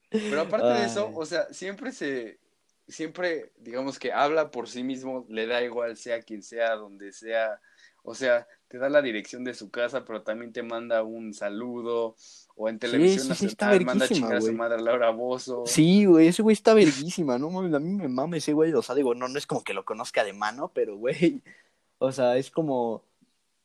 Pero 0.10 0.42
aparte 0.42 0.68
de 0.68 0.86
eso, 0.86 1.12
o 1.14 1.26
sea, 1.26 1.52
siempre 1.54 1.92
se, 1.92 2.40
siempre, 2.88 3.52
digamos 3.58 4.00
que 4.00 4.14
habla 4.14 4.52
por 4.52 4.68
sí 4.70 4.84
mismo, 4.84 5.26
le 5.30 5.46
da 5.48 5.62
igual 5.62 5.98
sea 5.98 6.22
quien 6.22 6.42
sea, 6.42 6.76
donde 6.76 7.12
sea, 7.12 7.60
o 8.04 8.16
sea, 8.16 8.48
te 8.68 8.78
da 8.78 8.90
la 8.90 9.02
dirección 9.02 9.44
de 9.44 9.54
su 9.54 9.70
casa, 9.70 10.06
pero 10.06 10.24
también 10.24 10.54
te 10.54 10.64
manda 10.64 11.04
un 11.04 11.34
saludo, 11.34 12.16
o 12.60 12.68
en 12.68 12.80
televisión 12.80 13.28
sí, 13.28 13.36
sí, 13.36 13.46
está 13.46 13.68
nacional 13.68 13.86
manda 13.86 14.06
a 14.06 14.08
chingar 14.08 14.36
a 14.36 14.42
su 14.42 14.52
madre 14.52 14.76
a 14.76 14.82
Laura 14.82 15.12
Bozo. 15.12 15.64
Sí, 15.68 16.06
güey, 16.06 16.28
ese 16.28 16.42
güey 16.42 16.54
está 16.54 16.74
verguísima, 16.74 17.38
¿no? 17.38 17.52
mames, 17.52 17.74
A 17.76 17.80
mí 17.80 17.92
me 17.92 18.08
mama 18.08 18.36
ese 18.38 18.52
güey. 18.52 18.74
O 18.74 18.82
sea, 18.82 18.96
digo, 18.96 19.14
no, 19.14 19.28
no 19.28 19.38
es 19.38 19.46
como 19.46 19.64
que 19.64 19.76
lo 19.76 19.86
conozca 19.86 20.24
de 20.24 20.34
mano, 20.34 20.72
pero, 20.74 20.98
güey. 20.98 21.42
O 22.00 22.12
sea, 22.12 22.38
es 22.38 22.52
como. 22.52 23.04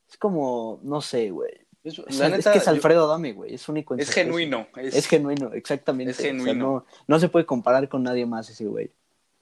Es 0.09 0.17
como. 0.17 0.79
No 0.81 1.01
sé, 1.01 1.29
güey. 1.29 1.51
Es, 1.83 1.99
Es, 1.99 2.17
la 2.17 2.25
es 2.27 2.31
neta, 2.31 2.51
que 2.51 2.57
es 2.57 2.67
Alfredo 2.67 3.05
Adame, 3.05 3.33
güey. 3.33 3.53
Es 3.53 3.69
único 3.69 3.93
en 3.93 3.99
es 3.99 4.09
genuino. 4.09 4.67
Es, 4.75 4.95
Es 4.95 5.07
genuino, 5.07 5.53
exactamente. 5.53 6.11
Es 6.13 6.17
O 6.17 6.21
sea, 6.21 6.31
genuino. 6.31 6.65
no, 6.65 6.85
no 7.05 7.19
se 7.19 7.29
puede 7.29 7.45
comparar 7.45 7.87
con 7.89 8.01
nadie 8.01 8.25
más 8.25 8.49
ese 8.49 8.65
güey. 8.65 8.89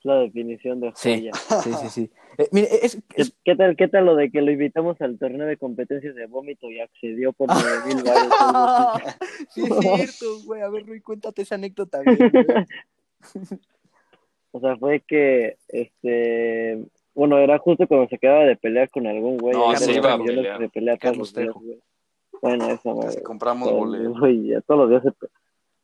La 0.04 0.16
definición 0.16 0.80
de 0.80 0.92
Sí, 0.96 1.16
joya. 1.16 1.32
sí, 1.64 1.74
sí, 1.74 1.90
sí. 1.90 2.12
Eh, 2.40 2.48
mire, 2.52 2.68
es, 2.84 3.00
¿Qué, 3.10 3.22
es- 3.22 3.36
qué 3.46 3.56
tal, 3.56 3.76
¿Qué 3.76 3.88
tal 3.88 4.06
lo 4.06 4.16
de 4.16 4.32
que 4.32 4.42
lo 4.42 4.52
invitamos 4.52 5.00
al 5.02 5.20
torneo 5.20 5.46
de 5.46 5.58
competencias 5.58 6.16
de 6.16 6.26
vómito 6.26 6.72
y 6.72 6.80
accedió 6.80 7.34
por 7.34 7.48
9 7.50 7.64
mil 7.88 8.04
así? 8.10 9.04
sí, 9.50 9.62
es 9.64 9.80
cierto, 9.80 10.26
güey. 10.46 10.62
A 10.62 10.70
ver, 10.70 10.86
Rui, 10.88 11.02
cuéntate 11.02 11.44
esa 11.44 11.56
anécdota, 11.56 12.02
güey. 12.04 12.18
O 14.54 14.60
sea, 14.60 14.76
fue 14.76 15.00
que, 15.08 15.56
este, 15.70 16.84
bueno, 17.16 17.38
era 17.38 17.58
justo 17.58 17.88
cuando 17.88 18.10
se 18.10 18.18
quedaba 18.18 18.44
de 18.44 18.58
pelear 18.58 18.90
con 18.90 19.08
algún 19.08 19.38
güey. 19.38 19.54
No, 19.56 19.74
se 19.78 19.92
de 19.94 19.98
iba 19.98 20.14
a 20.14 20.18
pelear. 20.70 21.00
Carlos 21.00 21.34
güey. 21.34 21.80
Bueno, 22.42 22.70
esa 22.70 22.94
madre. 22.94 23.22
compramos 23.24 23.72
boletos. 23.72 24.20
Güey, 24.20 24.48
ya 24.50 24.60
todos 24.62 24.82
los 24.82 24.90
días 24.90 25.04
se... 25.04 25.28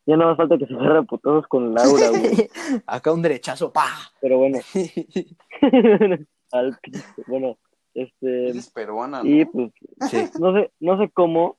Ya 0.07 0.15
no 0.15 0.25
más 0.25 0.37
falta 0.37 0.57
que 0.57 0.65
se 0.65 0.73
agarre 0.73 0.99
a 0.99 1.03
putazos 1.03 1.45
con 1.47 1.73
Laura, 1.73 2.09
güey. 2.09 2.49
Acá 2.87 3.11
un 3.11 3.21
derechazo, 3.21 3.73
pa. 3.73 3.87
Pero 4.21 4.37
bueno, 4.37 4.59
al. 6.53 6.79
Bueno, 7.27 7.57
este, 7.93 8.49
Es 8.51 8.69
peruana, 8.71 9.21
¿no? 9.21 9.29
y 9.29 9.43
pues, 9.43 9.69
Sí, 10.09 10.29
no 10.39 10.53
sé, 10.53 10.71
no 10.79 10.97
sé 10.97 11.09
cómo. 11.13 11.57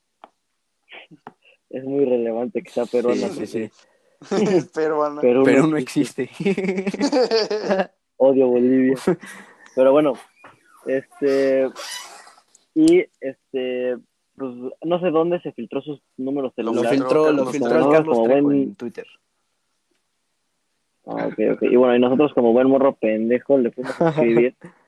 Es 1.69 1.85
muy 1.85 2.07
relevante 2.07 2.63
que 2.63 2.71
sea 2.71 2.87
peruana. 2.87 3.29
sí, 3.29 3.47
sí, 3.47 3.71
sí. 4.23 4.37
es 4.51 4.69
peruana. 4.69 5.21
Perú, 5.21 5.43
Pero 5.45 5.65
no 5.65 5.69
no 5.69 5.77
existe. 5.77 6.23
existe. 6.23 7.91
Odio 8.17 8.49
Bolivia. 8.49 8.97
Pero 9.77 9.93
bueno, 9.93 10.15
este. 10.87 11.69
Y 12.75 13.05
este. 13.21 13.99
Pues 14.39 14.53
no 14.85 15.01
sé 15.01 15.11
dónde 15.11 15.41
se 15.41 15.53
filtró 15.53 15.81
sus 15.83 16.01
números 16.17 16.53
Lo 16.57 16.65
Lo 16.65 16.73
celulares. 16.73 16.99
filtró, 17.01 17.33
lo 17.33 17.47
filtró 17.47 17.71
Trejo. 17.71 17.87
el 17.91 17.93
Carlos 17.97 18.17
Como 18.19 18.29
buen- 18.29 18.53
en 18.63 18.75
Twitter. 18.77 19.07
Ah, 21.07 21.27
ok, 21.27 21.39
ok. 21.55 21.63
Y 21.63 21.77
bueno, 21.77 21.97
y 21.97 22.01
nosotros 22.01 22.33
como 22.35 22.53
buen 22.53 22.69
morro 22.69 22.95
pendejo 22.95 23.57
le 23.59 23.71
fuimos 23.71 24.01
a 24.01 24.11
escribir. 24.11 24.55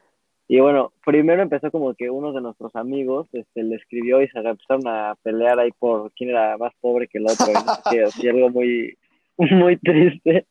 Y 0.53 0.59
bueno, 0.59 0.92
primero 1.07 1.42
empezó 1.42 1.70
como 1.70 1.94
que 1.94 2.11
uno 2.11 2.32
de 2.32 2.40
nuestros 2.40 2.74
amigos 2.74 3.28
este, 3.32 3.62
le 3.62 3.76
escribió 3.76 4.20
y 4.20 4.26
se 4.30 4.40
empezaron 4.40 4.82
a 4.88 5.14
pelear 5.22 5.61
ahí 5.61 5.70
por 5.78 6.11
quién 6.11 6.30
era 6.30 6.59
más 6.59 6.72
pobre 6.80 7.07
que 7.07 7.18
el 7.18 7.26
otro. 7.26 7.46
y 7.51 7.55
no 7.55 7.61
sé 7.76 7.82
qué, 7.88 8.03
así 8.03 8.28
algo 8.28 8.51
muy, 8.51 8.98
muy 9.38 9.76
triste. 9.76 10.48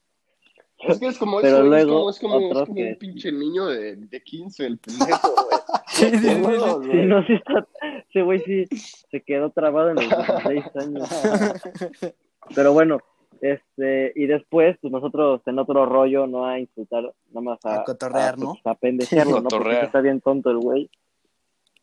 Es 0.87 0.99
que 0.99 1.07
es 1.07 1.17
como, 1.17 1.41
Pero 1.41 1.57
eso, 1.57 1.67
güey, 1.67 1.85
luego 1.85 2.09
es 2.09 2.19
como, 2.19 2.39
es 2.39 2.47
como, 2.47 2.59
es 2.61 2.65
como 2.67 2.75
que- 2.75 2.89
un 2.89 2.95
pinche 2.97 3.31
niño 3.31 3.65
de, 3.67 3.95
de 3.97 4.21
15, 4.23 4.65
el 4.65 4.77
pendejo, 4.77 5.29
güey. 5.33 5.59
Sí, 5.89 6.05
sí, 6.11 6.17
sí, 6.19 6.97
no, 7.05 7.25
sí 7.25 7.33
está, 7.33 7.67
ese 8.09 8.21
güey 8.21 8.39
sí 8.41 8.65
se 9.11 9.19
quedó 9.21 9.49
trabado 9.49 9.89
en 9.89 9.95
los 9.95 10.07
16 10.07 10.63
años. 10.75 11.09
Pero 12.55 12.71
bueno, 12.71 12.99
este, 13.41 14.13
y 14.15 14.25
después, 14.27 14.77
pues 14.81 14.93
nosotros 14.93 15.41
en 15.45 15.59
otro 15.59 15.85
rollo, 15.85 16.25
no 16.27 16.45
a 16.45 16.59
insultar, 16.59 17.03
nada 17.31 17.41
más 17.41 17.65
a, 17.65 17.81
A 17.81 17.83
cotorrear, 17.83 18.35
a, 18.35 18.37
¿no? 18.37 18.53
pues, 18.53 18.61
a 18.65 18.75
pendejearlo, 18.75 19.41
¿no? 19.41 19.49
Porque 19.49 19.81
está 19.81 19.99
bien 19.99 20.21
tonto 20.21 20.51
el 20.51 20.59
güey. 20.59 20.89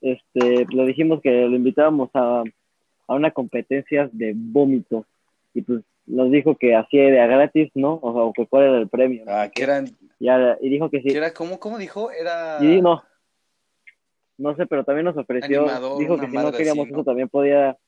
Este, 0.01 0.67
le 0.71 0.85
dijimos 0.87 1.21
que 1.21 1.31
lo 1.31 1.55
invitábamos 1.57 2.09
a, 2.15 2.43
a 3.09 3.15
una 3.15 3.31
competencia 3.33 4.09
de 4.13 4.33
vómito. 4.35 5.05
Y 5.53 5.63
pues 5.63 5.83
nos 6.07 6.31
dijo 6.31 6.57
que 6.57 6.75
así 6.75 6.97
de 6.99 7.21
a 7.21 7.27
gratis, 7.27 7.71
¿no? 7.75 7.99
O 8.03 8.13
sea, 8.13 8.23
o 8.23 8.33
que 8.33 8.47
cuál 8.47 8.65
era 8.65 8.79
el 8.79 8.89
premio. 8.89 9.25
¿no? 9.25 9.33
Ah, 9.33 9.49
que 9.49 9.63
eran, 9.63 9.87
Ya, 10.19 10.57
y 10.61 10.69
dijo 10.69 10.89
que 10.91 11.03
sí. 11.03 11.09
que 11.09 11.17
era, 11.17 11.33
¿cómo, 11.35 11.59
cómo 11.59 11.79
dijo? 11.79 12.11
Era... 12.11 12.59
Y 12.61 12.81
no. 12.81 13.03
No 14.39 14.55
sé, 14.55 14.67
pero 14.67 14.85
también 14.85 15.07
nos 15.07 15.17
ofreció, 15.17 15.63
Animador, 15.63 15.99
dijo 15.99 16.19
que 16.19 16.29
si 16.29 16.37
no 16.37 16.53
queríamos 16.53 16.85
así, 16.85 16.93
¿no? 16.93 16.99
eso 16.99 17.05
también 17.05 17.29
podía, 17.29 17.79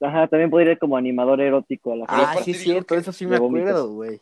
ajá, 0.00 0.28
también 0.28 0.50
podría 0.50 0.72
ir 0.72 0.78
como 0.78 0.96
animador 0.96 1.40
erótico 1.40 1.92
a 1.92 1.96
la 1.96 2.04
Ah, 2.06 2.34
sí, 2.44 2.50
es 2.50 2.58
cierto, 2.58 2.94
que- 2.94 3.00
eso 3.00 3.12
sí 3.12 3.26
me 3.26 3.36
acuerdo, 3.36 3.94
güey. 3.94 4.20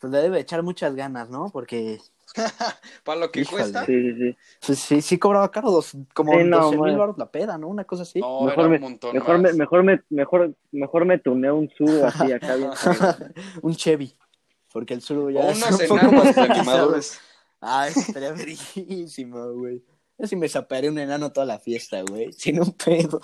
Pues 0.00 0.12
le 0.12 0.18
debe 0.18 0.40
echar 0.40 0.64
muchas 0.64 0.96
ganas, 0.96 1.30
¿no? 1.30 1.50
Porque 1.52 1.98
Para 3.04 3.20
lo 3.20 3.30
que 3.30 3.40
Híjole. 3.40 3.62
cuesta. 3.62 3.86
Sí, 3.86 3.92
sí, 3.92 4.14
sí. 4.18 4.36
pues, 4.66 4.78
sí, 4.78 5.02
sí 5.02 5.18
cobraba 5.18 5.50
caro, 5.50 5.70
dos, 5.70 5.92
como 6.14 6.32
Sí, 6.32 6.44
no, 6.44 6.60
12 6.60 6.78
mil 6.78 6.96
baros 6.96 7.18
la 7.18 7.30
peda, 7.30 7.58
¿no? 7.58 7.68
Una 7.68 7.84
cosa 7.84 8.02
así. 8.02 8.20
No, 8.20 8.42
mejor 8.42 8.60
era 8.60 8.68
me, 8.68 8.76
un 8.76 8.82
montón 8.82 9.14
mejor 9.14 9.38
me, 9.38 9.52
mejor 9.52 9.82
me, 9.82 10.02
mejor, 10.10 10.54
mejor 10.70 11.04
me 11.04 11.18
tuneo 11.18 11.56
un 11.56 11.70
sub 11.70 12.04
así 12.04 12.32
acá 12.32 12.56
bien. 12.56 12.70
un 13.62 13.74
Chevy. 13.74 14.14
Porque 14.72 14.94
el 14.94 15.02
sur 15.02 15.18
O 15.18 15.30
ya 15.30 15.50
es 15.50 15.58
unos 15.58 15.80
un 15.80 15.98
poco 15.98 16.64
más. 16.64 17.20
Ah, 17.60 17.88
eso 17.88 18.00
estaría 18.00 18.32
verguísimo, 18.32 19.52
güey. 19.52 19.84
Yo 20.18 20.26
sí 20.26 20.34
me 20.34 20.48
sapearé 20.48 20.88
un 20.88 20.98
enano 20.98 21.32
toda 21.32 21.46
la 21.46 21.58
fiesta, 21.58 22.02
güey. 22.02 22.32
Sin 22.32 22.60
un 22.60 22.72
pedo. 22.72 23.20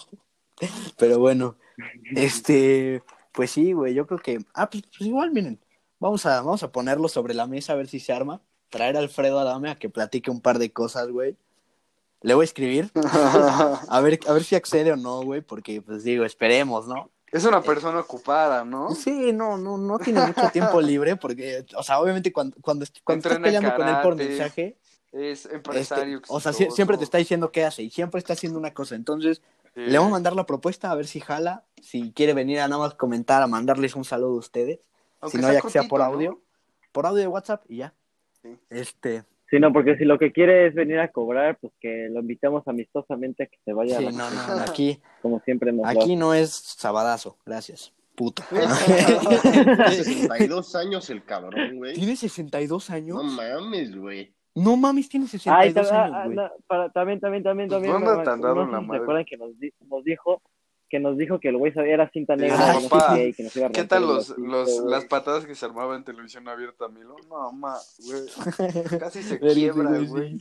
Pero 0.96 1.18
bueno, 1.18 1.56
este, 2.14 3.02
pues 3.32 3.50
sí, 3.50 3.72
güey, 3.72 3.94
yo 3.94 4.06
creo 4.06 4.20
que. 4.20 4.38
Ah, 4.54 4.68
pues, 4.68 4.84
pues 4.96 5.09
igual, 5.09 5.32
miren. 5.32 5.61
Vamos 6.00 6.26
a, 6.26 6.42
vamos 6.42 6.62
a 6.62 6.70
ponerlo 6.70 7.09
sobre 7.09 7.34
la 7.34 7.46
mesa 7.46 7.72
a 7.72 7.76
ver 7.76 7.88
si 7.88 7.98
se 7.98 8.12
arma. 8.12 8.42
Traer 8.70 8.96
a 8.96 9.00
Alfredo 9.00 9.38
Adame 9.38 9.70
a 9.70 9.76
que 9.76 9.88
platique 9.88 10.30
un 10.30 10.40
par 10.40 10.58
de 10.58 10.72
cosas, 10.72 11.08
güey. 11.08 11.36
Le 12.22 12.34
voy 12.34 12.42
a 12.42 12.44
escribir. 12.44 12.90
A 13.88 14.00
ver, 14.02 14.18
a 14.26 14.32
ver 14.32 14.42
si 14.44 14.56
accede 14.56 14.92
o 14.92 14.96
no, 14.96 15.22
güey, 15.22 15.40
porque 15.40 15.80
pues 15.82 16.02
digo, 16.02 16.24
esperemos, 16.24 16.86
¿no? 16.88 17.10
Es 17.30 17.44
una 17.44 17.60
persona 17.62 18.00
ocupada, 18.00 18.64
¿no? 18.64 18.94
Sí, 18.94 19.32
no, 19.32 19.56
no, 19.58 19.76
no 19.78 19.98
tiene 19.98 20.26
mucho 20.26 20.48
tiempo 20.52 20.80
libre 20.80 21.14
porque, 21.16 21.64
o 21.76 21.82
sea, 21.82 22.00
obviamente 22.00 22.32
cuando, 22.32 22.56
cuando, 22.60 22.86
cuando 23.04 23.24
estás 23.24 23.74
con 23.76 23.88
él 23.88 23.96
por 24.02 24.16
mensaje, 24.16 24.76
Es 25.12 25.44
este, 25.44 25.56
empresario. 25.56 26.22
o 26.28 26.40
sea, 26.40 26.52
siempre 26.52 26.96
te 26.96 27.04
está 27.04 27.18
diciendo 27.18 27.52
qué 27.52 27.64
hace 27.64 27.82
y 27.82 27.90
siempre 27.90 28.18
está 28.18 28.32
haciendo 28.32 28.58
una 28.58 28.72
cosa. 28.74 28.94
Entonces, 28.94 29.42
Sí. 29.74 29.82
le 29.82 29.98
vamos 29.98 30.10
a 30.10 30.14
mandar 30.14 30.34
la 30.34 30.46
propuesta 30.46 30.90
a 30.90 30.94
ver 30.96 31.06
si 31.06 31.20
jala, 31.20 31.62
si 31.80 32.10
quiere 32.12 32.32
venir 32.32 32.58
a 32.60 32.66
nada 32.66 32.82
más 32.82 32.94
comentar, 32.94 33.42
a 33.42 33.46
mandarles 33.46 33.94
un 33.94 34.04
saludo 34.04 34.30
a 34.32 34.38
ustedes. 34.38 34.80
Aunque 35.20 35.36
si 35.38 35.42
no, 35.42 35.52
ya 35.52 35.60
que 35.60 35.70
sea 35.70 35.84
por 35.84 36.02
audio, 36.02 36.40
por 36.90 37.06
audio 37.06 37.20
de 37.20 37.28
WhatsApp 37.28 37.62
y 37.68 37.76
ya. 37.76 37.94
Sí. 38.43 38.57
Este, 38.70 39.24
Sí, 39.51 39.59
no, 39.59 39.72
porque 39.72 39.97
si 39.97 40.05
lo 40.05 40.18
que 40.18 40.30
quiere 40.30 40.66
es 40.66 40.74
venir 40.74 40.99
a 41.01 41.09
cobrar, 41.11 41.57
pues 41.59 41.72
que 41.80 42.09
lo 42.11 42.20
invitamos 42.20 42.68
amistosamente 42.68 43.45
a 43.45 43.47
que 43.47 43.57
se 43.64 43.72
vaya, 43.72 43.97
sí, 43.97 44.05
a 44.07 44.11
la- 44.11 44.18
no, 44.18 44.30
no, 44.30 44.47
no, 44.57 44.61
aquí, 44.61 45.01
como 45.22 45.41
siempre 45.41 45.72
nos 45.72 45.86
aquí 45.86 46.16
no 46.16 46.34
es 46.34 46.51
sabadazo, 46.53 47.39
gracias, 47.47 47.95
puto. 48.14 48.43
Tiene 48.51 49.91
62 50.05 50.74
años 50.76 51.09
el 51.09 51.24
cabrón, 51.24 51.76
güey. 51.78 51.95
¿Tiene 51.95 52.16
62 52.16 52.91
años? 52.91 53.16
No 53.16 53.24
mames, 53.24 53.97
güey. 53.97 54.34
No 54.55 54.76
mames, 54.76 55.09
tiene 55.09 55.24
Ay, 55.26 55.30
62 55.72 55.89
ta- 55.89 56.05
años, 56.05 56.14
ah, 56.16 56.24
güey. 56.24 56.36
no, 56.36 56.51
para- 56.66 56.91
también, 56.91 57.20
también, 57.20 57.43
también, 57.43 57.68
Pues 57.68 57.76
también. 57.80 57.93
no 57.93 57.99
anda 58.11 58.18
me- 58.18 58.24
tan 58.24 58.41
no 58.41 58.47
dado 58.49 58.57
sé 58.57 58.62
en 58.64 58.72
la 58.72 58.80
si 58.80 58.86
se 58.91 58.97
acuerdan 58.97 59.24
que 59.24 59.36
nos, 59.39 59.59
di- 59.59 59.72
nos 59.89 60.05
dijo 60.05 60.43
que 60.89 60.99
nos 61.01 61.16
dijo 61.18 61.39
que 61.41 61.49
el 61.49 61.57
güey 61.57 61.72
sabía 61.72 61.95
era 61.95 62.11
cinta 62.11 62.34
negra, 62.36 62.74
que 62.76 62.82
no 62.82 62.89
papá. 62.89 63.14
sé 63.14 63.22
qué, 63.26 63.32
que 63.34 63.43
nos 63.45 63.57
iba 63.57 63.66
a 63.66 63.70
¿Qué 63.70 63.84
tal 63.84 64.03
los, 64.07 64.30
los, 64.39 64.80
güey. 64.80 64.91
las 64.91 65.05
patadas 65.05 65.45
que 65.47 65.55
se 65.55 65.64
armaba 65.66 65.97
en 65.97 66.05
televisión 66.05 66.49
abierta, 66.49 66.89
Milo? 66.89 67.16
No, 67.28 67.53
ma, 67.53 67.76
güey. 68.07 68.22
Casi 68.99 69.22
se 69.22 69.39
quiebra, 69.39 69.99
güey. 70.01 70.41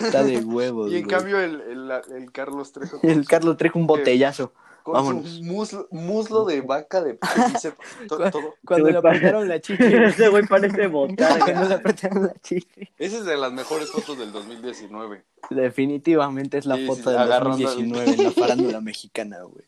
Está 0.00 0.22
de 0.24 0.38
huevos, 0.38 0.90
Y 0.90 0.96
en 0.96 1.02
güey. 1.04 1.16
cambio 1.16 1.40
el, 1.40 1.60
el, 1.60 1.90
el 2.16 2.32
Carlos 2.32 2.72
Trejo 2.72 3.00
El 3.02 3.26
Carlos 3.26 3.56
trajo 3.56 3.78
un 3.78 3.86
botellazo. 3.86 4.52
Con 4.82 4.94
vámonos. 4.94 5.28
su 5.30 5.42
muslo, 5.44 5.88
muslo 5.90 6.44
de 6.44 6.60
vaca 6.60 7.02
de 7.02 7.18
todo. 8.08 8.54
Cuando 8.66 8.90
le 8.90 8.98
apretaron 8.98 9.48
la 9.48 9.60
chichi. 9.60 9.82
Ese 9.84 10.28
güey 10.28 10.46
parece 10.46 10.86
botarga. 10.88 11.44
Cuando 11.44 11.68
le 11.68 11.74
apretaron 11.74 12.22
la 12.24 12.34
chichi. 12.42 12.88
Esa 12.98 13.18
es 13.18 13.24
de 13.24 13.36
las 13.36 13.52
mejores 13.52 13.90
fotos 13.90 14.18
del 14.18 14.32
2019. 14.32 15.24
Definitivamente 15.50 16.58
es 16.58 16.66
la 16.66 16.76
Sí, 16.76 16.86
foto 16.86 17.02
sí, 17.04 17.10
del 17.10 17.18
agarrando 17.18 17.56
al- 17.68 17.74
2019 17.74 18.10
en 18.14 18.24
la 18.24 18.30
farándula 18.32 18.80
mexicana, 18.80 19.42
güey. 19.42 19.64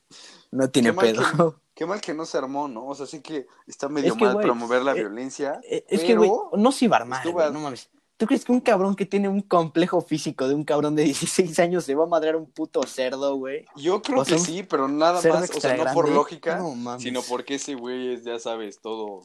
No 0.50 0.68
tiene 0.70 0.90
Qué 0.90 0.92
mal 0.96 1.06
pedo. 1.12 1.60
Qué 1.74 1.86
mal 1.86 2.00
que 2.00 2.14
no 2.14 2.24
se 2.26 2.38
armó, 2.38 2.68
¿no? 2.68 2.86
O 2.86 2.94
sea, 2.94 3.06
sí 3.06 3.20
que 3.20 3.46
está 3.66 3.88
medio 3.88 4.12
Es 4.12 4.18
que, 4.18 4.24
mal 4.24 4.38
promover 4.40 4.82
la 4.82 4.92
eh, 4.92 5.00
violencia. 5.00 5.60
Eh, 5.68 5.84
Es 5.88 6.02
que, 6.04 6.14
güey, 6.14 6.30
pero 6.30 6.50
no 6.62 6.70
se 6.70 6.84
iba 6.84 6.96
a 6.96 7.00
armar, 7.00 7.26
estuvo- 7.26 7.50
no 7.50 7.58
mames. 7.60 7.88
¿Tú 8.24 8.28
crees 8.28 8.46
que 8.46 8.52
un 8.52 8.60
cabrón 8.60 8.96
que 8.96 9.04
tiene 9.04 9.28
un 9.28 9.42
complejo 9.42 10.00
físico 10.00 10.48
de 10.48 10.54
un 10.54 10.64
cabrón 10.64 10.96
de 10.96 11.04
16 11.04 11.58
años 11.58 11.84
se 11.84 11.94
va 11.94 12.04
a 12.04 12.06
madrear 12.06 12.36
un 12.36 12.46
puto 12.46 12.82
cerdo, 12.84 13.36
güey? 13.36 13.66
Yo 13.76 14.00
creo 14.00 14.20
o 14.20 14.24
sea, 14.24 14.38
que 14.38 14.42
sí, 14.42 14.62
pero 14.62 14.88
nada 14.88 15.20
más, 15.20 15.50
o 15.50 15.60
sea, 15.60 15.76
no 15.76 15.92
por 15.92 16.08
lógica, 16.08 16.56
No 16.56 16.98
sino 16.98 17.20
porque 17.20 17.56
ese 17.56 17.74
güey 17.74 18.14
es, 18.14 18.24
ya 18.24 18.38
sabes, 18.38 18.80
todo, 18.80 19.20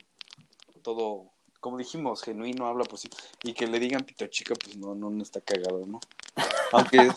todo, 0.82 1.32
como 1.62 1.78
dijimos, 1.78 2.24
genuino, 2.24 2.66
habla 2.66 2.84
pues 2.84 3.04
sí, 3.04 3.10
y 3.42 3.54
que 3.54 3.68
le 3.68 3.80
digan 3.80 4.04
pito 4.04 4.28
chica, 4.28 4.54
pues 4.62 4.76
no, 4.76 4.94
no, 4.96 5.10
no 5.10 5.24
está 5.24 5.40
cagado, 5.40 5.86
¿no? 5.86 6.02
Aunque, 6.74 6.98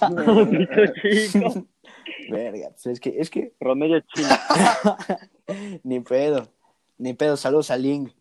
Pito 0.51 0.93
chico. 1.03 1.67
Verga, 2.31 2.69
pues 2.71 2.87
es 2.87 3.01
que, 3.01 3.17
es 3.19 3.29
que, 3.29 3.53
Promedio 3.59 4.01
chino. 4.15 4.29
ni 5.83 5.99
pedo, 5.99 6.49
ni 6.97 7.13
pedo, 7.15 7.37
saludos 7.37 7.73
a 7.73 7.77
Ling. 7.77 8.13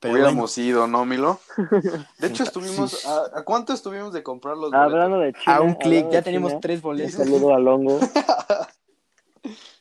Pero 0.00 0.12
bueno, 0.12 0.26
hubiéramos 0.26 0.58
ido, 0.58 0.86
¿no, 0.86 1.04
Milo? 1.04 1.40
De 2.18 2.28
hecho, 2.28 2.44
estuvimos, 2.44 3.04
¿a, 3.06 3.38
a 3.38 3.44
cuánto 3.44 3.72
estuvimos 3.72 4.12
de 4.12 4.22
comprar 4.22 4.56
los 4.56 4.72
Hablando 4.72 5.18
de 5.18 5.32
China. 5.32 5.56
a 5.56 5.60
un 5.60 5.74
clic, 5.74 6.08
ya 6.10 6.22
tenemos 6.22 6.50
China, 6.50 6.60
tres 6.60 6.76
Un 6.78 6.82
boletos. 6.82 7.14
saludo 7.14 7.54
a 7.54 7.58
Longo. 7.58 7.98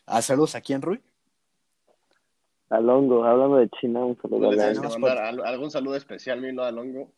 A 0.06 0.22
saludos 0.22 0.56
aquí 0.56 0.74
en 0.74 0.82
Rui. 0.82 1.02
A 2.70 2.80
Longo, 2.80 3.24
hablando 3.24 3.58
de 3.58 3.70
China, 3.70 4.00
un 4.06 4.18
saludo 4.22 4.52
¿No 4.52 4.62
a 4.62 5.32
Longo. 5.32 5.44
algún 5.46 5.72
saludo 5.72 5.96
especial, 5.96 6.42
Milo, 6.42 6.64
a 6.64 6.72
Longo? 6.72 7.12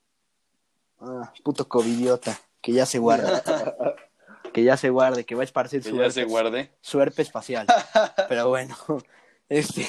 Ah, 0.99 1.31
puto 1.43 1.67
covidiota, 1.67 2.37
que 2.61 2.73
ya 2.73 2.85
se 2.85 2.99
guarda. 2.99 3.41
que 4.53 4.63
ya 4.63 4.75
se 4.77 4.89
guarde, 4.89 5.25
que 5.25 5.35
va 5.35 5.41
a 5.41 5.45
esparcir 5.45 5.81
Que 5.81 5.89
su 5.89 5.95
ya 5.95 6.01
herpes, 6.01 6.13
se 6.15 6.23
guarde. 6.25 6.71
su 6.81 6.99
herpes 7.01 7.27
espacial. 7.27 7.65
Pero 8.29 8.49
bueno, 8.49 8.75
este, 9.47 9.87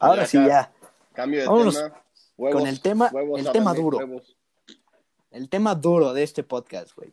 ahora 0.00 0.22
Ya, 0.22 0.26
sí 0.26 0.38
ya, 0.46 0.72
Cambio 1.12 1.40
de 1.42 1.46
Vámonos 1.46 1.76
tema. 1.76 2.02
Huevos, 2.38 2.60
con 2.60 2.68
el 2.68 2.80
tema- 2.80 3.10
el 3.36 3.50
tema 3.52 3.74
duro. 3.74 3.98
huevos. 3.98 4.36
el 5.30 5.48
tema 5.50 5.74
duro 5.74 6.14
de 6.14 6.22
este 6.22 6.42
podcast, 6.42 6.94
güey. 6.96 7.12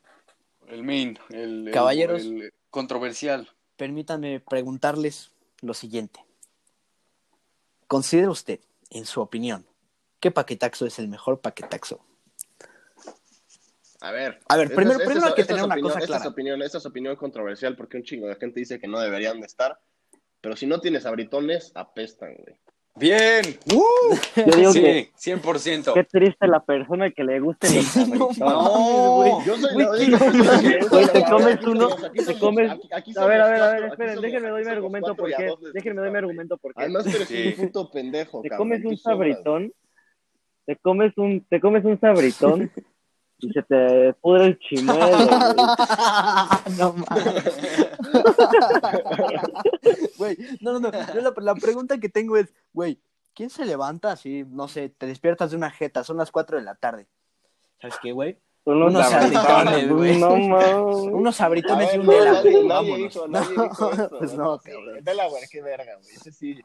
El 0.68 0.84
main, 0.84 1.20
el, 1.32 1.70
Caballeros. 1.74 2.22
el 2.22 2.54
controversial. 2.70 3.50
Permítanme 3.76 4.40
preguntarles 4.40 5.32
lo 5.62 5.74
siguiente. 5.74 6.24
¿Considera 7.88 8.30
usted, 8.30 8.60
en 8.90 9.06
su 9.06 9.20
opinión, 9.22 9.66
qué 10.20 10.32
paquetaxo 10.32 10.86
es 10.86 10.98
el 11.00 11.08
mejor 11.08 11.42
paquetaxo? 11.42 12.00
A 14.02 14.12
ver. 14.12 14.40
A 14.48 14.58
ver, 14.58 14.74
primero- 14.74 15.00
es- 15.00 15.06
primero 15.06 15.28
hay 15.28 15.34
que 15.34 15.42
es- 15.42 15.48
tener 15.48 15.64
una 15.64 15.76
cosa 15.76 15.86
opinión- 15.96 16.04
esta 16.04 16.16
es 16.16 16.22
clara. 16.22 16.30
opinión, 16.30 16.62
esta 16.62 16.78
es 16.78 16.86
opinión 16.86 17.16
controversial 17.16 17.76
porque 17.76 17.98
un 17.98 18.04
chingo 18.04 18.28
de 18.28 18.36
gente 18.36 18.60
dice 18.60 18.80
que 18.80 18.88
no 18.88 19.00
deberían 19.00 19.40
de 19.40 19.48
estar. 19.48 19.80
Pero 20.42 20.56
si 20.56 20.68
no 20.68 20.80
tienes 20.80 21.06
abritones, 21.06 21.72
apestan, 21.76 22.36
güey. 22.36 22.58
Bien, 22.98 23.44
Yo 23.66 24.56
digo 24.56 24.72
que 24.72 25.12
sí, 25.16 25.32
100%. 25.34 25.94
qué 25.94 26.04
triste 26.06 26.48
la 26.48 26.62
persona 26.64 27.12
que 27.12 27.26
le 27.26 27.42
gusten 27.42 27.76
los 27.76 27.86
Sí, 27.86 28.06
no. 28.10 28.30
No, 28.38 29.46
Yo 29.46 29.58
soy 29.58 29.76
que 29.76 30.88
Güey, 30.90 31.08
te 31.12 31.24
comes 31.26 31.60
uno, 31.66 31.90
te 32.14 32.40
comes- 32.40 32.72
A 33.18 33.26
ver, 33.26 33.42
a 33.42 33.48
ver, 33.50 33.62
a 33.62 33.72
ver, 33.74 33.84
esperen, 33.86 34.22
déjenme 34.22 34.48
doy 34.50 34.64
mi 34.64 34.72
argumento 34.72 35.08
cuatro 35.08 35.24
por 35.24 35.30
y 35.30 35.34
a 35.34 35.38
qué. 35.38 35.46
dos 35.48 35.62
les 35.62 35.74
Déjenme 35.74 36.02
doy 36.02 36.10
mi 36.12 36.18
argumento 36.18 36.58
por 36.58 36.74
qué. 36.74 36.84
Además, 36.84 37.06
eres 37.08 37.58
un 37.60 37.66
puto 37.66 37.92
pendejo, 37.92 38.42
Te 38.42 38.50
comes 38.52 38.86
un 38.86 38.98
sabritón, 38.98 39.74
te 40.66 40.76
comes 40.78 41.12
un, 41.18 41.46
te 41.50 41.60
comes 41.60 41.84
un 41.84 42.00
sabritón 42.00 42.72
y 43.40 43.50
se 43.52 43.62
te 43.64 44.14
pudre 44.22 44.46
el 44.46 44.60
chimuelo, 44.60 45.08
güey. 45.08 45.18
no 46.78 46.94
mames. 46.94 47.44
Güey, 50.18 50.38
no, 50.62 50.80
no, 50.80 50.80
no. 50.80 50.92
Yo 51.14 51.22
la, 51.22 51.34
la 51.38 51.56
pregunta 51.56 51.98
que 52.00 52.10
tengo 52.10 52.38
es, 52.38 52.54
güey, 52.74 53.00
¿quién 53.34 53.50
se 53.50 53.66
levanta 53.66 54.12
así? 54.12 54.46
No 54.50 54.68
sé, 54.68 54.90
te 54.90 55.06
despiertas 55.06 55.52
de 55.52 55.58
una 55.58 55.72
jeta, 55.72 56.04
son 56.04 56.18
las 56.18 56.32
4 56.32 56.58
de 56.58 56.64
la 56.64 56.76
tarde. 56.76 57.08
¿Sabes 57.82 57.98
qué, 58.02 58.12
güey? 58.12 58.40
Unos 58.64 58.90
Unos 58.92 59.08
sabritones, 59.08 59.44
sabritones, 59.44 59.90
güey. 59.90 60.18
No 60.20 60.30
mames. 60.38 60.76
Unos 61.14 61.42
abritones 61.42 61.88
ver, 61.88 61.96
y 61.96 62.00
un 62.00 62.06
no, 62.08 62.12
helado. 62.14 62.44
nadie, 62.44 62.64
nadie 62.64 62.98
dijo, 62.98 63.28
nadie 63.28 63.56
No, 63.56 63.64
dijo 63.64 63.92
eso, 63.92 64.10
pues 64.20 64.36
güey. 64.36 64.38
no, 64.38 64.60
cabrón. 64.60 65.04
Delaware, 65.04 65.48
qué 65.52 65.62
verga, 65.62 65.96
güey. 66.02 66.16
Ese 66.16 66.32
sí. 66.32 66.60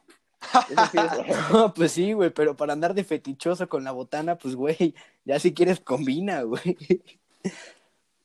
Ese 0.70 0.86
sí 0.92 0.98
es. 0.98 1.52
No, 1.52 1.72
pues 1.74 1.92
sí, 1.92 2.12
güey, 2.12 2.30
pero 2.30 2.56
para 2.56 2.72
andar 2.72 2.94
de 2.94 3.04
fetichoso 3.04 3.68
con 3.68 3.84
la 3.84 3.92
botana, 3.92 4.36
pues, 4.36 4.56
güey, 4.56 4.94
ya 5.24 5.38
si 5.38 5.52
quieres 5.54 5.80
combina, 5.80 6.42
güey. 6.42 6.76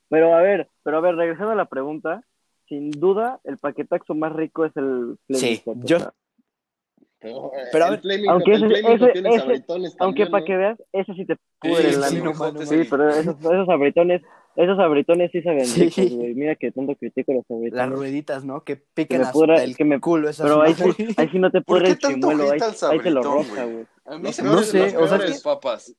Pero 0.10 0.36
a 0.36 0.42
ver, 0.42 0.70
pero 0.84 0.98
a 0.98 1.02
ver, 1.02 1.16
regresando 1.16 1.52
a 1.52 1.56
la 1.56 1.66
pregunta, 1.66 2.24
sin 2.68 2.92
duda 2.92 3.40
el 3.44 3.58
paquetaxo 3.58 4.14
más 4.16 4.34
rico 4.34 4.66
es 4.66 4.76
el 4.78 5.18
Sí, 5.30 5.62
yo- 5.84 5.98
Pero, 7.20 7.52
Pero 7.72 7.86
a 7.86 7.90
ver, 7.90 8.02
aunque 8.30 8.54
ese- 8.54 8.66
ese- 8.68 9.12
ese- 9.18 9.66
aunque 10.00 10.26
también, 10.26 10.32
para 10.32 10.42
¿no? 10.42 10.46
que 10.46 10.58
veas, 10.58 10.78
ese 10.92 11.14
sí 11.16 11.26
te 11.26 11.38
pudre 11.60 11.90
Sí, 11.92 11.96
el 11.96 12.04
sí, 12.04 12.22
no 12.22 12.66
Sí, 12.66 12.84
pero 12.90 13.10
esos, 13.10 13.36
esos 13.40 13.70
abritones, 13.70 14.22
esos 14.56 14.80
abritones 14.80 15.32
sí 15.32 15.42
saben 15.42 15.66
Sí. 15.66 15.86
ricos, 15.90 16.10
güey. 16.18 16.34
Mira 16.36 16.56
que 16.56 16.72
tanto 16.72 16.96
critico 16.96 17.34
los 17.34 17.44
Las 17.50 17.58
abritones. 17.58 17.90
rueditas, 17.90 18.46
¿no? 18.46 18.64
Que 18.64 18.78
Que 18.78 18.84
piquen 18.94 19.18
me 19.20 19.24
hasta 19.24 19.34
pudra- 19.34 19.64
el 19.64 19.76
que 19.76 19.84
me- 19.86 20.00
culo 20.00 20.30
esas 20.30 20.46
Pero 20.48 20.62
ahí 20.62 20.74
sí, 20.74 20.84
ahí 21.18 21.30
sí 21.30 21.40
no 21.40 21.52
te 21.52 21.62
¿Por 21.62 21.80
pudre 21.80 21.92
el 21.92 21.98
chimuelo, 21.98 22.52
ahí, 22.52 22.60
ahí 22.92 23.00
te 23.00 23.12
lo 23.12 23.22
roza, 23.24 23.66
güey? 23.66 23.86
A 24.06 24.18
mí 24.18 24.24
Los 24.24 24.36
se 24.36 24.44
No 24.44 24.50
me 24.50 24.56
peores- 24.56 24.70
sé, 24.72 24.94
los 24.94 25.04
o 25.04 25.08
sea, 25.18 25.26
que- 25.28 25.34
papas. 25.44 25.96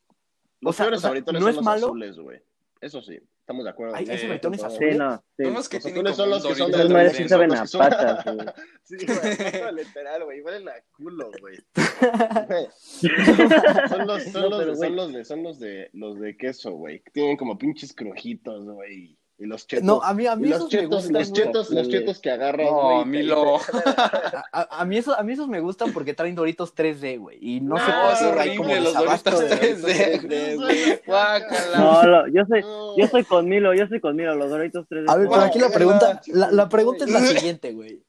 Los 0.60 0.70
o 0.70 0.76
sea, 0.76 0.84
peores 0.86 0.98
o 0.98 1.00
sea, 1.02 1.08
abritones 1.10 1.40
no 1.40 1.46
son 1.46 1.50
es 1.50 1.56
los 1.56 1.64
malo. 1.64 1.86
azules, 1.86 2.18
güey. 2.18 2.38
Eso 2.86 3.02
sí, 3.02 3.18
estamos 3.40 3.64
de 3.64 3.70
acuerdo. 3.70 3.96
Hay- 3.96 4.06
Sí, 4.06 4.16
sabritones 4.18 4.60
todo. 4.60 4.68
azules. 4.68 4.92
Sí, 4.92 4.98
no, 4.98 5.24
sí. 5.36 5.44
Son 5.44 5.54
los 5.54 5.68
que 5.68 5.76
Los 5.78 5.84
tienen 5.84 6.06
azules 6.06 6.16
son 6.16 6.30
los 6.30 6.46
que 6.46 6.54
son 6.54 6.70
de 6.70 6.84
la 6.84 7.10
sí 7.10 7.22
Los 7.22 7.30
saben 7.30 7.52
a 7.52 7.64
patas, 7.64 8.24
güey. 8.24 8.46
Sí, 8.84 8.96
güey, 9.04 9.74
literal, 9.74 10.24
güey, 10.24 10.40
huelen 10.40 10.68
a 10.68 10.74
culo, 10.96 11.30
güey. 11.40 11.58
Son 13.88 14.06
los, 14.06 14.22
son 14.24 14.42
No, 14.42 14.48
los, 14.50 14.66
de, 14.66 14.76
son 14.76 14.96
los 14.96 15.12
de, 15.12 15.24
son 15.24 15.42
los 15.42 15.58
de, 15.58 15.90
los 15.94 16.20
de 16.20 16.36
queso, 16.36 16.70
güey. 16.72 17.02
que 17.02 17.10
Tienen 17.10 17.36
como 17.36 17.58
pinches 17.58 17.92
crujitos, 17.92 18.64
güey. 18.64 19.18
Y 19.38 19.44
los 19.44 19.66
chetos. 19.66 19.84
No, 19.84 20.02
a 20.02 20.14
mí, 20.14 20.26
a 20.26 20.34
mí 20.34 20.48
los 20.48 20.56
esos 20.60 20.72
me 20.72 20.78
chetos, 20.80 20.94
gustan, 21.04 21.12
los 21.12 21.32
chetos, 21.32 21.70
los 21.70 21.88
chetos 21.90 22.18
que 22.20 22.30
agarras, 22.30 22.70
No, 22.70 22.80
güey. 22.82 23.00
a 23.02 23.04
mí 23.04 23.22
lo- 23.22 23.58
A, 24.52 24.84
mí 24.86 24.96
esos, 24.96 25.18
a 25.18 25.22
mí 25.22 25.32
esos 25.34 25.46
me 25.46 25.60
gustan 25.60 25.92
porque 25.92 26.14
traen 26.14 26.34
Doritos 26.34 26.74
3D, 26.74 27.18
güey. 27.18 27.36
Y 27.42 27.60
no, 27.60 27.74
por 27.74 27.82
es 27.84 28.18
qué 28.18 28.24
hay 28.24 28.28
horrible 28.30 28.56
como 28.56 28.74
los 28.76 28.94
Doritos 28.94 29.40
de 29.40 29.76
3D. 29.76 30.56
güey. 30.56 31.00
Guácala. 31.06 31.78
No, 31.78 32.02
lo- 32.04 32.28
yo 32.28 32.42
soy, 32.48 32.62
yo 32.96 33.06
soy 33.08 33.24
con 33.24 33.46
Milo, 33.46 33.74
yo 33.74 33.86
soy 33.88 34.00
con 34.00 34.16
Milo, 34.16 34.34
los 34.34 34.48
Doritos 34.48 34.86
3D. 34.88 35.04
A 35.06 35.16
ver, 35.16 35.26
pero 35.28 35.36
Guau, 35.36 35.40
aquí 35.42 35.58
la 35.58 35.68
pregunta, 35.68 36.20
la, 36.28 36.50
la 36.50 36.68
pregunta 36.70 37.04
es 37.04 37.10
la 37.10 37.20
siguiente, 37.26 37.72
güey. 37.74 38.02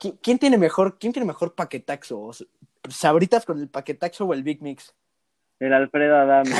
¿Qui- 0.00 0.18
¿Quién 0.20 0.38
tiene 0.40 0.58
mejor, 0.58 0.98
quién 0.98 1.12
tiene 1.12 1.26
mejor 1.26 1.54
paquetaxo? 1.54 2.30
¿Sabritas 2.88 3.44
con 3.44 3.60
el 3.60 3.68
paquetaxo 3.68 4.24
o 4.24 4.34
el 4.34 4.42
Big 4.42 4.60
Mix? 4.62 4.92
El 5.60 5.72
Alfredo 5.72 6.16
Adame. 6.16 6.50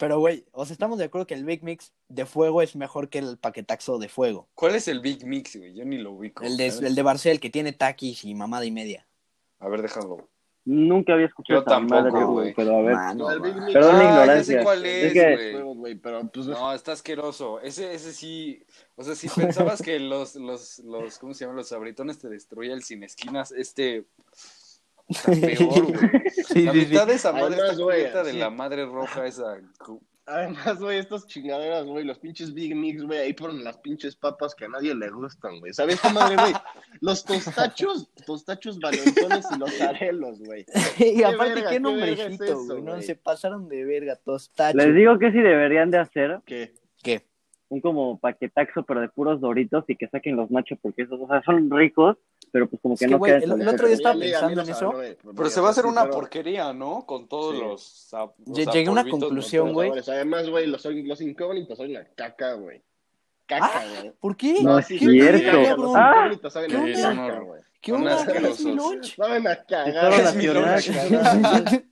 Pero, 0.00 0.18
güey, 0.18 0.46
o 0.52 0.64
sea, 0.64 0.72
estamos 0.72 0.98
de 0.98 1.04
acuerdo 1.04 1.26
que 1.26 1.34
el 1.34 1.44
Big 1.44 1.62
Mix 1.62 1.92
de 2.08 2.24
fuego 2.24 2.62
es 2.62 2.74
mejor 2.74 3.10
que 3.10 3.18
el 3.18 3.36
paquetaxo 3.36 3.98
de 3.98 4.08
fuego. 4.08 4.48
¿Cuál 4.54 4.74
es 4.74 4.88
el 4.88 5.00
Big 5.00 5.26
Mix, 5.26 5.56
güey? 5.56 5.74
Yo 5.74 5.84
ni 5.84 5.98
lo 5.98 6.12
ubico. 6.12 6.42
El 6.42 6.56
de, 6.56 6.68
el 6.68 6.94
de 6.94 7.02
Barcel, 7.02 7.38
que 7.38 7.50
tiene 7.50 7.72
taquis 7.74 8.24
y 8.24 8.34
mamada 8.34 8.64
y 8.64 8.70
media. 8.70 9.06
A 9.58 9.68
ver, 9.68 9.82
déjalo. 9.82 10.26
Nunca 10.64 11.12
había 11.14 11.26
escuchado 11.26 11.60
Yo 11.60 11.64
tampoco, 11.64 12.10
güey, 12.10 12.24
güey. 12.26 12.54
pero 12.54 12.76
a 12.78 12.82
ver. 12.82 12.94
Mano, 12.94 13.24
No, 13.24 13.30
el 13.30 13.40
Big. 13.40 13.54
Mix- 13.54 13.72
Perdón 13.74 13.92
la 13.92 13.98
Ah, 13.98 14.02
ya 14.02 14.10
ignorancia. 14.22 14.58
sé 14.58 14.64
cuál 14.64 14.86
es, 14.86 15.04
Es 15.04 15.12
que- 15.12 15.34
güey. 15.34 15.52
Juegos, 15.52 15.76
güey, 15.76 15.94
pero 15.96 16.28
pues 16.32 16.46
No, 16.46 16.72
está 16.72 16.92
asqueroso. 16.92 17.60
Ese, 17.60 17.92
ese 17.94 18.12
sí. 18.14 18.64
O 18.96 19.02
sea, 19.04 19.14
si 19.14 19.28
pensabas 19.74 19.82
que 19.82 19.98
los, 20.00 20.34
los, 20.36 20.78
los, 20.80 21.18
¿cómo 21.18 21.34
se 21.34 21.44
llaman? 21.44 21.56
Los 21.56 21.72
abritones 21.72 22.18
te 22.18 22.28
destruía 22.30 22.72
el 22.72 22.82
sin 22.82 23.02
esquinas, 23.02 23.52
este. 23.52 24.06
Está 25.10 25.32
peor, 25.32 25.82
güey. 25.86 26.10
Sí, 26.50 26.64
la 26.64 26.72
sí, 26.72 26.80
sí. 26.80 26.86
mitad 26.88 27.06
de 27.06 27.14
esa 27.14 27.32
madre 27.32 27.46
Además, 27.54 27.70
está 27.70 27.82
güey, 27.82 27.98
cubierta 27.98 28.22
de 28.24 28.32
la 28.32 28.50
madre 28.50 28.86
roja 28.86 29.26
esa. 29.26 29.60
Además, 30.26 30.78
güey, 30.78 30.98
estas 30.98 31.26
chingaderas, 31.26 31.84
güey, 31.86 32.04
los 32.04 32.18
pinches 32.18 32.54
Big 32.54 32.74
Mix, 32.74 33.02
güey, 33.02 33.18
ahí 33.18 33.32
ponen 33.32 33.64
las 33.64 33.78
pinches 33.78 34.14
papas 34.14 34.54
que 34.54 34.64
a 34.64 34.68
nadie 34.68 34.94
le 34.94 35.10
gustan, 35.10 35.58
güey. 35.58 35.72
¿Sabes 35.72 36.00
qué 36.00 36.08
madre, 36.10 36.36
güey? 36.36 36.52
Los 37.00 37.24
tostachos, 37.24 38.08
tostachos 38.26 38.78
valentones 38.78 39.46
y 39.54 39.58
los 39.58 39.80
arelos, 39.80 40.38
güey. 40.40 40.64
y 40.98 41.22
aparte, 41.24 41.54
verga, 41.54 41.70
qué 41.70 41.80
nombrecito, 41.80 42.44
es 42.44 42.66
güey. 42.68 42.82
No, 42.82 43.02
se 43.02 43.16
pasaron 43.16 43.68
de 43.68 43.84
verga, 43.84 44.16
tostacho. 44.16 44.76
Les 44.76 44.94
digo 44.94 45.18
que 45.18 45.32
sí 45.32 45.38
deberían 45.38 45.90
de 45.90 45.98
hacer 45.98 46.40
¿Qué? 46.44 46.74
¿Qué? 47.02 47.26
un 47.70 47.80
como 47.80 48.18
paquetaxo, 48.18 48.82
pero 48.82 49.00
de 49.00 49.08
puros 49.08 49.40
doritos 49.40 49.84
y 49.88 49.96
que 49.96 50.08
saquen 50.08 50.36
los 50.36 50.50
nachos, 50.50 50.78
porque 50.82 51.02
esos, 51.02 51.20
o 51.20 51.26
sea, 51.28 51.40
son 51.42 51.70
ricos, 51.70 52.16
pero 52.52 52.68
pues 52.68 52.80
como 52.82 52.96
que 52.96 53.04
Es 53.04 53.08
que, 53.10 53.16
no 53.16 53.22
quedan 53.22 53.42
el- 53.42 53.60
el 53.62 53.68
otro 53.68 53.86
día 53.86 53.96
estaba 53.96 54.18
pensando 54.18 54.62
en 54.62 54.68
eso. 54.68 54.90
pues, 54.92 55.16
Pero 55.36 55.50
se 55.50 55.60
va 55.60 55.68
a 55.68 55.70
hacer 55.70 55.84
sí, 55.84 55.90
una 55.90 56.02
pero- 56.02 56.14
porquería, 56.14 56.72
¿no? 56.72 57.04
Con 57.06 57.28
todos 57.28 57.54
Sí. 57.54 57.60
los. 57.60 58.10
los 58.46 58.74
Llegué 58.74 58.88
a 58.88 58.90
una 58.90 59.08
conclusión, 59.08 59.72
güey. 59.72 59.90
Además, 60.08 60.48
güey, 60.48 60.66
los, 60.66 60.84
los 60.84 61.20
incógnitos 61.20 61.76
son 61.78 61.90
una 61.90 62.04
caca, 62.14 62.54
güey. 62.54 62.82
Caca, 63.46 63.82
güey. 64.00 64.12
¿Por 64.20 64.36
qué? 64.36 64.62
No 64.62 64.78
es 64.78 64.86
¿Qué 64.86 64.98
cierto. 64.98 65.92
Ah, 65.96 66.12
incógnitos 66.16 66.52
saben 66.52 66.70
¿qué 66.70 66.76
a 66.76 66.80
onda? 67.08 67.26
caca, 67.26 67.40
güey. 67.40 67.62
¿Qué 67.80 67.90
Son 67.92 68.00
onda? 68.02 68.14
asquerosos. 68.16 68.60
¿Es 68.60 68.64
mi 70.36 70.46
lunch? 70.46 71.82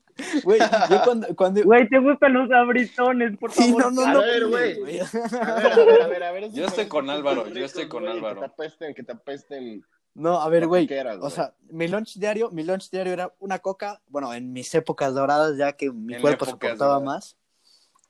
Güey, 0.43 0.59
yo 0.91 1.01
cuando... 1.05 1.29
cuando... 1.37 1.63
Güey, 1.63 1.89
te 1.89 1.99
gustan 2.01 2.33
los 2.33 2.51
abritones, 2.51 3.39
por 3.39 3.53
Sí, 3.53 3.69
favor. 3.73 3.93
no, 3.93 4.03
no, 4.03 4.05
A 4.05 4.13
no. 4.15 4.21
ver, 4.21 4.47
güey. 4.49 4.99
A 5.41 5.55
ver, 5.55 5.73
a 5.73 5.77
ver, 5.77 6.03
a 6.03 6.07
ver, 6.09 6.23
a 6.25 6.33
ver. 6.33 6.51
Yo 6.51 6.67
estoy 6.67 6.87
con 6.87 7.09
Álvaro, 7.09 7.45
son 7.45 7.55
yo 7.55 7.65
estoy 7.65 7.87
con 7.89 8.09
Álvaro. 8.09 8.35
Que 8.41 8.41
te 8.41 8.53
apesten, 8.53 8.95
que 8.95 9.03
te 9.05 9.13
apesten. 9.13 9.85
No, 10.15 10.41
a 10.41 10.49
ver, 10.49 10.67
güey. 10.67 10.89
O 11.21 11.31
sea, 11.31 11.55
mi 11.71 11.87
lunch 11.87 12.15
diario, 12.19 12.51
mi 12.51 12.65
lunch 12.65 12.91
diario 12.91 13.13
era 13.13 13.33
una 13.39 13.61
coca, 13.61 14.01
bueno, 14.09 14.35
en 14.35 14.53
mis 14.53 14.75
épocas 14.75 15.15
doradas, 15.15 15.57
ya 15.57 15.75
que 15.75 15.91
mi 15.93 16.15
En 16.15 16.21
cuerpo 16.21 16.45
soportaba 16.45 16.95
doradas. 16.95 17.03
más. 17.05 17.37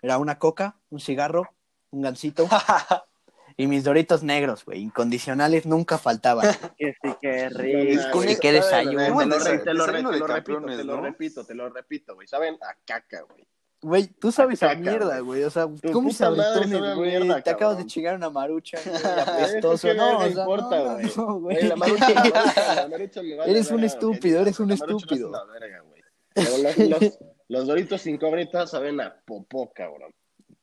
Era 0.00 0.18
una 0.18 0.38
coca, 0.38 0.76
un 0.90 1.00
cigarro, 1.00 1.48
un 1.90 2.02
gansito 2.02 2.48
y 3.56 3.66
mis 3.66 3.84
doritos 3.84 4.22
negros, 4.22 4.64
güey. 4.64 4.80
Incondicionales 4.80 5.66
nunca 5.66 5.98
faltaban. 5.98 6.46
Que 6.78 6.94
sí, 7.02 7.16
No, 7.20 7.48
rico. 7.50 8.20
que 8.40 8.62
saben, 8.62 8.88
desayuno. 8.88 9.18
Te 9.18 9.74
lo, 9.74 9.86
repito, 9.86 10.64
te 10.64 10.84
lo 10.84 11.00
repito, 11.02 11.44
te 11.44 11.54
lo 11.54 11.68
repito, 11.68 12.14
güey. 12.14 12.28
Saben 12.28 12.54
a 12.62 12.74
caca, 12.84 13.22
güey. 13.22 13.46
Güey, 13.80 14.08
tú 14.08 14.32
sabes 14.32 14.62
a 14.62 14.74
mierda, 14.74 15.20
güey. 15.20 15.44
O 15.44 15.50
sea, 15.50 15.68
¿cómo 15.92 16.10
sabritones, 16.10 16.96
güey? 16.96 17.10
mierda, 17.10 17.40
Te 17.42 17.50
acabas 17.50 17.78
de 17.78 17.86
chingar 17.86 18.16
una 18.16 18.28
marucha, 18.28 18.78
güey, 18.84 18.96
apestoso. 19.20 19.94
No, 19.94 20.18
verga 20.18 20.18
o 20.18 20.20
sea, 20.30 20.40
importa, 20.42 20.76
no, 20.78 20.94
güey. 20.94 21.12
no, 21.16 21.40
güey. 21.40 21.62
La 21.68 21.76
marucha, 21.76 22.08
la 22.08 22.14
marucha, 22.24 22.74
la 22.74 22.88
marucha 22.90 23.22
me 23.22 23.36
vale 23.36 23.50
Eres 23.52 23.70
un 23.70 23.76
verga, 23.76 23.86
estúpido, 23.86 24.34
güey. 24.38 24.42
eres 24.42 24.60
un 24.60 24.68
La 24.68 24.74
estúpido. 24.74 25.30
la 25.30 25.44
verga, 25.44 25.80
güey. 25.82 26.02
Pero 26.34 26.58
los, 26.58 26.78
los, 27.02 27.18
los 27.48 27.66
doritos 27.66 28.06
incógnitas 28.06 28.70
saben 28.70 29.00
a 29.00 29.14
popó, 29.24 29.72
cabrón. 29.72 30.12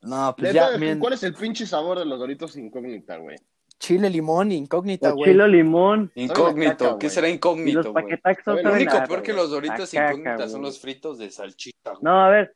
No, 0.02 0.36
pues 0.38 0.54
ya, 0.54 0.70
¿Cuál 1.00 1.14
es 1.14 1.24
el 1.24 1.34
pinche 1.34 1.66
sabor 1.66 1.98
de 2.00 2.06
los 2.06 2.20
doritos 2.20 2.56
incógnita, 2.58 3.18
güey? 3.18 3.38
chile, 3.80 4.10
limón, 4.10 4.52
incógnita, 4.52 5.12
güey. 5.12 5.32
chilo 5.32 5.48
limón. 5.48 6.12
Incógnito, 6.16 6.86
caca, 6.86 6.98
¿qué 7.00 7.10
será 7.10 7.28
Y 7.28 7.32
los 7.32 7.38
incógnito, 7.38 7.94
paquetaxos 7.94 8.64
Lo 8.64 8.74
único 8.74 9.04
peor 9.08 9.22
que 9.22 9.34
los 9.34 9.50
doritos 9.52 9.94
incógnitas 9.94 10.52
son 10.52 10.62
los 10.62 10.80
fritos 10.80 11.18
de 11.18 11.30
salchicha, 11.30 11.92
güey. 11.92 11.98
No, 12.02 12.24
a 12.24 12.30
ver, 12.30 12.56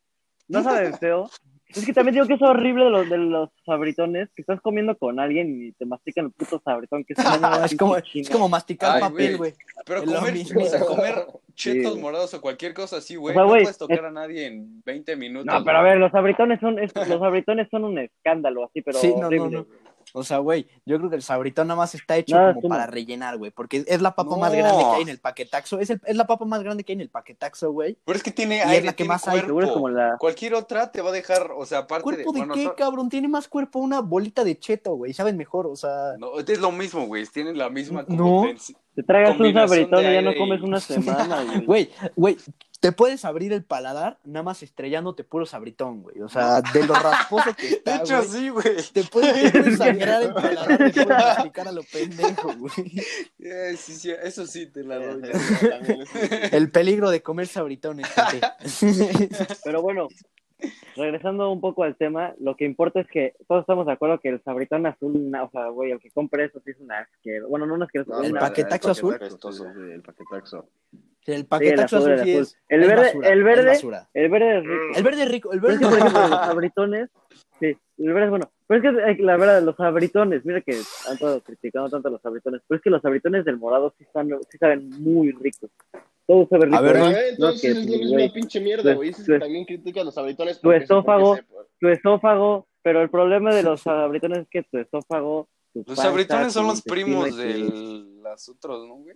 no 0.49 0.63
saben 0.63 0.93
feo. 0.97 1.29
Es 1.69 1.85
que 1.85 1.93
también 1.93 2.15
digo 2.15 2.25
que 2.25 2.33
es 2.33 2.41
horrible 2.41 2.85
de 2.85 2.89
los, 2.89 3.09
de 3.09 3.17
los 3.19 3.49
sabritones, 3.63 4.27
que 4.35 4.41
estás 4.41 4.59
comiendo 4.59 4.97
con 4.97 5.19
alguien 5.19 5.61
y 5.67 5.71
te 5.73 5.85
mastican 5.85 6.25
el 6.25 6.31
puto 6.31 6.59
sabritón, 6.65 7.03
que 7.05 7.13
es, 7.13 7.19
es 7.19 7.77
como, 7.77 7.95
es 7.95 8.29
como 8.31 8.49
masticar 8.49 8.95
Ay, 8.95 9.01
papel, 9.01 9.37
güey. 9.37 9.53
Pero 9.85 10.01
Es 10.01 10.05
comer, 10.11 10.57
o 10.57 10.65
sea, 10.65 10.79
comer 10.79 11.27
chetos 11.53 11.99
morados 11.99 12.33
o 12.33 12.41
cualquier 12.41 12.73
cosa 12.73 12.97
así, 12.97 13.15
güey. 13.15 13.33
O 13.33 13.35
sea, 13.35 13.43
no 13.43 13.49
güey, 13.49 13.61
puedes 13.61 13.77
tocar 13.77 13.99
es- 13.99 14.03
a 14.05 14.11
nadie 14.11 14.47
en 14.47 14.81
20 14.83 15.15
minutos. 15.15 15.45
No, 15.45 15.63
pero 15.63 15.77
a 15.77 15.83
ver, 15.83 15.97
los 15.97 16.11
sabritones 16.11 16.59
son, 16.59 16.79
es- 16.79 16.91
los 17.07 17.19
sabritones 17.19 17.67
son 17.69 17.83
un 17.83 17.99
escándalo, 17.99 18.65
así, 18.65 18.81
pero 18.81 18.97
Sí, 18.97 19.13
no, 19.15 19.29
no, 19.29 19.49
no. 19.49 19.67
O 20.13 20.23
sea, 20.23 20.39
güey, 20.39 20.67
yo 20.85 20.97
creo 20.97 21.09
que 21.09 21.15
el 21.15 21.21
sabritón 21.21 21.67
nada 21.67 21.77
más 21.77 21.93
está 21.95 22.17
hecho 22.17 22.35
Nada, 22.35 22.53
como 22.53 22.67
no. 22.67 22.75
para 22.75 22.87
rellenar, 22.87 23.37
güey. 23.37 23.51
Porque 23.51 23.83
es 23.87 24.01
la 24.01 24.15
papa 24.15 24.35
más 24.37 24.51
grande 24.53 24.83
que 24.83 24.89
hay 24.95 25.01
en 25.03 25.09
el 25.09 25.19
paquetaxo. 25.19 25.79
Es, 25.79 25.89
el- 25.91 26.01
es 26.05 26.15
la 26.15 26.25
papa 26.25 26.45
más 26.45 26.63
grande 26.63 26.83
que 26.83 26.91
hay 26.93 26.95
en 26.95 27.01
el 27.01 27.09
paquetaxo, 27.09 27.71
güey. 27.71 27.97
Pero 28.05 28.17
es 28.17 28.23
que 28.23 28.31
tiene 28.31 28.59
es 28.59 28.65
aire, 28.65 28.85
la 28.87 28.91
que 28.93 28.97
tiene 28.97 29.09
más 29.09 29.27
hay. 29.27 29.41
Seguro 29.41 29.65
es 29.67 29.71
como 29.71 29.89
la... 29.89 30.17
Cualquier 30.17 30.53
otra 30.55 30.91
te 30.91 31.01
va 31.01 31.09
a 31.09 31.13
dejar, 31.13 31.51
o 31.55 31.65
sea, 31.65 31.79
aparte 31.79 32.03
¿Cuerpo 32.03 32.31
de 32.33 32.39
bueno, 32.39 32.53
qué, 32.55 32.71
cabrón? 32.75 33.09
Tiene 33.09 33.27
más 33.27 33.47
cuerpo 33.47 33.79
una 33.79 34.01
bolita 34.01 34.43
de 34.43 34.57
cheto, 34.57 34.95
güey. 34.95 35.13
Saben 35.13 35.37
mejor, 35.37 35.67
o 35.67 35.75
sea. 35.75 36.13
No, 36.17 36.39
es 36.39 36.59
lo 36.59 36.71
mismo, 36.71 37.05
güey. 37.05 37.25
Tienen 37.27 37.57
la 37.57 37.69
misma 37.69 38.05
tensi- 38.05 38.75
Te 38.95 39.03
tragas 39.03 39.39
un 39.39 39.53
sabritón 39.53 40.01
de 40.03 40.11
y 40.11 40.13
ya 40.15 40.21
no 40.21 40.31
y- 40.31 40.37
comes 40.37 40.61
una 40.61 40.79
semana, 40.79 41.43
güey. 41.65 41.65
Güey, 41.65 41.89
güey, 42.15 42.37
te 42.79 42.91
puedes 42.93 43.25
abrir 43.25 43.51
el 43.51 43.63
paladar 43.63 44.19
nada 44.23 44.43
más 44.43 44.63
estrellándote 44.63 45.23
puro 45.23 45.45
sabritón, 45.45 46.01
güey. 46.01 46.21
O 46.21 46.29
sea, 46.29 46.61
de 46.61 46.85
lo 46.85 46.93
rasposo 46.93 47.53
que 47.55 47.67
De 47.69 47.75
está, 47.75 47.95
hecho, 47.97 48.17
güey. 48.17 48.29
sí, 48.29 48.49
güey. 48.49 48.77
Te 48.93 49.03
puedes, 49.03 49.51
te 49.51 49.59
puedes 49.59 49.77
sangrar 49.77 50.23
el 50.23 50.33
paladar, 50.33 50.77
te 50.77 51.05
puedes 51.05 51.07
masticar 51.07 51.67
a 51.67 51.71
lo 51.71 51.83
pendejo, 51.83 52.53
güey. 52.55 53.03
Eh, 53.39 53.75
sí, 53.77 53.95
sí, 53.95 54.11
eso 54.23 54.47
sí 54.47 54.67
te 54.67 54.83
la 54.83 54.97
doy. 54.97 55.21
El 56.51 56.71
peligro 56.71 57.09
de 57.09 57.21
comer 57.21 57.47
sabritones, 57.47 58.07
gente. 58.07 58.47
Pero 59.63 59.81
bueno, 59.81 60.07
regresando 60.95 61.51
un 61.51 61.61
poco 61.61 61.83
al 61.83 61.95
tema, 61.95 62.33
lo 62.39 62.55
que 62.55 62.65
importa 62.65 62.99
es 62.99 63.07
que 63.07 63.33
todos 63.47 63.61
estamos 63.61 63.85
de 63.85 63.93
acuerdo 63.93 64.19
que 64.19 64.29
el 64.29 64.43
sabritón 64.43 64.85
azul, 64.85 65.31
o 65.35 65.49
sea, 65.51 65.67
güey, 65.69 65.91
el 65.91 65.99
que 65.99 66.11
compre 66.11 66.45
eso 66.45 66.59
sí 66.65 66.71
es 66.71 66.79
una 66.79 66.99
asquero. 66.99 67.47
Bueno, 67.47 67.65
no 67.65 67.75
una 67.75 67.85
asquero, 67.85 68.05
No, 68.07 68.21
¿El 68.21 68.31
una- 68.31 68.41
paquetaxo 68.41 68.91
azul? 68.91 69.13
el 69.13 70.01
paquetaxo. 70.01 70.65
El 71.25 71.45
paquetaxo 71.45 71.97
azul, 71.97 72.11
azul 72.13 72.19
el 72.19 72.25
sí 72.25 72.31
azul. 72.31 72.41
es. 72.43 72.57
El 72.69 72.81
es 72.83 72.87
verde- 72.89 73.03
basura, 73.05 73.29
el 73.29 73.39
es 73.39 73.45
verde- 73.45 73.67
basura. 73.69 74.09
El 74.13 74.29
verde 74.29 74.57
es 74.57 74.63
rico. 74.63 74.97
El 74.97 75.03
verde 75.03 75.23
es 75.23 75.31
rico, 75.31 75.51
el 75.53 75.59
verde 75.59 75.75
es 75.75 75.81
ejemplo, 75.81 75.99
los 76.19 76.29
rico. 76.29 76.43
sabritones, 76.45 77.09
sí, 77.59 77.77
el 77.97 78.13
verde 78.13 78.23
es 78.23 78.29
bueno. 78.29 78.51
Pero 78.67 78.77
es 78.89 78.95
que 78.95 79.11
eh, 79.11 79.17
la 79.23 79.37
verdad, 79.37 79.61
los 79.63 79.75
sabritones, 79.75 80.45
mira 80.45 80.61
que 80.61 80.71
han 81.07 81.13
estado 81.13 81.41
criticando 81.41 81.89
tanto 81.89 82.07
a 82.07 82.11
los 82.11 82.21
sabritones, 82.21 82.61
pero 82.67 82.77
es 82.77 82.83
que 82.83 82.89
los 82.89 83.01
sabritones 83.01 83.45
del 83.45 83.57
morado 83.57 83.93
sí, 83.97 84.03
están, 84.03 84.29
sí 84.49 84.57
saben 84.57 84.89
muy 85.01 85.31
ricos. 85.31 85.69
Todo 86.29 86.47
rico. 86.61 86.77
A 86.77 86.81
ver, 86.81 86.93
Pero, 86.93 86.99
¿no? 86.99 87.05
a 87.05 87.09
ver, 87.09 87.23
No, 87.23 87.29
entonces 87.49 87.61
que, 87.61 87.67
es 87.69 87.75
lo 87.75 87.81
mismo 87.97 88.09
güey, 88.13 88.23
una 88.25 88.33
pinche 88.33 88.59
mierda, 88.61 88.91
tu- 88.91 88.95
güey. 88.97 89.07
Dices 89.09 89.25
tu- 89.25 89.31
que 89.33 89.39
también 89.39 89.65
los 90.05 90.13
sabritones. 90.13 90.61
tu 90.61 90.69
esófago- 90.71 91.35
se- 91.37 91.43
tu 91.79 91.87
esófago, 91.89 92.67
pero 92.83 93.01
el 93.01 93.09
problema 93.09 93.53
de 93.55 93.63
los 93.63 93.81
sabritones 93.81 94.37
es 94.39 94.47
que 94.49 94.61
tu 94.61 94.77
esófago, 94.77 95.49
tu 95.73 95.79
Los 95.79 95.85
panza, 95.87 96.03
sabritones 96.03 96.53
son 96.53 96.67
los 96.67 96.83
primos 96.83 97.35
de 97.35 97.57
las 98.21 98.47
otros, 98.47 98.87
¿no, 98.87 98.95
güey? 98.97 99.15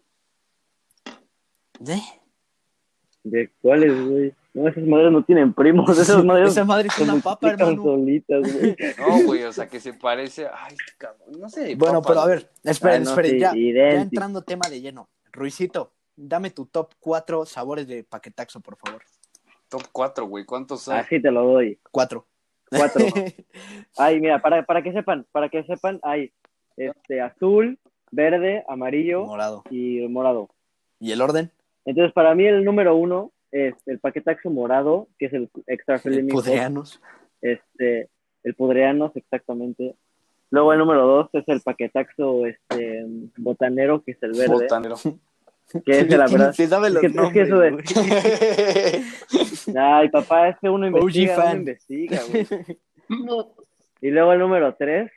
¿Eh? 1.88 2.02
¿De 3.24 3.52
cuáles, 3.62 3.94
güey? 4.10 4.34
No, 4.56 4.68
esas 4.68 4.84
madres 4.84 5.12
no 5.12 5.24
tienen 5.24 5.54
primos, 5.54 5.86
esas 5.98 6.24
madres 6.26 6.50
Esa 6.50 6.66
madre 6.66 6.88
es 6.90 7.00
una 7.00 7.16
se 7.16 7.22
papa, 7.22 7.52
hermano. 7.52 7.84
solitas, 7.84 8.42
güey. 8.54 8.76
No, 9.00 9.24
güey, 9.26 9.44
o 9.44 9.54
sea, 9.54 9.68
que 9.68 9.80
se 9.80 9.94
parece. 9.94 10.48
Ay, 10.48 10.76
cabrón, 10.98 11.40
no 11.40 11.50
sé. 11.50 11.76
Bueno, 11.76 12.02
papas, 12.02 12.08
pero 12.08 12.20
a 12.22 12.26
ver, 12.28 12.50
esperen, 12.64 13.02
Ah, 13.02 13.06
no, 13.06 13.10
esperen, 13.12 13.32
sí, 13.32 13.40
ya, 13.40 13.54
ya 13.54 14.02
entrando 14.02 14.42
tema 14.42 14.68
de 14.70 14.82
lleno. 14.82 15.10
Ruicito, 15.32 15.92
dame 16.16 16.50
tu 16.50 16.66
top 16.66 16.94
4 17.00 17.46
sabores 17.46 17.88
de 17.88 18.04
paquetaxo, 18.04 18.60
por 18.60 18.78
favor. 18.78 19.02
Top 19.70 19.84
4, 19.92 20.26
güey. 20.26 20.46
¿Cuántos 20.46 20.88
hay? 20.88 21.00
Así 21.00 21.22
te 21.22 21.32
lo 21.32 21.44
doy. 21.46 21.80
Cuatro. 21.92 22.26
Cuatro. 22.70 23.06
Ay, 23.98 24.20
mira, 24.20 24.42
para, 24.42 24.64
para 24.66 24.82
que 24.82 24.92
sepan, 24.94 25.26
para 25.32 25.50
que 25.50 25.64
sepan, 25.64 26.00
hay 26.04 26.32
este 26.78 27.22
azul, 27.22 27.78
verde, 28.12 28.64
amarillo 28.68 29.26
Morado. 29.26 29.64
y 29.70 30.08
morado. 30.08 30.50
¿Y 31.00 31.12
el 31.12 31.22
orden? 31.22 31.52
Entonces, 31.86 32.14
para 32.14 32.34
mí 32.36 32.46
el 32.46 32.64
número 32.64 32.96
uno 32.96 33.32
es 33.52 33.76
el 33.86 34.00
paquetaxo 34.00 34.50
morado, 34.50 35.08
que 35.20 35.28
es 35.28 35.34
el 35.34 35.50
extra 35.68 36.00
hot, 36.00 36.12
Pudreanos. 36.30 37.02
este, 37.42 38.10
el 38.44 38.56
pudreanos, 38.56 39.16
exactamente. 39.16 39.96
Luego 40.50 40.74
el 40.74 40.80
número 40.80 41.06
dos 41.06 41.30
es 41.34 41.48
el 41.48 41.62
paquetaxo 41.62 42.46
este, 42.46 43.06
botanero, 43.38 44.04
que 44.04 44.12
es 44.12 44.24
el 44.24 44.32
verde, 44.32 44.48
Botanero. 44.54 44.96
que 45.86 46.00
es 46.00 46.08
de 46.10 46.18
la 46.18 46.28
verdad. 46.28 46.54
Se 46.54 46.68
sabe 46.68 46.88
Es 46.90 46.94
los 46.94 47.02
que- 47.02 47.08
es 47.08 47.14
que 47.14 47.46
nombres, 47.46 47.48
eso 47.48 47.60
de-. 49.74 49.80
Ay, 49.80 50.10
papá, 50.10 50.50
es 50.50 50.58
que 50.60 50.70
uno 50.70 50.88
investiga, 50.88 51.36
uno 51.36 51.44
fan. 51.44 51.58
investiga. 51.58 52.20
No. 53.10 53.54
Y 54.02 54.10
luego 54.12 54.34
el 54.34 54.40
número 54.40 54.76
tres, 54.76 55.12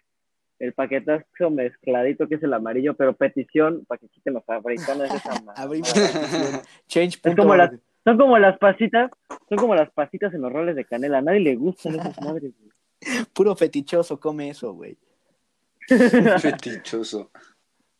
el 0.58 0.72
paquetazo 0.72 1.50
mezcladito, 1.50 2.28
que 2.28 2.36
es 2.36 2.42
el 2.42 2.54
amarillo, 2.54 2.94
pero 2.94 3.14
petición 3.14 3.84
para 3.86 3.98
que 3.98 4.08
quiten 4.08 4.34
los 4.34 4.44
fabricantes 4.44 5.10
de 5.10 5.16
esa. 5.16 5.42
Change. 6.88 7.20
Es 7.24 7.36
como 7.36 7.54
las- 7.56 7.72
Son 8.04 8.16
como 8.16 8.38
las 8.38 8.56
pasitas, 8.58 9.10
Son 9.48 9.58
como 9.58 9.74
las 9.74 9.90
pasitas 9.90 10.32
en 10.32 10.40
los 10.42 10.52
roles 10.52 10.76
de 10.76 10.84
canela. 10.84 11.18
A 11.18 11.22
nadie 11.22 11.40
le 11.40 11.56
gustan 11.56 11.96
esas 11.98 12.20
madres, 12.22 12.52
güey. 12.58 13.24
Puro 13.34 13.54
fetichoso 13.56 14.18
come 14.18 14.48
eso, 14.50 14.72
güey. 14.72 14.96
Fetichoso. 15.88 17.30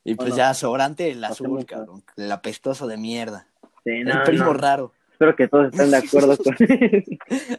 Y 0.08 0.14
pues 0.14 0.30
Bueno, 0.30 0.36
ya 0.36 0.54
sobrante 0.54 1.10
el 1.10 1.22
azul, 1.24 1.64
cabrón. 1.66 2.02
El 2.16 2.30
apestoso 2.30 2.86
de 2.86 2.96
mierda. 2.96 3.48
Sí, 3.84 3.90
El 3.90 4.04
no, 4.04 4.22
primo 4.24 4.44
no. 4.44 4.52
raro. 4.54 4.92
Espero 5.12 5.34
que 5.34 5.48
todos 5.48 5.66
estén 5.72 5.90
de 5.90 5.96
acuerdo 5.96 6.36
con 6.44 6.54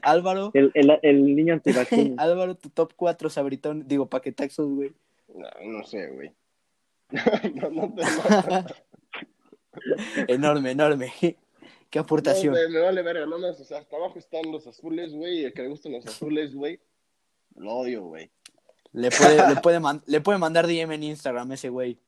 Álvaro, 0.03 0.51
el, 0.53 0.71
el, 0.75 0.99
el 1.01 1.35
niño 1.35 1.53
antivacunas. 1.55 2.13
Álvaro, 2.17 2.55
tu 2.55 2.69
top 2.69 2.93
4 2.95 3.29
sabritón, 3.29 3.87
digo, 3.87 4.05
paquetaxos, 4.07 4.69
güey. 4.69 4.93
No, 5.35 5.47
no 5.79 5.83
sé, 5.85 6.07
güey. 6.07 6.31
no, 7.55 7.69
no, 7.69 7.93
te- 7.93 8.03
no, 8.03 8.65
Enorme, 10.27 10.71
enorme. 10.71 11.13
Qué 11.19 11.35
no, 11.95 12.01
aportación. 12.01 12.53
güey, 12.53 12.69
me 12.69 12.79
vale 12.79 13.01
verga, 13.01 13.25
no 13.25 13.39
más, 13.39 13.59
o 13.59 13.63
sea, 13.63 13.79
hasta 13.79 13.95
abajo 13.95 14.19
están 14.19 14.51
los 14.51 14.67
azules, 14.67 15.13
güey, 15.13 15.39
y 15.41 15.45
el 15.45 15.53
que 15.53 15.61
le 15.63 15.69
gustan 15.69 15.93
los 15.93 16.05
azules, 16.05 16.53
güey, 16.53 16.79
lo 17.55 17.73
odio, 17.73 18.03
güey. 18.03 18.29
Le 18.93 19.09
puede, 19.11 19.49
le, 19.55 19.61
puede 19.61 19.79
man- 19.79 20.01
le 20.05 20.21
puede 20.21 20.37
mandar 20.39 20.65
DM 20.67 20.91
en 20.95 21.03
Instagram 21.03 21.51
ese 21.51 21.69
güey. 21.69 21.99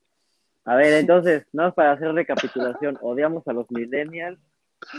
A 0.65 0.75
ver, 0.75 0.93
entonces, 0.93 1.45
nada 1.51 1.69
más 1.69 1.75
para 1.75 1.91
hacer 1.93 2.13
recapitulación. 2.13 2.97
Odiamos 3.01 3.47
a 3.47 3.53
los 3.53 3.65
millennials 3.71 4.39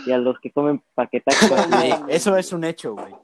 y 0.06 0.12
a 0.12 0.18
los 0.18 0.38
que 0.40 0.50
comen 0.50 0.82
paquetacos. 0.94 1.68
Güey, 1.70 1.92
eso 2.08 2.36
es 2.36 2.52
un 2.52 2.64
hecho, 2.64 2.94
güey. 2.94 3.14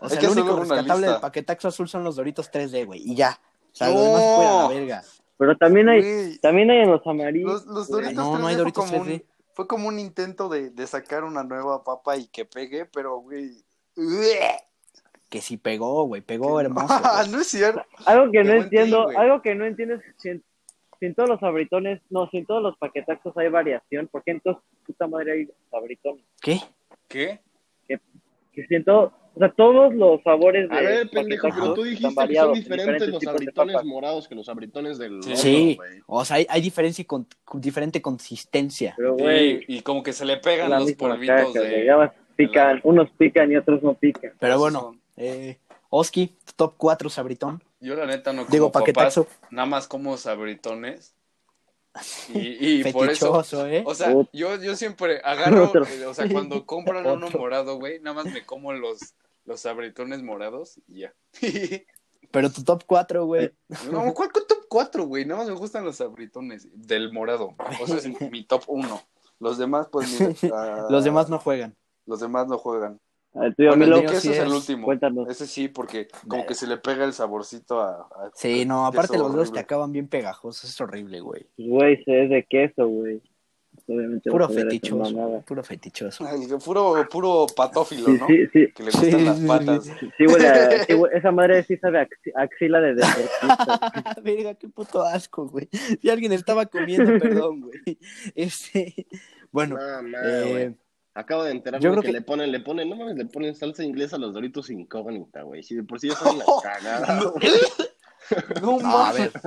O 0.00 0.08
sea, 0.08 0.18
que 0.18 0.26
lo 0.26 0.32
único 0.32 0.60
rescatable 0.60 1.06
del 1.08 1.20
paquetaxo 1.20 1.68
azul 1.68 1.88
son 1.88 2.04
los 2.04 2.16
Doritos 2.16 2.50
3D, 2.50 2.84
güey. 2.86 3.00
Y 3.04 3.14
ya. 3.16 3.38
O 3.72 3.74
sea, 3.74 3.88
No. 3.88 4.00
demás 4.00 4.22
fuera 4.36 4.54
la 4.54 4.68
verga. 4.68 5.02
Pero 5.38 5.56
también 5.56 5.88
hay, 5.88 6.38
también 6.38 6.70
hay 6.70 6.78
en 6.80 6.90
los 6.90 7.06
amarillos. 7.06 7.66
los. 7.66 7.88
Doritos 7.88 8.14
No, 8.14 8.38
no 8.38 8.46
hay 8.46 8.54
3D 8.54 8.58
Doritos 8.58 8.84
fue, 8.88 8.98
como 8.98 9.04
3D. 9.10 9.14
Un, 9.14 9.24
fue 9.54 9.66
como 9.66 9.88
un 9.88 9.98
intento 9.98 10.48
de, 10.48 10.70
de 10.70 10.86
sacar 10.86 11.24
una 11.24 11.42
nueva 11.42 11.82
papa 11.84 12.16
y 12.16 12.26
que 12.26 12.44
pegue, 12.44 12.84
pero, 12.86 13.18
güey. 13.18 13.64
Que 15.28 15.40
sí 15.40 15.56
pegó, 15.56 16.04
güey. 16.04 16.20
Pegó 16.22 16.60
hermoso. 16.60 16.86
güey. 17.00 17.28
no 17.30 17.40
es 17.40 17.46
cierto. 17.48 17.82
Algo 18.04 18.26
que 18.26 18.38
Qué 18.38 18.44
no 18.44 18.52
entiendo, 18.54 19.08
algo 19.16 19.42
que 19.42 19.54
no 19.54 19.64
entiendo 19.64 19.94
es 19.94 20.02
si 21.02 21.06
en, 21.06 21.14
todos 21.16 21.28
los 21.28 21.40
sabritones, 21.40 22.00
no, 22.10 22.30
si 22.30 22.38
en 22.38 22.46
todos 22.46 22.62
los 22.62 22.76
paquetacos 22.78 23.36
hay 23.36 23.48
variación, 23.48 24.06
¿por 24.06 24.22
qué 24.22 24.30
entonces 24.30 24.62
puta 24.86 25.08
madre 25.08 25.32
hay 25.32 25.48
sabritones? 25.68 26.24
¿Qué? 26.40 26.60
¿Qué? 27.08 27.40
Que 27.88 28.66
si 28.66 28.74
en 28.76 28.84
todo- 28.84 29.12
o 29.34 29.38
sea, 29.38 29.48
todos 29.50 29.94
los 29.94 30.22
sabores 30.22 30.68
de 30.68 30.76
A 30.76 30.80
ver, 30.82 31.08
pendejo, 31.10 31.48
pero 31.54 31.72
tú 31.74 31.82
dijiste 31.84 32.14
que 32.28 32.34
son 32.36 32.52
diferentes 32.52 33.08
los 33.08 33.26
abritones 33.26 33.84
morados 33.84 34.28
que 34.28 34.34
los 34.34 34.48
abritones 34.48 34.98
del 34.98 35.22
Sí. 35.22 35.30
otro, 35.30 35.36
Sí. 35.42 35.74
güey. 35.76 36.00
O 36.06 36.24
sea, 36.24 36.36
hay, 36.36 36.46
hay 36.50 36.60
diferencia 36.60 37.00
y 37.02 37.06
con, 37.06 37.26
con 37.44 37.60
diferente 37.60 38.00
consistencia. 38.02 38.94
Pero, 38.96 39.14
güey, 39.16 39.64
Y, 39.66 39.78
y 39.78 39.80
como 39.80 40.02
que 40.02 40.12
se 40.12 40.24
le 40.26 40.36
pegan 40.36 40.70
los 40.70 40.92
polvitos 40.92 41.52
güey. 41.54 41.68
de. 41.68 41.84
Ya 41.86 41.96
más 41.96 42.12
pican, 42.36 42.80
unos 42.84 43.10
pican 43.18 43.50
y 43.50 43.56
otros 43.56 43.82
no 43.82 43.94
pican. 43.94 44.32
Pero 44.38 44.58
bueno, 44.58 44.96
eh, 45.16 45.58
Oski, 45.94 46.28
tu 46.46 46.52
top 46.56 46.74
4 46.78 47.10
sabritón. 47.10 47.62
Yo 47.78 47.94
la 47.94 48.06
neta 48.06 48.32
no 48.32 48.44
como 48.44 48.50
Digo, 48.50 48.72
papas, 48.72 49.20
nada 49.50 49.66
más 49.66 49.86
como 49.86 50.16
sabritones. 50.16 51.14
Y, 52.32 52.80
y 52.80 52.84
por 52.92 53.10
eso, 53.10 53.66
¿eh? 53.66 53.84
o 53.86 53.94
sea, 53.94 54.14
yo, 54.32 54.56
yo 54.56 54.74
siempre 54.74 55.20
agarro, 55.22 55.64
Otro. 55.68 55.84
eh, 55.84 56.06
o 56.06 56.14
sea, 56.14 56.26
cuando 56.30 56.64
compran 56.66 57.06
uno 57.06 57.28
morado, 57.28 57.76
güey, 57.76 58.00
nada 58.00 58.22
más 58.22 58.32
me 58.32 58.46
como 58.46 58.72
los, 58.72 59.14
los 59.44 59.60
sabritones 59.60 60.22
morados 60.22 60.80
y 60.88 61.00
ya. 61.00 61.14
Pero 62.30 62.50
tu 62.50 62.64
top 62.64 62.84
4, 62.86 63.26
güey. 63.26 63.52
No, 63.90 64.14
¿cuál, 64.14 64.32
cuál 64.32 64.46
top 64.46 64.64
4, 64.70 65.04
güey? 65.04 65.26
Nada 65.26 65.40
más 65.40 65.50
me 65.50 65.56
gustan 65.56 65.84
los 65.84 65.96
sabritones 65.96 66.68
del 66.72 67.12
morado. 67.12 67.54
O 67.82 67.86
sea, 67.86 67.98
es 67.98 68.08
mi 68.30 68.44
top 68.44 68.62
1. 68.66 69.02
Los 69.40 69.58
demás, 69.58 69.88
pues, 69.92 70.18
mira, 70.18 70.34
ah, 70.56 70.86
Los 70.88 71.04
demás 71.04 71.28
no 71.28 71.38
juegan. 71.38 71.76
Los 72.06 72.20
demás 72.20 72.46
no 72.46 72.56
juegan. 72.56 72.98
El 73.34 73.54
tuyo, 73.56 73.68
Bueno, 73.70 73.84
el 73.84 73.90
Milo, 73.90 73.96
de 73.96 74.02
mío 74.02 74.10
queso 74.10 74.20
sí 74.20 74.28
es 74.30 74.38
el 74.38 74.48
último. 74.52 74.84
cuéntanos. 74.84 75.28
Ese 75.30 75.46
sí, 75.46 75.68
porque 75.68 76.08
como 76.28 76.44
que 76.44 76.54
se 76.54 76.66
le 76.66 76.76
pega 76.76 77.04
el 77.04 77.14
saborcito 77.14 77.80
a... 77.80 78.02
a- 78.02 78.30
Sí, 78.34 78.64
no, 78.66 78.86
aparte 78.86 79.16
los 79.16 79.32
dedos 79.32 79.44
te 79.46 79.50
horrible. 79.52 79.60
acaban 79.60 79.92
bien 79.92 80.08
pegajosos. 80.08 80.68
Es 80.68 80.80
horrible, 80.80 81.20
güey. 81.20 81.46
Güey, 81.56 82.04
se 82.04 82.24
es 82.24 82.30
de 82.30 82.44
queso, 82.44 82.86
güey. 82.86 83.22
Obviamente 83.88 84.30
Puro 84.30 84.48
fetichoso. 84.50 85.42
Puro 85.46 85.64
fetichoso. 85.64 86.26
Ay, 86.26 86.46
Puro, 86.62 87.08
puro 87.10 87.46
patófilo, 87.56 88.04
Sí, 88.06 88.18
¿no? 88.20 88.26
sí, 88.26 88.46
sí. 88.52 88.72
Que 88.72 88.82
le 88.82 88.90
gustan 88.90 89.10
Sí, 89.10 89.24
las 89.24 89.40
patas. 89.40 89.84
sí. 89.86 90.10
Sí, 90.18 90.26
huele 90.26 90.48
a- 90.48 90.70
sí, 90.84 90.92
huele- 90.92 91.16
esa 91.18 91.32
madre 91.32 91.62
sí 91.64 91.76
sabe 91.78 92.06
axila 92.36 92.80
de 92.80 92.94
deportista. 92.94 93.92
Verga, 94.22 94.54
qué 94.56 94.68
puto 94.68 95.02
asco, 95.02 95.48
güey. 95.48 95.68
Si 96.00 96.10
alguien 96.10 96.32
estaba 96.32 96.66
comiendo, 96.66 97.10
perdón, 97.18 97.62
güey. 97.62 97.98
Este, 98.34 99.06
bueno, 99.50 99.76
No, 99.78 100.02
no, 100.02 100.18
eh, 100.22 100.50
güey. 100.50 100.76
Acabo 101.14 101.44
de 101.44 101.50
enterarme 101.52 101.84
yo 101.84 101.90
creo 101.90 102.02
que, 102.02 102.06
que- 102.08 102.12
le 102.12 102.22
ponen, 102.22 102.50
le 102.50 102.60
ponen, 102.60 102.88
no 102.88 102.96
mames, 102.96 103.16
le 103.16 103.26
ponen 103.26 103.54
salsa 103.54 103.84
inglesa 103.84 104.16
a 104.16 104.18
los 104.18 104.32
doritos 104.34 104.70
incógnita, 104.70 105.42
güey. 105.42 105.62
Si 105.62 105.74
de 105.74 105.82
por 105.82 106.00
sí 106.00 106.08
ya 106.08 106.30
en 106.30 106.38
la 106.38 106.44
cagada. 106.62 107.20
No, 107.20 107.32
no, 108.62 108.88
a 108.88 109.12
mames. 109.12 109.32
ver, 109.32 109.42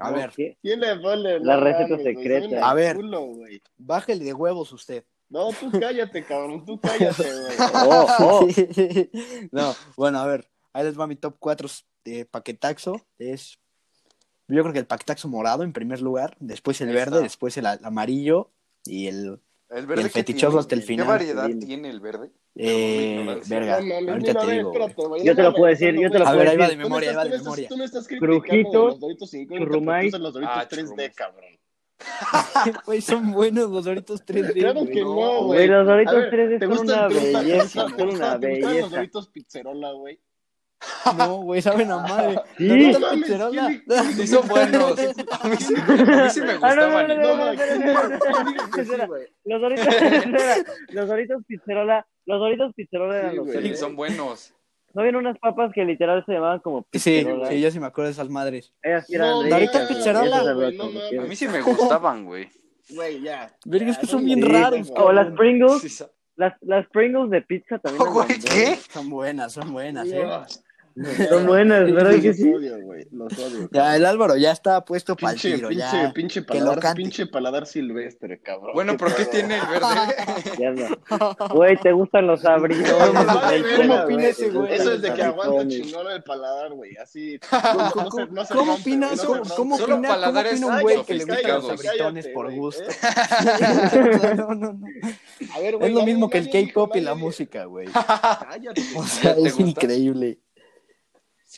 a 0.00 0.10
ver, 0.12 0.30
¿Qué? 0.36 0.58
¿Quién 0.62 0.80
le 0.80 0.96
pone? 1.00 1.40
La 1.40 1.56
No 1.56 1.60
receta 1.60 1.88
mames, 1.96 2.04
secreta. 2.04 2.70
A 2.70 2.74
ver. 2.74 2.96
culo, 2.96 3.22
güey. 3.22 3.60
bájale 3.76 4.24
de 4.24 4.32
huevos 4.34 4.72
usted. 4.72 5.04
No, 5.28 5.50
tú 5.52 5.70
cállate, 5.78 6.24
cabrón, 6.24 6.64
tú 6.64 6.78
cállate, 6.80 7.22
güey. 7.22 7.56
Oh, 7.86 8.06
oh. 8.20 8.46
no, 9.52 9.74
bueno, 9.96 10.18
a 10.18 10.26
ver, 10.26 10.48
ahí 10.72 10.84
les 10.84 10.98
va 10.98 11.06
mi 11.06 11.16
top 11.16 11.36
4 11.38 11.68
de 12.04 12.24
paquetaxo. 12.24 13.00
Es, 13.18 13.58
yo 14.48 14.62
creo 14.62 14.72
que 14.72 14.80
el 14.80 14.86
paquetaxo 14.86 15.28
morado 15.28 15.62
en 15.62 15.72
primer 15.72 16.00
lugar, 16.02 16.36
después 16.40 16.80
el 16.80 16.88
Ahí 16.88 16.94
verde, 16.94 17.10
está. 17.16 17.22
después 17.22 17.56
el 17.56 17.66
amarillo 17.66 18.52
y 18.84 19.06
el, 19.06 19.40
El 19.70 19.84
Y 19.84 19.86
verde 19.86 20.02
el 20.02 20.08
que 20.08 20.12
fetichoso 20.12 20.48
tiene, 20.48 20.60
hasta 20.60 20.74
el 20.74 20.80
¿Qué 20.80 20.86
final. 20.86 21.06
variedad 21.06 21.46
Dime. 21.46 21.66
tiene 21.66 21.90
el 21.90 22.00
verde? 22.00 22.30
eh, 22.56 23.40
verga, 23.48 23.80
No 23.80 23.86
mames, 23.86 24.08
ahorita 24.08 24.14
mira, 24.16 24.32
te 24.32 24.38
a 24.40 24.44
ver, 24.46 24.56
digo, 24.58 24.72
espérate, 24.72 25.02
güey. 25.08 25.24
Yo 25.24 25.36
te 25.36 25.42
lo 25.44 25.54
puedo 25.54 25.66
decir, 25.70 25.94
yo 26.00 26.10
te 26.10 26.18
lo 26.18 26.26
A 26.26 26.34
güey. 26.34 26.38
ver, 26.38 26.46
puedo 26.46 26.50
ahí 26.50 26.56
va 26.56 26.64
de 26.64 26.70
decir. 26.70 26.78
Memoria, 26.84 27.10
ahí 27.10 27.16
va 27.16 27.24
de 27.24 27.38
memoria. 27.38 27.68
Tú 27.68 27.76
me 27.76 27.84
estás 27.84 28.08
criticando 28.08 28.40
Crujitos, 28.42 28.84
los 28.90 29.00
doritos 29.00 29.34
incógnitos, 29.34 29.68
churrumais. 29.68 30.00
pero 30.00 30.02
tú 30.02 30.08
usas 30.08 30.20
los 30.20 30.34
doritos 30.34 30.56
Ah, 30.56 30.68
3D, 30.68 30.80
churrumais. 30.86 31.14
cabrón. 31.14 31.60
Güey, 32.86 33.00
son 33.02 33.32
buenos 33.32 33.70
los 33.70 33.84
Doritos 33.84 34.24
3D. 34.26 34.52
Claro 34.58 34.86
que 34.86 35.00
no, 35.02 35.44
güey. 35.44 35.68
Los 35.68 35.86
Doritos 35.86 36.14
A 36.14 36.18
ver, 36.18 36.30
3D 36.32 36.58
¿te 36.58 36.66
son 36.66 36.78
una 36.88 37.08
belleza, 37.08 37.68
son 37.88 37.92
una 37.92 38.06
gustan 38.06 38.30
los 38.32 38.40
belleza. 38.40 38.88
doritos 38.88 39.28
pizzerola, 39.28 39.92
güey? 39.92 40.18
No, 41.16 41.36
güey, 41.42 41.60
saben 41.62 41.90
a 41.90 41.98
madre. 41.98 42.40
Sí. 42.56 42.68
Doritos 42.68 43.00
No 43.00 43.06
mames, 43.08 43.22
Pizzerola. 43.22 43.66
¿quién 43.66 43.84
dijo- 43.86 44.12
Sí 44.12 44.26
son 44.26 44.48
buenos. 44.48 44.98
A 45.40 45.48
mí 45.48 45.56
sí, 45.58 45.74
a 45.76 45.88
mí 46.24 46.30
sí 46.30 46.40
me 46.40 46.52
Ah, 46.52 46.56
gustaban. 46.56 47.08
no, 47.08 47.14
y 47.14 47.16
no, 47.16 47.22
no, 47.22 47.28
No, 47.28 47.36
no, 47.36 47.36
mames, 47.36 47.58
no, 47.60 47.64
¿quién 47.66 47.80
no, 47.80 47.92
dijo- 47.92 48.18
quién 48.34 48.46
dijo 48.46 48.70
que 48.70 48.84
sí? 48.84 48.90
Los 49.44 49.60
Doritos, 49.60 49.86
los 50.90 51.08
Doritos 51.08 51.42
Pizzerola, 51.46 52.06
los 52.26 52.40
Doritos 52.40 52.74
Pizzerola 52.74 53.18
eran 53.18 53.30
Sí, 53.32 53.36
los. 53.36 53.46
Sí, 53.50 53.76
son 53.76 53.96
buenos. 53.96 54.54
No 54.92 55.02
habían 55.02 55.16
unas 55.16 55.38
papas 55.38 55.70
que 55.72 55.84
literal 55.84 56.24
se 56.26 56.32
llamaban 56.32 56.58
como 56.60 56.80
Sí, 56.80 56.86
pizzerola. 56.90 57.46
sí, 57.48 57.60
yo 57.60 57.70
sí 57.70 57.78
me 57.78 57.86
acuerdo 57.86 58.06
de 58.08 58.12
esas 58.12 58.28
madres. 58.28 58.72
Ellas 58.82 59.06
sí 59.06 59.14
eran 59.14 59.48
Doritos. 59.48 59.82
Pizzerola. 59.86 60.38
A 60.40 61.22
mí 61.26 61.36
sí 61.36 61.46
me 61.46 61.60
gustaban, 61.62 62.24
güey. 62.24 62.48
Güey, 62.88 63.20
ya. 63.20 63.54
Verga, 63.66 63.90
es 63.92 63.98
que 63.98 64.06
son 64.06 64.24
bien 64.24 64.42
raros, 64.42 64.90
O 64.96 65.12
las 65.12 65.32
Pringles, 65.36 65.80
Sí, 65.82 66.04
las, 66.34 66.54
las 66.62 66.88
Pringles 66.88 67.30
de 67.30 67.42
pizza 67.42 67.78
también. 67.78 68.04
Güey. 68.12 68.76
Son 68.90 69.08
buenas, 69.10 69.52
son 69.52 69.72
buenas, 69.72 70.08
eh. 70.08 70.26
Son 71.28 71.46
buenas, 71.46 71.92
¿verdad 71.92 72.20
que 72.20 72.28
Los 72.28 72.36
sí? 72.36 72.52
odio, 72.52 72.80
güey. 72.82 73.06
Los 73.10 73.32
odio. 73.38 73.68
Ya, 73.72 73.96
el 73.96 74.04
Álvaro 74.04 74.36
ya 74.36 74.52
está 74.52 74.84
puesto 74.84 75.16
para 75.16 75.32
el 75.32 75.40
Pinche, 75.40 75.56
tiro, 75.56 75.68
pinche, 75.68 75.84
ya. 75.84 76.12
pinche 76.12 76.42
paladar, 76.42 76.96
pinche 76.96 77.26
paladar 77.26 77.66
silvestre, 77.66 78.40
cabrón. 78.40 78.72
Bueno, 78.74 78.96
¿pero 78.98 79.14
qué 79.16 79.24
tiene 79.26 79.56
el 79.56 79.66
verde? 79.66 79.86
Ya 80.58 80.70
no. 80.72 81.36
Güey, 81.54 81.76
¿te 81.78 81.92
gustan 81.92 82.26
los 82.26 82.42
verga, 82.42 83.76
¿Cómo 83.76 83.94
opina 84.02 84.28
ese 84.28 84.50
güey? 84.50 84.72
Eso 84.74 84.92
es 84.92 85.02
de 85.02 85.14
que 85.14 85.22
aguanta 85.22 85.68
chingón 85.68 86.10
el 86.10 86.22
paladar, 86.22 86.72
güey. 86.72 86.96
Así. 86.96 87.38
¿Cómo, 87.92 88.04
opina, 88.04 88.46
cómo, 88.48 88.74
opina, 88.74 89.10
un 89.10 90.80
güey 90.82 91.04
que 91.04 91.14
le 91.14 91.24
gustan 91.24 91.50
los 91.52 91.70
abritones 91.70 92.28
por 92.28 92.52
gusto? 92.52 92.82
¿eh? 92.82 94.34
no, 94.36 94.54
no, 94.54 94.72
no. 94.72 94.86
A 95.54 95.60
ver, 95.60 95.76
güey, 95.76 95.88
Es 95.88 95.94
lo 95.94 96.04
mismo 96.04 96.28
que 96.28 96.38
el 96.38 96.50
K-pop 96.50 96.96
y 96.96 97.00
la 97.00 97.14
música, 97.14 97.64
güey. 97.64 97.88
Cállate. 97.88 98.82
O 98.96 99.04
sea, 99.04 99.34
¿Te 99.34 99.48
es 99.48 99.58
increíble. 99.58 100.38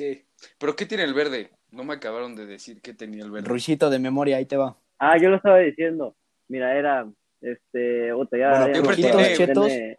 Sí. 0.02 0.24
¿Pero 0.58 0.74
qué 0.76 0.86
tiene 0.86 1.04
el 1.04 1.14
verde? 1.14 1.50
No 1.70 1.84
me 1.84 1.94
acabaron 1.94 2.34
de 2.36 2.46
decir 2.46 2.80
qué 2.82 2.92
tenía 2.94 3.22
el 3.24 3.30
verde. 3.30 3.48
Ruisito 3.48 3.88
de 3.90 3.98
memoria, 3.98 4.36
ahí 4.36 4.46
te 4.46 4.56
va. 4.56 4.76
Ah, 4.98 5.16
yo 5.18 5.30
lo 5.30 5.36
estaba 5.36 5.58
diciendo. 5.58 6.14
Mira, 6.48 6.76
era, 6.76 7.06
este, 7.40 8.12
otra, 8.12 8.38
ya, 8.38 8.60
Bueno, 8.80 8.90
ya 8.92 8.94
tiene- 8.94 9.36
chetos. 9.36 9.66
Tiene- 9.66 9.98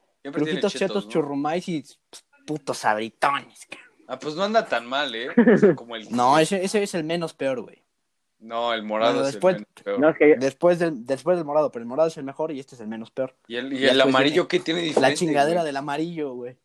chetos, 0.69 1.05
¿no? 1.05 1.11
churrumais 1.11 1.67
y 1.67 1.83
putos 2.45 2.77
sabritones. 2.77 3.67
Ah, 4.07 4.19
pues 4.19 4.35
no 4.35 4.43
anda 4.43 4.65
tan 4.65 4.85
mal, 4.85 5.13
¿eh? 5.15 5.29
O 5.53 5.57
sea, 5.57 5.75
como 5.75 5.95
el... 5.95 6.09
No, 6.11 6.37
ese, 6.39 6.63
ese 6.63 6.83
es 6.83 6.93
el 6.93 7.03
menos 7.03 7.33
peor, 7.33 7.61
güey. 7.61 7.81
No, 8.39 8.73
el 8.73 8.83
morado 8.83 9.13
Bueno, 9.13 9.27
es 9.27 9.33
después- 9.33 9.55
el 9.55 9.61
menos 9.61 9.83
peor. 9.83 9.99
No, 9.99 10.09
es 10.09 10.17
que 10.17 10.29
yo- 10.29 10.35
Después 10.39 10.79
del, 10.79 11.05
después 11.05 11.37
del 11.37 11.45
morado, 11.45 11.71
pero 11.71 11.81
el 11.83 11.87
morado 11.87 12.09
es 12.09 12.17
el 12.17 12.23
mejor 12.25 12.51
y 12.51 12.59
este 12.59 12.75
es 12.75 12.81
el 12.81 12.87
menos 12.87 13.09
peor. 13.11 13.35
Y 13.47 13.55
el, 13.55 13.71
y 13.73 13.77
el 13.77 13.81
después 13.95 14.01
amarillo, 14.15 14.47
¿qué 14.47 14.59
tiene 14.59 14.81
diferente? 14.81 15.09
La 15.09 15.15
chingadera 15.15 15.61
güey? 15.61 15.65
del 15.65 15.77
amarillo, 15.77 16.33
güey. 16.33 16.57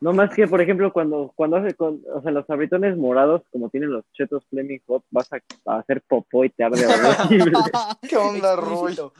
No 0.00 0.12
más 0.12 0.32
que, 0.34 0.46
por 0.46 0.60
ejemplo, 0.60 0.92
cuando, 0.92 1.32
cuando 1.34 1.56
hace, 1.56 1.74
con, 1.74 2.02
o 2.14 2.22
sea, 2.22 2.30
los 2.30 2.48
abritones 2.48 2.96
morados, 2.96 3.42
como 3.50 3.68
tienen 3.68 3.90
los 3.90 4.04
chetos 4.12 4.44
Fleming 4.48 4.78
Hot, 4.86 5.04
vas 5.10 5.28
a, 5.32 5.38
a 5.66 5.78
hacer 5.78 6.02
popó 6.02 6.44
y 6.44 6.50
te 6.50 6.64
abre 6.64 6.82
horrible. 6.86 7.52
¿Qué 8.08 8.16
onda, 8.16 8.56
Roy? 8.56 8.94
No. 8.96 9.12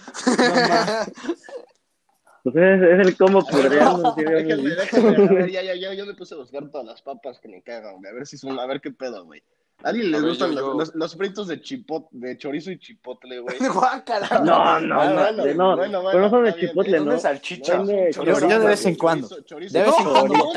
Pues 2.44 2.54
es, 2.56 2.82
es 2.82 3.06
el 3.06 3.16
combo 3.16 3.42
déjenme, 3.42 3.76
obviamente. 3.98 4.74
déjenme, 4.76 5.16
a 5.16 5.32
ver, 5.32 5.50
ya, 5.50 5.62
ya, 5.62 5.74
ya, 5.74 5.94
yo 5.94 6.06
me 6.06 6.14
puse 6.14 6.34
a 6.34 6.38
buscar 6.38 6.70
todas 6.70 6.86
las 6.86 7.02
papas 7.02 7.40
que 7.40 7.48
me 7.48 7.62
cagan, 7.62 7.96
güey. 7.96 8.10
A 8.10 8.14
ver 8.14 8.26
si 8.26 8.38
son, 8.38 8.58
a 8.58 8.66
ver 8.66 8.80
qué 8.80 8.90
pedo, 8.90 9.24
güey. 9.24 9.42
¿A 9.84 9.90
alguien 9.90 10.10
les 10.10 10.18
A 10.18 10.22
ver, 10.22 10.30
gustan 10.30 10.50
yo- 10.52 10.60
los, 10.60 10.66
yo- 10.66 10.74
los, 10.74 10.94
los 10.96 11.16
fritos 11.16 11.46
de 11.46 11.60
chipot, 11.60 12.08
de 12.10 12.36
chorizo 12.36 12.72
y 12.72 12.80
chipotle, 12.80 13.38
güey? 13.38 13.56
Guácala. 13.72 14.28
No, 14.44 14.80
no, 14.80 14.82
no, 14.88 14.96
bueno, 15.22 15.44
de- 15.44 15.54
no, 15.54 15.76
bueno, 15.76 16.02
pero 16.10 16.20
no 16.22 16.30
son 16.30 16.44
de 16.44 16.52
bien. 16.52 16.68
chipotle, 16.70 16.96
¿Dónde 16.98 17.10
¿no? 17.12 17.16
es 17.16 17.22
salchicha? 17.22 17.76
Son 17.76 17.86
de 17.86 18.10
Chorizo, 18.12 18.40
Yo- 18.40 18.48
yo 18.48 18.58
de 18.60 18.66
vez 18.66 18.86
en 18.86 18.94
cuando. 18.96 19.28
chorizo, 19.42 19.78
De 19.78 19.84
vez 19.84 19.94
en 19.98 20.04
cuando 20.04 20.34
No. 20.34 20.52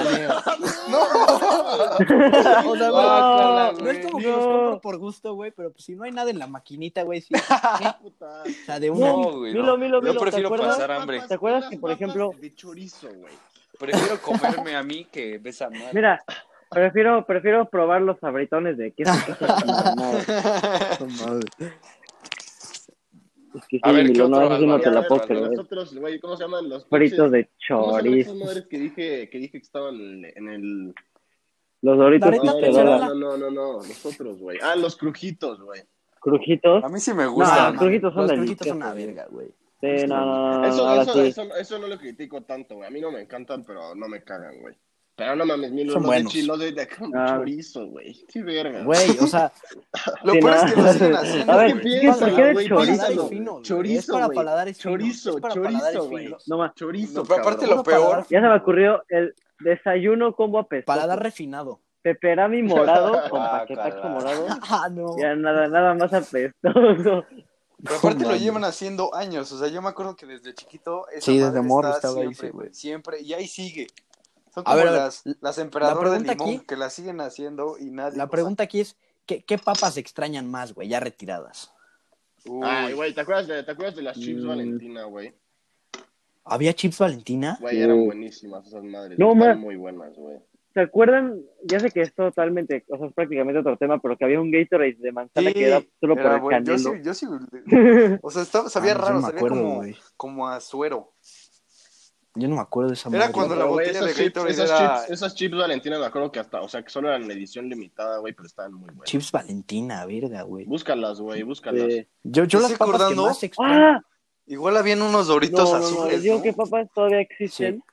No, 3.72 3.74
no 3.74 3.90
es 3.92 4.06
como 4.06 4.18
que 4.20 4.28
no. 4.28 4.36
los 4.38 4.46
compro 4.46 4.82
por 4.82 4.98
gusto, 4.98 5.34
güey, 5.36 5.52
pero 5.52 5.72
pues 5.72 5.86
si 5.86 5.96
no 5.96 6.04
hay 6.04 6.12
nada 6.12 6.30
en 6.32 6.40
la 6.40 6.48
maquinita, 6.48 7.04
güey, 7.04 7.22
sí. 7.22 7.34
puta. 8.02 8.44
O 8.44 8.66
sea, 8.66 8.80
de 8.80 8.90
una. 8.90 9.08
No, 9.08 9.38
güey. 9.38 9.54
Milo, 9.54 9.64
no. 9.66 9.78
Milo, 9.78 9.98
Yo 9.98 10.02
Milo, 10.02 10.14
¿te 10.14 10.20
prefiero 10.20 10.50
pasar 10.50 10.92
hambre. 10.92 11.22
¿Te 11.28 11.34
acuerdas 11.36 11.66
que, 11.70 11.78
por 11.78 11.92
ejemplo- 11.92 12.32
De 12.40 12.54
chorizo, 12.56 13.08
güey. 13.14 13.34
Prefiero 13.80 14.22
comerme 14.22 14.76
a 14.76 14.84
mí 14.84 15.06
que 15.12 15.38
besa 15.40 15.70
mal. 15.70 15.90
Mira, 15.94 16.24
prefiero, 16.72 17.26
prefiero 17.26 17.70
probar 17.70 18.02
los 18.02 18.18
sabritones 18.20 18.78
de 18.78 18.92
queso. 18.94 19.12
Es 23.54 23.68
que 23.68 23.78
sí, 23.78 23.82
A 23.84 23.92
ver, 23.92 24.06
¿qué 24.06 24.12
Milo, 24.14 24.30
no, 24.30 24.38
otro, 24.38 24.50
no 24.50 24.56
Álvaro? 24.76 24.82
te 24.82 24.92
la 24.92 24.98
a 25.00 25.02
ver, 25.02 25.08
puedo 25.10 25.20
los 25.20 25.28
creer. 25.28 25.60
otros, 25.60 25.96
güey, 25.98 26.20
¿cómo 26.22 26.38
se 26.38 26.44
llaman 26.46 26.70
los 26.70 26.88
Fritos 26.88 27.32
de 27.32 27.50
¿Cómo 27.68 27.98
se 27.98 28.04
chorizo. 28.04 28.32
esas 28.32 28.36
madres 28.48 28.68
que 28.68 28.80
dije, 28.80 29.30
que 29.30 29.38
dije 29.40 29.52
que 29.52 29.58
estaban 29.66 29.96
en, 30.24 30.48
el... 30.48 30.94
Los 31.82 31.98
doritos 31.98 32.32
No, 32.32 32.44
no, 32.54 32.62
no, 32.62 33.16
no, 33.16 33.38
no, 33.38 33.52
no, 33.52 33.74
los 33.74 34.06
otros, 34.06 34.40
güey. 34.40 34.58
Ah, 34.64 34.76
los 34.78 34.96
crujitos, 34.96 35.60
güey. 35.62 35.82
crujitos. 36.22 36.82
A 36.84 36.88
mí 36.88 37.00
sí 37.02 37.14
me 37.14 37.24
No, 37.24 37.34
gustan. 37.34 37.74
los 37.74 37.82
crujitos 37.82 38.14
son 38.14 38.22
Los 38.24 38.32
crujitos 38.34 38.68
son 38.68 38.78
una 38.78 38.94
verga, 38.94 39.28
güey. 39.30 39.48
Sí, 39.82 40.06
no, 40.08 40.26
no, 40.26 40.60
no, 40.62 40.68
Eso, 40.68 41.02
eso, 41.02 41.14
sí. 41.14 41.20
eso, 41.28 41.56
eso 41.56 41.80
no 41.80 41.88
lo 41.88 41.98
critico 41.98 42.44
tanto, 42.44 42.76
güey. 42.76 42.88
A 42.88 42.92
mí 42.92 43.02
no 43.02 43.12
me 43.12 43.20
encantan, 43.22 43.66
pero 43.66 43.96
no 43.96 44.08
me 44.08 44.24
cagan, 44.24 44.62
güey. 44.62 44.76
Pero 45.16 45.36
no 45.36 45.46
mames, 45.46 45.72
mi 45.72 45.88
Son 45.90 46.04
los 46.04 46.60
de 46.60 46.72
de, 46.72 46.88
con 46.88 47.16
Ah. 47.16 47.36
chorizo, 47.38 47.86
güey. 47.88 48.26
Qué 48.32 48.42
verga. 48.42 48.84
Güey, 48.84 49.10
o 49.20 49.28
sea, 49.28 49.52
Lo 50.24 50.34
peor 50.34 50.56
es 50.56 50.74
que 50.74 50.82
lo 50.82 50.94
siguen 50.94 51.16
haciendo. 51.16 51.52
A 51.54 51.58
ver. 51.58 51.74
¿qué 51.74 51.82
¿qué 51.82 52.00
piensa, 52.00 52.26
¿por 52.26 52.36
qué 52.36 52.44
de 52.44 52.54
güey? 52.54 52.68
chorizo? 52.70 53.28
Fino. 53.28 53.62
Chorizo, 53.62 54.00
Es 54.00 54.08
para 54.08 54.30
paladares. 54.30 54.80
Chorizo, 54.80 55.40
chorizo, 55.40 56.10
güey. 56.10 56.36
No 56.48 56.58
más. 56.58 56.74
Chorizo, 56.76 57.24
pero 57.24 57.42
aparte 57.42 57.68
lo 57.68 57.84
peor. 57.84 58.26
Ya 58.30 58.42
se 58.42 58.48
me 58.48 58.56
ocurrió 58.56 59.04
el 59.10 59.36
desayuno 59.60 60.36
combo 60.36 60.60
apestoso. 60.60 60.86
Paladar 60.98 61.22
refinado. 61.22 61.80
Peperami 62.02 62.64
morado 62.64 63.12
con 63.30 63.40
Guácala. 63.42 63.60
paquetaxo 63.60 64.10
morado. 64.10 64.48
Ah, 64.70 64.90
no. 64.90 65.16
Ya 65.20 65.36
nada, 65.36 65.68
nada 65.68 65.94
más 65.94 66.12
apestoso. 66.14 67.26
Pero 67.84 67.96
aparte 67.96 68.24
lo 68.26 68.36
llevan 68.36 68.64
haciendo 68.64 69.14
años. 69.14 69.52
O 69.52 69.60
sea, 69.60 69.68
yo 69.68 69.82
me 69.82 69.90
acuerdo 69.90 70.16
que 70.16 70.26
desde 70.26 70.54
chiquito. 70.54 71.08
esa 71.10 71.26
Sí, 71.26 71.38
desde 71.40 71.62
morro 71.62 71.90
estaba 71.92 72.22
ahí, 72.22 72.34
sí, 72.34 72.50
güey. 72.50 72.74
Siempre. 72.74 73.22
Y 73.22 73.34
ahí 73.34 73.48
sigue. 73.48 73.88
Son 74.54 74.64
A 74.68 74.72
como 74.72 74.78
ver, 74.78 74.88
a 74.88 74.92
ver, 74.92 75.00
las, 75.02 75.24
las 75.42 75.58
emperadoras 75.58 76.12
de 76.12 76.20
pregunta 76.20 76.34
limón 76.34 76.56
aquí- 76.58 76.66
que 76.68 76.76
las 76.76 76.94
siguen 76.94 77.22
haciendo 77.22 77.78
y 77.80 77.90
nadie. 77.92 78.18
La 78.18 78.28
pregunta 78.28 78.64
aquí 78.64 78.82
es, 78.82 78.98
¿qué, 79.26 79.44
qué 79.44 79.58
papas 79.58 79.98
extrañan 79.98 80.50
más, 80.50 80.74
güey, 80.74 80.88
ya 80.90 81.00
retiradas? 81.00 81.74
uy, 82.46 82.62
Ay, 82.64 82.94
güey, 82.94 83.14
¿te 83.14 83.22
acuerdas 83.22 83.48
de, 83.48 83.64
te 83.64 83.72
acuerdas 83.72 83.96
de 83.96 84.02
las 84.02 84.20
chips 84.20 84.44
Mm. 84.44 84.48
Valentina, 84.48 85.04
güey? 85.06 85.34
¿Había 86.44 86.74
chips 86.74 86.98
Valentina? 87.00 87.58
Güey, 87.62 87.82
eran 87.82 88.00
Uh. 88.00 88.06
buenísimas 88.06 88.66
esas 88.68 88.84
madres. 88.84 89.18
No, 89.20 89.36
man. 89.36 89.60
muy 89.60 89.76
buenas, 89.76 90.16
güey. 90.16 90.40
¿Se 90.74 90.80
acuerdan? 90.80 91.42
Ya 91.66 91.80
sé 91.82 91.92
que 91.92 92.02
es 92.02 92.14
totalmente, 92.16 92.86
o 92.90 92.98
sea, 92.98 93.08
es 93.08 93.14
prácticamente 93.14 93.60
otro 93.60 93.78
tema, 93.78 94.00
pero 94.02 94.18
que 94.18 94.24
había 94.24 94.40
un 94.40 94.52
Gatorade 94.52 94.96
de 95.00 95.12
manzana 95.12 95.50
Sí, 95.50 95.54
que 95.54 95.68
era 95.68 95.84
solo 96.00 96.16
por 96.16 96.26
era 96.26 96.36
el 96.36 96.42
bueno. 96.42 96.66
Yo 96.66 96.78
sí, 96.78 96.90
yo 97.04 97.14
sí. 97.14 97.26
O 98.24 98.32
sea, 98.32 98.42
estaba, 98.42 98.70
sabía 98.70 98.94
Ah, 98.94 98.98
raro, 98.98 99.16
no 99.16 99.22
sabía 99.22 99.36
acuerdo, 99.38 99.56
como, 99.62 99.84
como 100.18 100.48
a 100.48 100.60
suero. 100.62 101.11
Yo 102.36 102.48
no 102.48 102.56
me 102.56 102.62
acuerdo 102.62 102.90
de 102.90 102.94
esa 102.96 103.10
Era 103.10 103.20
madre. 103.20 103.34
cuando 103.34 103.56
la 103.56 103.62
Pero, 103.64 103.74
güey, 103.74 103.88
botella 103.88 104.06
de 104.06 104.12
esas 104.12 104.24
chips, 104.24 104.34
Gatorade 104.36 104.54
esas, 104.54 104.70
era- 104.70 104.98
chips, 105.02 105.12
esas 105.12 105.36
chips 105.36 105.58
Valentina 105.58 106.00
me 106.00 106.06
acuerdo 106.06 106.32
que 106.32 106.40
hasta, 106.40 106.62
o 106.62 106.70
sea, 106.70 106.82
que 106.82 106.90
solo 106.90 107.10
eran 107.10 107.24
en 107.24 107.32
edición 107.32 107.68
limitada, 107.68 108.20
güey, 108.20 108.34
pero 108.34 108.48
estaban 108.48 108.74
muy 108.74 108.88
buenas. 108.90 109.04
Chips 109.06 109.32
Valentina, 109.34 110.06
verga, 110.06 110.44
güey. 110.44 110.66
Búscalas, 110.66 111.20
güey, 111.20 111.44
búscalas. 111.44 111.88
Yo, 112.24 112.46
yo 112.46 112.60
¿Te 112.60 112.64
las 112.64 112.72
estoy 112.72 112.78
papas 112.78 112.78
que 112.78 113.04
acordando? 113.04 113.24
más 113.26 113.44
extraño... 113.44 113.74
¡Ah! 113.98 114.02
Igual 114.48 114.76
habían 114.78 115.02
unos 115.02 115.28
doritos 115.28 115.60
No, 115.72 115.78
no, 115.78 115.80
no, 115.80 115.86
azules. 115.86 116.14
les 116.14 116.24
digo 116.24 116.38
¿no? 116.38 116.44
que 116.44 116.54
papas 116.54 116.88
todavía 116.94 117.20
existen. 117.22 117.84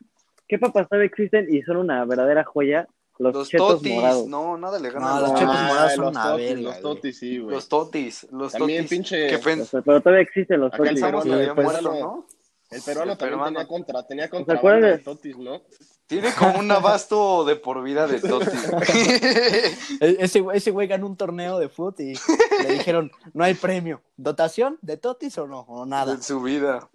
¿Qué 0.49 0.59
papas 0.59 0.89
todavía 0.89 1.07
existen 1.07 1.47
y 1.55 1.61
son 1.63 1.77
una 1.77 2.05
verdadera 2.05 2.43
joya? 2.45 2.89
Los, 3.19 3.35
Los 3.35 3.49
chetos 3.49 3.69
totis. 3.79 3.93
morados. 3.95 4.27
No, 4.29 4.57
nada 4.57 4.79
le 4.79 4.89
No, 4.89 4.95
gana. 4.95 5.21
los 5.21 5.35
chetos 5.35 5.55
Ah, 5.59 5.67
morados 5.69 5.93
son 5.95 6.05
los 6.05 6.11
una 6.13 6.23
totis, 6.31 6.47
verga, 6.47 6.63
Los 6.63 6.71
güey. 6.71 6.83
totis, 6.83 7.19
sí, 7.19 7.39
güey. 7.39 7.55
Los 7.55 7.69
totis. 7.69 8.27
Los 8.33 8.53
También 8.53 8.85
totis. 8.85 8.99
pinche- 8.99 9.29
que 9.29 9.81
pero 9.85 10.01
todavía 10.01 10.23
existen 10.23 10.61
los 10.61 10.73
Acá 10.73 10.83
el 10.85 10.89
totis. 11.01 11.03
había 11.05 11.19
el 11.49 11.55
muerto, 11.55 11.73
peruano- 11.91 12.01
¿no? 12.01 12.27
El 12.71 12.83
peruano 12.83 13.13
El 13.13 13.19
también 13.19 13.39
peruano. 13.39 13.59
tenía 13.59 13.67
contra, 13.69 14.03
tenía 14.07 14.29
contrabando 14.31 14.87
de- 14.87 14.99
totis, 14.99 15.39
¿no? 15.39 15.63
Tiene 16.07 16.33
como 16.35 16.59
un 16.59 16.71
abasto 16.71 17.45
de 17.45 17.57
por 17.57 17.83
vida 17.83 18.07
de 18.07 18.21
totis. 18.21 18.53
Ese, 20.01 20.43
güey- 20.43 20.57
ese 20.57 20.71
güey 20.71 20.87
ganó 20.87 21.07
un 21.07 21.17
torneo 21.17 21.59
de 21.59 21.69
fútbol 21.69 21.95
y 21.99 22.15
le 22.63 22.73
dijeron, 22.75 23.11
no 23.35 23.45
hay 23.45 23.55
premio. 23.55 24.01
¿Dotación 24.17 24.79
de 24.83 24.97
Totis 24.97 25.37
o 25.39 25.47
no? 25.47 25.61
O 25.69 25.87
nada. 25.87 26.13
en 26.15 26.23
su 26.23 26.41
vida. 26.41 26.89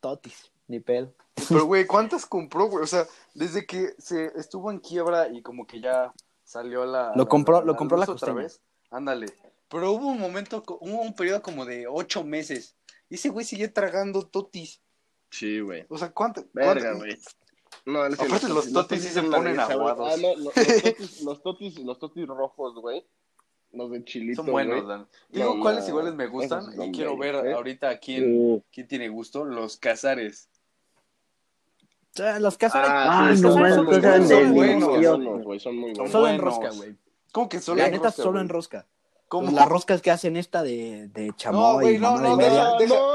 Totis, 0.00 0.50
ni 0.68 0.80
pedo. 0.80 1.12
Pero, 1.48 1.64
güey, 1.64 1.86
¿cuántas 1.86 2.26
compró, 2.26 2.66
güey? 2.66 2.84
O 2.84 2.86
sea, 2.86 3.06
desde 3.34 3.66
que 3.66 3.94
se 3.98 4.26
estuvo 4.36 4.70
en 4.70 4.78
quiebra 4.78 5.28
y 5.28 5.42
como 5.42 5.66
que 5.66 5.80
ya 5.80 6.12
salió 6.44 6.82
a 6.82 6.86
la. 6.86 7.08
Lo 7.16 7.24
la- 7.24 7.28
compró- 7.28 7.60
la 7.60 7.66
lo 7.66 7.76
compró 7.76 7.96
la 7.98 8.04
otra 8.10 8.32
vez. 8.32 8.60
Ándale. 8.90 9.26
Pero 9.68 9.92
hubo 9.92 10.08
un 10.08 10.18
momento, 10.20 10.62
hubo 10.80 11.00
un 11.02 11.14
periodo 11.14 11.42
como 11.42 11.64
de 11.64 11.86
ocho 11.86 12.24
meses. 12.24 12.74
Y 13.08 13.14
ese 13.14 13.28
güey 13.30 13.44
sigue 13.44 13.68
tragando 13.68 14.22
totis. 14.26 14.80
Sí, 15.30 15.60
güey. 15.60 15.86
O 15.88 15.96
sea, 15.98 16.10
¿cuánto? 16.10 16.44
Verga, 16.52 16.80
cuánto- 16.90 16.98
güey. 16.98 17.18
No, 17.86 18.04
es 18.04 18.16
que 18.18 18.26
Aparte, 18.26 18.48
los 18.48 18.72
totis 18.72 19.00
sí 19.02 19.08
se 19.08 19.14
son 19.20 19.30
ponen 19.30 19.58
aguados. 19.58 20.12
Ah, 20.12 20.16
no, 20.20 20.36
lo- 20.36 20.44
los, 20.44 20.54
totis, 20.54 21.22
los 21.22 21.42
totis, 21.42 21.78
los 21.78 21.98
totis 21.98 22.26
rojos, 22.26 22.74
güey. 22.74 23.06
Los 23.72 23.90
de 23.92 24.04
chilito, 24.04 24.42
Son 24.42 24.50
buenos. 24.50 24.86
Dan. 24.86 25.06
Digo 25.28 25.54
No, 25.54 25.60
cuáles 25.62 25.84
no, 25.84 25.88
iguales 25.90 26.14
me 26.14 26.26
gustan 26.26 26.72
y 26.72 26.76
son 26.76 26.92
quiero 26.92 27.16
ver 27.16 27.36
¿eh? 27.46 27.52
ahorita 27.54 27.98
quién, 28.00 28.24
Uh, 28.36 28.62
quién 28.72 28.88
tiene 28.88 29.08
gusto. 29.08 29.44
Los 29.44 29.76
cazares. 29.76 30.48
O 32.12 32.16
sea, 32.16 32.40
los 32.40 32.58
cazares. 32.58 32.90
Ah, 32.92 33.28
los 33.30 33.40
no 33.40 33.48
cazares 33.54 33.76
mames, 33.76 34.28
son 34.28 34.28
son 34.28 34.54
buenos. 34.54 34.88
Son 34.88 34.98
buenos, 35.22 35.44
güey, 35.44 35.60
son 35.60 35.76
muy 35.76 35.92
buenos. 35.92 36.10
Solo 36.10 36.28
en 36.28 36.38
rosca, 36.40 36.70
güey. 36.70 36.96
¿Cómo 37.32 37.48
que 37.48 37.60
solo 37.60 37.78
La 37.78 37.86
en 37.86 37.92
neta, 37.92 38.04
rosca, 38.06 38.22
solo 38.24 38.40
en 38.40 38.48
rosca. 38.48 38.86
¿Cómo? 39.30 39.52
Las 39.52 39.68
roscas 39.68 40.02
que 40.02 40.10
hacen 40.10 40.36
esta 40.36 40.60
de, 40.64 41.06
de 41.14 41.32
chamoy 41.36 41.62
No, 41.62 41.72
güey, 41.74 41.98
no, 42.00 42.18
no, 42.18 42.36
media. 42.36 42.72
No. 42.88 43.14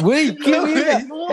Güey, 0.00 0.36
qué 0.36 0.50
No, 0.58 0.64
verga. 0.64 0.98
no. 1.08 1.26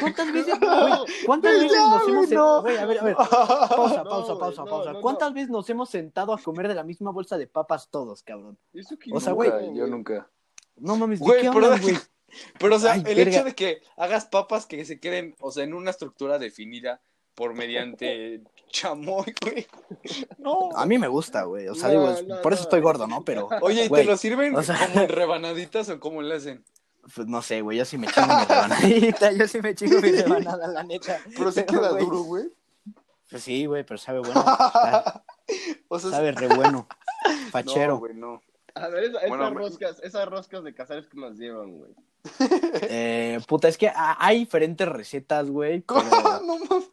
¿Cuántas 0.00 0.32
veces, 0.32 0.60
güey, 0.60 0.92
cuántas 1.26 1.54
Ya, 1.56 1.62
veces 1.64 1.78
nos 1.90 2.08
hemos 2.08 2.30
no. 2.30 2.62
Güey, 2.62 2.76
a 2.76 2.86
ver, 2.86 3.00
a 3.00 3.02
ver. 3.02 3.16
Pausa, 3.16 4.04
No, 4.04 4.10
pausa, 4.10 4.32
güey, 4.34 4.38
pausa, 4.38 4.62
no, 4.64 4.70
pausa. 4.70 4.92
no, 4.92 5.00
¿Cuántas 5.00 5.28
no. 5.30 5.34
veces 5.34 5.50
nos 5.50 5.68
hemos 5.70 5.90
sentado 5.90 6.32
a 6.32 6.38
comer 6.40 6.68
de 6.68 6.76
la 6.76 6.84
misma 6.84 7.10
bolsa 7.10 7.36
de 7.36 7.48
papas 7.48 7.88
todos, 7.90 8.22
cabrón? 8.22 8.56
Eso 8.72 8.96
que 8.96 9.10
O 9.12 9.18
sea, 9.18 9.30
no, 9.30 9.34
güey. 9.36 9.50
Yo 9.74 9.88
nunca. 9.88 10.30
No 10.76 10.94
mames, 10.94 11.18
¿de 11.18 11.24
Güey, 11.26 11.42
qué 11.42 11.50
pero, 11.52 11.66
hablan, 11.66 11.82
güey? 11.82 11.96
pero, 12.60 12.76
o 12.76 12.78
sea, 12.78 12.92
Ay, 12.92 13.02
el 13.06 13.16
verga. 13.16 13.30
hecho 13.34 13.44
de 13.44 13.54
que 13.56 13.82
hagas 13.96 14.26
papas 14.26 14.66
que 14.66 14.84
se 14.84 15.00
queden, 15.00 15.34
o 15.40 15.50
sea, 15.50 15.64
en 15.64 15.74
una 15.74 15.90
estructura 15.90 16.38
definida 16.38 17.00
por 17.38 17.54
mediante 17.54 18.40
chamoy, 18.68 19.32
güey. 19.40 19.64
No. 20.38 20.70
A 20.76 20.84
mí 20.86 20.98
me 20.98 21.06
gusta, 21.06 21.44
güey. 21.44 21.68
O 21.68 21.74
sea, 21.76 21.84
No, 21.88 21.90
digo, 21.92 22.10
es- 22.10 22.26
no, 22.26 22.42
por 22.42 22.52
eso 22.52 22.62
no. 22.62 22.64
estoy 22.64 22.80
gordo, 22.80 23.06
¿no? 23.06 23.24
Pero, 23.24 23.48
Oye, 23.62 23.84
¿y 23.84 23.88
güey, 23.88 24.02
te 24.04 24.10
lo 24.10 24.16
sirven 24.16 24.56
o 24.56 24.62
sea- 24.64 24.76
como 24.88 25.02
en 25.02 25.08
rebanaditas 25.08 25.88
o 25.88 26.00
cómo 26.00 26.20
le 26.20 26.34
hacen? 26.34 26.64
pues 27.14 27.26
no 27.28 27.40
sé, 27.40 27.62
güey. 27.62 27.78
Yo 27.78 27.84
sí 27.86 27.96
me 27.96 28.08
chingo 28.08 28.26
mi 28.26 28.44
rebanadita. 28.44 29.32
Yo 29.32 29.46
sí 29.48 29.60
me 29.62 29.74
chingo 29.74 30.00
mi 30.02 30.10
rebanada, 30.10 30.66
la 30.66 30.82
neta. 30.82 31.18
Pero 31.36 31.50
sí 31.52 31.62
queda 31.64 31.90
güey, 31.92 32.04
duro, 32.04 32.18
güey. 32.24 32.44
Pues 33.30 33.42
sí, 33.44 33.64
güey, 33.66 33.84
pero 33.84 33.96
sabe 33.98 34.18
bueno. 34.18 34.40
Está- 34.40 35.22
O 35.88 35.98
sea, 36.00 36.10
sabe 36.10 36.32
re 36.32 36.48
bueno. 36.48 36.86
no, 37.24 37.50
Fachero. 37.52 37.98
güey, 37.98 38.14
no. 38.14 38.42
A 38.74 38.88
ver, 38.88 39.04
esa- 39.04 39.20
Bueno, 39.28 39.44
esas 39.44 39.54
me- 39.54 39.60
roscas, 39.60 40.00
esas 40.02 40.28
roscas 40.28 40.64
de 40.64 40.74
cazares 40.74 41.06
que 41.06 41.16
nos 41.16 41.38
llevan, 41.38 41.78
güey. 41.78 41.92
Eh, 42.82 43.40
puta, 43.46 43.68
es 43.68 43.78
que 43.78 43.88
ha- 43.88 44.16
hay 44.18 44.40
diferentes 44.40 44.86
recetas, 44.88 45.48
güey. 45.48 45.82
¿Cómo? 45.82 46.02
pero- 46.10 46.40
No 46.40 46.58
mames. 46.58 46.90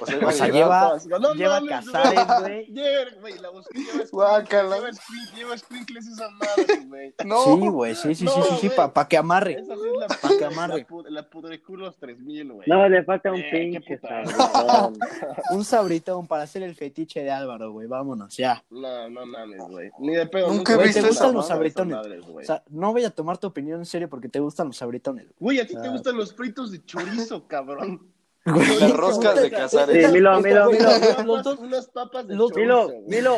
O 0.00 0.06
sea, 0.06 0.16
O 0.16 0.30
sea, 0.32 0.46
variedad. 0.46 1.00
lleva- 1.02 1.18
No 1.18 1.34
lleva 1.34 1.60
mames, 1.60 1.90
cazares, 1.90 2.26
güey. 2.26 2.40
güey. 2.40 2.66
Lleva, 2.70 3.10
güey, 3.20 3.38
la 3.38 3.50
busqué, 3.50 3.78
lleva 3.78 4.06
squinkles, 4.06 4.10
lleva 4.50 4.90
squink- 4.90 5.34
lleva 5.36 5.58
squinkles 5.58 6.06
esa 6.06 6.30
madre, 6.30 6.84
güey. 6.86 7.14
No. 7.24 7.44
Sí, 7.44 7.68
güey, 7.68 7.94
sí, 7.94 8.14
sí, 8.14 8.24
No, 8.24 8.30
sí, 8.32 8.40
sí, 8.50 8.56
sí, 8.68 8.70
para 8.76 9.08
que 9.08 9.16
amarre. 9.16 9.52
Esa 9.60 9.74
es 9.74 9.78
la, 9.98 10.06
Pa' 10.08 10.28
que 10.38 10.44
amarre. 10.44 10.78
la, 10.78 10.86
pu- 10.88 11.08
la 11.08 11.22
pudriculos 11.28 11.96
3000, 11.98 12.52
güey. 12.52 12.68
no, 12.68 12.88
le 12.88 13.04
falta 13.04 13.30
un 13.30 13.38
Eh, 13.40 13.48
qué 13.50 13.58
pinche 13.80 13.98
puta. 13.98 14.24
sabor. 14.26 14.92
Un 15.52 15.64
sabritón 15.64 16.26
para 16.26 16.44
hacer 16.44 16.62
el 16.62 16.74
fetiche 16.74 17.22
de 17.22 17.30
Álvaro, 17.30 17.72
güey. 17.72 17.86
Vámonos, 17.86 18.36
ya. 18.36 18.62
No, 18.70 19.08
no 19.10 19.26
mames, 19.26 19.60
güey. 19.68 19.90
Ni 19.98 20.14
de 20.14 20.26
pedo. 20.26 20.48
Nunca 20.52 20.74
he 20.74 20.76
visto 20.78 21.00
gustan 21.00 21.10
esa 21.10 21.10
esas 21.10 21.34
madre, 21.34 21.48
sabritones. 21.48 21.96
madres. 21.96 22.24
O 22.26 22.42
sea, 22.42 22.62
no 22.70 22.92
voy 22.92 23.04
a 23.04 23.10
tomar 23.10 23.38
tu 23.38 23.46
opinión 23.48 23.80
en 23.80 23.86
serio 23.86 24.08
porque 24.08 24.28
te 24.28 24.40
gustan 24.40 24.68
los 24.68 24.76
sabritones. 24.76 25.26
Güey, 25.38 25.58
a 25.60 25.66
ti 25.66 25.74
te 25.80 25.88
gustan 25.88 26.16
los 26.16 26.34
fritos 26.34 26.70
de 26.72 26.84
chorizo, 26.84 27.46
cabrón. 27.46 28.00
Güey. 28.46 28.80
Las 28.80 28.96
roscas 28.96 29.36
de 29.36 29.44
Sí, 29.44 29.50
cazares. 29.50 30.12
Milo, 30.12 30.40
Milo, 30.40 30.70
Milo. 30.70 31.58
Unas 31.60 31.88
papas 31.88 32.26
de 32.26 32.34
Milo. 32.34 32.88
Milo. 33.06 33.36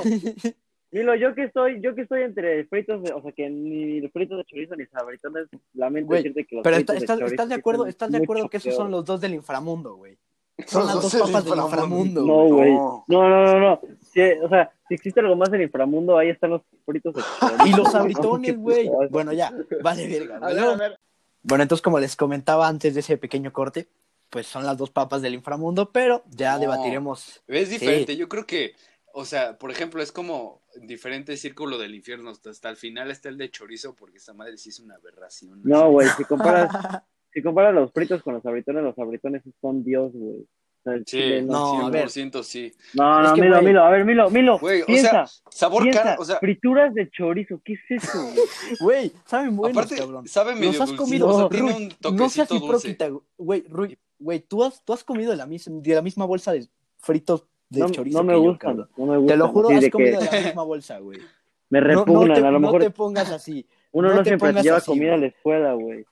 Milo, 0.92 1.14
yo 1.14 1.34
que 1.34 1.44
estoy, 1.44 1.80
yo 1.80 1.94
que 1.94 2.02
estoy 2.02 2.22
entre 2.22 2.64
fritos, 2.66 3.02
de, 3.02 3.12
o 3.12 3.22
sea 3.22 3.32
que 3.32 3.48
ni 3.48 4.06
fritos 4.08 4.36
de 4.38 4.44
chorizo 4.44 4.76
ni 4.76 4.84
sabritones, 4.86 5.46
lamento 5.72 6.08
Güey, 6.08 6.22
decirte 6.22 6.44
que 6.46 6.56
los 6.56 6.62
Pero 6.62 6.76
fritos 6.76 6.96
está- 6.96 7.16
de 7.16 7.24
estás, 7.24 7.48
de 7.48 7.54
acuerdo, 7.54 7.86
estás 7.86 8.10
de 8.12 8.18
acuerdo 8.18 8.48
que 8.50 8.58
esos 8.58 8.74
son 8.74 8.90
los 8.90 9.02
dos 9.04 9.20
del 9.20 9.32
inframundo, 9.34 9.96
güey. 9.96 10.18
Son 10.66 10.86
las 10.86 10.96
dos 11.00 11.10
del 11.10 11.22
papas 11.22 11.44
del 11.46 11.56
inframundo. 11.58 12.26
No, 12.26 12.44
güey. 12.54 12.72
No. 12.74 13.04
No, 13.08 13.28
no, 13.28 13.58
no. 13.58 13.80
Sí, 14.12 14.20
o 14.42 14.48
sea, 14.50 14.70
si 14.86 14.94
existe 14.94 15.20
algo 15.20 15.34
más 15.34 15.50
en 15.54 15.62
inframundo, 15.62 16.18
ahí 16.18 16.28
están 16.28 16.50
los 16.50 16.62
fritos 16.84 17.14
de 17.14 17.22
chorizo. 17.40 17.66
Y 17.66 17.72
los 17.72 17.90
sabritones, 17.90 18.56
güey. 18.58 18.88
No, 18.90 19.08
Bueno, 19.08 19.32
ya, 19.32 19.50
vale, 19.82 20.06
verga. 20.06 20.36
A 20.36 20.40
güey. 20.40 20.54
ver, 20.54 20.64
a 20.64 20.76
ver. 20.76 20.98
Bueno, 21.42 21.62
entonces, 21.62 21.82
como 21.82 21.98
les 21.98 22.14
comentaba 22.16 22.68
antes 22.68 22.92
de 22.92 23.00
ese 23.00 23.16
pequeño 23.16 23.50
corte, 23.52 23.88
pues 24.32 24.46
son 24.46 24.64
las 24.64 24.78
dos 24.78 24.88
papas 24.90 25.20
del 25.20 25.34
inframundo, 25.34 25.92
pero 25.92 26.24
ya 26.30 26.54
No. 26.54 26.60
debatiremos. 26.60 27.42
Es 27.46 27.68
diferente, 27.68 28.16
yo 28.16 28.30
creo 28.30 28.46
que, 28.46 28.72
o 29.12 29.26
sea, 29.26 29.58
por 29.58 29.70
ejemplo, 29.70 30.02
es 30.02 30.10
como 30.10 30.62
diferente 30.80 31.36
círculo 31.36 31.76
del 31.76 31.94
infierno, 31.94 32.30
hasta, 32.30 32.48
hasta 32.48 32.70
el 32.70 32.76
final 32.76 33.10
está 33.10 33.28
el 33.28 33.36
de 33.36 33.50
chorizo, 33.50 33.94
porque 33.94 34.16
esta 34.16 34.32
madre 34.32 34.56
sí 34.56 34.70
es 34.70 34.80
una 34.80 34.94
aberración. 34.94 35.60
No, 35.64 35.90
güey, 35.90 36.08
si 36.16 36.24
comparas, 36.24 36.70
si 37.34 37.42
comparas 37.42 37.74
los 37.74 37.92
fritos 37.92 38.22
con 38.22 38.32
los 38.32 38.42
sabritones, 38.42 38.82
los 38.82 38.94
sabritones 38.94 39.42
son 39.60 39.84
Dios, 39.84 40.10
güey. 40.14 40.46
O 40.84 40.84
sea, 40.84 40.96
Sí, 40.98 41.04
chile 41.04 41.42
no. 41.42 41.78
No, 41.78 41.86
a 41.86 41.90
ver. 41.90 42.06
100% 42.08 42.42
sí. 42.42 42.72
No, 42.94 43.22
Es 43.22 43.28
no, 43.28 43.34
que, 43.36 43.42
Milo. 43.42 43.62
Milo, 43.62 43.84
a 43.84 43.90
ver, 43.90 44.04
Milo, 44.04 44.30
Milo, 44.30 44.58
Güey, 44.58 44.82
o 44.82 44.86
piensa, 44.86 45.26
sea, 45.26 45.26
sabor 45.50 45.82
piensa, 45.84 46.02
caro, 46.02 46.22
o 46.22 46.24
sea, 46.24 46.38
frituras 46.40 46.92
de 46.94 47.08
chorizo, 47.10 47.60
¿qué 47.64 47.74
es 47.74 48.02
eso? 48.02 48.18
güey? 48.80 49.12
Saben 49.26 49.54
buenos, 49.54 49.76
aparte, 49.76 49.96
cabrón. 49.96 50.26
sabe 50.26 50.54
medio 50.56 50.72
Los 50.72 50.80
has 50.80 50.92
comido, 50.94 51.28
o 51.28 51.32
sea, 51.34 51.42
no, 51.42 51.48
tiene 51.50 51.72
un 51.72 52.16
no 52.16 52.28
seas 52.30 52.48
toquecito 52.48 52.54
dulce. 52.66 52.88
hipócrita, 52.88 53.10
güey, 53.38 53.64
Rui, 53.68 53.96
güey, 54.22 54.40
tú 54.40 54.64
has, 54.64 54.84
tú 54.84 54.92
has 54.92 55.04
comido 55.04 55.30
de 55.30 55.36
la, 55.36 55.46
misma, 55.46 55.80
de 55.80 55.94
la 55.94 56.02
misma 56.02 56.24
bolsa 56.24 56.52
de 56.52 56.66
fritos 56.98 57.46
de 57.68 57.80
No, 57.80 57.88
chorizo 57.90 58.18
no 58.18 58.24
me 58.24 58.32
que 58.34 58.38
yo, 58.38 58.50
gustan, 58.50 58.70
cabrón. 58.70 58.88
no 58.96 59.06
me 59.06 59.16
gustan. 59.18 59.26
Te 59.26 59.36
lo 59.36 59.48
juro, 59.48 59.68
has 59.70 59.80
de 59.80 59.90
comido 59.90 60.18
que 60.20 60.24
de 60.26 60.30
la 60.32 60.40
misma 60.46 60.62
bolsa, 60.62 60.98
güey. 60.98 61.18
me 61.70 61.80
No, 61.80 61.86
no 61.86 62.04
repugnan, 62.04 62.34
te, 62.34 62.46
a 62.46 62.50
lo 62.50 62.52
no 62.52 62.60
mejor 62.60 62.82
te 62.82 62.90
pongas 62.90 63.30
así. 63.30 63.66
uno 63.92 64.08
no 64.08 64.14
no, 64.16 64.24
siempre 64.24 64.52
lleva 64.54 64.76
así, 64.78 64.86
comida 64.90 65.14
a 65.14 65.16
la 65.16 65.26
escuela, 65.26 65.72
güey. 65.74 66.04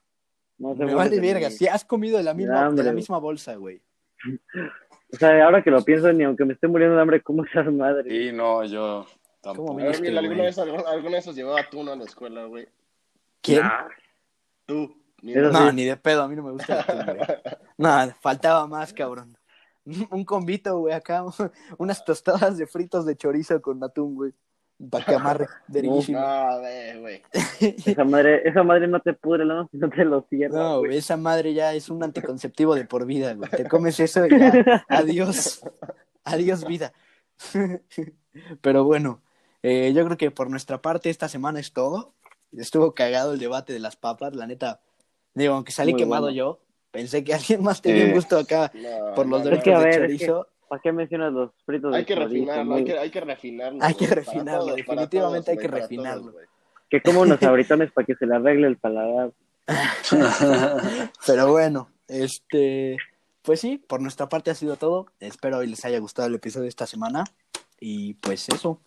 No 0.58 0.74
se 0.76 0.84
Me 0.84 0.94
vale 0.94 1.10
de 1.10 1.20
verga, 1.20 1.50
si 1.50 1.66
has 1.66 1.84
comido 1.84 2.18
de 2.18 2.24
la 2.24 2.34
misma, 2.34 2.70
de 2.70 2.82
la 2.82 2.92
misma 2.92 3.18
bolsa, 3.18 3.54
güey. 3.56 3.80
O 5.12 5.16
sea, 5.16 5.44
ahora 5.44 5.60
que 5.60 5.72
lo 5.72 5.82
pienso, 5.84 6.12
ni 6.12 6.22
aunque 6.22 6.44
me 6.44 6.52
esté 6.52 6.68
muriendo 6.68 6.94
de 6.94 7.02
hambre, 7.02 7.20
¿cómo 7.20 7.44
esas 7.44 7.66
madre? 7.72 8.08
Sí, 8.08 8.30
no, 8.32 8.64
yo 8.64 9.04
tampoco. 9.40 9.70
¿Cómo 9.70 9.80
A 9.80 9.82
ver, 9.82 9.90
Viste, 9.90 10.06
Milo, 10.06 10.20
¿alguna 10.20 10.42
vez, 10.44 10.56
alguna 10.56 11.16
vez 11.16 11.26
has 11.26 11.34
llevado 11.34 11.56
atún 11.58 11.88
a 11.88 11.96
la 11.96 12.04
escuela, 12.04 12.44
güey? 12.44 12.68
¿Quién? 13.42 13.62
Nah, 13.62 13.88
Tú. 14.66 14.99
No, 15.22 15.70
sí. 15.70 15.76
ni 15.76 15.84
de 15.84 15.96
pedo, 15.96 16.22
a 16.22 16.28
mí 16.28 16.36
no 16.36 16.42
me 16.42 16.52
gusta 16.52 16.74
el 16.74 16.80
atún, 16.80 17.16
güey. 17.16 17.28
No, 17.78 18.14
faltaba 18.20 18.66
más, 18.66 18.92
cabrón. 18.92 19.36
Un 20.10 20.24
convito, 20.24 20.78
güey, 20.78 20.94
acá. 20.94 21.24
Unas 21.78 22.04
tostadas 22.04 22.58
de 22.58 22.66
fritos 22.66 23.06
de 23.06 23.16
chorizo 23.16 23.60
con 23.60 23.82
atún, 23.82 24.14
güey. 24.14 24.32
Para 24.90 25.04
que 25.04 25.14
amarre. 25.14 25.46
No, 26.08 27.00
güey. 27.00 27.22
esa 27.60 28.04
madre, 28.04 28.48
esa 28.48 28.62
madre 28.62 28.88
no 28.88 29.00
te 29.00 29.12
pudre 29.12 29.44
si 29.70 29.76
no 29.76 29.90
te 29.90 30.04
lo 30.04 30.26
cierra, 30.30 30.58
No, 30.58 30.78
güey, 30.78 30.96
esa 30.96 31.16
madre 31.18 31.52
ya 31.52 31.74
es 31.74 31.90
un 31.90 32.02
anticonceptivo 32.02 32.74
de 32.74 32.86
por 32.86 33.04
vida, 33.04 33.34
güey. 33.34 33.50
Te 33.50 33.68
comes 33.68 34.00
eso 34.00 34.26
y 34.26 34.30
ya. 34.30 34.84
Adiós. 34.88 35.62
Adiós, 36.24 36.64
vida. 36.64 36.94
Pero 38.62 38.84
bueno, 38.84 39.22
eh, 39.62 39.92
yo 39.94 40.04
creo 40.04 40.16
que 40.16 40.30
por 40.30 40.48
nuestra 40.48 40.80
parte 40.80 41.10
esta 41.10 41.28
semana 41.28 41.60
es 41.60 41.72
todo. 41.72 42.14
Estuvo 42.52 42.94
cagado 42.94 43.34
el 43.34 43.38
debate 43.38 43.72
de 43.72 43.80
las 43.80 43.96
papas, 43.96 44.34
la 44.34 44.46
neta. 44.46 44.80
Digo, 45.34 45.54
aunque 45.54 45.72
salí 45.72 45.92
Muy 45.92 46.00
quemado 46.02 46.22
bueno. 46.24 46.36
yo, 46.36 46.60
pensé 46.90 47.22
que 47.24 47.34
alguien 47.34 47.62
más 47.62 47.80
tenía 47.82 48.04
un 48.04 48.10
Eh. 48.10 48.14
gusto 48.14 48.38
acá 48.38 48.70
No, 48.74 49.14
por 49.14 49.26
los 49.26 49.40
no, 49.40 49.44
derechos 49.44 49.64
que, 49.64 49.74
a 49.74 49.78
de 49.78 49.84
ver, 49.84 50.10
es. 50.10 50.30
¿Para 50.68 50.82
qué 50.82 50.92
mencionas 50.92 51.32
los 51.32 51.50
fritos 51.66 51.92
Hay 51.94 52.02
de 52.02 52.06
que 52.06 52.14
chorizo? 52.14 52.28
refinarlo, 52.32 52.74
hay 52.76 52.84
que, 52.84 52.98
hay 52.98 53.10
que 53.10 53.20
refinarlo. 53.20 53.78
Hay 53.82 53.94
que 53.94 54.06
refinarlo, 54.06 54.60
todos, 54.66 54.76
definitivamente 54.76 55.44
todos, 55.46 55.48
hay 55.48 55.56
que 55.58 55.68
refinarlo. 55.68 56.30
todos. 56.32 56.44
Que 56.88 57.00
como 57.02 57.20
unos 57.22 57.40
sabritones 57.40 57.90
para 57.92 58.06
que 58.06 58.14
se 58.14 58.26
le 58.26 58.36
arregle 58.36 58.66
el 58.68 58.76
paladar. 58.76 59.32
Pero 61.26 61.50
bueno, 61.50 61.88
este, 62.08 62.96
pues 63.42 63.60
sí, 63.60 63.78
por 63.78 64.00
nuestra 64.00 64.28
parte 64.28 64.50
ha 64.50 64.54
sido 64.54 64.76
todo. 64.76 65.06
Espero 65.20 65.62
y 65.62 65.66
les 65.66 65.84
haya 65.84 65.98
gustado 65.98 66.28
el 66.28 66.34
episodio 66.36 66.64
de 66.64 66.68
esta 66.70 66.86
semana. 66.86 67.24
Y 67.80 68.14
pues 68.14 68.48
eso. 68.48 68.80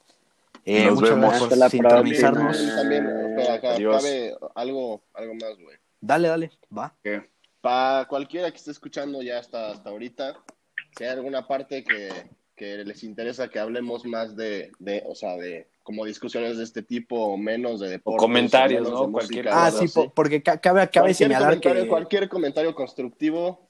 Eh, 0.65 0.85
Nos 0.85 0.95
muchas 0.95 1.09
vemos. 1.09 1.29
gracias 1.29 1.43
Hasta 1.43 1.55
la 1.57 1.65
por 1.65 1.71
sintonizarnos. 1.71 2.57
También, 2.57 3.03
también, 3.05 3.29
espera, 3.39 3.53
acá 3.55 3.71
Adiós. 3.73 3.97
cabe 3.97 4.35
algo, 4.55 5.01
algo 5.13 5.33
más, 5.33 5.57
güey. 5.61 5.77
Dale, 6.05 6.27
dale, 6.27 6.51
va. 6.77 6.93
Para 7.61 8.05
cualquiera 8.09 8.51
que 8.51 8.57
esté 8.57 8.71
escuchando 8.71 9.21
ya 9.21 9.39
hasta, 9.39 9.71
hasta 9.71 9.89
ahorita, 9.89 10.35
si 10.97 11.05
hay 11.05 11.11
alguna 11.11 11.47
parte 11.47 11.81
que, 11.85 12.09
que 12.57 12.83
les 12.83 13.05
interesa 13.05 13.47
que 13.47 13.57
hablemos 13.59 14.03
más 14.05 14.35
de, 14.35 14.71
de, 14.79 15.01
o 15.07 15.15
sea, 15.15 15.37
de 15.37 15.69
como 15.81 16.03
discusiones 16.03 16.57
de 16.57 16.65
este 16.65 16.83
tipo 16.83 17.15
o 17.15 17.37
menos 17.37 17.79
de 17.79 17.89
deportes. 17.89 18.19
comentarios, 18.19 18.81
menos 18.83 18.99
¿no? 18.99 19.05
de 19.07 19.11
Cualquier 19.13 19.45
música, 19.45 19.65
Ah, 19.65 19.71
sí, 19.71 19.85
así. 19.85 20.11
porque 20.13 20.43
ca- 20.43 20.57
cabe, 20.59 20.81
cabe 20.89 20.91
cualquier 20.91 21.15
señalar 21.15 21.49
comentario, 21.51 21.83
que... 21.83 21.87
Cualquier 21.89 22.29
comentario 22.29 22.75
constructivo 22.75 23.69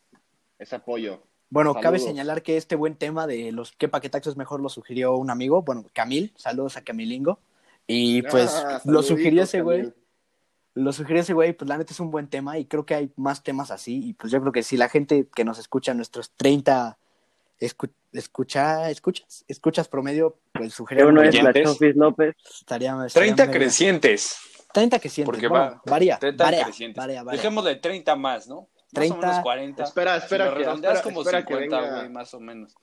es 0.57 0.73
apoyo. 0.73 1.21
Bueno, 1.49 1.75
cabe 1.75 1.99
señalar 1.99 2.41
que 2.41 2.57
este 2.57 2.75
buen 2.75 2.95
tema 2.95 3.27
de 3.27 3.51
los 3.51 3.73
qué 3.73 3.87
paquetaxos 3.87 4.35
mejor 4.37 4.59
lo 4.59 4.69
sugirió 4.69 5.15
un 5.17 5.29
amigo, 5.29 5.61
bueno, 5.61 5.85
Camil, 5.93 6.33
saludos 6.35 6.77
a 6.77 6.81
Camilingo. 6.83 7.39
Y 7.85 8.23
pues 8.23 8.49
Ah, 8.55 8.81
lo 8.85 9.03
saluditos, 9.03 9.05
sugirió 9.07 9.43
ese 9.43 9.61
güey. 9.61 9.93
Lo 10.75 10.91
sugirió 10.91 11.21
ese 11.21 11.33
güey, 11.33 11.53
pues 11.53 11.69
la 11.69 11.77
neta 11.77 11.93
es 11.93 11.99
un 11.99 12.09
buen 12.09 12.27
tema 12.27 12.57
y 12.57 12.65
creo 12.65 12.85
que 12.85 12.95
hay 12.95 13.11
más 13.15 13.43
temas 13.43 13.69
así. 13.71 14.09
Y 14.09 14.13
pues 14.13 14.31
yo 14.31 14.39
creo 14.41 14.51
que 14.51 14.63
si 14.63 14.75
la 14.77 14.89
gente 14.89 15.27
que 15.35 15.45
nos 15.45 15.59
escucha, 15.59 15.93
nuestros 15.93 16.31
30 16.31 16.97
escu- 17.59 17.91
escucha, 18.11 18.89
escuchas, 18.89 19.45
escuchas 19.47 19.87
promedio, 19.87 20.39
pues 20.51 20.69
Que 20.69 20.75
sugerir 20.75 21.05
uno 21.05 21.21
es 21.21 21.41
la. 21.43 21.53
Chofis 21.53 21.95
López. 21.95 22.35
estaría, 22.59 22.91
estaría 23.05 23.07
30 23.35 23.43
verga. 23.45 23.59
crecientes. 23.59 24.37
30 24.73 24.97
que 24.97 25.09
sientes. 25.09 25.25
Porque 25.31 25.47
bueno, 25.47 25.65
va- 25.65 25.81
varía, 25.85 26.17
30 26.17 26.43
varía, 26.43 26.63
crecientes. 26.63 26.97
varía, 26.97 27.21
varía. 27.23 27.37
Dejémosle 27.37 27.75
30 27.75 28.15
más, 28.15 28.47
¿no? 28.47 28.67
30. 28.91 29.15
Más 29.15 29.23
o 29.23 29.27
menos 29.27 29.43
40. 29.43 29.83
Espera, 29.83 30.17
espera 30.17 30.45
si 30.47 30.51
que- 30.53 30.57
redondeas 30.59 30.93
espera- 30.95 31.03
como 31.13 31.21
espera 31.21 31.45
que 31.45 31.53
50, 31.53 31.79
venga- 31.81 31.95
güey, 31.97 32.09
más 32.09 32.33
o 32.33 32.39
menos. 32.39 32.75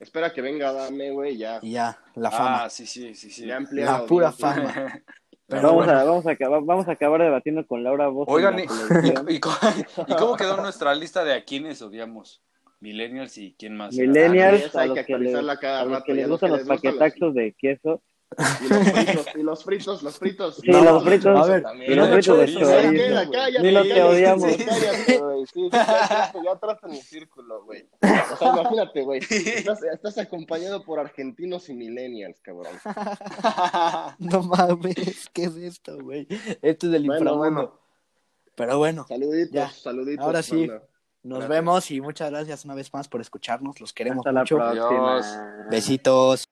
Espera 0.00 0.32
que 0.32 0.42
venga 0.42 0.72
Dame, 0.72 1.10
güey, 1.12 1.36
ya. 1.38 1.60
Y 1.62 1.70
ya, 1.72 1.96
la 2.16 2.30
fama. 2.32 2.64
Ah, 2.64 2.70
sí, 2.70 2.86
sí, 2.86 3.14
sí, 3.14 3.30
sí. 3.30 3.46
Ya 3.46 3.56
amplía 3.56 3.84
la 3.86 3.92
la 4.00 4.06
pura 4.06 4.32
fama. 4.32 4.64
Pero 5.48 5.62
vamos, 5.62 5.84
bueno. 5.86 5.92
a, 6.00 6.04
vamos, 6.04 6.26
a 6.26 6.30
acabar, 6.32 6.60
vamos 6.64 6.88
a 6.88 6.92
acabar 6.92 7.22
debatiendo 7.22 7.66
con 7.66 7.84
Laura 7.84 8.08
Voz. 8.08 8.26
Oigan, 8.28 8.58
¿y, 8.58 8.66
la 8.66 8.88
televisión. 8.88 9.26
y- 9.28 9.34
y 9.36 9.40
cómo, 9.40 9.54
y 10.08 10.14
cómo 10.14 10.36
quedó 10.36 10.56
nuestra 10.56 10.94
lista 10.94 11.24
de 11.24 11.34
a 11.34 11.44
quiénes 11.44 11.80
odiamos? 11.82 12.42
Millennials 12.80 13.38
y 13.38 13.54
quién 13.58 13.76
más. 13.76 13.94
Millennials, 13.94 14.74
a 14.76 14.80
hay 14.82 14.88
los 14.88 14.98
que 14.98 15.04
que, 15.06 15.12
les, 15.18 15.34
actualizarla 15.34 15.56
cada 15.58 15.80
a 15.80 15.84
los 15.84 15.92
rato, 15.94 16.04
que 16.06 16.12
y 16.12 16.14
les 16.16 16.24
a 16.24 16.28
gustan 16.28 16.48
que 16.48 16.56
los 16.56 16.58
les 16.60 16.68
gustan 16.68 16.90
los- 16.90 16.98
paquetaxos 16.98 17.34
de 17.34 17.54
queso. 17.58 18.02
Y 18.60 18.68
los 18.68 18.82
fritos, 18.92 19.26
y 19.36 19.42
los 19.42 19.64
fritos, 19.64 20.02
los 20.02 20.18
fritos. 20.18 20.56
Sí, 20.56 20.66
los 20.72 21.04
fritos. 21.04 21.40
A 21.40 21.46
ver, 21.50 21.62
también. 21.62 21.92
y 21.92 21.94
los 21.94 22.08
fritos 22.08 22.38
de 22.38 22.46
chorizo. 22.46 22.60
¿Sabes 22.60 22.84
chorizo. 22.84 23.02
qué? 23.04 23.10
güey. 23.12 23.26
Acá 23.28 23.50
ya 23.50 23.62
Ni 23.62 23.70
lo 23.70 23.82
te 23.82 23.94
te 23.94 24.02
odiamos. 24.02 24.56
Cállate, 24.56 25.18
güey. 25.18 25.46
Sí, 25.46 25.52
sí, 25.54 25.68
ya 25.72 26.32
ya 26.44 26.50
entraste 26.52 26.86
en 26.86 26.92
mi 26.92 27.00
círculo, 27.00 27.64
güey. 27.64 27.88
O 28.32 28.36
sea, 28.36 28.48
imagínate, 28.52 29.02
güey. 29.02 29.20
Estás, 29.30 29.82
estás 29.84 30.18
acompañado 30.18 30.82
por 30.84 30.98
argentinos 30.98 31.68
y 31.68 31.74
millennials, 31.74 32.40
cabrón. 32.40 32.74
No 34.18 34.42
mames, 34.42 35.30
¿qué 35.32 35.44
es 35.44 35.56
esto, 35.56 35.96
güey? 36.00 36.26
Esto 36.62 36.86
es 36.86 36.92
del 36.92 37.06
Bueno, 37.06 37.20
inframundo. 37.20 37.60
bueno. 37.60 37.80
Pero 38.56 38.78
bueno, 38.78 39.06
Saluditos, 39.08 39.52
Ya. 39.52 39.68
saluditos. 39.70 40.24
Ahora 40.26 40.42
sí. 40.42 40.66
banda. 40.66 40.82
nos 41.22 41.38
Gracias. 41.38 41.48
vemos 41.48 41.90
y 41.90 42.00
muchas 42.00 42.30
gracias 42.30 42.64
una 42.64 42.74
vez 42.74 42.92
más 42.92 43.06
por 43.08 43.20
escucharnos. 43.20 43.80
Los 43.80 43.92
queremos 43.92 44.18
Hasta 44.26 44.32
la 44.32 44.40
mucho. 44.40 44.56
próxima. 44.56 45.12
Adiós. 45.14 45.26
Besitos. 45.70 46.44